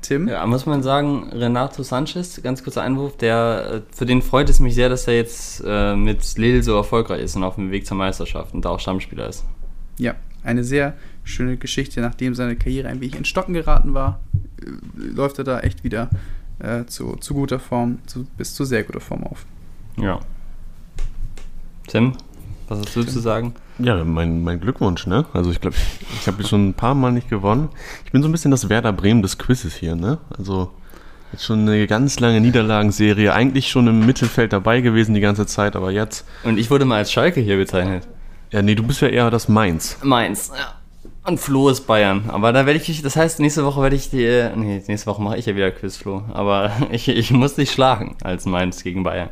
Tim? 0.05 0.29
Ja, 0.29 0.47
muss 0.47 0.67
man 0.67 0.83
sagen, 0.83 1.31
Renato 1.33 1.83
Sanchez, 1.83 2.41
ganz 2.43 2.63
kurzer 2.63 2.83
Einwurf, 2.83 3.17
der, 3.17 3.83
äh, 3.91 3.95
für 3.95 4.07
den 4.07 4.23
freut 4.23 4.51
es 4.51 4.61
mich 4.61 4.75
sehr, 4.75 4.89
dass 4.89 5.09
er 5.09 5.15
jetzt 5.15 5.63
äh, 5.67 5.97
mit 5.97 6.37
Lille 6.37 6.63
so 6.63 6.76
erfolgreich 6.76 7.22
ist 7.22 7.37
und 7.37 7.45
auf 7.45 7.55
dem 7.55 7.71
Weg 7.71 7.87
zur 7.87 7.97
Meisterschaft 7.97 8.55
und 8.55 8.64
da 8.64 8.71
auch 8.71 8.81
Stammspieler 8.81 9.29
ist. 9.29 9.45
Ja, 9.99 10.14
eine 10.43 10.63
sehr 10.63 10.95
schöne 11.25 11.57
Geschichte, 11.57 12.01
nachdem 12.01 12.35
seine 12.35 12.55
Karriere 12.57 12.89
ein 12.89 13.01
wenig 13.01 13.17
in 13.17 13.25
Stocken 13.25 13.55
geraten 13.55 13.95
war, 13.95 14.21
äh, 14.61 14.67
läuft 14.97 15.39
er 15.39 15.45
da 15.45 15.61
echt 15.61 15.85
wieder 15.85 16.11
äh, 16.59 16.85
zu, 16.85 17.17
zu 17.17 17.35
guter 17.35 17.59
Form, 17.59 17.99
zu, 18.07 18.26
bis 18.37 18.55
zu 18.55 18.64
sehr 18.64 18.85
guter 18.85 19.01
Form 19.01 19.25
auf. 19.25 19.47
Ja. 19.97 20.21
Tim, 21.87 22.13
was 22.68 22.79
hast 22.79 22.95
du 22.95 23.03
Tim. 23.03 23.11
zu 23.11 23.21
sagen? 23.21 23.55
Ja, 23.79 24.05
mein, 24.05 24.42
mein 24.42 24.61
Glückwunsch, 24.61 25.07
ne? 25.07 25.25
Also 25.33 25.51
ich 25.51 25.61
glaube, 25.61 25.76
ich 26.21 26.26
habe 26.26 26.45
schon 26.45 26.68
ein 26.68 26.75
paar 26.75 26.95
Mal 26.95 27.13
nicht 27.13 27.29
gewonnen. 27.29 27.71
Ich 28.05 28.13
bin 28.13 28.22
so 28.22 28.29
ein 28.29 28.33
bisschen 28.33 28.51
das 28.51 28.68
Werder 28.68 28.92
Bremen 28.92 29.22
des 29.22 29.38
Quizzes 29.38 29.75
hier, 29.75 29.96
ne? 29.96 30.18
Also 30.37 30.71
jetzt 31.33 31.45
schon 31.45 31.61
eine 31.68 31.87
ganz 31.87 32.21
lange 32.21 32.41
Niederlagenserie, 32.41 33.33
eigentlich 33.33 33.68
schon 33.68 33.88
im 33.88 34.07
Mittelfeld 34.07 34.53
dabei 34.53 34.80
gewesen 34.80 35.14
die 35.14 35.21
ganze 35.21 35.46
Zeit, 35.46 35.75
aber 35.75 35.91
jetzt. 35.91 36.25
Und 36.45 36.59
ich 36.59 36.71
wurde 36.71 36.84
mal 36.84 36.99
als 36.99 37.11
Schalke 37.11 37.41
hier 37.41 37.57
bezeichnet. 37.57 38.07
Ja, 38.53 38.63
nee, 38.63 38.76
du 38.76 38.84
bist 38.84 39.01
ja 39.01 39.09
eher 39.09 39.30
das 39.30 39.49
Mainz. 39.49 39.99
Mainz, 40.03 40.53
ja. 40.57 40.75
Und 41.26 41.41
Flo 41.41 41.71
ist 41.71 41.87
Bayern. 41.87 42.25
Aber 42.29 42.53
da 42.53 42.67
werde 42.67 42.79
ich, 42.79 43.03
das 43.03 43.17
heißt, 43.17 43.41
nächste 43.41 43.64
Woche 43.64 43.80
werde 43.80 43.96
ich 43.96 44.11
die, 44.11 44.51
nee, 44.55 44.83
nächste 44.87 45.07
Woche 45.07 45.22
mache 45.22 45.38
ich 45.38 45.46
ja 45.46 45.57
wieder 45.57 45.71
Quiz, 45.71 45.96
Flo. 45.96 46.22
Aber 46.33 46.71
ich, 46.92 47.09
ich 47.09 47.30
muss 47.30 47.55
dich 47.55 47.72
schlagen 47.72 48.17
als 48.22 48.45
Mainz 48.45 48.84
gegen 48.84 49.03
Bayern. 49.03 49.30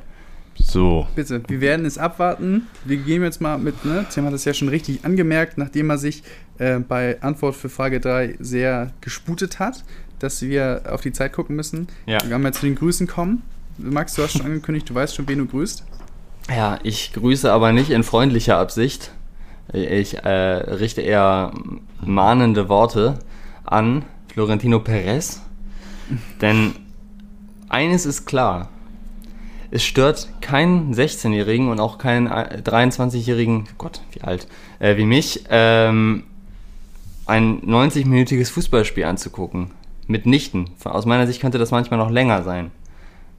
So. 0.55 1.07
Bitte, 1.15 1.43
wir 1.49 1.61
werden 1.61 1.87
es 1.87 1.99
abwarten. 1.99 2.69
Wir 2.85 2.97
gehen 2.99 3.23
jetzt 3.23 3.41
mal 3.41 3.59
mit, 3.59 3.85
ne? 3.85 4.07
Tim 4.11 4.25
hat 4.27 4.33
das 4.33 4.45
ja 4.45 4.55
schon 4.55 4.69
richtig 4.69 5.05
angemerkt, 5.05 5.59
nachdem 5.59 5.91
er 5.91 5.99
sich 5.99 6.23
äh, 6.59 6.79
bei 6.79 7.21
Antwort 7.23 7.57
für 7.57 7.69
Frage 7.69 8.01
3 8.01 8.37
sehr 8.39 8.93
gesputet 9.01 9.59
hat, 9.59 9.85
dass 10.19 10.43
wir 10.43 10.83
auf 10.89 11.01
die 11.01 11.13
Zeit 11.13 11.33
gucken 11.33 11.57
müssen. 11.57 11.89
Ja. 12.07 12.23
Wir 12.23 12.31
werden 12.31 12.43
mal 12.43 12.55
zu 12.55 12.67
den 12.67 12.75
Grüßen 12.75 13.07
kommen. 13.07 13.43
Max, 13.79 14.15
du 14.15 14.23
hast 14.23 14.33
schon 14.33 14.47
angekündigt, 14.47 14.89
du 14.89 14.95
weißt 14.95 15.15
schon, 15.15 15.27
wen 15.29 15.39
du 15.39 15.47
grüßt. 15.47 15.85
Ja, 16.49 16.79
ich 16.83 17.13
grüße 17.13 17.51
aber 17.51 17.73
nicht 17.73 17.91
in 17.91 18.03
freundlicher 18.03 18.59
Absicht. 18.59 19.13
Ich 19.73 20.19
äh, 20.19 20.29
richte 20.29 21.01
eher 21.01 21.53
mahnende 22.05 22.69
Worte 22.69 23.19
an 23.65 24.05
Florentino 24.33 24.81
Perez. 24.81 25.41
Denn 26.41 26.73
eines 27.69 28.07
ist 28.07 28.27
klar. 28.27 28.69
Es 29.73 29.83
stört 29.83 30.29
keinen 30.43 30.95
16-Jährigen 30.95 31.71
und 31.71 31.81
auch 31.81 31.97
keinen 31.97 32.29
23-Jährigen, 32.29 33.69
Gott, 33.79 34.03
wie 34.13 34.21
alt, 34.21 34.47
äh, 34.81 34.99
wie 34.99 35.07
mich, 35.07 35.47
ähm, 35.49 36.25
ein 37.25 37.63
90-minütiges 37.63 38.51
Fußballspiel 38.51 39.05
anzugucken. 39.05 39.71
Mitnichten. 40.07 40.69
Aus 40.85 41.07
meiner 41.07 41.27
Sicht 41.27 41.41
könnte 41.41 41.57
das 41.57 41.71
manchmal 41.71 41.99
noch 41.99 42.11
länger 42.11 42.43
sein. 42.43 42.71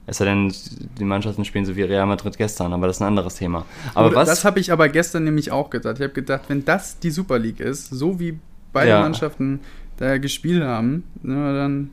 Es 0.06 0.18
sei 0.18 0.24
denn, 0.24 0.52
die 0.98 1.04
Mannschaften 1.04 1.44
spielen 1.44 1.66
so 1.66 1.76
wie 1.76 1.82
Real 1.82 2.04
Madrid 2.06 2.36
gestern, 2.36 2.72
aber 2.72 2.88
das 2.88 2.96
ist 2.96 3.02
ein 3.02 3.08
anderes 3.08 3.36
Thema. 3.36 3.64
Aber 3.94 4.08
Oder, 4.08 4.16
was, 4.16 4.28
das 4.28 4.44
habe 4.44 4.58
ich 4.58 4.72
aber 4.72 4.88
gestern 4.88 5.22
nämlich 5.22 5.52
auch 5.52 5.70
gedacht. 5.70 5.98
Ich 5.98 6.02
habe 6.02 6.12
gedacht, 6.12 6.42
wenn 6.48 6.64
das 6.64 6.98
die 6.98 7.10
Super 7.10 7.38
League 7.38 7.60
ist, 7.60 7.90
so 7.90 8.18
wie 8.18 8.40
beide 8.72 8.90
ja. 8.90 9.00
Mannschaften 9.00 9.60
da 9.98 10.18
gespielt 10.18 10.64
haben, 10.64 11.04
dann. 11.22 11.90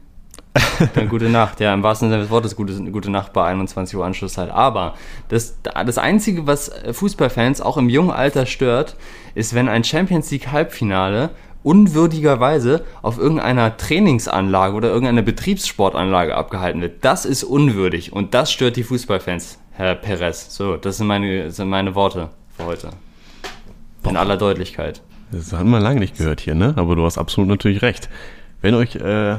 dann 0.95 1.07
gute 1.07 1.29
Nacht, 1.29 1.59
ja, 1.59 1.73
im 1.73 1.83
wahrsten 1.83 2.09
Sinne 2.09 2.21
des 2.21 2.29
Wortes 2.29 2.55
gute, 2.55 2.73
gute 2.91 3.09
Nacht 3.09 3.31
bei 3.33 3.45
21 3.45 3.95
Uhr 3.95 4.05
Anschlusszeit. 4.05 4.49
Aber 4.49 4.95
das, 5.29 5.57
das 5.63 5.97
Einzige, 5.97 6.45
was 6.45 6.71
Fußballfans 6.91 7.61
auch 7.61 7.77
im 7.77 7.89
jungen 7.89 8.11
Alter 8.11 8.45
stört, 8.45 8.95
ist, 9.33 9.53
wenn 9.53 9.69
ein 9.69 9.83
Champions 9.83 10.29
League 10.31 10.51
Halbfinale 10.51 11.29
unwürdigerweise 11.63 12.83
auf 13.01 13.17
irgendeiner 13.17 13.77
Trainingsanlage 13.77 14.75
oder 14.75 14.89
irgendeiner 14.89 15.21
Betriebssportanlage 15.21 16.35
abgehalten 16.35 16.81
wird. 16.81 17.05
Das 17.05 17.25
ist 17.25 17.43
unwürdig 17.43 18.13
und 18.13 18.33
das 18.33 18.51
stört 18.51 18.75
die 18.75 18.83
Fußballfans, 18.83 19.59
Herr 19.71 19.95
Perez. 19.95 20.55
So, 20.55 20.77
das 20.77 20.97
sind 20.97 21.07
meine, 21.07 21.51
sind 21.51 21.69
meine 21.69 21.95
Worte 21.95 22.29
für 22.57 22.65
heute. 22.65 22.89
In 24.03 24.17
aller 24.17 24.37
Deutlichkeit. 24.37 25.01
Das 25.31 25.53
haben 25.53 25.69
wir 25.69 25.79
lange 25.79 25.99
nicht 25.99 26.17
gehört 26.17 26.41
hier, 26.41 26.55
ne? 26.55 26.73
Aber 26.75 26.95
du 26.95 27.05
hast 27.05 27.17
absolut 27.17 27.47
natürlich 27.47 27.81
recht. 27.81 28.09
Wenn 28.61 28.73
euch 28.73 28.95
äh, 28.95 29.37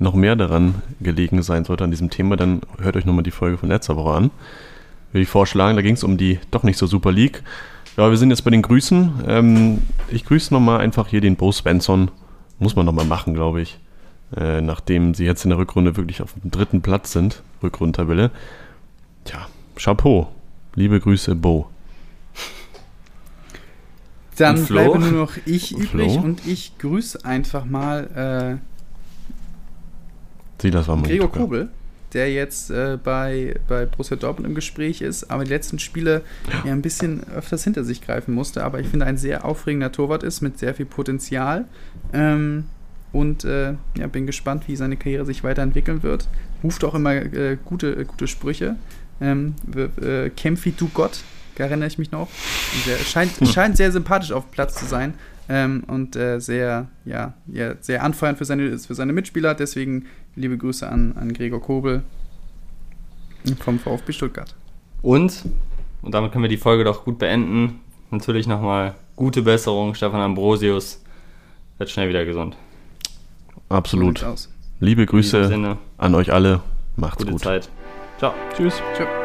noch 0.00 0.14
mehr 0.14 0.34
daran 0.34 0.74
gelegen 1.00 1.42
sein 1.42 1.64
sollte 1.64 1.84
an 1.84 1.90
diesem 1.90 2.10
Thema, 2.10 2.36
dann 2.36 2.62
hört 2.80 2.96
euch 2.96 3.04
nochmal 3.04 3.22
die 3.22 3.30
Folge 3.30 3.58
von 3.58 3.68
letzter 3.68 3.96
Woche 3.96 4.14
an. 4.14 4.30
Würde 5.12 5.22
ich 5.22 5.28
vorschlagen, 5.28 5.76
da 5.76 5.82
ging 5.82 5.94
es 5.94 6.04
um 6.04 6.16
die 6.16 6.38
doch 6.50 6.62
nicht 6.62 6.78
so 6.78 6.86
Super 6.86 7.12
League. 7.12 7.42
Ja, 7.96 8.08
wir 8.08 8.16
sind 8.16 8.30
jetzt 8.30 8.42
bei 8.42 8.50
den 8.50 8.62
Grüßen. 8.62 9.24
Ähm, 9.26 9.82
ich 10.08 10.24
grüße 10.24 10.54
nochmal 10.54 10.80
einfach 10.80 11.08
hier 11.08 11.20
den 11.20 11.36
Bo 11.36 11.52
Svensson. 11.52 12.10
Muss 12.58 12.76
man 12.76 12.86
nochmal 12.86 13.04
machen, 13.04 13.34
glaube 13.34 13.60
ich. 13.60 13.78
Äh, 14.36 14.60
nachdem 14.60 15.14
sie 15.14 15.24
jetzt 15.24 15.44
in 15.44 15.50
der 15.50 15.58
Rückrunde 15.58 15.96
wirklich 15.96 16.22
auf 16.22 16.34
dem 16.34 16.50
dritten 16.50 16.80
Platz 16.80 17.12
sind, 17.12 17.42
Rückrundentabelle. 17.62 18.30
Tja, 19.24 19.48
Chapeau. 19.76 20.28
Liebe 20.76 21.00
Grüße, 21.00 21.34
Bo. 21.34 21.68
Dann 24.36 24.64
bleibe 24.64 24.98
nur 24.98 25.10
noch 25.10 25.32
ich 25.44 25.72
übrig 25.72 26.12
Flo? 26.12 26.22
und 26.22 26.46
ich 26.46 26.78
grüße 26.78 27.24
einfach 27.26 27.66
mal 27.66 28.60
Sie, 30.60 30.70
das 30.70 30.88
war 30.88 31.00
Gregor 31.02 31.30
Kobel 31.30 31.68
der 32.12 32.32
jetzt 32.32 32.70
äh, 32.70 32.98
bei, 33.02 33.54
bei 33.68 33.86
Borussia 33.86 34.16
Dortmund 34.16 34.48
im 34.48 34.54
Gespräch 34.54 35.00
ist, 35.00 35.30
aber 35.30 35.44
die 35.44 35.50
letzten 35.50 35.78
Spiele 35.78 36.22
ja. 36.64 36.72
ein 36.72 36.82
bisschen 36.82 37.22
öfters 37.34 37.64
hinter 37.64 37.84
sich 37.84 38.02
greifen 38.02 38.34
musste. 38.34 38.64
Aber 38.64 38.80
ich 38.80 38.88
finde, 38.88 39.06
ein 39.06 39.16
sehr 39.16 39.44
aufregender 39.44 39.92
Torwart 39.92 40.22
ist 40.22 40.40
mit 40.40 40.58
sehr 40.58 40.74
viel 40.74 40.86
Potenzial. 40.86 41.66
Ähm, 42.12 42.64
und 43.12 43.44
äh, 43.44 43.74
ja, 43.96 44.06
bin 44.06 44.26
gespannt, 44.26 44.64
wie 44.68 44.76
seine 44.76 44.96
Karriere 44.96 45.24
sich 45.24 45.42
weiterentwickeln 45.42 46.02
wird. 46.02 46.28
Ruft 46.62 46.84
auch 46.84 46.94
immer 46.94 47.14
äh, 47.14 47.56
gute, 47.64 47.92
äh, 47.92 48.04
gute 48.04 48.28
Sprüche. 48.28 48.76
Ähm, 49.20 49.54
äh, 50.00 50.30
Kämpf 50.30 50.64
wie 50.64 50.72
du 50.72 50.88
Gott, 50.94 51.20
da 51.56 51.64
erinnere 51.64 51.88
ich 51.88 51.98
mich 51.98 52.10
noch. 52.10 52.28
Der 52.86 52.96
scheint, 52.98 53.38
hm. 53.40 53.46
scheint 53.46 53.76
sehr 53.76 53.92
sympathisch 53.92 54.32
auf 54.32 54.50
Platz 54.50 54.76
zu 54.76 54.86
sein. 54.86 55.14
Ähm, 55.48 55.82
und 55.88 56.14
äh, 56.14 56.38
sehr, 56.38 56.86
ja, 57.04 57.34
ja, 57.48 57.74
sehr 57.80 58.04
anfeuernd 58.04 58.38
für 58.38 58.44
seine, 58.44 58.78
für 58.78 58.94
seine 58.94 59.12
Mitspieler. 59.12 59.54
Deswegen 59.54 60.06
liebe 60.40 60.58
Grüße 60.58 60.88
an, 60.88 61.14
an 61.16 61.32
Gregor 61.32 61.60
Kobel 61.60 62.02
vom 63.60 63.78
VfB 63.78 64.12
Stuttgart. 64.12 64.54
Und, 65.02 65.44
und 66.02 66.12
damit 66.12 66.32
können 66.32 66.44
wir 66.44 66.48
die 66.48 66.56
Folge 66.56 66.84
doch 66.84 67.04
gut 67.04 67.18
beenden, 67.18 67.80
natürlich 68.10 68.46
nochmal 68.46 68.94
gute 69.16 69.42
Besserung, 69.42 69.94
Stefan 69.94 70.20
Ambrosius 70.20 71.02
wird 71.78 71.90
schnell 71.90 72.08
wieder 72.08 72.24
gesund. 72.24 72.56
Absolut. 73.68 74.24
Liebe 74.80 75.06
Grüße 75.06 75.76
an 75.96 76.14
euch 76.14 76.32
alle. 76.32 76.60
Macht's 76.96 77.18
Gute 77.18 77.32
gut. 77.32 77.42
Zeit. 77.42 77.70
Ciao. 78.18 78.34
Tschüss. 78.54 78.74
Ciao. 78.96 79.19